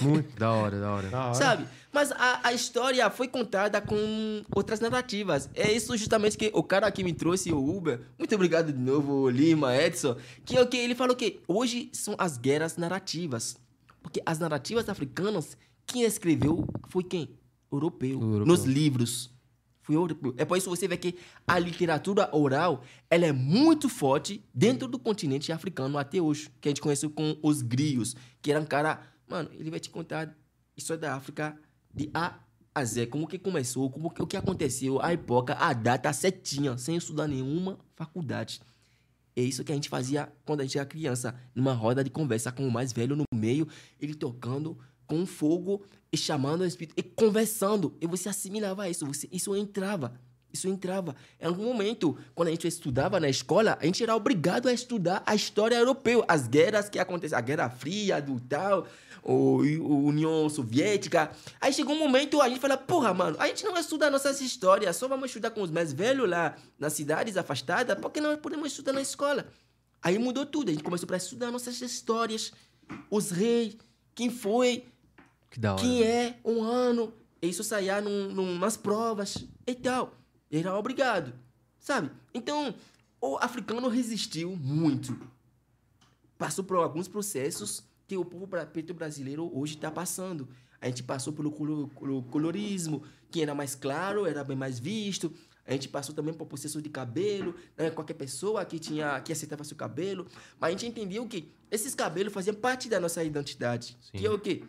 Muito. 0.00 0.36
da 0.38 0.50
hora, 0.52 0.80
da 0.80 0.90
hora. 0.90 1.08
Da 1.08 1.24
hora. 1.26 1.34
sabe? 1.34 1.66
Mas 1.96 2.12
a, 2.12 2.48
a 2.48 2.52
história 2.52 3.08
foi 3.08 3.26
contada 3.26 3.80
com 3.80 4.44
outras 4.54 4.80
narrativas. 4.80 5.48
É 5.54 5.72
isso 5.72 5.96
justamente 5.96 6.36
que 6.36 6.50
o 6.52 6.62
cara 6.62 6.92
que 6.92 7.02
me 7.02 7.14
trouxe 7.14 7.50
o 7.50 7.74
Uber, 7.74 8.02
muito 8.18 8.34
obrigado 8.34 8.70
de 8.70 8.78
novo, 8.78 9.30
Lima, 9.30 9.74
Edson, 9.74 10.14
que 10.44 10.58
é 10.58 10.60
o 10.60 10.66
que 10.66 10.76
ele 10.76 10.94
falou 10.94 11.16
que 11.16 11.40
hoje 11.48 11.88
são 11.94 12.14
as 12.18 12.36
guerras 12.36 12.76
narrativas. 12.76 13.56
Porque 14.02 14.20
as 14.26 14.38
narrativas 14.38 14.90
africanas, 14.90 15.56
quem 15.86 16.02
escreveu 16.02 16.68
foi 16.86 17.02
quem? 17.02 17.30
Europeu. 17.72 18.20
Europeu. 18.20 18.44
Nos 18.44 18.64
livros. 18.64 19.34
Foi 19.80 19.94
europeu. 19.94 20.34
É 20.36 20.44
por 20.44 20.58
isso 20.58 20.68
que 20.68 20.76
você 20.76 20.86
vê 20.86 20.98
que 20.98 21.16
a 21.46 21.58
literatura 21.58 22.28
oral, 22.30 22.82
ela 23.08 23.24
é 23.24 23.32
muito 23.32 23.88
forte 23.88 24.44
dentro 24.52 24.86
do 24.86 24.98
continente 24.98 25.50
africano 25.50 25.96
até 25.96 26.20
hoje. 26.20 26.50
Que 26.60 26.68
a 26.68 26.70
gente 26.72 26.82
conhece 26.82 27.08
com 27.08 27.38
os 27.42 27.62
grios, 27.62 28.14
que 28.42 28.50
era 28.50 28.60
um 28.60 28.66
cara... 28.66 29.00
Mano, 29.26 29.48
ele 29.54 29.70
vai 29.70 29.80
te 29.80 29.88
contar 29.88 30.36
história 30.76 31.00
da 31.00 31.14
África 31.14 31.56
de 31.96 32.10
A 32.12 32.38
a 32.74 32.84
Z. 32.84 33.06
Como 33.06 33.26
que 33.26 33.38
começou, 33.38 33.90
como 33.90 34.10
que, 34.10 34.22
o 34.22 34.26
que 34.26 34.36
aconteceu, 34.36 35.00
a 35.02 35.12
época, 35.12 35.54
a 35.54 35.72
data 35.72 36.12
certinha, 36.12 36.76
sem 36.76 36.96
estudar 36.96 37.26
nenhuma 37.26 37.78
faculdade. 37.94 38.60
É 39.34 39.40
isso 39.42 39.64
que 39.64 39.72
a 39.72 39.74
gente 39.74 39.88
fazia 39.88 40.30
quando 40.44 40.60
a 40.60 40.64
gente 40.64 40.78
era 40.78 40.86
criança, 40.86 41.34
numa 41.54 41.72
roda 41.72 42.04
de 42.04 42.10
conversa 42.10 42.52
com 42.52 42.68
o 42.68 42.70
mais 42.70 42.92
velho 42.92 43.16
no 43.16 43.24
meio, 43.34 43.66
ele 43.98 44.14
tocando 44.14 44.78
com 45.06 45.24
fogo 45.24 45.84
e 46.12 46.16
chamando 46.16 46.60
o 46.62 46.66
espírito 46.66 46.94
e 46.98 47.02
conversando. 47.02 47.96
E 48.00 48.06
você 48.06 48.28
assimilava 48.28 48.88
isso, 48.88 49.06
você, 49.06 49.26
isso 49.32 49.56
entrava. 49.56 50.20
Isso 50.52 50.68
entrava. 50.68 51.14
Em 51.40 51.46
algum 51.46 51.64
momento, 51.64 52.16
quando 52.34 52.48
a 52.48 52.50
gente 52.50 52.66
estudava 52.66 53.20
na 53.20 53.28
escola, 53.28 53.78
a 53.80 53.84
gente 53.84 54.02
era 54.02 54.14
obrigado 54.16 54.68
a 54.68 54.72
estudar 54.72 55.22
a 55.26 55.34
história 55.34 55.76
europeia, 55.76 56.24
as 56.26 56.48
guerras 56.48 56.88
que 56.88 56.98
aconteceram, 56.98 57.38
a 57.38 57.42
Guerra 57.42 57.70
Fria, 57.70 58.20
do 58.22 58.40
tal, 58.40 58.86
o, 59.22 59.58
o 59.62 60.04
União 60.06 60.48
Soviética. 60.48 61.30
Aí 61.60 61.72
chegou 61.72 61.94
um 61.94 61.98
momento, 61.98 62.40
a 62.40 62.48
gente 62.48 62.60
fala, 62.60 62.76
porra, 62.76 63.12
mano, 63.12 63.36
a 63.38 63.46
gente 63.48 63.64
não 63.64 63.76
estuda 63.76 64.08
nossas 64.08 64.40
histórias, 64.40 64.96
só 64.96 65.08
vamos 65.08 65.26
estudar 65.26 65.50
com 65.50 65.62
os 65.62 65.70
mais 65.70 65.92
velhos 65.92 66.28
lá 66.28 66.56
nas 66.78 66.94
cidades 66.94 67.36
afastadas, 67.36 67.98
porque 68.00 68.20
não 68.20 68.36
podemos 68.36 68.68
estudar 68.68 68.92
na 68.92 69.02
escola. 69.02 69.46
Aí 70.02 70.18
mudou 70.18 70.46
tudo, 70.46 70.70
a 70.70 70.72
gente 70.72 70.84
começou 70.84 71.08
a 71.12 71.16
estudar 71.16 71.50
nossas 71.50 71.80
histórias, 71.80 72.52
os 73.10 73.30
reis, 73.30 73.76
quem 74.14 74.30
foi, 74.30 74.84
Que 75.50 75.60
quem 75.80 76.02
é, 76.02 76.38
um 76.44 76.62
ano. 76.62 77.12
Isso 77.40 77.62
saía 77.62 78.00
num, 78.00 78.28
num, 78.30 78.58
nas 78.58 78.76
provas 78.76 79.44
e 79.66 79.74
tal. 79.74 80.12
Era 80.50 80.76
obrigado, 80.78 81.32
sabe? 81.78 82.10
Então, 82.32 82.74
o 83.20 83.36
africano 83.38 83.88
resistiu 83.88 84.54
muito. 84.56 85.18
Passou 86.38 86.64
por 86.64 86.76
alguns 86.76 87.08
processos 87.08 87.82
que 88.06 88.16
o 88.16 88.24
povo 88.24 88.46
preto 88.46 88.94
brasileiro 88.94 89.50
hoje 89.56 89.74
está 89.74 89.90
passando. 89.90 90.48
A 90.80 90.86
gente 90.86 91.02
passou 91.02 91.32
pelo 91.32 91.50
colo- 91.50 91.88
colo- 91.94 92.22
colorismo, 92.24 93.02
que 93.30 93.42
era 93.42 93.54
mais 93.54 93.74
claro, 93.74 94.26
era 94.26 94.44
bem 94.44 94.56
mais 94.56 94.78
visto. 94.78 95.32
A 95.66 95.72
gente 95.72 95.88
passou 95.88 96.14
também 96.14 96.32
por 96.32 96.46
processo 96.46 96.80
de 96.80 96.88
cabelo, 96.88 97.54
né? 97.76 97.90
qualquer 97.90 98.14
pessoa 98.14 98.64
que 98.64 98.78
tinha 98.78 99.20
que 99.20 99.32
aceitava 99.32 99.64
seu 99.64 99.76
cabelo. 99.76 100.26
Mas 100.60 100.68
a 100.68 100.70
gente 100.72 100.86
entendeu 100.86 101.26
que 101.26 101.50
esses 101.70 101.94
cabelos 101.94 102.32
faziam 102.32 102.54
parte 102.54 102.88
da 102.88 103.00
nossa 103.00 103.24
identidade. 103.24 103.96
Sim. 104.00 104.18
Que 104.18 104.26
é 104.26 104.30
o 104.30 104.38
quê? 104.38 104.62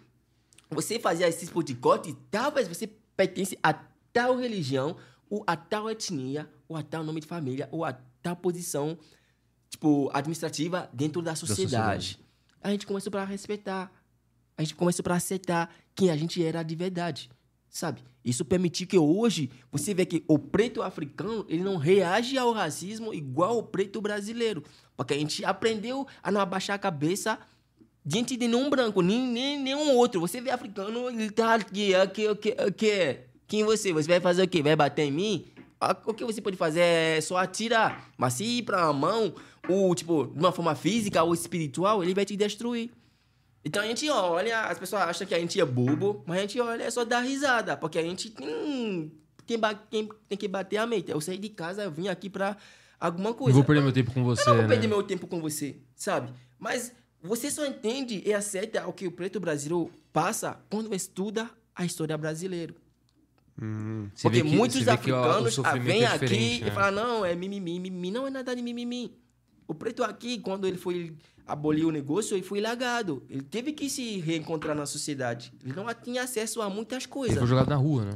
Você 0.72 1.00
fazia 1.00 1.28
esse 1.28 1.46
tipo 1.46 1.62
de 1.64 1.76
corte, 1.76 2.18
talvez 2.32 2.68
você 2.68 2.88
pertence 3.16 3.58
a 3.62 3.74
tal 4.12 4.36
religião, 4.38 4.98
ou 5.30 5.44
a 5.46 5.56
tal 5.56 5.90
etnia, 5.90 6.50
ou 6.68 6.76
a 6.76 6.84
tal 6.84 7.04
nome 7.04 7.22
de 7.22 7.28
família, 7.28 7.68
ou 7.72 7.84
a 7.84 7.94
tal 8.22 8.36
posição, 8.36 8.98
tipo, 9.70 10.10
administrativa 10.14 10.90
dentro 10.94 11.22
da 11.22 11.36
sociedade. 11.36 12.06
sociedade. 12.06 12.20
A 12.62 12.70
gente 12.72 12.86
começou 12.86 13.12
para 13.12 13.24
respeitar. 13.24 13.92
A 14.58 14.64
gente 14.64 14.76
começou 14.76 15.04
para 15.04 15.16
aceitar 15.16 15.74
quem 15.94 16.10
a 16.10 16.18
gente 16.18 16.44
era 16.44 16.64
de 16.64 16.76
verdade, 16.76 17.30
sabe? 17.70 18.04
Isso 18.26 18.44
permitiu 18.44 18.88
que 18.88 18.98
hoje 18.98 19.50
você 19.72 19.94
vê 19.94 20.06
que 20.06 20.24
o 20.28 20.38
preto 20.38 20.82
africano 20.82 21.46
ele 21.48 21.64
não 21.64 21.78
reage 21.78 22.38
ao 22.38 22.52
racismo 22.52 23.14
igual 23.14 23.58
o 23.58 23.64
preto 23.64 24.02
brasileiro, 24.02 24.64
porque 24.96 25.14
a 25.14 25.18
gente 25.18 25.46
aprendeu 25.46 26.08
a 26.22 26.32
não 26.32 26.42
abaixar 26.42 26.76
a 26.76 26.80
cabeça 26.80 27.40
diante 28.04 28.36
de 28.36 28.48
nenhum 28.48 28.70
branco, 28.70 29.02
nem, 29.02 29.28
nem 29.28 29.60
nenhum 29.60 29.94
outro. 29.96 30.20
Você 30.22 30.42
vê 30.42 30.50
africano, 30.50 31.10
ele 31.10 31.30
tá 31.30 31.56
aqui, 31.56 31.94
aqui, 31.94 32.28
aqui, 32.28 32.56
aqui. 32.58 33.20
Quem 33.48 33.64
você? 33.64 33.94
Você 33.94 34.08
vai 34.08 34.20
fazer 34.20 34.44
o 34.44 34.48
quê? 34.48 34.62
Vai 34.62 34.76
bater 34.76 35.04
em 35.04 35.12
mim? 35.12 35.46
Ah, 35.80 35.96
O 36.06 36.14
que 36.14 36.26
você 36.26 36.42
pode 36.42 36.58
fazer 36.58 36.82
é 36.82 37.22
só 37.22 37.38
atirar. 37.38 38.10
Mas 38.18 38.34
se 38.34 38.44
ir 38.44 38.64
pra 38.64 38.92
mão, 38.92 39.34
ou 39.70 39.94
tipo, 39.96 40.28
de 40.28 40.40
uma 40.40 40.52
forma 40.52 40.76
física 40.76 41.24
ou 41.24 41.34
espiritual, 41.34 42.04
ele 42.04 42.14
vai 42.14 42.26
te 42.26 42.36
destruir. 42.36 42.90
Então 43.64 43.82
a 43.84 43.86
gente 43.86 44.10
olha, 44.10 44.62
as 44.62 44.80
pessoas 44.80 45.02
acham 45.04 45.28
que 45.28 45.36
a 45.36 45.40
gente 45.40 45.60
é 45.60 45.66
bobo, 45.66 46.24
mas 46.26 46.38
a 46.38 46.42
gente 46.42 46.60
olha 46.60 46.84
é 46.84 46.90
só 46.90 47.04
dar 47.04 47.20
risada, 47.22 47.76
porque 47.76 48.00
a 48.00 48.02
gente 48.02 48.30
tem, 48.30 49.12
tem, 49.46 49.60
tem, 49.90 50.10
tem 50.30 50.38
que 50.38 50.48
bater 50.48 50.78
a 50.78 50.86
mente. 50.88 51.12
Eu 51.12 51.20
saí 51.20 51.38
de 51.38 51.50
casa, 51.50 51.84
eu 51.84 51.92
vim 51.92 52.08
aqui 52.08 52.30
pra 52.30 52.56
alguma 53.00 53.30
Não 53.32 53.36
coisa. 53.36 53.54
vou 53.56 53.64
perder 53.64 53.82
meu 53.82 53.92
tempo 53.92 54.12
com 54.14 54.24
você, 54.24 54.42
Eu 54.44 54.48
não 54.48 54.54
vou 54.56 54.64
né? 54.64 54.70
perder 54.70 54.88
meu 54.88 55.04
tempo 55.04 55.28
com 55.28 55.42
você, 55.42 55.76
sabe? 55.96 56.32
Mas 56.58 56.94
você 57.22 57.52
só 57.52 57.66
entende 57.66 58.22
e 58.26 58.34
aceita 58.34 58.88
o 58.88 58.94
que 58.94 59.06
o 59.06 59.12
preto 59.12 59.40
brasileiro 59.40 59.92
passa 60.14 60.58
quando 60.70 60.94
estuda 60.96 61.50
a 61.76 61.84
história 61.86 62.18
brasileira. 62.18 62.74
Você 64.14 64.22
Porque 64.24 64.42
que- 64.44 64.56
muitos 64.56 64.88
africanos 64.88 65.60
ah, 65.64 65.76
vêm 65.78 66.04
é 66.04 66.08
aqui 66.08 66.26
diferente, 66.26 66.62
e 66.62 66.66
né? 66.66 66.72
falam, 66.72 67.04
não, 67.08 67.26
é 67.26 67.36
mimimi, 67.36 67.80
mimimi. 67.80 68.12
Não 68.12 68.28
é 68.28 68.30
nada 68.30 68.56
de 68.56 68.62
mimimi. 68.62 69.12
O 69.68 69.74
preto 69.74 70.04
aqui, 70.04 70.40
quando 70.40 70.68
ele 70.68 70.78
foi 70.78 71.14
abolir 71.46 71.86
o 71.86 71.92
negócio, 71.92 72.36
ele 72.36 72.44
foi 72.44 72.62
largado. 72.62 73.24
Ele 73.30 73.42
teve 73.42 73.72
que 73.74 73.90
se 73.90 74.20
reencontrar 74.20 74.76
na 74.76 74.86
sociedade. 74.86 75.52
Ele 75.64 75.74
não 75.74 75.86
tinha 75.96 76.24
acesso 76.24 76.62
a 76.62 76.70
muitas 76.70 77.04
Ele 77.04 77.12
coisas. 77.12 77.38
foi 77.38 77.48
jogado 77.48 77.70
na 77.70 77.76
rua, 77.76 78.06
né? 78.06 78.14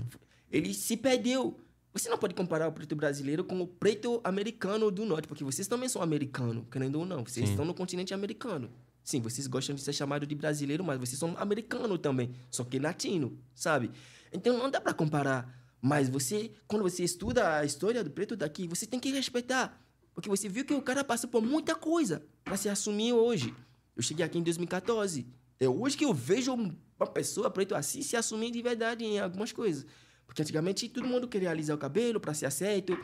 Ele 0.51 0.73
se 0.73 0.95
perdeu. 0.95 1.57
Você 1.93 2.07
não 2.07 2.17
pode 2.17 2.33
comparar 2.33 2.67
o 2.67 2.71
preto 2.71 2.95
brasileiro 2.95 3.43
com 3.43 3.59
o 3.61 3.67
preto 3.67 4.21
americano 4.23 4.89
do 4.91 5.05
norte, 5.05 5.27
porque 5.27 5.43
vocês 5.43 5.67
também 5.67 5.89
são 5.89 6.01
americanos, 6.01 6.63
querendo 6.71 6.99
ou 6.99 7.05
não. 7.05 7.25
Vocês 7.25 7.45
Sim. 7.47 7.51
estão 7.53 7.65
no 7.65 7.73
continente 7.73 8.13
americano. 8.13 8.69
Sim, 9.03 9.19
vocês 9.19 9.47
gostam 9.47 9.75
de 9.75 9.81
ser 9.81 9.91
chamados 9.91 10.27
de 10.27 10.35
brasileiro, 10.35 10.83
mas 10.83 10.99
vocês 10.99 11.17
são 11.19 11.35
americano 11.37 11.97
também, 11.97 12.29
só 12.51 12.63
que 12.63 12.77
latino, 12.79 13.37
sabe? 13.55 13.89
Então 14.31 14.57
não 14.57 14.69
dá 14.69 14.79
para 14.79 14.93
comparar. 14.93 15.61
Mas 15.81 16.09
você, 16.09 16.51
quando 16.67 16.83
você 16.83 17.03
estuda 17.03 17.57
a 17.57 17.65
história 17.65 18.03
do 18.03 18.11
preto 18.11 18.35
daqui, 18.35 18.67
você 18.67 18.85
tem 18.85 18.99
que 18.99 19.11
respeitar. 19.11 19.81
Porque 20.13 20.29
você 20.29 20.47
viu 20.47 20.63
que 20.63 20.73
o 20.73 20.81
cara 20.81 21.03
passou 21.03 21.29
por 21.29 21.41
muita 21.41 21.73
coisa 21.73 22.23
para 22.43 22.55
se 22.55 22.69
assumir 22.69 23.13
hoje. 23.13 23.53
Eu 23.95 24.03
cheguei 24.03 24.25
aqui 24.25 24.37
em 24.37 24.43
2014. 24.43 25.25
É 25.59 25.67
hoje 25.67 25.97
que 25.97 26.05
eu 26.05 26.13
vejo 26.13 26.53
uma 26.53 27.07
pessoa 27.07 27.49
preto 27.49 27.75
assim 27.75 28.01
se 28.01 28.15
assumir 28.15 28.51
de 28.51 28.61
verdade 28.61 29.03
em 29.03 29.19
algumas 29.19 29.51
coisas. 29.51 29.85
Porque 30.25 30.41
antigamente 30.41 30.87
todo 30.87 31.07
mundo 31.07 31.27
queria 31.27 31.49
alisar 31.49 31.75
o 31.75 31.79
cabelo 31.79 32.19
para 32.19 32.33
ser 32.33 32.45
aceito, 32.45 32.97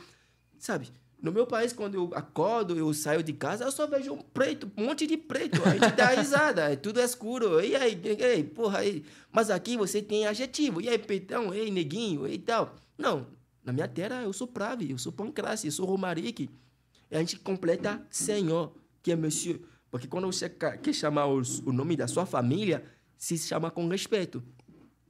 sabe? 0.57 0.91
No 1.21 1.31
meu 1.31 1.47
país, 1.47 1.73
quando 1.73 1.95
eu 1.95 2.11
acordo, 2.13 2.77
eu 2.77 2.93
saio 2.93 3.23
de 3.23 3.33
casa, 3.33 3.63
eu 3.65 3.71
só 3.71 3.87
vejo 3.87 4.13
um 4.13 4.21
preto, 4.21 4.71
um 4.77 4.85
monte 4.85 5.07
de 5.07 5.17
preto. 5.17 5.61
A 5.67 5.71
gente 5.71 5.95
dá 5.95 6.07
risada, 6.13 6.71
é 6.71 6.75
tudo 6.75 6.99
escuro. 7.01 7.59
E 7.59 7.75
aí, 7.75 7.99
ei, 8.19 8.43
porra, 8.43 8.79
aí. 8.79 9.03
Mas 9.31 9.49
aqui 9.49 9.75
você 9.77 9.99
tem 10.01 10.27
adjetivo. 10.27 10.79
E 10.79 10.87
aí, 10.87 10.97
peitão, 10.99 11.51
ei, 11.53 11.71
neguinho, 11.71 12.27
e 12.27 12.37
tal. 12.37 12.75
Não, 12.97 13.25
na 13.65 13.73
minha 13.73 13.87
terra 13.87 14.21
eu 14.21 14.31
sou 14.31 14.47
Prave, 14.47 14.91
eu 14.91 14.97
sou 14.99 15.11
Pancrace, 15.11 15.65
eu 15.65 15.71
sou 15.71 15.85
Romarique. 15.87 16.49
E 17.09 17.15
a 17.15 17.19
gente 17.19 17.39
completa 17.39 18.05
senhor, 18.11 18.75
que 19.01 19.11
é 19.11 19.15
monsieur. 19.15 19.61
Porque 19.89 20.07
quando 20.07 20.27
você 20.31 20.47
quer 20.49 20.93
chamar 20.93 21.25
os- 21.27 21.59
o 21.59 21.71
nome 21.73 21.95
da 21.95 22.07
sua 22.07 22.25
família, 22.27 22.83
se 23.17 23.37
chama 23.39 23.71
com 23.71 23.87
respeito. 23.87 24.43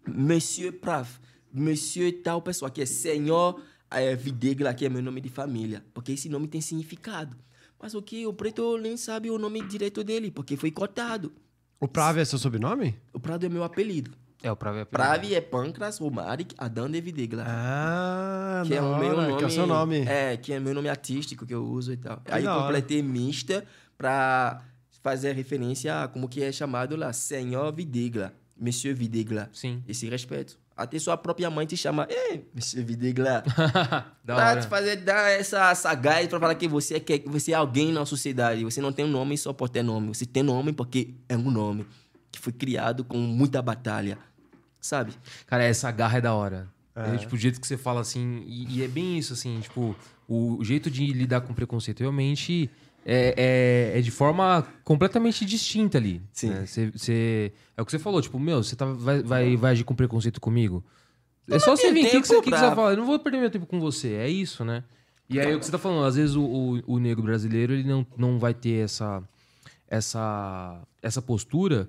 Monsieur 0.08 0.72
Prav, 0.80 1.08
Monsieur 1.52 2.22
tal 2.24 2.42
pessoa, 2.42 2.72
que 2.72 2.82
é 2.82 2.86
Senhor 2.86 3.62
é, 3.92 4.16
Videgla, 4.16 4.74
que 4.74 4.86
é 4.86 4.90
meu 4.90 5.02
nome 5.02 5.22
de 5.22 5.30
família. 5.30 5.84
Porque 5.94 6.12
esse 6.12 6.30
nome 6.30 6.48
tem 6.48 6.62
significado. 6.62 7.36
Mas 7.80 7.94
o 7.94 8.02
que 8.02 8.26
o 8.26 8.34
preto 8.34 8.78
nem 8.78 8.98
sabe 8.98 9.30
o 9.30 9.38
nome 9.38 9.62
direito 9.68 10.04
dele, 10.04 10.32
porque 10.32 10.58
foi 10.58 10.72
cortado. 10.72 11.32
O 11.80 11.88
Prave 11.88 12.22
é 12.22 12.26
seu 12.26 12.40
sobrenome? 12.40 12.98
O 13.14 13.20
Prado 13.20 13.46
é 13.46 13.50
meu 13.50 13.64
apelido. 13.64 14.12
É, 14.42 14.52
o 14.52 14.56
Prave 14.56 14.80
é 14.80 14.86
Pravi 14.86 15.36
é 15.36 15.42
Pancras, 15.42 16.00
Romarik, 16.00 16.56
Adan 16.58 16.90
de 16.90 17.02
Videgla. 17.02 17.44
Ah, 17.48 18.64
que 18.66 18.74
é 18.74 18.82
o 18.82 18.98
meu 18.98 19.16
nome. 19.16 19.38
Que 19.38 19.44
é 19.44 19.48
o 19.48 19.50
seu 19.50 19.68
nome. 19.68 20.00
É, 20.02 20.38
que 20.38 20.54
é 20.54 20.60
meu 20.60 20.74
nome 20.74 20.90
artístico 20.90 21.46
que 21.46 21.54
eu 21.54 21.64
uso 21.64 21.94
e 21.94 21.98
tal. 21.98 22.22
Aí 22.26 22.44
eu 22.44 22.46
da 22.46 22.56
hora. 22.56 22.64
completei 22.66 23.02
mista 23.02 23.66
pra 23.98 24.62
fazer 25.02 25.34
referência 25.34 26.04
a 26.04 26.08
como 26.08 26.28
que 26.28 26.44
é 26.44 26.52
chamado 26.52 26.96
lá, 26.96 27.14
Senhor 27.14 27.72
Videgla, 27.74 28.34
Monsieur 28.60 28.96
Videgla. 28.96 29.50
Sim. 29.54 29.84
Esse 29.88 30.08
respeito. 30.10 30.60
Até 30.78 31.00
sua 31.00 31.18
própria 31.18 31.50
mãe 31.50 31.66
te 31.66 31.76
chama, 31.76 32.08
ei, 32.08 32.48
Monsieur 32.54 32.86
Videgla. 32.86 33.44
Da 34.24 34.36
pra 34.36 34.50
hora. 34.52 34.62
te 34.62 34.68
fazer 34.68 34.98
dar 34.98 35.32
essa 35.32 35.74
sagaz 35.74 36.28
pra 36.28 36.40
falar 36.40 36.54
que 36.56 36.68
você 36.68 36.96
é, 36.96 37.00
que 37.00 37.24
você 37.26 37.54
é 37.54 37.56
alguém 37.56 37.92
na 37.92 38.06
sociedade. 38.06 38.64
Você 38.64 38.80
não 38.82 38.92
tem 38.92 39.06
um 39.06 39.10
nome 39.10 39.38
só 39.38 39.54
por 39.54 39.70
ter 39.70 39.82
nome. 39.82 40.10
Você 40.10 40.26
tem 40.26 40.44
nome 40.44 40.74
porque 40.74 41.16
é 41.28 41.36
um 41.36 41.50
nome 41.50 41.88
que 42.32 42.40
foi 42.40 42.54
criado 42.54 43.04
com 43.04 43.18
muita 43.18 43.62
batalha. 43.62 44.18
Sabe? 44.80 45.14
Cara, 45.48 45.64
essa 45.64 45.90
garra 45.92 46.20
é 46.20 46.22
da 46.22 46.34
hora. 46.34 46.70
É, 46.94 47.18
tipo, 47.18 47.36
o 47.36 47.38
jeito 47.38 47.62
que 47.62 47.68
você 47.68 47.78
fala 47.78 48.02
assim, 48.02 48.44
e, 48.46 48.78
e 48.78 48.84
é 48.84 48.88
bem 48.88 49.18
isso, 49.18 49.34
assim, 49.34 49.60
tipo, 49.60 49.96
o, 50.28 50.58
o 50.58 50.66
jeito 50.66 50.90
de 50.90 51.06
lidar 51.14 51.42
com 51.42 51.54
preconceito 51.54 52.00
realmente 52.00 52.70
é, 53.10 53.92
é, 53.96 53.98
é 54.00 54.02
de 54.02 54.12
forma 54.12 54.68
completamente 54.84 55.46
distinta 55.46 55.98
ali. 55.98 56.22
Sim. 56.34 56.50
né? 56.50 56.66
Você, 56.66 56.92
você- 56.92 57.54
é 57.78 57.82
o 57.82 57.86
que 57.86 57.92
você 57.92 58.00
falou, 58.00 58.22
tipo, 58.22 58.38
meu, 58.38 58.62
você 58.62 58.76
tá, 58.76 58.86
vai, 58.86 59.24
vai, 59.24 59.56
vai 59.56 59.72
agir 59.72 59.86
com 59.86 59.96
preconceito 59.96 60.42
comigo? 60.42 60.84
É 61.50 61.58
só 61.58 61.74
você 61.78 61.94
vir, 61.94 62.06
o 62.06 62.10
que, 62.12 62.22
que, 62.22 62.28
você, 62.28 62.36
que 62.42 62.52
que 62.52 62.58
você 62.58 62.66
vai 62.66 62.76
falar? 62.76 62.92
Eu 62.92 62.98
não 62.98 63.06
vou 63.06 63.18
perder 63.18 63.40
meu 63.40 63.50
tempo 63.50 63.66
com 63.66 63.80
você, 63.80 64.16
é 64.16 64.30
isso, 64.30 64.66
né? 64.66 64.84
E 65.30 65.40
aí 65.40 65.56
o 65.56 65.60
que 65.60 65.66
você 65.66 65.72
tá 65.72 65.78
falando, 65.78 66.06
às 66.06 66.16
vezes 66.16 66.36
o, 66.36 66.44
o, 66.44 66.96
o 66.96 67.00
negro 67.00 67.24
brasileiro, 67.24 67.72
ele 67.74 67.88
não, 67.88 68.06
não 68.18 68.38
vai 68.38 68.54
ter 68.54 68.84
essa, 68.84 69.24
essa, 69.88 70.82
essa 71.02 71.22
postura 71.22 71.88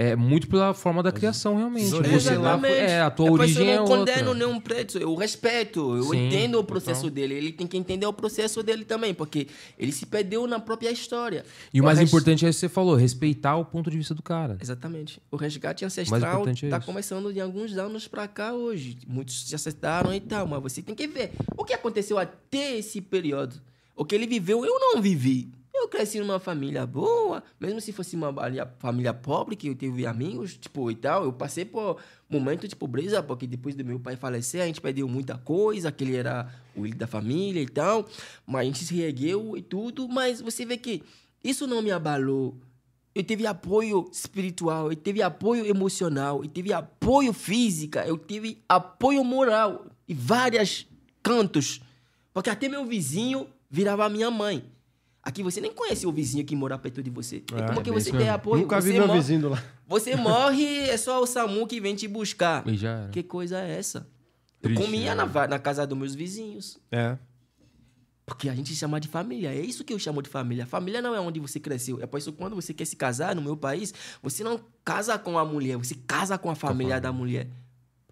é 0.00 0.14
muito 0.14 0.46
pela 0.46 0.72
forma 0.72 1.02
da 1.02 1.10
criação, 1.10 1.56
realmente. 1.56 1.92
origens 1.92 2.22
Você 2.22 2.36
lá, 2.38 2.56
foi- 2.56 2.70
é, 2.70 3.00
a 3.00 3.10
tua 3.10 3.24
Depois 3.32 3.40
origem 3.50 3.66
eu 3.66 3.72
é 3.72 3.76
não 3.76 3.82
outra. 3.82 3.96
condeno 3.98 4.32
nenhum 4.34 4.60
preto, 4.60 4.96
eu 4.96 5.12
respeito, 5.16 5.96
eu 5.96 6.04
Sim, 6.04 6.28
entendo 6.28 6.58
o 6.60 6.62
processo 6.62 7.00
total. 7.02 7.14
dele. 7.16 7.34
Ele 7.34 7.52
tem 7.52 7.66
que 7.66 7.76
entender 7.76 8.06
o 8.06 8.12
processo 8.12 8.62
dele 8.62 8.84
também, 8.84 9.12
porque 9.12 9.48
ele 9.76 9.90
se 9.90 10.06
perdeu 10.06 10.46
na 10.46 10.60
própria 10.60 10.92
história. 10.92 11.44
E 11.74 11.80
o 11.80 11.84
mais 11.84 11.98
res- 11.98 12.08
importante 12.08 12.46
é 12.46 12.48
isso 12.48 12.58
que 12.58 12.66
você 12.68 12.68
falou, 12.68 12.94
respeitar 12.94 13.56
o 13.56 13.64
ponto 13.64 13.90
de 13.90 13.96
vista 13.98 14.14
do 14.14 14.22
cara. 14.22 14.56
Exatamente. 14.60 15.20
O 15.32 15.36
resgate 15.36 15.84
ancestral 15.84 16.20
importante 16.20 16.64
é 16.64 16.68
está 16.68 16.78
isso. 16.78 16.86
começando 16.86 17.32
de 17.32 17.40
alguns 17.40 17.76
anos 17.76 18.06
pra 18.06 18.28
cá 18.28 18.52
hoje. 18.52 18.98
Muitos 19.04 19.48
já 19.48 19.56
aceitaram 19.56 20.14
e 20.14 20.20
tal, 20.20 20.46
mas 20.46 20.62
você 20.62 20.80
tem 20.80 20.94
que 20.94 21.08
ver 21.08 21.32
o 21.56 21.64
que 21.64 21.72
aconteceu 21.72 22.18
até 22.18 22.76
esse 22.78 23.00
período. 23.00 23.56
O 23.96 24.04
que 24.04 24.14
ele 24.14 24.28
viveu, 24.28 24.64
eu 24.64 24.78
não 24.78 25.02
vivi. 25.02 25.50
Eu 25.80 25.88
cresci 25.88 26.18
numa 26.18 26.38
família 26.38 26.86
boa, 26.86 27.42
mesmo 27.58 27.80
se 27.80 27.92
fosse 27.92 28.16
uma 28.16 28.34
família- 28.78 29.14
pobre, 29.14 29.56
que 29.56 29.68
eu 29.68 29.74
tive 29.74 30.06
amigos, 30.06 30.56
tipo, 30.56 30.90
e 30.90 30.94
tal. 30.94 31.24
Eu 31.24 31.32
passei 31.32 31.64
por 31.64 31.98
momentos 32.28 32.68
de 32.68 32.76
pobreza, 32.76 33.22
porque 33.22 33.46
depois 33.46 33.74
do 33.74 33.84
meu 33.84 33.98
pai 34.00 34.16
falecer, 34.16 34.60
a 34.60 34.66
gente 34.66 34.80
perdeu 34.80 35.08
muita 35.08 35.38
coisa, 35.38 35.90
que 35.92 36.04
ele 36.04 36.16
era 36.16 36.52
o 36.76 36.82
filho 36.82 36.96
da 36.96 37.06
família 37.06 37.62
e 37.62 37.68
tal. 37.68 38.06
Mas 38.46 38.60
a 38.60 38.64
gente 38.64 38.84
se 38.84 38.94
reergueu 38.94 39.56
e 39.56 39.62
tudo. 39.62 40.08
Mas 40.08 40.40
você 40.40 40.66
vê 40.66 40.76
que 40.76 41.02
isso 41.42 41.66
não 41.66 41.80
me 41.80 41.90
abalou. 41.90 42.56
Eu 43.14 43.22
tive 43.22 43.46
apoio 43.46 44.08
espiritual, 44.12 44.90
eu 44.92 44.96
tive 44.96 45.22
apoio 45.22 45.66
emocional, 45.66 46.42
eu 46.44 46.48
tive 46.48 46.72
apoio 46.72 47.32
físico, 47.32 47.98
eu 47.98 48.18
tive 48.18 48.62
apoio 48.68 49.24
moral 49.24 49.86
em 50.08 50.14
vários 50.14 50.86
cantos. 51.22 51.80
Porque 52.32 52.50
até 52.50 52.68
meu 52.68 52.84
vizinho 52.84 53.48
virava 53.70 54.08
minha 54.08 54.30
mãe. 54.30 54.64
Aqui 55.28 55.42
você 55.42 55.60
nem 55.60 55.70
conhece 55.74 56.06
o 56.06 56.10
vizinho 56.12 56.42
que 56.42 56.56
mora 56.56 56.78
perto 56.78 57.02
de 57.02 57.10
você. 57.10 57.42
É, 57.52 57.60
É, 57.60 57.66
como 57.66 57.82
que 57.82 57.90
bem 57.90 58.00
você 58.00 58.10
tem 58.10 58.30
apoio? 58.30 58.62
Nunca 58.62 58.80
vi 58.80 58.92
você 58.92 58.98
meu 58.98 59.06
morre- 59.06 59.18
vizinho 59.20 59.48
lá. 59.50 59.62
Você 59.86 60.16
morre, 60.16 60.64
é 60.88 60.96
só 60.96 61.22
o 61.22 61.26
SAMU 61.26 61.66
que 61.66 61.78
vem 61.82 61.94
te 61.94 62.08
buscar. 62.08 62.66
E 62.66 62.74
já 62.78 62.90
era. 63.00 63.08
Que 63.10 63.22
coisa 63.22 63.60
é 63.60 63.78
essa? 63.78 64.08
Eu 64.62 64.70
Triste, 64.70 64.82
comia 64.82 65.14
né? 65.14 65.22
na, 65.30 65.46
na 65.46 65.58
casa 65.58 65.86
dos 65.86 65.98
meus 65.98 66.14
vizinhos. 66.14 66.78
É. 66.90 67.18
Porque 68.24 68.48
a 68.48 68.54
gente 68.54 68.74
chama 68.74 68.98
de 68.98 69.06
família. 69.06 69.52
É 69.54 69.60
isso 69.60 69.84
que 69.84 69.92
eu 69.92 69.98
chamo 69.98 70.22
de 70.22 70.30
família. 70.30 70.64
Família 70.64 71.02
não 71.02 71.14
é 71.14 71.20
onde 71.20 71.38
você 71.40 71.60
cresceu. 71.60 72.00
É 72.00 72.06
por 72.06 72.16
isso 72.16 72.32
que 72.32 72.38
quando 72.38 72.56
você 72.56 72.72
quer 72.72 72.86
se 72.86 72.96
casar 72.96 73.34
no 73.36 73.42
meu 73.42 73.56
país, 73.56 73.92
você 74.22 74.42
não 74.42 74.58
casa 74.82 75.18
com 75.18 75.38
a 75.38 75.44
mulher, 75.44 75.76
você 75.76 75.94
casa 76.06 76.38
com 76.38 76.50
a 76.50 76.54
família 76.54 76.98
da 77.00 77.12
mulher. 77.12 77.48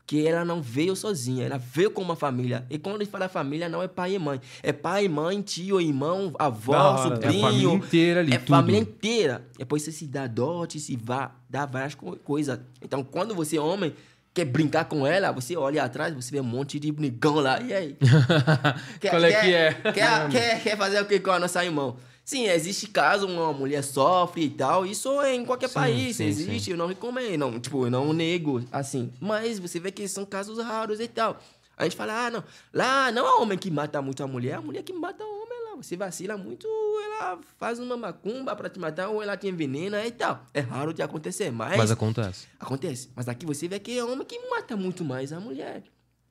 Porque 0.09 0.25
ela 0.25 0.45
não 0.45 0.63
veio 0.63 0.95
sozinha, 0.95 1.45
ela 1.47 1.59
veio 1.59 1.91
com 1.91 2.01
uma 2.01 2.15
família. 2.15 2.65
E 2.71 2.79
quando 2.79 2.95
a 2.95 2.99
gente 3.01 3.11
fala 3.11 3.29
família, 3.29 3.69
não 3.69 3.83
é 3.83 3.89
pai 3.89 4.15
e 4.15 4.19
mãe. 4.21 4.41
É 4.63 4.73
pai, 4.73 5.09
mãe, 5.09 5.43
tio, 5.43 5.81
irmão, 5.81 6.33
avó, 6.39 6.75
hora. 6.77 6.87
É 6.87 6.93
a 6.93 7.03
sobrinho. 7.33 7.41
família 7.43 7.73
inteira 7.75 8.21
ali, 8.21 8.33
É 8.33 8.39
tudo. 8.39 8.49
família 8.51 8.81
inteira. 8.81 9.45
Depois 9.59 9.83
você 9.83 9.91
se 9.91 10.07
dá 10.07 10.29
dote, 10.29 10.79
se 10.79 10.97
vá, 10.97 11.33
dá 11.51 11.67
várias 11.67 11.97
co- 11.97 12.15
coisas. 12.19 12.61
Então, 12.81 13.03
quando 13.03 13.35
você 13.35 13.57
é 13.57 13.61
homem, 13.61 13.93
quer 14.33 14.45
brincar 14.45 14.85
com 14.85 15.05
ela, 15.05 15.33
você 15.33 15.57
olha 15.57 15.83
atrás, 15.83 16.15
você 16.15 16.31
vê 16.31 16.41
um 16.41 16.45
monte 16.45 16.79
de 16.79 16.93
negão 16.93 17.35
lá. 17.41 17.61
E 17.61 17.75
aí? 17.75 17.97
Qual 19.11 19.25
é 19.25 19.41
que 19.41 19.53
é? 19.55 19.73
Quer, 19.93 20.29
quer, 20.31 20.63
quer 20.63 20.77
fazer 20.77 21.01
o 21.01 21.07
que 21.07 21.19
com 21.19 21.33
a 21.33 21.41
nossa 21.41 21.65
irmã? 21.65 21.97
Sim, 22.27 22.49
existe 22.49 22.89
caso 22.89 23.29
uma 23.29 23.53
mulher 23.53 23.85
sofre 23.85 24.47
e 24.47 24.51
tal, 24.51 24.85
isso 24.85 25.21
é 25.23 25.33
em 25.33 25.45
qualquer 25.45 25.69
Sim, 25.69 25.75
país, 25.75 26.17
sim, 26.17 26.25
existe, 26.25 26.65
sim. 26.65 26.71
eu 26.73 26.77
não 26.77 26.89
recomendo, 26.89 27.39
não, 27.39 27.61
tipo, 27.61 27.87
eu 27.87 27.91
não 27.91 28.13
nego, 28.13 28.65
assim. 28.73 29.13
Mas 29.21 29.61
você 29.61 29.79
vê 29.79 29.93
que 29.93 30.09
são 30.09 30.25
casos 30.27 30.59
raros 30.59 30.99
e 30.99 31.07
tal. 31.07 31.41
A 31.77 31.85
gente 31.85 31.95
fala, 31.95 32.27
ah, 32.27 32.31
não, 32.33 32.45
lá 32.75 33.13
não 33.13 33.25
é 33.25 33.41
homem 33.41 33.57
que 33.57 33.71
mata 33.71 34.03
muito 34.03 34.25
a 34.25 34.27
mulher, 34.27 34.51
é 34.51 34.55
a 34.55 34.61
mulher 34.61 34.83
que 34.83 34.93
mata 34.93 35.23
o 35.23 35.43
homem 35.43 35.65
lá. 35.71 35.77
Você 35.77 35.97
vacila 35.97 36.37
muito, 36.37 36.67
ela 37.05 37.39
faz 37.59 37.79
uma 37.79 37.97
macumba 37.97 38.57
pra 38.57 38.69
te 38.69 38.81
matar 38.81 39.09
ou 39.09 39.23
ela 39.23 39.37
te 39.37 39.47
envenena 39.47 40.05
e 40.05 40.11
tal. 40.11 40.45
É 40.53 40.59
raro 40.59 40.93
de 40.93 41.03
acontecer, 41.03 41.53
mas, 41.53 41.77
Mas 41.77 41.93
acontece. 41.93 42.49
acontece. 42.59 43.09
Mas 43.15 43.29
aqui 43.29 43.47
você 43.47 43.69
vê 43.69 43.79
que 43.79 43.97
é 43.97 44.03
homem 44.03 44.27
que 44.27 44.37
mata 44.51 44.77
muito 44.77 45.05
mais 45.05 45.33
a 45.33 45.39
mulher. 45.39 45.85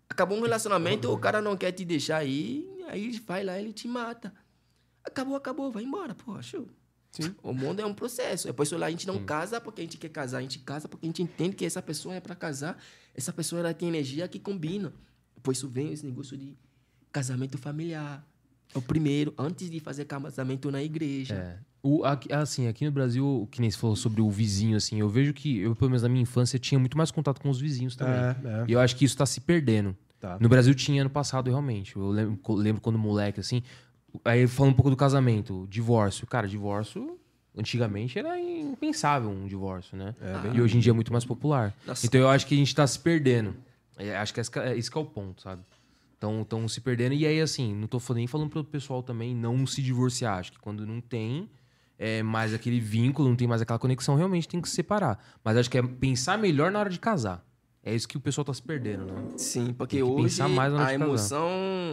Acabou 0.10 0.38
um 0.38 0.42
relacionamento, 0.42 1.10
o 1.10 1.18
cara 1.18 1.42
não 1.42 1.56
quer 1.56 1.72
te 1.72 1.86
deixar 1.86 2.18
aí, 2.18 2.68
aí 2.90 3.06
ele 3.06 3.22
vai 3.26 3.46
lá 3.46 3.58
e 3.58 3.64
ele 3.64 3.72
te 3.72 3.88
mata. 3.88 4.34
Acabou, 5.06 5.36
acabou, 5.36 5.72
vai 5.72 5.84
embora, 5.84 6.16
show. 6.42 6.68
Sim. 7.12 7.34
O 7.42 7.54
mundo 7.54 7.80
é 7.80 7.86
um 7.86 7.94
processo. 7.94 8.50
É 8.50 8.54
por 8.54 8.64
isso 8.64 8.78
lá 8.78 8.88
a 8.88 8.90
gente 8.92 9.08
não 9.08 9.24
casa 9.24 9.62
porque 9.62 9.82
a 9.82 9.84
gente 9.84 9.98
quer 9.98 10.10
casar, 10.10 10.40
a 10.40 10.42
gente 10.42 10.60
casa 10.60 10.90
porque 10.90 11.06
a 11.06 11.10
gente 11.10 11.24
entende 11.24 11.56
que 11.56 11.66
essa 11.66 11.82
pessoa 11.82 12.16
é 12.16 12.20
para 12.20 12.36
casar, 12.36 12.78
essa 13.14 13.32
pessoa 13.32 13.62
ela 13.62 13.74
tem 13.74 13.88
energia 13.88 14.28
que 14.28 14.38
combina. 14.38 14.92
Por 15.42 15.54
isso 15.54 15.70
vem 15.70 15.94
esse 15.94 16.06
negócio 16.06 16.38
de 16.38 16.58
casamento 17.12 17.58
familiar. 17.58 18.28
É 18.74 18.78
o 18.78 18.82
primeiro, 18.82 19.34
antes 19.38 19.70
de 19.70 19.80
fazer 19.80 20.04
casamento 20.06 20.70
na 20.70 20.84
igreja. 20.84 21.36
É. 21.36 21.60
O, 21.82 22.04
aqui, 22.04 22.34
assim, 22.34 22.68
aqui 22.68 22.84
no 22.84 22.92
Brasil, 22.92 23.48
que 23.52 23.62
nem 23.62 23.70
você 23.70 23.78
falou 23.78 23.96
sobre 23.96 24.20
o 24.20 24.30
vizinho, 24.30 24.76
assim, 24.76 25.00
eu 25.00 25.08
vejo 25.08 25.34
que, 25.34 25.60
eu, 25.60 25.76
pelo 25.76 25.92
menos 25.92 26.02
na 26.02 26.10
minha 26.10 26.24
infância, 26.24 26.58
tinha 26.58 26.80
muito 26.80 26.98
mais 26.98 27.12
contato 27.12 27.40
com 27.40 27.50
os 27.50 27.62
vizinhos 27.62 27.96
também. 27.96 28.16
É, 28.16 28.36
é. 28.44 28.66
E 28.68 28.74
eu 28.74 28.80
acho 28.80 28.96
que 28.96 29.06
isso 29.06 29.16
tá 29.16 29.26
se 29.26 29.40
perdendo. 29.40 29.96
Tá. 30.20 30.38
No 30.40 30.50
Brasil 30.50 30.74
tinha 30.74 31.02
ano 31.02 31.12
passado, 31.12 31.50
realmente. 31.50 31.96
Eu 31.96 32.10
lembro, 32.10 32.54
lembro 32.56 32.82
quando 32.82 32.98
moleque, 32.98 33.40
assim. 33.40 33.62
Aí 34.24 34.48
falando 34.48 34.74
um 34.74 34.76
pouco 34.76 34.90
do 34.90 34.96
casamento, 34.96 35.68
divórcio. 35.70 36.26
Cara, 36.28 36.48
divórcio, 36.48 37.18
antigamente 37.58 38.18
era 38.20 38.40
impensável 38.40 39.30
um 39.30 39.48
divórcio, 39.48 39.98
né? 39.98 40.14
e 40.54 40.62
hoje 40.62 40.78
em 40.78 40.80
dia 40.80 40.92
é 40.92 40.94
muito 40.94 41.12
mais 41.12 41.26
popular. 41.26 41.74
Nossa. 41.86 42.06
Então 42.06 42.20
eu 42.22 42.30
acho 42.30 42.46
que 42.48 42.54
a 42.54 42.58
gente 42.58 42.74
tá 42.76 42.86
se 42.86 43.00
perdendo. 43.00 43.56
É, 43.98 44.16
acho 44.18 44.34
que 44.34 44.40
esse, 44.40 44.52
que 44.52 44.60
é- 44.60 44.78
é 44.78 45.00
o 45.00 45.06
ponto, 45.06 45.42
sabe? 45.42 45.62
Estão 46.42 46.68
se 46.68 46.82
perdendo. 46.82 47.14
E 47.14 47.26
aí, 47.26 47.40
assim, 47.40 47.74
não 47.76 47.88
tô 47.88 48.02
nem 48.14 48.26
falando 48.26 48.50
pro 48.50 48.64
pessoal 48.64 49.04
também 49.04 49.36
não 49.36 49.66
se 49.68 49.82
divorciar. 49.82 50.40
Acho 50.40 50.52
que 50.54 50.60
quando 50.60 50.86
não 50.86 51.00
tem 51.00 51.50
é, 52.00 52.24
mais 52.24 52.54
aquele 52.54 52.80
vínculo, 52.80 53.30
não 53.30 53.36
tem 53.36 53.48
mais 53.48 53.62
aquela 53.62 53.78
conexão, 53.80 54.16
realmente 54.16 54.48
tem 54.48 54.60
que 54.60 54.68
se 54.68 54.76
separar. 54.76 55.24
Mas 55.44 55.56
acho 55.56 55.70
que 55.70 55.78
é 55.78 55.84
pensar 55.84 56.38
melhor 56.38 56.72
na 56.72 56.80
hora 56.80 56.90
de 56.90 57.00
casar. 57.00 57.45
É 57.86 57.94
isso 57.94 58.08
que 58.08 58.18
o 58.18 58.20
pessoal 58.20 58.44
tá 58.44 58.52
se 58.52 58.64
perdendo, 58.64 59.06
né? 59.06 59.14
Sim, 59.38 59.72
porque 59.72 60.02
hoje 60.02 60.42
a 60.42 60.94
emoção 60.94 61.48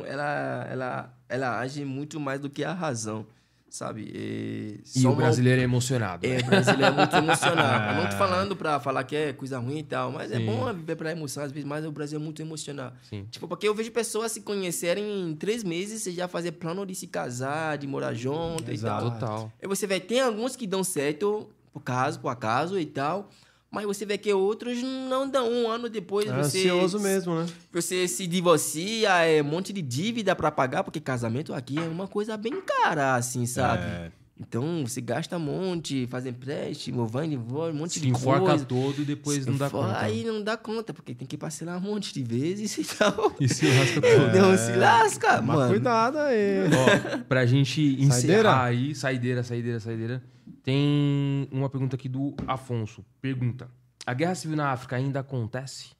ela, 0.07 0.67
ela, 0.71 1.15
ela 1.29 1.59
age 1.61 1.85
muito 1.85 2.19
mais 2.19 2.41
do 2.41 2.49
que 2.49 2.65
a 2.65 2.73
razão, 2.73 3.27
sabe? 3.69 4.11
E, 4.15 4.81
E 4.97 5.07
o 5.07 5.15
brasileiro 5.15 5.61
é 5.61 5.65
emocionado. 5.65 6.27
É, 6.27 6.39
né? 6.39 6.43
o 6.43 6.47
brasileiro 6.47 6.85
é 6.87 6.91
muito 6.97 7.15
emocional. 7.15 7.91
Eu 7.93 8.03
não 8.03 8.09
tô 8.09 8.17
falando 8.17 8.57
pra 8.57 8.81
falar 8.81 9.05
que 9.05 9.15
é 9.15 9.33
coisa 9.35 9.59
ruim 9.59 9.81
e 9.81 9.83
tal, 9.83 10.11
mas 10.11 10.33
é 10.33 10.39
bom 10.41 10.73
viver 10.73 10.97
pela 10.97 11.13
emoção, 11.13 11.43
às 11.45 11.53
vezes, 11.53 11.69
mas 11.69 11.85
o 11.85 11.93
Brasil 11.93 12.19
é 12.19 12.23
muito 12.23 12.41
emocional. 12.41 12.95
Sim. 13.03 13.27
Tipo, 13.31 13.47
porque 13.47 13.69
eu 13.69 13.75
vejo 13.75 13.93
pessoas 13.93 14.33
se 14.33 14.41
conhecerem 14.41 15.29
em 15.29 15.35
três 15.37 15.63
meses 15.63 16.07
e 16.07 16.13
já 16.13 16.27
fazer 16.27 16.53
plano 16.53 16.87
de 16.87 16.95
se 16.95 17.07
casar, 17.07 17.77
de 17.77 17.87
morar 17.87 18.15
junto 18.15 18.71
Exato. 18.71 19.09
e 19.09 19.11
tal. 19.11 19.21
Total. 19.21 19.53
E 19.61 19.67
você 19.69 19.87
vê, 19.87 20.01
tem 20.01 20.23
alguns 20.23 20.57
que 20.57 20.67
dão 20.67 20.83
certo, 20.83 21.51
por 21.71 21.83
caso, 21.83 22.19
por 22.19 22.31
acaso 22.31 22.79
e 22.79 22.87
tal, 22.87 23.29
mas 23.73 23.87
você 23.87 24.05
vê 24.05 24.19
que 24.19 24.33
outros 24.33 24.83
não 24.83 25.29
dão 25.29 25.51
um 25.51 25.69
ano 25.69 25.89
depois. 25.89 26.27
É 26.29 26.37
você, 26.37 26.59
ansioso 26.69 27.01
mesmo, 27.01 27.35
né? 27.35 27.47
Você 27.73 28.07
se 28.07 28.27
divorcia, 28.27 29.11
é 29.25 29.41
um 29.43 29.47
monte 29.47 29.73
de 29.73 29.81
dívida 29.83 30.37
pra 30.37 30.51
pagar, 30.53 30.85
porque 30.85 31.01
casamento 31.01 31.55
aqui 31.55 31.79
é 31.79 31.83
uma 31.83 32.07
coisa 32.07 32.37
bem 32.37 32.61
cara, 32.61 33.17
assim, 33.17 33.47
sabe? 33.47 33.85
É. 33.85 34.13
Então, 34.41 34.85
você 34.85 35.01
gasta 35.01 35.37
um 35.37 35.41
monte, 35.41 36.07
faz 36.09 36.27
empréstimo, 36.27 37.07
vai 37.07 37.29
e 37.31 37.37
volta, 37.37 37.73
um 37.73 37.79
monte 37.79 37.93
Se 37.95 38.01
de 38.01 38.09
enforca 38.09 38.41
coisa. 38.47 38.65
todo 38.65 39.01
e 39.01 39.05
depois 39.05 39.47
não 39.47 39.57
dá 39.57 39.71
conta. 39.71 39.99
Aí 40.01 40.25
não 40.25 40.43
dá 40.43 40.57
conta, 40.57 40.93
porque 40.93 41.15
tem 41.15 41.29
que 41.29 41.37
parcelar 41.39 41.79
um 41.79 41.81
monte 41.81 42.13
de 42.13 42.25
vezes 42.25 42.77
e 42.79 42.83
tal. 42.97 43.37
E 43.39 43.47
se 43.49 43.67
lasca 43.67 44.01
todo. 44.03 44.37
Não 44.37 44.57
se 44.57 44.73
lasca, 44.73 45.41
Mas 45.43 45.57
mano. 45.57 45.71
cuidado 45.71 46.19
aí. 46.19 46.65
Ó, 46.75 47.19
pra 47.29 47.47
gente 47.47 47.81
encerrar 48.01 48.11
Saideira? 48.11 48.63
aí, 48.63 48.95
saideira, 48.97 49.43
saideira, 49.45 49.79
saideira. 49.81 50.23
Tem 50.63 51.49
uma 51.51 51.69
pergunta 51.69 51.97
aqui 51.97 52.09
do 52.09 52.35
Afonso. 52.47 53.05
Pergunta: 53.21 53.69
A 54.07 54.15
guerra 54.15 54.35
civil 54.35 54.57
na 54.57 54.71
África 54.71 54.97
ainda 54.97 55.21
acontece? 55.21 55.91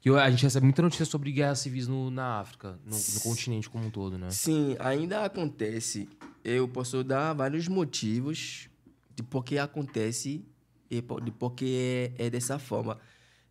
Que 0.00 0.10
a 0.10 0.30
gente 0.30 0.42
recebe 0.42 0.64
muita 0.64 0.82
notícia 0.82 1.04
sobre 1.04 1.32
guerras 1.32 1.58
civis 1.58 1.88
no, 1.88 2.10
na 2.10 2.40
África, 2.40 2.78
no, 2.84 2.96
no 2.96 3.20
continente 3.20 3.68
como 3.68 3.86
um 3.86 3.90
todo, 3.90 4.16
né? 4.16 4.30
Sim, 4.30 4.76
ainda 4.78 5.24
acontece. 5.24 6.08
Eu 6.44 6.68
posso 6.68 7.02
dar 7.02 7.32
vários 7.32 7.66
motivos 7.66 8.68
de 9.14 9.22
por 9.22 9.44
que 9.44 9.58
acontece 9.58 10.44
e 10.90 11.02
de 11.22 11.30
por 11.32 11.54
que 11.54 12.12
é, 12.18 12.26
é 12.26 12.30
dessa 12.30 12.58
forma. 12.58 12.98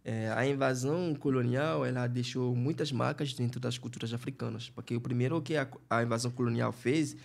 É, 0.04 0.32
a 0.32 0.48
invasão 0.48 1.16
colonial 1.16 1.84
ela 1.84 2.08
deixou 2.08 2.56
muitas 2.56 2.92
marcas 2.92 3.34
dentro 3.34 3.60
das 3.60 3.78
culturas 3.78 4.14
africanas. 4.14 4.70
Porque 4.70 4.96
o 4.96 5.02
primeiro 5.02 5.42
que 5.42 5.58
a, 5.58 5.68
a 5.90 6.04
invasão 6.04 6.32
colonial 6.32 6.72
fez 6.72 7.18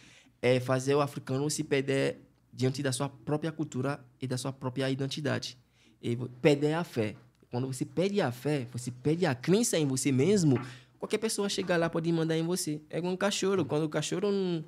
é 0.43 0.59
fazer 0.59 0.95
o 0.95 1.01
africano 1.01 1.49
se 1.51 1.63
perder 1.63 2.30
diante 2.53 2.83
da 2.83 2.93
sua 2.93 3.09
própria 3.09 3.53
cultura 3.53 4.05
e 4.21 4.27
da 4.27 4.37
sua 4.37 4.53
própria 4.53 4.91
identidade. 4.91 5.57
E 6.03 6.17
perder 6.41 6.75
a 6.75 6.85
fé. 6.85 7.15
Quando 7.51 7.67
você 7.67 7.85
perde 7.85 8.21
a 8.21 8.31
fé, 8.31 8.67
você 8.73 8.91
perde 8.91 9.27
a 9.27 9.35
crença 9.35 9.79
em 9.79 9.87
você 9.87 10.13
mesmo, 10.13 10.59
qualquer 10.99 11.19
pessoa 11.19 11.49
chegar 11.49 11.77
lá 11.77 11.91
pode 11.91 12.13
mandar 12.13 12.37
em 12.37 12.45
você. 12.45 12.81
É 12.89 12.99
igual 12.99 13.13
um 13.13 13.17
cachorro. 13.17 13.65
Quando 13.65 13.85
o 13.85 13.89
cachorro 13.89 14.31
não 14.31 14.65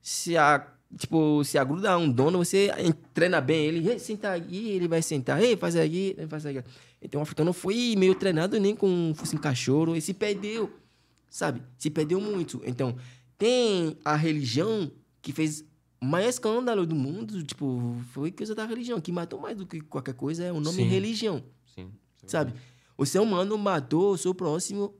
se, 0.00 0.36
a, 0.36 0.66
tipo, 0.96 1.44
se 1.44 1.58
agruda 1.58 1.92
a 1.92 1.98
um 1.98 2.10
dono, 2.10 2.38
você 2.38 2.70
treina 3.12 3.40
bem 3.40 3.66
ele. 3.66 3.88
Ei, 3.88 3.98
senta 3.98 4.32
aqui, 4.32 4.70
ele 4.70 4.88
vai 4.88 5.02
sentar. 5.02 5.42
Ei, 5.42 5.56
faz 5.56 5.76
aqui, 5.76 6.16
faz 6.28 6.46
aqui. 6.46 6.64
Então 7.00 7.20
o 7.20 7.22
africano 7.22 7.52
foi 7.52 7.94
meio 7.96 8.14
treinado 8.14 8.58
nem 8.58 8.74
com 8.74 9.12
fosse 9.14 9.36
um 9.36 9.38
cachorro 9.38 9.94
e 9.94 10.00
se 10.00 10.12
perdeu, 10.12 10.72
sabe? 11.30 11.62
Se 11.76 11.90
perdeu 11.90 12.20
muito. 12.20 12.60
Então, 12.64 12.96
tem 13.36 13.96
a 14.04 14.16
religião 14.16 14.90
que 15.22 15.32
fez 15.32 15.64
maior 16.00 16.28
escândalo 16.28 16.86
do 16.86 16.94
mundo, 16.94 17.42
tipo, 17.42 17.96
foi 18.12 18.30
coisa 18.30 18.54
da 18.54 18.64
religião, 18.64 19.00
que 19.00 19.10
matou 19.12 19.40
mais 19.40 19.56
do 19.56 19.66
que 19.66 19.80
qualquer 19.80 20.14
coisa, 20.14 20.44
é 20.44 20.52
o 20.52 20.60
nome 20.60 20.76
Sim. 20.78 20.88
religião, 20.88 21.42
Sim. 21.74 21.90
sabe? 22.26 22.52
O 22.96 23.04
ser 23.06 23.20
humano 23.20 23.56
matou 23.58 24.12
o 24.12 24.18
seu 24.18 24.34
próximo 24.34 24.94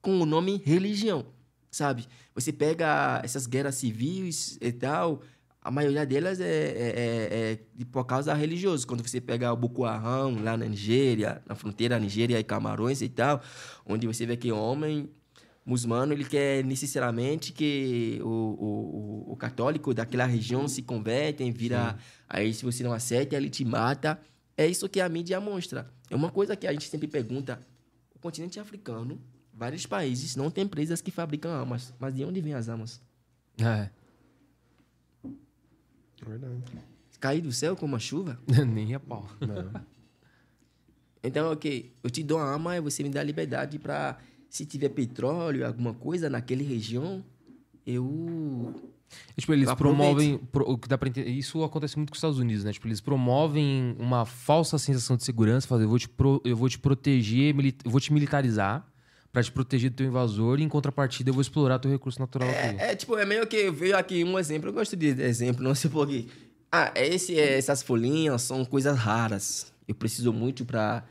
com 0.00 0.20
o 0.20 0.26
nome 0.26 0.62
religião, 0.64 1.26
sabe? 1.70 2.06
Você 2.34 2.52
pega 2.52 3.20
essas 3.24 3.46
guerras 3.46 3.74
civis 3.76 4.58
e 4.60 4.72
tal, 4.72 5.20
a 5.60 5.70
maioria 5.70 6.06
delas 6.06 6.40
é, 6.40 6.44
é, 6.46 6.68
é- 6.96 7.52
é 7.80 7.84
por 7.90 8.04
causa 8.04 8.32
religiosa. 8.32 8.86
Quando 8.86 9.06
você 9.06 9.20
pega 9.20 9.52
o 9.52 9.56
Boko 9.56 9.84
Haram 9.84 10.42
lá 10.42 10.56
na 10.56 10.64
Nigéria, 10.66 11.42
na 11.46 11.54
fronteira 11.54 11.98
Nigéria 11.98 12.38
e 12.38 12.44
Camarões 12.44 13.02
e 13.02 13.08
tal, 13.08 13.42
onde 13.84 14.06
você 14.06 14.24
vê 14.24 14.36
que 14.36 14.50
homem 14.52 15.10
muçulmano 15.68 16.12
ele 16.12 16.24
quer 16.24 16.64
necessariamente 16.64 17.52
que 17.52 18.18
o, 18.22 18.28
o, 18.28 19.32
o, 19.32 19.36
católico 19.36 19.92
daquela 19.92 20.24
região 20.24 20.66
se 20.66 20.82
convertem, 20.82 21.52
vira. 21.52 21.92
Sim. 21.92 22.04
Aí, 22.28 22.54
se 22.54 22.64
você 22.64 22.82
não 22.82 22.92
aceita, 22.92 23.36
ele 23.36 23.50
te 23.50 23.64
mata. 23.64 24.20
É 24.56 24.66
isso 24.66 24.88
que 24.88 25.00
a 25.00 25.08
mídia 25.08 25.40
mostra. 25.40 25.92
É 26.10 26.16
uma 26.16 26.30
coisa 26.30 26.56
que 26.56 26.66
a 26.66 26.72
gente 26.72 26.88
sempre 26.88 27.06
pergunta: 27.06 27.60
o 28.14 28.18
continente 28.18 28.58
africano, 28.58 29.20
vários 29.52 29.84
países, 29.84 30.34
não 30.34 30.50
tem 30.50 30.64
empresas 30.64 31.02
que 31.02 31.10
fabricam 31.10 31.52
armas. 31.52 31.94
Mas 31.98 32.14
de 32.14 32.24
onde 32.24 32.40
vêm 32.40 32.54
as 32.54 32.68
armas? 32.68 33.00
É. 33.58 33.90
Verdade. 36.26 36.62
Cair 37.20 37.42
do 37.42 37.52
céu 37.52 37.76
como 37.76 37.92
uma 37.92 37.98
chuva? 37.98 38.38
Nem 38.66 38.94
a 38.94 39.00
pau. 39.00 39.28
Não. 39.40 39.86
Então, 41.22 41.52
ok, 41.52 41.92
eu 42.02 42.10
te 42.10 42.22
dou 42.22 42.38
a 42.38 42.52
arma 42.52 42.76
e 42.76 42.80
você 42.80 43.02
me 43.02 43.10
dá 43.10 43.22
liberdade 43.22 43.78
para, 43.78 44.18
se 44.48 44.64
tiver 44.64 44.88
petróleo, 44.90 45.66
alguma 45.66 45.94
coisa 45.94 46.30
naquela 46.30 46.62
região, 46.62 47.24
eu. 47.86 48.74
Tipo, 49.36 49.54
eles 49.54 49.72
promovem. 49.74 50.40
o 50.52 50.76
que 50.76 50.88
dá 50.88 50.98
pra 50.98 51.08
entender, 51.08 51.30
isso 51.30 51.62
acontece 51.64 51.96
muito 51.96 52.10
com 52.10 52.14
os 52.14 52.18
Estados 52.18 52.38
Unidos, 52.38 52.64
né? 52.64 52.72
Tipo, 52.72 52.88
eles 52.88 53.00
promovem 53.00 53.96
uma 53.98 54.26
falsa 54.26 54.78
sensação 54.78 55.16
de 55.16 55.24
segurança, 55.24 55.66
fazer, 55.66 55.84
eu 55.84 55.88
vou 55.88 55.98
te, 55.98 56.08
pro, 56.08 56.42
eu 56.44 56.56
vou 56.56 56.68
te 56.68 56.78
proteger, 56.78 57.54
eu 57.84 57.90
vou 57.90 58.00
te 58.00 58.12
militarizar 58.12 58.86
para 59.32 59.42
te 59.42 59.52
proteger 59.52 59.90
do 59.90 59.96
teu 59.96 60.06
invasor 60.06 60.58
e 60.58 60.62
em 60.62 60.68
contrapartida 60.68 61.30
eu 61.30 61.34
vou 61.34 61.40
explorar 61.40 61.78
teu 61.78 61.90
recurso 61.90 62.18
natural 62.18 62.48
é, 62.48 62.70
aqui. 62.70 62.80
É, 62.80 62.96
tipo, 62.96 63.16
é 63.16 63.24
meio 63.24 63.46
que 63.46 63.70
veio 63.70 63.96
aqui 63.96 64.24
um 64.24 64.38
exemplo, 64.38 64.68
eu 64.68 64.72
gosto 64.72 64.96
de 64.96 65.06
exemplo, 65.06 65.62
não 65.62 65.74
sei 65.74 65.90
porquê. 65.90 66.26
Ah, 66.70 66.92
esse, 66.94 67.38
essas 67.38 67.82
folhinhas 67.82 68.42
são 68.42 68.64
coisas 68.64 68.96
raras. 68.96 69.72
Eu 69.86 69.94
preciso 69.94 70.32
muito 70.34 70.66
para 70.66 71.02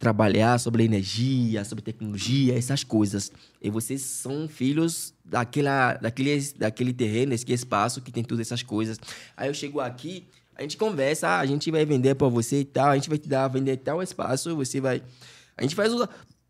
trabalhar 0.00 0.58
sobre 0.58 0.82
energia, 0.82 1.62
sobre 1.62 1.84
tecnologia, 1.84 2.56
essas 2.56 2.82
coisas. 2.82 3.30
E 3.60 3.68
vocês 3.68 4.00
são 4.00 4.48
filhos 4.48 5.12
daquela, 5.22 5.92
daquele, 5.92 6.40
daquele 6.56 6.92
terreno, 6.94 7.34
esse 7.34 7.44
espaço 7.52 8.00
que 8.00 8.10
tem 8.10 8.24
todas 8.24 8.46
essas 8.46 8.62
coisas. 8.62 8.98
Aí 9.36 9.48
eu 9.48 9.52
chego 9.52 9.78
aqui, 9.78 10.26
a 10.56 10.62
gente 10.62 10.78
conversa, 10.78 11.28
ah, 11.28 11.40
a 11.40 11.46
gente 11.46 11.70
vai 11.70 11.84
vender 11.84 12.14
para 12.14 12.28
você 12.28 12.60
e 12.60 12.64
tal, 12.64 12.88
a 12.88 12.94
gente 12.94 13.10
vai 13.10 13.18
te 13.18 13.28
dar, 13.28 13.46
vender 13.48 13.76
tal 13.76 14.02
espaço, 14.02 14.56
você 14.56 14.80
vai... 14.80 15.02
A 15.54 15.62
gente 15.62 15.74
faz 15.74 15.92
os, 15.92 16.08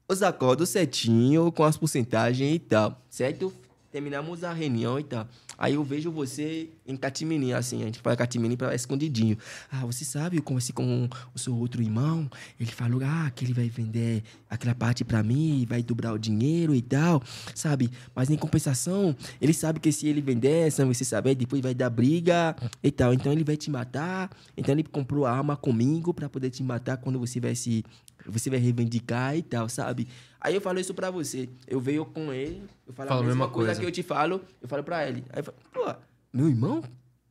os 0.09 0.23
acordos 0.23 0.69
certinho, 0.69 1.51
com 1.51 1.65
as 1.65 1.77
porcentagens 1.77 2.55
e 2.55 2.59
tal, 2.61 3.03
certo? 3.11 3.53
Terminamos 3.91 4.45
a 4.45 4.53
reunião 4.53 5.01
e 5.01 5.03
tal. 5.03 5.27
Aí 5.61 5.75
eu 5.75 5.85
vejo 5.85 6.11
você 6.11 6.71
em 6.87 6.97
Catimini, 6.97 7.53
assim, 7.53 7.83
a 7.83 7.85
gente 7.85 8.01
fala 8.01 8.17
Catimini 8.17 8.57
para 8.57 8.75
escondidinho. 8.75 9.37
Ah, 9.71 9.85
você 9.85 10.07
sabe, 10.07 10.39
eu 10.39 10.43
conversei 10.43 10.75
com 10.75 11.07
o 11.35 11.39
seu 11.39 11.55
outro 11.55 11.83
irmão, 11.83 12.31
ele 12.59 12.73
falou, 12.73 13.03
ah, 13.05 13.31
que 13.31 13.45
ele 13.45 13.53
vai 13.53 13.69
vender 13.69 14.25
aquela 14.49 14.75
parte 14.75 15.05
para 15.05 15.23
mim, 15.23 15.67
vai 15.69 15.83
dobrar 15.83 16.15
o 16.15 16.19
dinheiro 16.19 16.75
e 16.75 16.81
tal, 16.81 17.23
sabe? 17.55 17.91
Mas 18.15 18.31
em 18.31 18.37
compensação, 18.37 19.15
ele 19.39 19.53
sabe 19.53 19.79
que 19.79 19.93
se 19.93 20.09
ele 20.09 20.23
vender, 20.23 20.73
sem 20.73 20.87
você 20.87 21.05
saber, 21.05 21.35
depois 21.35 21.61
vai 21.61 21.75
dar 21.75 21.91
briga 21.91 22.57
e 22.83 22.91
tal. 22.91 23.13
Então 23.13 23.31
ele 23.31 23.45
vai 23.45 23.57
te 23.57 23.71
matar. 23.71 24.31
Então 24.57 24.75
ele 24.75 24.85
comprou 24.85 25.27
a 25.27 25.33
arma 25.33 25.57
comigo 25.57 26.15
para 26.15 26.29
poder 26.29 26.49
te 26.49 26.63
matar 26.63 26.97
quando 26.97 27.19
você 27.19 27.39
vai 27.39 27.55
se 27.55 27.85
você 28.27 28.51
vai 28.51 28.59
reivindicar 28.59 29.37
e 29.37 29.43
tal, 29.43 29.69
sabe? 29.69 30.09
Aí 30.41 30.55
eu 30.55 30.61
falo 30.61 30.81
isso 30.81 30.95
pra 30.95 31.11
você. 31.11 31.49
Eu 31.67 31.81
venho 31.81 32.05
com 32.05 32.33
ele, 32.33 32.63
eu 32.87 32.93
falo 32.93 33.09
Fala 33.09 33.21
a 33.21 33.25
mesma, 33.25 33.41
mesma 33.45 33.53
coisa. 33.53 33.69
coisa. 33.69 33.81
que 33.81 33.87
eu 33.87 33.93
te 33.93 34.03
falo, 34.03 34.41
eu 34.61 34.69
falo 34.69 34.83
pra 34.83 35.07
ele. 35.09 35.25
Aí 35.31 35.41
eu 35.41 35.45
falo, 35.45 35.57
pô, 35.73 35.95
meu 36.33 36.49
irmão? 36.49 36.83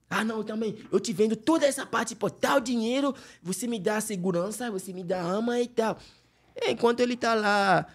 Ah, 0.10 0.24
não, 0.24 0.44
também. 0.44 0.76
Eu 0.92 1.00
te 1.00 1.14
vendo 1.14 1.36
toda 1.36 1.66
essa 1.66 1.86
parte, 1.86 2.16
pô, 2.16 2.30
tal 2.30 2.60
dinheiro, 2.60 3.14
você 3.44 3.68
me 3.68 3.80
dá 3.80 4.02
segurança, 4.02 4.72
você 4.72 4.92
me 4.92 5.04
dá 5.04 5.22
ama 5.22 5.60
e 5.60 5.68
tal. 5.68 5.98
Enquanto 6.68 7.00
ele 7.00 7.16
tá 7.16 7.34
lá 7.36 7.86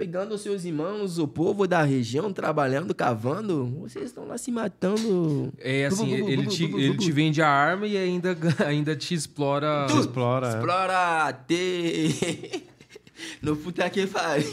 pegando 0.00 0.34
os 0.34 0.40
seus 0.40 0.64
irmãos, 0.64 1.18
o 1.18 1.28
povo 1.28 1.68
da 1.68 1.82
região, 1.82 2.32
trabalhando, 2.32 2.94
cavando, 2.94 3.66
vocês 3.82 4.06
estão 4.06 4.26
lá 4.26 4.38
se 4.38 4.50
matando. 4.50 5.52
É 5.58 5.84
assim, 5.84 6.10
ele, 6.10 6.46
te, 6.46 6.64
ele 6.64 6.96
te 6.96 7.12
vende 7.12 7.42
a 7.42 7.48
arma 7.50 7.86
e 7.86 7.98
ainda, 7.98 8.34
ainda 8.66 8.96
te 8.96 9.12
explora. 9.12 9.86
Te 9.90 9.98
explora. 9.98 10.46
É. 10.46 10.50
Explora 10.56 11.32
te... 11.46 12.62
no 13.42 13.54
puta 13.56 13.90
que 13.90 14.06
pariu. 14.06 14.46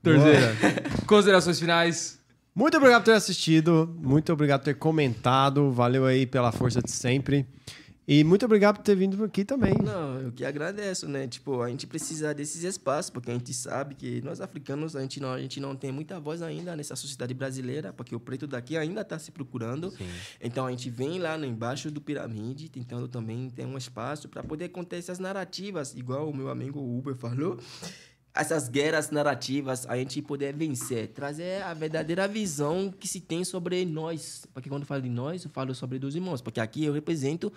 Torzeira, 0.00 0.54
considerações 1.08 1.58
finais. 1.58 2.20
Muito 2.54 2.76
obrigado 2.76 3.02
por 3.02 3.06
ter 3.06 3.16
assistido, 3.16 3.92
muito 4.00 4.32
obrigado 4.32 4.60
por 4.60 4.66
ter 4.66 4.74
comentado, 4.74 5.72
valeu 5.72 6.06
aí 6.06 6.24
pela 6.24 6.52
força 6.52 6.80
de 6.80 6.92
sempre. 6.92 7.44
E 8.06 8.24
muito 8.24 8.44
obrigado 8.44 8.76
por 8.76 8.82
ter 8.82 8.96
vindo 8.96 9.22
aqui 9.22 9.44
também. 9.44 9.74
Não, 9.74 10.20
eu 10.20 10.32
que 10.32 10.44
agradeço, 10.44 11.06
né? 11.08 11.28
Tipo, 11.28 11.62
a 11.62 11.68
gente 11.68 11.86
precisa 11.86 12.34
desses 12.34 12.64
espaços, 12.64 13.10
porque 13.10 13.30
a 13.30 13.34
gente 13.34 13.54
sabe 13.54 13.94
que 13.94 14.20
nós 14.22 14.40
africanos, 14.40 14.96
a 14.96 15.02
gente 15.02 15.20
não, 15.20 15.32
a 15.32 15.40
gente 15.40 15.60
não 15.60 15.76
tem 15.76 15.92
muita 15.92 16.18
voz 16.18 16.42
ainda 16.42 16.74
nessa 16.74 16.96
sociedade 16.96 17.32
brasileira, 17.32 17.92
porque 17.92 18.14
o 18.14 18.18
preto 18.18 18.46
daqui 18.46 18.76
ainda 18.76 19.02
está 19.02 19.18
se 19.20 19.30
procurando. 19.30 19.90
Sim. 19.92 20.08
Então 20.40 20.66
a 20.66 20.70
gente 20.70 20.90
vem 20.90 21.20
lá 21.20 21.38
no 21.38 21.46
embaixo 21.46 21.92
do 21.92 22.00
pirâmide, 22.00 22.68
tentando 22.68 23.06
também 23.06 23.48
ter 23.50 23.64
um 23.64 23.78
espaço 23.78 24.28
para 24.28 24.42
poder 24.42 24.70
contar 24.70 24.96
essas 24.96 25.20
narrativas, 25.20 25.94
igual 25.94 26.28
o 26.28 26.36
meu 26.36 26.48
amigo 26.48 26.80
Uber 26.80 27.14
falou 27.14 27.58
essas 28.34 28.68
guerras 28.68 29.10
narrativas 29.10 29.86
a 29.86 29.96
gente 29.96 30.22
poder 30.22 30.54
vencer, 30.54 31.08
trazer 31.08 31.62
a 31.62 31.74
verdadeira 31.74 32.26
visão 32.26 32.90
que 32.90 33.06
se 33.06 33.20
tem 33.20 33.44
sobre 33.44 33.84
nós. 33.84 34.46
Porque 34.54 34.68
quando 34.70 34.82
eu 34.82 34.86
falo 34.86 35.02
de 35.02 35.08
nós, 35.10 35.44
eu 35.44 35.50
falo 35.50 35.74
sobre 35.74 35.98
dos 35.98 36.14
irmãos, 36.14 36.40
porque 36.40 36.58
aqui 36.58 36.84
eu 36.84 36.94
represento 36.94 37.52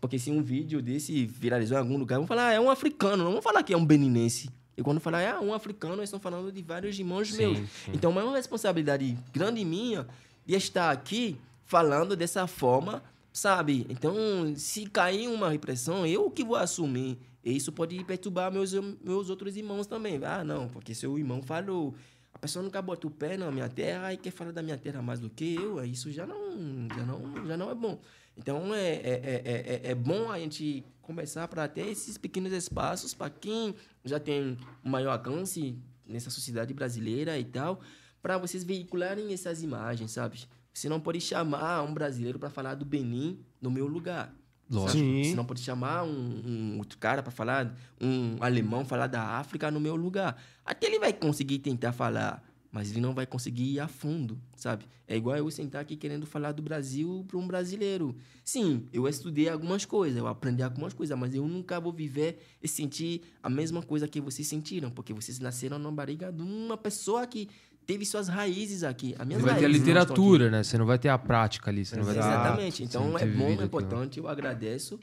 porque 0.00 0.18
se 0.18 0.30
um 0.30 0.42
vídeo 0.42 0.82
desse 0.82 1.24
viralizou 1.26 1.76
em 1.76 1.80
algum 1.80 1.96
lugar, 1.96 2.16
vamos 2.16 2.28
falar, 2.28 2.48
ah, 2.48 2.52
é 2.52 2.60
um 2.60 2.70
africano, 2.70 3.24
não 3.24 3.30
vamos 3.30 3.44
falar 3.44 3.62
que 3.62 3.72
é 3.72 3.76
um 3.76 3.84
beninense. 3.84 4.50
E 4.76 4.82
quando 4.82 5.00
falar, 5.00 5.20
é 5.20 5.38
um 5.38 5.52
africano, 5.52 5.94
eles 5.94 6.08
estão 6.08 6.18
falando 6.18 6.50
de 6.50 6.62
vários 6.62 6.98
irmãos 6.98 7.30
sim, 7.30 7.36
meus. 7.38 7.58
Sim. 7.58 7.92
Então 7.92 8.18
é 8.18 8.24
uma 8.24 8.36
responsabilidade 8.36 9.16
grande 9.32 9.64
minha 9.64 10.06
de 10.46 10.54
estar 10.54 10.90
aqui 10.90 11.38
falando 11.64 12.16
dessa 12.16 12.46
forma, 12.46 13.02
sabe? 13.32 13.86
Então, 13.88 14.14
se 14.56 14.86
cair 14.86 15.28
uma 15.28 15.50
repressão, 15.50 16.06
eu 16.06 16.30
que 16.30 16.44
vou 16.44 16.56
assumir. 16.56 17.18
E 17.44 17.56
isso 17.56 17.72
pode 17.72 18.02
perturbar 18.04 18.52
meus, 18.52 18.72
meus 18.72 19.28
outros 19.28 19.56
irmãos 19.56 19.86
também. 19.86 20.20
Ah, 20.24 20.44
não, 20.44 20.68
porque 20.68 20.94
seu 20.94 21.18
irmão 21.18 21.42
falou. 21.42 21.94
A 22.34 22.38
pessoa 22.38 22.62
nunca 22.62 22.80
bota 22.80 23.06
o 23.06 23.10
pé 23.10 23.36
na 23.36 23.50
minha 23.50 23.68
terra 23.68 24.12
e 24.12 24.16
quer 24.16 24.30
falar 24.30 24.52
da 24.52 24.62
minha 24.62 24.78
terra 24.78 25.02
mais 25.02 25.20
do 25.20 25.28
que 25.28 25.54
eu. 25.54 25.84
Isso 25.84 26.10
já 26.10 26.26
não, 26.26 26.88
já 26.88 27.04
não, 27.04 27.46
já 27.46 27.56
não 27.56 27.70
é 27.70 27.74
bom. 27.74 28.00
Então, 28.36 28.74
é, 28.74 28.94
é, 28.94 29.42
é, 29.44 29.80
é, 29.90 29.94
bom 29.94 30.30
a 30.30 30.38
gente 30.38 30.84
começar 31.02 31.46
para 31.48 31.68
ter 31.68 31.88
esses 31.88 32.16
pequenos 32.16 32.52
espaços 32.52 33.12
para 33.12 33.28
quem 33.28 33.74
já 34.04 34.18
tem 34.18 34.56
um 34.84 34.90
maior 34.90 35.12
alcance 35.12 35.76
nessa 36.06 36.30
sociedade 36.30 36.72
brasileira 36.72 37.38
e 37.38 37.44
tal, 37.44 37.80
para 38.22 38.38
vocês 38.38 38.64
veicularem 38.64 39.32
essas 39.32 39.62
imagens, 39.62 40.12
sabe? 40.12 40.40
Você 40.72 40.88
não 40.88 41.00
pode 41.00 41.20
chamar 41.20 41.82
um 41.82 41.92
brasileiro 41.92 42.38
para 42.38 42.48
falar 42.48 42.74
do 42.74 42.84
Benin 42.84 43.38
no 43.60 43.70
meu 43.70 43.86
lugar. 43.86 44.34
Lógico. 44.70 45.24
Você 45.24 45.34
não 45.34 45.44
pode 45.44 45.60
chamar 45.60 46.04
um, 46.04 46.42
um 46.46 46.78
outro 46.78 46.96
cara 46.98 47.22
para 47.22 47.30
falar, 47.30 47.76
um 48.00 48.36
alemão 48.40 48.84
falar 48.84 49.06
da 49.06 49.22
África 49.22 49.70
no 49.70 49.78
meu 49.78 49.96
lugar. 49.96 50.42
Até 50.64 50.86
ele 50.86 50.98
vai 50.98 51.12
conseguir 51.12 51.58
tentar 51.58 51.92
falar 51.92 52.42
mas 52.72 52.90
ele 52.90 53.02
não 53.02 53.12
vai 53.12 53.26
conseguir 53.26 53.74
ir 53.74 53.80
a 53.80 53.86
fundo, 53.86 54.40
sabe? 54.56 54.86
É 55.06 55.14
igual 55.14 55.36
eu 55.36 55.50
sentar 55.50 55.82
aqui 55.82 55.94
querendo 55.94 56.24
falar 56.24 56.52
do 56.52 56.62
Brasil 56.62 57.22
para 57.28 57.36
um 57.36 57.46
brasileiro. 57.46 58.16
Sim, 58.42 58.88
eu 58.90 59.06
estudei 59.06 59.46
algumas 59.50 59.84
coisas, 59.84 60.16
eu 60.16 60.26
aprendi 60.26 60.62
algumas 60.62 60.94
coisas, 60.94 61.16
mas 61.18 61.34
eu 61.34 61.46
nunca 61.46 61.78
vou 61.78 61.92
viver 61.92 62.38
e 62.62 62.66
sentir 62.66 63.20
a 63.42 63.50
mesma 63.50 63.82
coisa 63.82 64.08
que 64.08 64.22
vocês 64.22 64.48
sentiram, 64.48 64.90
porque 64.90 65.12
vocês 65.12 65.38
nasceram 65.38 65.78
na 65.78 65.90
barriga 65.90 66.32
de 66.32 66.42
uma 66.42 66.78
pessoa 66.78 67.26
que 67.26 67.50
teve 67.84 68.06
suas 68.06 68.26
raízes 68.26 68.82
aqui. 68.82 69.14
A 69.18 69.24
minha 69.26 69.38
você 69.38 69.44
vai 69.44 69.58
ter 69.58 69.66
a 69.66 69.68
literatura, 69.68 70.50
né? 70.50 70.62
Você 70.62 70.78
não 70.78 70.86
vai 70.86 70.98
ter 70.98 71.10
a 71.10 71.18
prática 71.18 71.70
ali. 71.70 71.84
Você 71.84 71.96
não 71.96 72.04
vai 72.04 72.16
Exatamente. 72.16 72.82
Então 72.84 73.18
é 73.18 73.26
bom, 73.26 73.48
é 73.48 73.64
importante, 73.64 74.18
eu 74.18 74.26
agradeço 74.26 74.98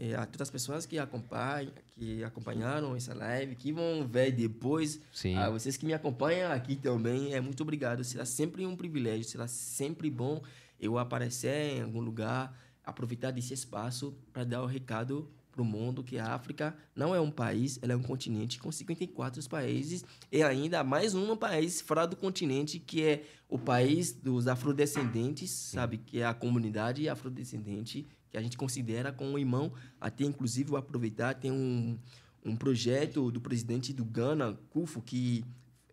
é, 0.00 0.14
a 0.14 0.24
todas 0.24 0.48
as 0.48 0.50
pessoas 0.50 0.86
que 0.86 0.98
acompanham, 0.98 1.70
que 1.90 2.24
acompanharam 2.24 2.96
essa 2.96 3.12
live, 3.12 3.54
que 3.54 3.70
vão 3.70 4.08
ver 4.08 4.32
depois. 4.32 4.98
Sim. 5.12 5.36
A 5.36 5.50
vocês 5.50 5.76
que 5.76 5.84
me 5.84 5.92
acompanham 5.92 6.50
aqui 6.50 6.74
também, 6.74 7.34
é 7.34 7.40
muito 7.40 7.62
obrigado. 7.62 8.02
Será 8.02 8.24
sempre 8.24 8.64
um 8.64 8.74
privilégio, 8.74 9.24
será 9.24 9.46
sempre 9.46 10.08
bom 10.10 10.40
eu 10.80 10.96
aparecer 10.96 11.76
em 11.76 11.82
algum 11.82 12.00
lugar, 12.00 12.58
aproveitar 12.82 13.30
desse 13.30 13.52
espaço 13.52 14.16
para 14.32 14.42
dar 14.42 14.62
o 14.62 14.66
recado 14.66 15.30
para 15.52 15.60
o 15.60 15.64
mundo 15.64 16.02
que 16.02 16.16
a 16.16 16.32
África 16.32 16.74
não 16.96 17.14
é 17.14 17.20
um 17.20 17.30
país, 17.30 17.78
ela 17.82 17.92
é 17.92 17.96
um 17.96 18.02
continente 18.02 18.58
com 18.58 18.70
54 18.72 19.46
países 19.50 20.04
e 20.30 20.42
ainda 20.42 20.82
mais 20.82 21.14
um 21.14 21.36
país 21.36 21.80
fora 21.80 22.06
do 22.06 22.16
continente 22.16 22.78
que 22.78 23.02
é 23.02 23.24
o 23.48 23.58
país 23.58 24.12
dos 24.12 24.46
afrodescendentes, 24.46 25.50
sabe, 25.50 25.98
que 25.98 26.20
é 26.20 26.24
a 26.24 26.32
comunidade 26.32 27.06
afrodescendente 27.08 28.06
que 28.30 28.36
a 28.36 28.42
gente 28.42 28.56
considera 28.56 29.12
como 29.12 29.32
um 29.32 29.38
irmão. 29.38 29.72
Até, 30.00 30.24
inclusive, 30.24 30.70
vou 30.70 30.78
aproveitar, 30.78 31.34
tem 31.34 31.50
um, 31.50 31.98
um 32.44 32.56
projeto 32.56 33.30
do 33.30 33.40
presidente 33.40 33.92
do 33.92 34.04
Ghana, 34.04 34.58
Kufo, 34.70 35.02
que 35.02 35.44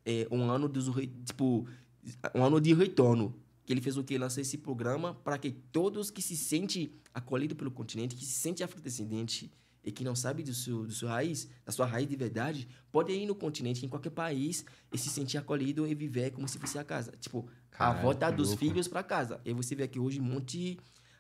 é 0.06 0.28
um 0.32 0.50
ano, 0.50 0.70
dos, 0.70 0.86
tipo, 1.26 1.68
um 2.34 2.44
ano 2.44 2.62
de 2.62 2.74
retorno. 2.74 3.36
Que 3.66 3.74
ele 3.74 3.82
fez 3.82 3.98
o 3.98 4.04
que? 4.04 4.18
Lançou 4.18 4.42
esse 4.42 4.58
programa 4.58 5.14
para 5.14 5.38
que 5.38 5.52
todos 5.52 6.10
que 6.10 6.22
se 6.22 6.38
sentem 6.38 6.92
acolhidos 7.14 7.58
pelo 7.58 7.70
continente, 7.70 8.16
que 8.16 8.24
se 8.24 8.32
sentem 8.32 8.64
afrodescendente, 8.64 9.52
e 9.88 9.92
que 9.92 10.04
não 10.04 10.14
sabe 10.14 10.44
do 10.44 10.54
seu, 10.54 10.86
do 10.86 10.92
seu 10.92 11.08
raiz, 11.08 11.48
da 11.66 11.72
sua 11.72 11.86
raiz 11.86 12.10
de 12.10 12.16
verdade, 12.18 12.68
pode 12.92 13.14
ir 13.14 13.26
no 13.26 13.34
continente, 13.34 13.86
em 13.86 13.88
qualquer 13.88 14.10
país, 14.10 14.66
e 14.92 14.98
se 14.98 15.08
sentir 15.08 15.38
acolhido 15.38 15.88
e 15.88 15.96
viver 15.96 16.32
como 16.32 16.46
se 16.46 16.60
fosse 16.60 16.78
a 16.78 16.84
casa. 16.84 17.14
Tipo, 17.18 17.48
Caralho, 17.72 17.98
a 17.98 18.02
volta 18.02 18.30
dos 18.30 18.50
louco. 18.50 18.60
filhos 18.60 18.90
para 18.90 19.02
casa. 19.02 19.40
E 19.46 19.54
você 19.54 19.76
vê 19.76 19.88
que 19.88 19.98
hoje 19.98 20.20
um 20.20 20.26
monte 20.26 20.78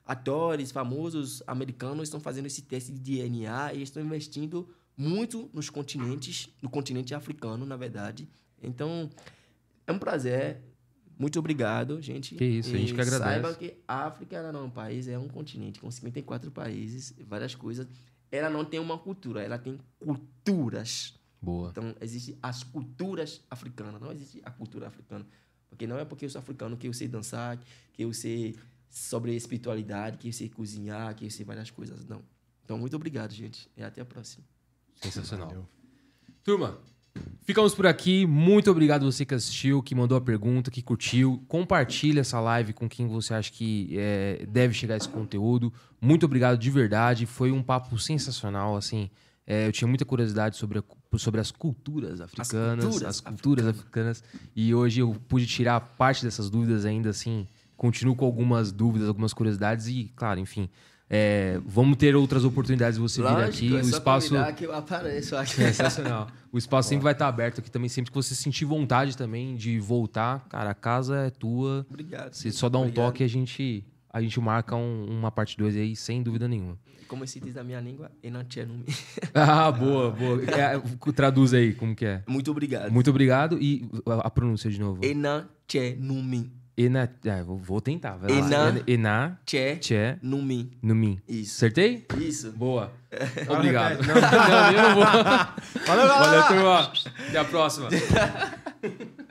atores 0.07 0.71
famosos 0.71 1.43
americanos 1.45 2.03
estão 2.03 2.19
fazendo 2.19 2.45
esse 2.45 2.61
teste 2.61 2.91
de 2.93 2.99
DNA 2.99 3.73
e 3.73 3.81
estão 3.83 4.01
investindo 4.01 4.67
muito 4.95 5.49
nos 5.53 5.69
continentes, 5.69 6.49
no 6.61 6.69
continente 6.69 7.13
africano, 7.13 7.65
na 7.65 7.75
verdade. 7.75 8.27
Então, 8.63 9.09
é 9.85 9.91
um 9.91 9.99
prazer. 9.99 10.61
Muito 11.19 11.37
obrigado, 11.37 12.01
gente. 12.01 12.35
Que 12.35 12.45
isso, 12.45 12.73
a 12.73 12.77
gente 12.77 12.91
E 12.91 12.95
que 12.95 13.01
agradece. 13.01 13.41
Saiba 13.41 13.53
que 13.53 13.77
a 13.87 14.05
África 14.05 14.51
não 14.51 14.61
é 14.61 14.63
um 14.63 14.69
país, 14.69 15.07
é 15.07 15.17
um 15.19 15.27
continente 15.27 15.79
com 15.79 15.91
54 15.91 16.49
países, 16.51 17.13
várias 17.27 17.53
coisas. 17.53 17.85
Ela 18.31 18.49
não 18.49 18.63
tem 18.63 18.79
uma 18.79 18.97
cultura, 18.97 19.41
ela 19.41 19.57
tem 19.57 19.77
culturas. 19.99 21.15
Boa. 21.41 21.69
Então, 21.69 21.95
existem 22.01 22.37
as 22.41 22.63
culturas 22.63 23.41
africanas, 23.49 24.01
não 24.01 24.11
existe 24.11 24.41
a 24.43 24.51
cultura 24.51 24.87
africana. 24.87 25.25
Porque 25.69 25.85
não 25.85 25.97
é 25.97 26.05
porque 26.05 26.25
eu 26.25 26.29
sou 26.29 26.39
africano 26.39 26.77
que 26.77 26.87
eu 26.87 26.93
sei 26.93 27.07
dançar, 27.07 27.57
que 27.93 28.03
eu 28.03 28.13
sei 28.13 28.55
sobre 28.89 29.35
espiritualidade, 29.35 30.17
que 30.17 30.31
sei 30.31 30.49
cozinhar, 30.49 31.15
que 31.15 31.29
sei 31.29 31.45
várias 31.45 31.69
coisas. 31.69 32.05
Não. 32.05 32.21
Então, 32.63 32.77
muito 32.77 32.95
obrigado, 32.95 33.33
gente. 33.33 33.69
E 33.77 33.83
até 33.83 34.01
a 34.01 34.05
próxima. 34.05 34.43
Sensacional. 35.01 35.67
Turma, 36.43 36.77
ficamos 37.41 37.73
por 37.73 37.85
aqui. 37.85 38.25
Muito 38.25 38.69
obrigado 38.69 39.05
você 39.09 39.25
que 39.25 39.33
assistiu, 39.33 39.81
que 39.81 39.95
mandou 39.95 40.17
a 40.17 40.21
pergunta, 40.21 40.71
que 40.71 40.81
curtiu. 40.81 41.43
Compartilha 41.47 42.21
essa 42.21 42.39
live 42.39 42.73
com 42.73 42.89
quem 42.89 43.07
você 43.07 43.33
acha 43.33 43.51
que 43.51 43.89
é, 43.97 44.45
deve 44.49 44.73
chegar 44.73 44.97
esse 44.97 45.09
conteúdo. 45.09 45.71
Muito 46.01 46.25
obrigado 46.25 46.57
de 46.57 46.69
verdade. 46.69 47.25
Foi 47.25 47.51
um 47.51 47.63
papo 47.63 47.97
sensacional, 47.97 48.75
assim. 48.75 49.09
É, 49.45 49.65
eu 49.65 49.71
tinha 49.71 49.87
muita 49.87 50.03
curiosidade 50.03 50.57
sobre, 50.57 50.79
a 50.79 51.17
sobre 51.17 51.39
as 51.39 51.51
culturas 51.51 52.19
africanas, 52.19 52.85
as 52.85 52.91
culturas, 52.91 53.21
culturas 53.21 53.67
africanas. 53.67 54.23
E 54.53 54.75
hoje 54.75 54.99
eu 54.99 55.15
pude 55.29 55.47
tirar 55.47 55.79
parte 55.79 56.25
dessas 56.25 56.49
dúvidas 56.49 56.83
ainda, 56.83 57.09
assim. 57.09 57.47
Continuo 57.77 58.15
com 58.15 58.25
algumas 58.25 58.71
dúvidas, 58.71 59.07
algumas 59.07 59.33
curiosidades 59.33 59.87
e, 59.87 60.11
claro, 60.15 60.39
enfim. 60.39 60.67
é, 61.09 61.61
vamos 61.65 61.95
ter 61.95 62.15
outras 62.15 62.43
oportunidades 62.43 62.95
de 62.95 63.01
você 63.01 63.21
vir 63.21 63.27
aqui. 63.37 63.69
é 63.73 63.77
O 63.77 63.79
espaço 63.81 64.33
que 64.57 64.65
eu 64.65 64.75
apareço 64.75 65.37
aqui. 65.37 65.53
Sensacional. 65.71 66.27
O 66.51 66.57
espaço 66.57 66.89
sempre 66.89 67.03
vai 67.03 67.13
estar 67.13 67.27
aberto 67.27 67.59
aqui 67.59 67.69
também, 67.71 67.87
sempre 67.87 68.11
que 68.11 68.15
você 68.17 68.33
sentir 68.35 68.65
vontade 68.65 69.15
também 69.15 69.55
de 69.55 69.79
voltar, 69.79 70.45
cara, 70.49 70.71
a 70.71 70.73
casa 70.73 71.27
é 71.27 71.29
tua. 71.29 71.85
Obrigado. 71.89 72.33
Você 72.33 72.51
só 72.51 72.67
dá 72.67 72.77
um 72.79 72.81
Obrigado. 72.81 73.05
toque 73.05 73.23
e 73.23 73.25
a 73.25 73.29
gente, 73.29 73.85
a 74.11 74.21
gente 74.21 74.37
marca 74.41 74.75
um- 74.75 75.05
uma 75.09 75.31
parte 75.31 75.55
2 75.57 75.75
aí, 75.77 75.95
sem 75.95 76.21
dúvida 76.23 76.47
nenhuma. 76.47 76.77
Como 77.07 77.25
se 77.25 77.39
diz 77.39 77.55
na 77.55 77.63
minha 77.63 77.79
língua, 77.79 78.11
enantianumi. 78.21 78.83
Ah, 79.33 79.71
boa, 79.71 80.11
boa. 80.11 80.41
É, 80.43 80.77
traduz 81.13 81.53
aí 81.53 81.73
como 81.73 81.95
que 81.95 82.05
é. 82.05 82.21
Muito 82.27 82.51
obrigado. 82.51 82.91
Muito 82.91 83.09
obrigado 83.09 83.57
e 83.61 83.87
a 84.05 84.27
a 84.27 84.29
pronúncia 84.29 84.69
de 84.69 84.77
novo. 84.79 84.99
Enantianumi. 85.05 86.51
Ena, 86.77 87.11
ah, 87.27 87.43
vou, 87.43 87.57
vou 87.57 87.81
tentar. 87.81 88.17
Vai 88.17 88.29
lá. 88.29 88.37
Ena- 88.69 88.83
Ena, 88.85 89.39
Tche 89.45 89.77
tche, 89.77 90.17
numi. 90.21 90.77
no 90.81 90.93
min. 90.93 91.19
Isso. 91.27 91.55
Acertei? 91.55 92.05
Isso. 92.19 92.51
Boa. 92.51 92.91
Obrigado. 93.49 93.99
repete. 94.01 94.21
Não, 94.51 94.71
eu 94.71 94.81
não 94.83 94.95
vou. 94.95 95.03
Valeu! 95.87 96.07
Valeu, 96.07 96.43
turma. 96.43 96.93
Até 97.29 97.39
a 97.39 97.45
próxima. 97.45 97.89